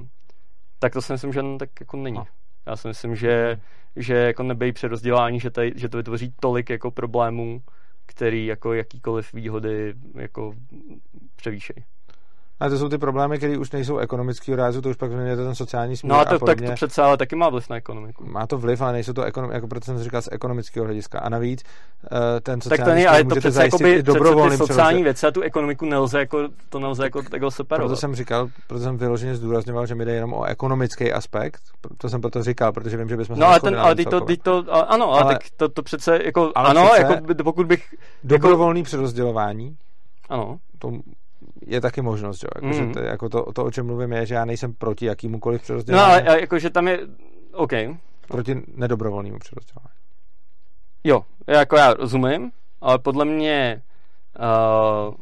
[0.79, 2.17] tak to si myslím, že tak jako není.
[2.17, 2.25] No.
[2.65, 3.61] Já si myslím, že,
[3.95, 7.61] že jako nebejí přerozdělání, že, tady, že to vytvoří tolik jako problémů,
[8.05, 10.53] který jako jakýkoliv výhody jako
[11.35, 11.85] převýšejí.
[12.63, 15.43] A to jsou ty problémy, které už nejsou ekonomického rázu, to už pak je to
[15.43, 16.11] ten sociální směr.
[16.11, 18.25] No a to, a tak to přece ale taky má vliv na ekonomiku.
[18.27, 21.19] Má to vliv, ale nejsou to ekonom, jako proto jsem říkal z ekonomického hlediska.
[21.19, 22.09] A navíc uh,
[22.43, 25.41] ten sociální tak to není, ale to přece jakoby, dobrovolným ty sociální věci a tu
[25.41, 27.87] ekonomiku nelze jako, to nelze jako takhle separovat.
[27.87, 31.61] Proto jsem říkal, proto jsem vyloženě zdůrazňoval, že mi jde jenom o ekonomický aspekt.
[31.97, 34.37] To jsem proto říkal, protože vím, že bychom No ale ten, ale ty to, ty
[34.37, 37.95] to, ano, ale, ale tak to, to přece jako, ano, jako, pokud bych...
[38.23, 39.77] Dobrovolný jako, přerozdělování.
[40.29, 40.57] Ano.
[40.79, 40.91] To
[41.67, 42.49] je taky možnost, jo?
[42.55, 42.73] Jako, mm.
[42.73, 46.25] že to, jako to, to, o čem mluvím, je, že já nejsem proti jakýmukoliv přerozdělování.
[46.25, 46.99] No ale jakože tam je,
[47.53, 47.71] OK.
[48.27, 49.93] Proti nedobrovolnému přerozdělování.
[51.03, 52.51] Jo, jako já rozumím,
[52.81, 53.81] ale podle mě
[54.39, 55.15] uh,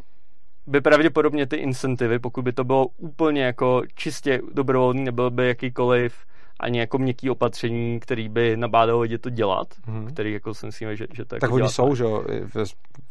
[0.68, 6.16] by pravděpodobně ty incentivy, pokud by to bylo úplně jako čistě dobrovolný, nebyl by jakýkoliv
[6.62, 10.08] ani jako měkký opatření, který by nabádalo lidi to dělat, mm-hmm.
[10.08, 12.24] který jako si myslíme, že, že to Tak jako oni jsou, že jo,
[12.56, 12.64] ve,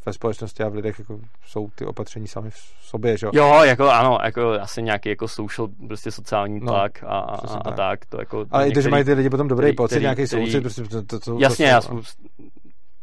[0.06, 3.32] ve společnosti a v lidech jako jsou ty opatření sami v sobě, že jo.
[3.34, 7.56] Jo, jako ano, jako asi nějaký jako social, prostě sociální no, tlak a, a, a,
[7.56, 8.06] a tak.
[8.06, 10.82] To jako Ale i to, že mají ty lidi potom dobrý pocit, nějaký soucit, prostě
[10.82, 12.00] to, to, to, Jasně, to, já jsem,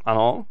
[0.05, 0.45] ano.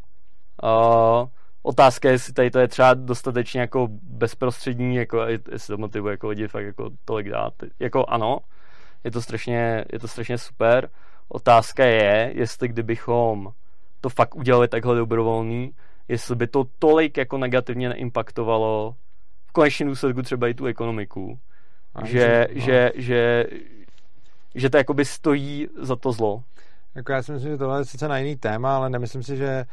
[0.62, 1.28] Uh,
[1.62, 6.28] otázka je, jestli tady to je třeba dostatečně jako bezprostřední, jako jestli to motivuje jako
[6.28, 7.52] lidi fakt jako tolik dát.
[7.80, 8.38] Jako ano,
[9.06, 10.90] je to strašně, je to strašně super.
[11.28, 13.52] Otázka je, jestli kdybychom
[14.00, 15.72] to fakt udělali takhle dobrovolný,
[16.08, 18.94] jestli by to tolik jako negativně neimpaktovalo
[19.46, 21.38] v konečném důsledku třeba i tu ekonomiku.
[21.94, 22.60] A že, no.
[22.60, 23.46] že, že,
[24.54, 26.42] že to jakoby stojí za to zlo.
[26.94, 29.64] Jako já si myslím, že tohle je sice na jiný téma, ale nemyslím si, že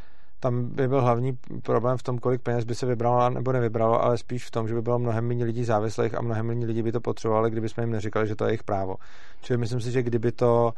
[0.43, 4.17] tam by byl hlavní problém v tom, kolik peněz by se vybralo nebo nevybralo, ale
[4.17, 6.91] spíš v tom, že by bylo mnohem méně lidí závislých a mnohem méně lidí by
[6.91, 8.95] to potřebovali, kdyby jsme jim neříkali, že to je jejich právo.
[9.41, 10.73] Čili myslím si, že kdyby to,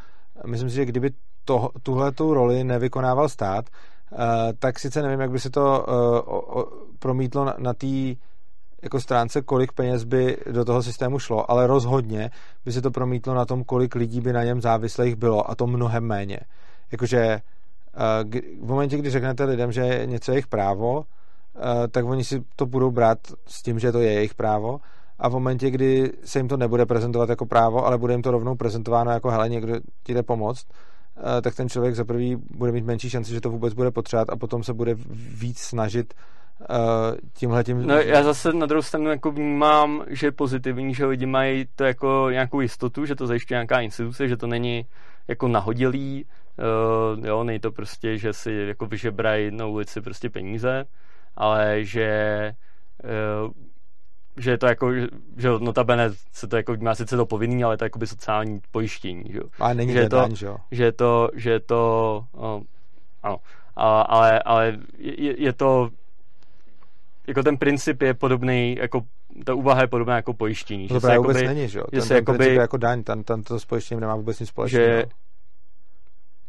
[0.45, 1.09] myslím si, že kdyby
[1.45, 3.65] to, tuhle tu roli nevykonával stát,
[4.11, 4.19] uh,
[4.59, 6.63] tak sice nevím, jak by se to uh,
[6.99, 7.87] promítlo na, na té
[8.83, 12.31] jako stránce, kolik peněz by do toho systému šlo, ale rozhodně
[12.65, 15.67] by se to promítlo na tom, kolik lidí by na něm závislých bylo a to
[15.67, 16.39] mnohem méně.
[16.91, 17.41] Jakože
[18.61, 21.03] v momentě, kdy řeknete lidem, že je něco jejich právo,
[21.91, 23.17] tak oni si to budou brát
[23.47, 24.79] s tím, že to je jejich právo.
[25.19, 28.31] A v momentě, kdy se jim to nebude prezentovat jako právo, ale bude jim to
[28.31, 30.67] rovnou prezentováno jako hele, někdo ti jde pomoct,
[31.41, 34.35] tak ten člověk za prvý bude mít menší šanci, že to vůbec bude potřebovat a
[34.35, 34.95] potom se bude
[35.35, 36.13] víc snažit
[37.33, 37.87] tímhle tím...
[37.87, 41.83] No já zase na druhou stranu jako vnímám, že je pozitivní, že lidi mají to
[41.83, 44.85] jako nějakou jistotu, že to zajišťuje nějaká instituce, že to není
[45.27, 46.25] jako nahodilý,
[46.57, 50.85] uh, jo, nej to prostě, že si jako vyžebrají na ulici prostě peníze,
[51.35, 52.51] ale že
[53.45, 53.51] uh,
[54.37, 54.93] že je to jako,
[55.37, 59.23] že notabene se to jako má sice to povinný, ale to je jakoby sociální pojištění,
[59.31, 59.43] že jo.
[59.59, 60.57] Ale není že to, daň, že jo.
[60.71, 62.61] Že je to, že je to, uh,
[63.23, 63.37] ano,
[63.75, 65.89] a, ale, ale je, je to
[67.27, 69.01] jako ten princip je podobný, jako
[69.45, 70.87] ta úvaha je podobná jako pojištění.
[70.91, 71.85] No to právě vůbec není, že jo?
[71.91, 74.49] Ten, ten jakoby, princip je jako daň, ten, ten to s pojištěním nemá vůbec nic
[74.49, 74.85] společného.
[74.85, 75.05] Že,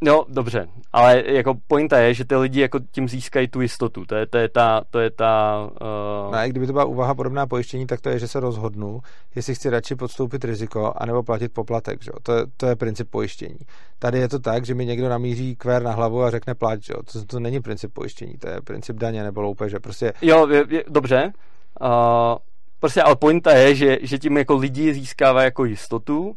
[0.01, 4.15] No, dobře, ale jako pointa je, že ty lidi jako tím získají tu jistotu, to
[4.15, 4.81] je, to je ta...
[4.89, 6.31] To je ta uh...
[6.31, 8.99] No a kdyby to byla úvaha podobná pojištění, tak to je, že se rozhodnu,
[9.35, 12.11] jestli chci radši podstoupit riziko, anebo platit poplatek, že?
[12.23, 13.57] To, je, to je princip pojištění.
[13.99, 16.93] Tady je to tak, že mi někdo namíří kvér na hlavu a řekne plať, že?
[17.13, 20.13] To, to není princip pojištění, to je princip daně nebo loupeže, prostě...
[20.21, 21.31] Jo, je, je, dobře,
[21.81, 21.87] uh,
[22.79, 26.35] prostě ale pointa je, že, že tím jako lidi získávají jako jistotu,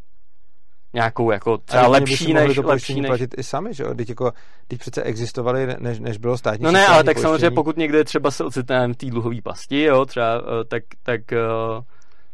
[0.92, 3.08] nějakou jako třeba lepší než, to lepší než...
[3.08, 3.94] platit i sami, že jo?
[3.94, 4.32] Teď, jako,
[4.68, 7.22] teď přece existovaly, než, než bylo státní No ne, ale tak pojištění.
[7.22, 11.32] samozřejmě pokud někde třeba se ocitne v té dluhové pasti, jo, třeba, eh, tak, tak,
[11.32, 11.38] eh,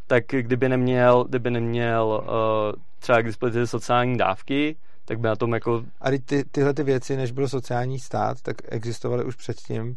[0.07, 5.55] tak kdyby neměl, kdyby neměl eh, třeba k dispozici sociální dávky, tak by na tom
[5.55, 5.83] jako...
[6.01, 9.97] A ty, tyhle ty věci, než byl sociální stát, tak existovaly už předtím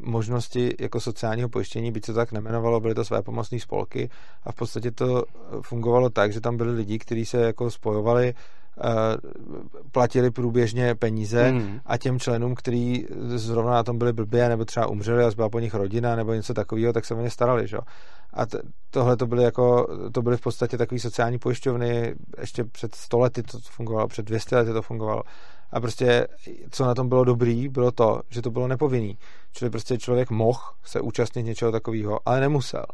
[0.00, 4.10] možnosti jako sociálního pojištění, byť se to tak nemenovalo, byly to své pomocné spolky
[4.44, 5.24] a v podstatě to
[5.62, 8.90] fungovalo tak, že tam byli lidi, kteří se jako spojovali eh,
[9.92, 11.80] platili průběžně peníze mm.
[11.86, 15.60] a těm členům, kteří zrovna na tom byli blbě nebo třeba umřeli a zbyla po
[15.60, 17.68] nich rodina nebo něco takového, tak se o ně starali.
[17.68, 17.78] Že?
[18.32, 22.94] A t- tohle to byly, jako, to byly v podstatě takové sociální pojišťovny, ještě před
[22.94, 25.22] 100 lety to fungovalo, před 200 lety to fungovalo.
[25.72, 26.26] A prostě,
[26.70, 29.18] co na tom bylo dobrý, bylo to, že to bylo nepovinný.
[29.52, 32.84] Čili prostě člověk mohl se účastnit něčeho takového, ale nemusel.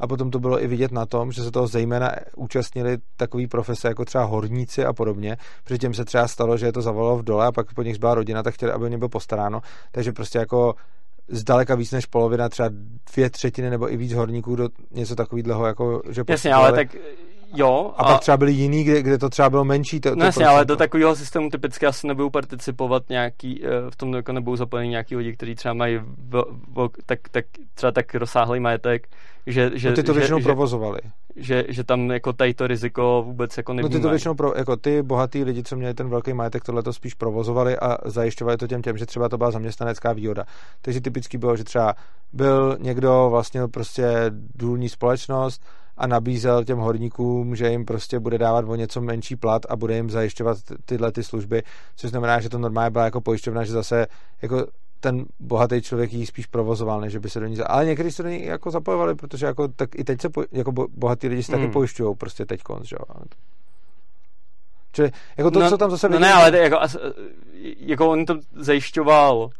[0.00, 3.88] A potom to bylo i vidět na tom, že se toho zejména účastnili takové profese
[3.88, 5.36] jako třeba horníci a podobně.
[5.64, 8.14] Předtím se třeba stalo, že je to zavolalo v dole a pak po nich zbyla
[8.14, 9.60] rodina, tak chtěli, aby o ně bylo postaráno.
[9.92, 10.74] Takže prostě jako
[11.28, 12.68] zdaleka víc než polovina, třeba
[13.14, 16.96] dvě třetiny nebo i víc horníků do něco takového, jako že Jasně, ale tak
[17.54, 17.94] jo.
[17.96, 20.00] A, a pak třeba byli jiný, kde, kde to třeba bylo menší.
[20.00, 24.14] To, no jasně, ale do takového systému typicky asi nebudou participovat nějaký, eh, v tom
[24.14, 28.60] jako nebudou zapojení nějaký lidi, kteří třeba mají v, v, tak, tak, třeba tak rozsáhlý
[28.60, 29.08] majetek,
[29.46, 31.00] že, že, no ty to většinou že, provozovali.
[31.36, 33.94] Že, že tam jako tady to riziko vůbec jako nevnímají.
[33.94, 36.82] No ty to většinou, pro, jako ty bohatý lidi, co měli ten velký majetek, tohle
[36.82, 40.44] to spíš provozovali a zajišťovali to těm těm, že třeba to byla zaměstnanecká výhoda.
[40.82, 41.94] Takže typicky bylo, že třeba
[42.32, 44.06] byl někdo vlastně prostě
[44.54, 45.62] důlní společnost,
[45.96, 49.96] a nabízel těm horníkům, že jim prostě bude dávat o něco menší plat a bude
[49.96, 51.62] jim zajišťovat tyhle ty služby,
[51.96, 54.06] což znamená, že to normálně byla jako pojišťovna, že zase
[54.42, 54.66] jako
[55.00, 57.56] ten bohatý člověk ji spíš provozoval, než by se do ní...
[57.56, 57.66] Za...
[57.66, 60.72] Ale někdy se do ní jako zapojovali, protože jako, tak i teď se po, jako
[60.72, 63.24] bohatý lidi se taky pojišťují prostě teď konc, že jo.
[64.92, 66.78] Čili jako to, no, co tam zase No ne, ale jako,
[67.76, 69.50] jako on to zajišťoval uh,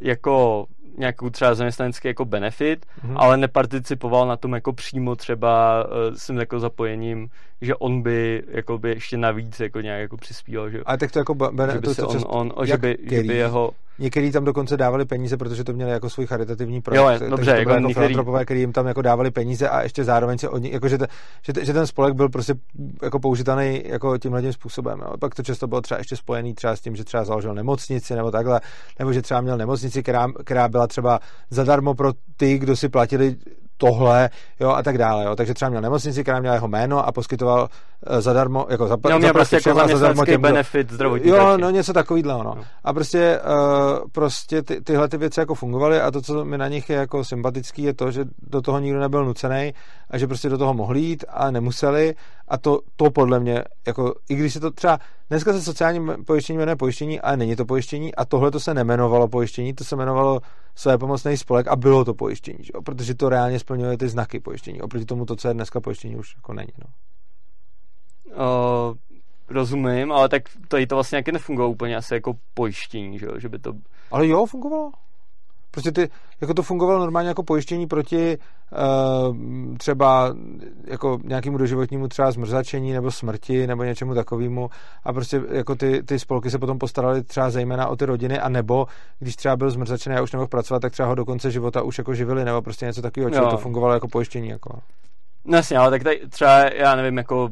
[0.00, 0.66] jako
[0.98, 3.14] nějakou třeba zaměstnanecký jako benefit, mm-hmm.
[3.16, 7.28] ale neparticipoval na tom jako přímo třeba uh, s tím jako zapojením,
[7.60, 11.18] že on by jako by ještě navíc jako nějak jako přispíval, že, ale tak to
[11.18, 14.32] jako bene, že by to, se on, on, on že, by, že by jeho Některý
[14.32, 17.22] tam dokonce dávali peníze, protože to měli jako svůj charitativní projekt.
[17.22, 18.14] Jo, dobře, to jako, jako některý...
[18.44, 21.06] který jim tam jako dávali peníze a ještě zároveň se oni, jako že, te,
[21.42, 22.54] že, že, ten spolek byl prostě
[23.02, 25.00] jako použitelný jako tímhle tím způsobem.
[25.00, 25.16] Jo.
[25.20, 28.30] Pak to často bylo třeba ještě spojený třeba s tím, že třeba založil nemocnici nebo
[28.30, 28.60] takhle,
[28.98, 33.36] nebo že třeba měl nemocnici, která, která byla třeba zadarmo pro ty, kdo si platili
[33.76, 34.30] tohle,
[34.60, 35.36] jo, a tak dále, jo.
[35.36, 37.68] Takže třeba měl nemocnici, která měla jeho jméno a poskytoval
[38.10, 41.92] uh, zadarmo, jako za, no, měl prostě jako zadarmo těm, benefit zdravotní Jo, no něco
[41.92, 42.42] takovýhle, no.
[42.42, 42.64] no.
[42.84, 46.68] A prostě, uh, prostě ty, tyhle ty věci jako fungovaly a to, co mi na
[46.68, 49.74] nich je jako sympatický, je to, že do toho nikdo nebyl nucený
[50.10, 52.14] a že prostě do toho mohli jít a nemuseli
[52.48, 54.98] A to, to podle mě, jako, i když se to třeba,
[55.30, 59.28] dneska se sociální pojištění jmenuje pojištění, ale není to pojištění a tohle to se nemenovalo
[59.28, 60.40] pojištění, to se jmenovalo
[60.74, 62.72] své pomocný spolek a bylo to pojištění, že?
[62.84, 64.80] protože to reálně splňuje ty znaky pojištění.
[64.80, 66.72] Oproti tomu to, co je dneska pojištění, už jako není.
[66.78, 66.90] No.
[68.90, 68.96] Uh,
[69.48, 73.58] rozumím, ale tak tady to vlastně nějaký nefungovalo úplně asi jako pojištění, že, že by
[73.58, 73.72] to...
[74.10, 74.90] Ale jo, fungovalo.
[75.74, 76.08] Prostě ty,
[76.40, 79.36] jako to fungovalo normálně jako pojištění proti uh,
[79.76, 80.34] třeba
[80.84, 84.70] jako nějakému doživotnímu třeba zmrzačení nebo smrti nebo něčemu takovému
[85.04, 88.48] a prostě jako ty, ty spolky se potom postarali třeba zejména o ty rodiny a
[88.48, 88.86] nebo
[89.18, 91.98] když třeba byl zmrzačený a už nemohl pracovat, tak třeba ho do konce života už
[91.98, 94.48] jako živili nebo prostě něco takového, čili to fungovalo jako pojištění.
[94.48, 94.78] Jako.
[95.44, 97.50] No jasně, ale tak tady třeba, já nevím, jako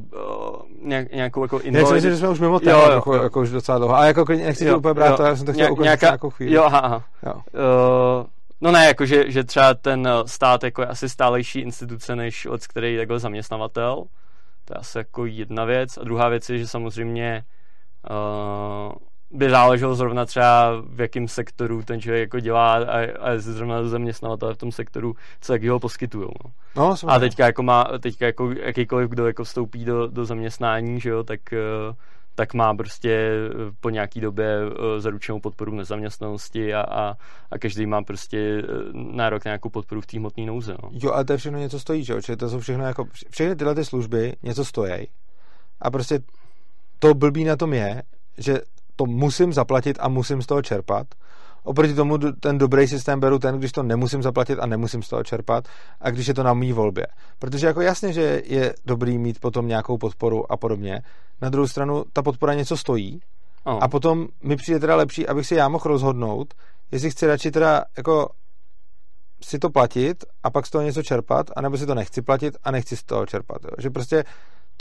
[0.82, 1.88] nějak, nějakou jako invalid...
[1.88, 3.94] Já myslím, že jsme už mimo téma, jako, jako, už docela dlouho.
[3.94, 6.30] A jako nechci jo, úplně brát jo, to, já jsem to chtěl ukončit nějaká, nějakou
[6.30, 6.54] chvíli.
[6.54, 7.04] Jo, aha, aha.
[7.26, 7.34] Jo.
[7.34, 8.26] Uh,
[8.64, 12.66] No ne, jako že, že třeba ten stát jako je asi stálejší instituce než od
[12.66, 14.04] který jako zaměstnavatel.
[14.64, 15.98] To je asi jako jedna věc.
[15.98, 17.44] A druhá věc je, že samozřejmě
[18.10, 18.92] uh,
[19.32, 24.54] by záleželo zrovna třeba v jakém sektoru ten člověk jako dělá a, a zrovna zaměstnavatel
[24.54, 26.28] v tom sektoru, co jak ho poskytují.
[26.44, 26.50] No.
[26.76, 31.10] No, a teďka jako má, teďka jako jakýkoliv, kdo jako vstoupí do, do zaměstnání, že
[31.10, 31.40] jo, tak
[31.88, 31.94] uh,
[32.34, 37.16] tak má prostě eh, po nějaký době eh, zaručenou podporu v nezaměstnanosti a, a,
[37.50, 40.76] a každý má prostě eh, nárok na nějakou podporu v té hmotné nouze.
[40.82, 40.90] No.
[40.92, 42.36] Jo, ale to je všechno něco stojí, že jo?
[42.36, 45.08] to jsou všechno jako, všechny tyhle ty služby něco stojí.
[45.80, 46.20] A prostě
[46.98, 48.02] to blbý na tom je,
[48.38, 48.60] že
[48.96, 51.06] to musím zaplatit a musím z toho čerpat.
[51.64, 55.24] Oproti tomu ten dobrý systém beru ten, když to nemusím zaplatit a nemusím z toho
[55.24, 55.68] čerpat
[56.00, 57.06] a když je to na mý volbě.
[57.38, 61.02] Protože jako jasně, že je dobrý mít potom nějakou podporu a podobně.
[61.42, 63.20] Na druhou stranu ta podpora něco stojí
[63.64, 63.78] oh.
[63.82, 66.54] a potom mi přijde teda lepší, abych si já mohl rozhodnout,
[66.92, 68.28] jestli chci radši teda jako
[69.44, 72.70] si to platit a pak z toho něco čerpat, anebo si to nechci platit a
[72.70, 73.64] nechci z toho čerpat.
[73.64, 73.70] Jo.
[73.78, 74.24] Že prostě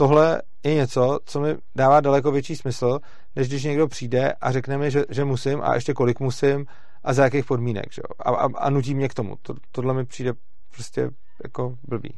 [0.01, 2.99] tohle je něco, co mi dává daleko větší smysl,
[3.35, 6.65] než když někdo přijde a řekne mi, že, že musím a ještě kolik musím
[7.03, 7.93] a za jakých podmínek.
[7.93, 8.01] Že?
[8.19, 9.35] A, a, a nutí mě k tomu.
[9.41, 10.33] To, tohle mi přijde
[10.73, 11.09] prostě
[11.43, 12.13] jako blbý.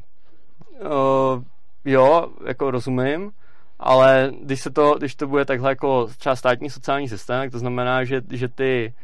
[0.80, 1.42] Uh,
[1.84, 3.30] jo, jako rozumím,
[3.78, 7.58] ale když, se to, když to bude takhle jako třeba státní sociální systém, tak to
[7.58, 8.94] znamená, že, že ty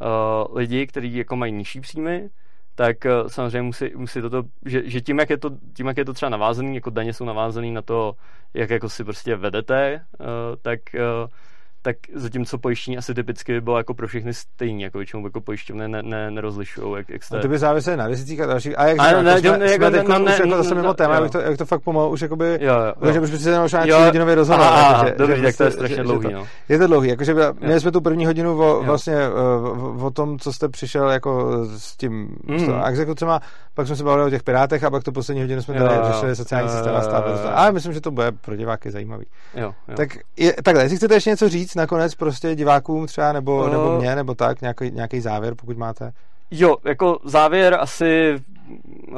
[0.00, 2.30] uh, lidi, kteří jako mají nižší příjmy,
[2.78, 6.04] tak eh, samozřejmě musí, musí toto, že, že tím, jak je to, tím, jak je
[6.04, 8.14] to třeba navázaný, jako daně jsou navázaný na to,
[8.54, 10.26] jak jako si prostě vedete, uh,
[10.62, 11.30] tak uh,
[11.88, 15.88] tak zatímco pojištění asi typicky by bylo jako pro všechny stejný, jako většinou jako pojišťovny
[15.88, 17.38] ne, ne, nerozlišují, jak, jak jste...
[17.38, 18.78] A to by záviselo na rizicích a dalších.
[18.78, 21.40] A jak říkám, ne, jsme, ne, jsme ne, už jako zase mimo téma, jak to,
[21.40, 24.34] jak to fakt pomalu už jakoby, jo, jo, že už by se možná nějaký hodinový
[24.34, 24.66] rozhovor.
[25.04, 26.46] Že, že, tak to je strašně dlouhý, no.
[26.68, 29.16] Je to dlouhý, jakože měli jsme tu první hodinu o, vlastně
[30.00, 32.82] o tom, co jste přišel jako s tím mm.
[32.86, 33.40] exekucema,
[33.74, 36.36] pak jsme se bavili o těch pirátech a pak tu poslední hodinu jsme tady řešili
[36.36, 37.24] sociální systém a stát.
[37.54, 39.26] Ale myslím, že to bude pro diváky zajímavý.
[39.96, 40.08] Tak
[40.64, 44.34] takhle, jestli chcete ještě něco říct nakonec prostě divákům třeba, nebo, uh, nebo mě, nebo
[44.34, 46.12] tak, nějaký, nějaký závěr, pokud máte?
[46.50, 48.36] Jo, jako závěr asi
[49.08, 49.16] uh,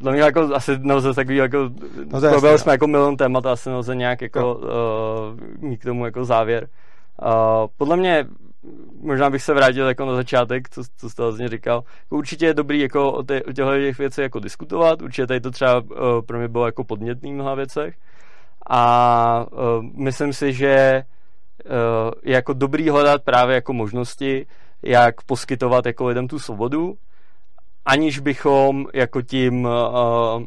[0.00, 1.58] dla mě jako asi nelze takový jako,
[2.12, 4.64] no to jasný, jsme jako milion témat, asi nelze nějak jako uh,
[5.60, 6.68] mít k tomu jako závěr.
[7.22, 8.26] Uh, podle mě
[9.00, 11.82] možná bych se vrátil jako na začátek, co, co jste vlastně říkal.
[12.02, 15.40] Jako určitě je dobrý jako o, tě, o těchto těch věcech jako diskutovat, určitě tady
[15.40, 15.86] to třeba uh,
[16.26, 17.94] pro mě bylo jako podnětný v mnoha věcech.
[18.70, 21.02] A uh, myslím si, že
[22.22, 24.46] je jako dobrý hledat právě jako možnosti,
[24.82, 26.96] jak poskytovat jako lidem tu svobodu,
[27.84, 30.42] aniž bychom jako tím uh,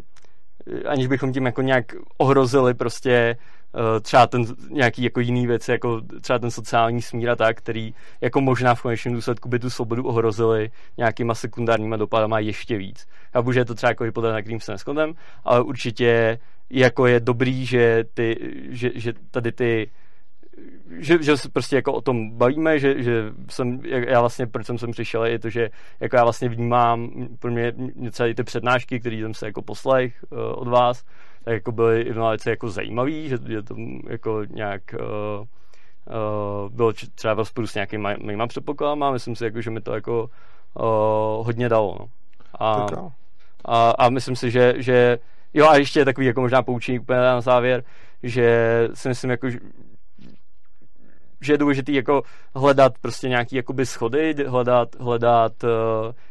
[0.86, 1.86] aniž bychom tím jako nějak
[2.18, 3.38] ohrozili prostě
[3.74, 7.94] uh, třeba ten nějaký jako jiný věc, jako třeba ten sociální smír a tak, který
[8.22, 13.08] jako možná v konečném důsledku by tu svobodu ohrozili nějakýma sekundárníma dopadama ještě víc.
[13.36, 16.40] Já že je to třeba jako hypotéza, na kterým se neschodem, ale určitě
[16.70, 18.38] jako je dobrý, že, ty,
[18.70, 19.90] že, že tady ty
[20.98, 24.78] že, že se prostě jako o tom bavíme, že, že jsem, já vlastně, proč jsem
[24.78, 27.74] sem přišel, je to, že jako já vlastně vnímám pro mě
[28.12, 31.04] celé ty přednášky, které jsem se jako poslech uh, od vás,
[31.44, 33.76] tak jako byly i v jako zajímavý, že, že to
[34.08, 39.62] jako nějak uh, uh, bylo třeba v rozporu s nějakými mýma předpokladama, myslím si, jako,
[39.62, 40.30] že mi to jako
[40.74, 41.98] uh, hodně dalo.
[42.00, 42.10] No.
[42.60, 42.88] A,
[43.66, 45.20] a, a myslím si, že, že
[45.54, 47.84] jo a ještě takový jako možná poučení úplně na závěr,
[48.24, 49.48] že si myslím, jako,
[51.42, 52.22] že je důležité jako
[52.56, 55.70] hledat prostě nějaký jakoby schody, hledat, hledat uh,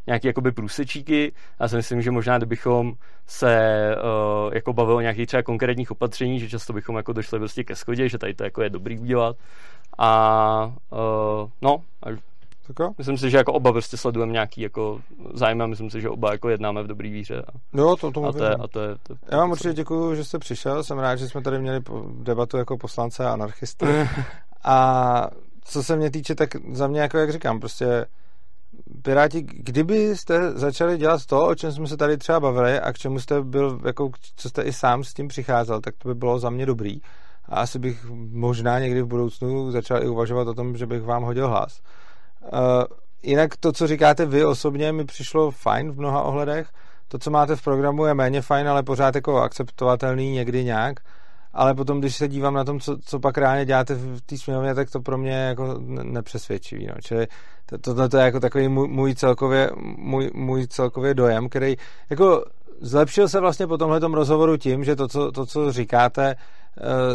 [0.07, 1.33] nějaký jakoby průsečíky.
[1.61, 2.93] Já si myslím, že možná kdybychom
[3.27, 3.59] se
[3.97, 7.77] uh, jako bavili o nějakých třeba konkrétních opatření, že často bychom jako došli prostě ke
[7.77, 9.37] schodě, že tady to jako je dobrý udělat.
[9.99, 12.29] A uh, no, a
[12.69, 12.95] Tako?
[12.99, 15.01] Myslím si, že jako oba prostě sledujeme nějaký jako
[15.35, 17.43] zájem a myslím si, že oba jako jednáme v dobrý víře.
[17.49, 20.15] A, no, to, tomu a, to je, a to je, to, Já vám určitě děkuji,
[20.15, 20.85] že jste přišel.
[20.85, 21.81] Jsem rád, že jsme tady měli
[22.23, 23.87] debatu jako poslance a anarchisty.
[24.69, 25.31] a
[25.65, 28.07] co se mě týče, tak za mě, jako jak říkám, prostě
[29.03, 33.21] Piráti, kdybyste začali dělat to, o čem jsme se tady třeba bavili a k čemu
[33.21, 36.51] jste byl, jako, co jste i sám s tím přicházel, tak to by bylo za
[36.51, 37.01] mě dobrý.
[37.45, 41.23] A asi bych možná někdy v budoucnu začal i uvažovat o tom, že bych vám
[41.23, 41.81] hodil hlas.
[42.43, 42.59] Uh,
[43.23, 46.69] jinak to, co říkáte vy osobně, mi přišlo fajn v mnoha ohledech.
[47.09, 51.01] To, co máte v programu, je méně fajn, ale pořád jako akceptovatelný někdy nějak.
[51.59, 54.75] Ale potom, když se dívám na tom, co, co pak reálně děláte v té směnovně,
[54.75, 56.87] tak to pro mě je jako nepřesvědčivý.
[56.87, 56.95] No.
[57.03, 57.27] Čili
[57.67, 61.77] to, to, to, je jako takový můj, můj, celkově, můj, můj celkově dojem, který
[62.11, 62.45] jako
[62.81, 66.37] zlepšil se vlastně po tomhle rozhovoru tím, že to co, to, co říkáte,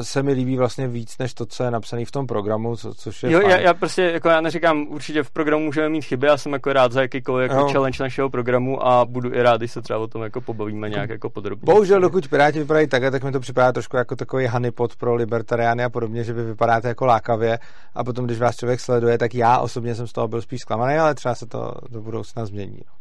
[0.02, 3.24] se mi líbí vlastně víc, než to, co je napsané v tom programu, co, což
[3.24, 3.52] je Jo, fajn.
[3.52, 6.74] já, já, prostě, jako já neříkám, určitě v programu můžeme mít chyby, já jsem jako
[6.74, 10.08] rád za jakýkoliv jako challenge našeho programu a budu i rád, když se třeba o
[10.08, 11.66] tom jako pobavíme nějak jako podrobně.
[11.66, 15.84] Bohužel, dokud Piráti vypadají takhle, tak mi to připadá trošku jako takový honeypot pro libertariány
[15.84, 17.60] a podobně, že vy vypadáte jako lákavě
[17.96, 20.96] a potom, když vás člověk sleduje, tak já osobně jsem z toho byl spíš zklamaný,
[20.96, 22.80] ale třeba se to do budoucna změní.
[22.88, 22.94] No.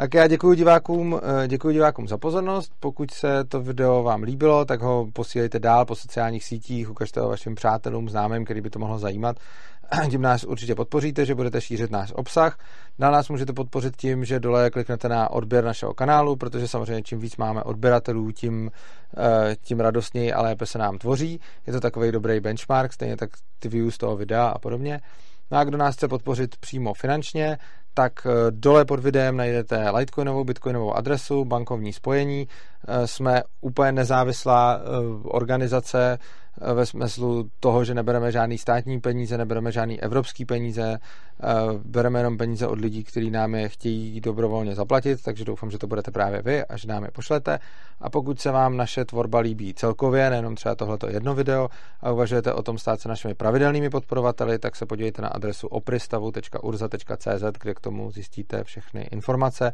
[0.00, 2.72] Tak já děkuji divákům, eh, děkuji divákům za pozornost.
[2.80, 7.28] Pokud se to video vám líbilo, tak ho posílejte dál po sociálních sítích, ukažte ho
[7.28, 9.36] vašim přátelům, známým, který by to mohlo zajímat.
[10.10, 12.58] Tím nás určitě podpoříte, že budete šířit náš obsah.
[12.98, 17.18] Dál nás můžete podpořit tím, že dole kliknete na odběr našeho kanálu, protože samozřejmě čím
[17.18, 18.70] víc máme odběratelů, tím,
[19.16, 21.40] eh, tím radostněji a lépe se nám tvoří.
[21.66, 25.00] Je to takový dobrý benchmark, stejně tak ty views toho videa a podobně.
[25.50, 27.58] No a kdo nás chce podpořit přímo finančně,
[27.94, 32.48] tak eh, dole pod videem najdete Litecoinovou, Bitcoinovou adresu, bankovní spojení.
[32.88, 34.86] Eh, jsme úplně nezávislá eh,
[35.24, 36.18] organizace,
[36.74, 41.46] ve smyslu toho, že nebereme žádný státní peníze, nebereme žádný evropský peníze, eh,
[41.84, 45.86] bereme jenom peníze od lidí, kteří nám je chtějí dobrovolně zaplatit, takže doufám, že to
[45.86, 47.58] budete právě vy a že nám je pošlete.
[48.00, 51.68] A pokud se vám naše tvorba líbí celkově, nejenom třeba tohleto jedno video,
[52.00, 57.44] a uvažujete o tom stát se našimi pravidelnými podporovateli, tak se podívejte na adresu opristavu.urza.cz,
[57.62, 59.72] kde k tomu zjistíte všechny informace.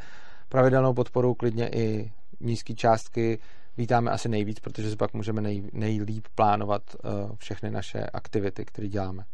[0.48, 3.38] Pravidelnou podporu klidně i nízké částky
[3.76, 8.88] vítáme asi nejvíc, protože si pak můžeme nej, nejlíp plánovat uh, všechny naše aktivity, které
[8.88, 9.24] děláme.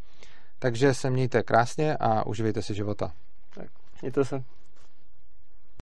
[0.58, 3.12] Takže se mějte krásně a uživejte si života.
[3.54, 3.66] Tak,
[4.02, 4.44] mějte se.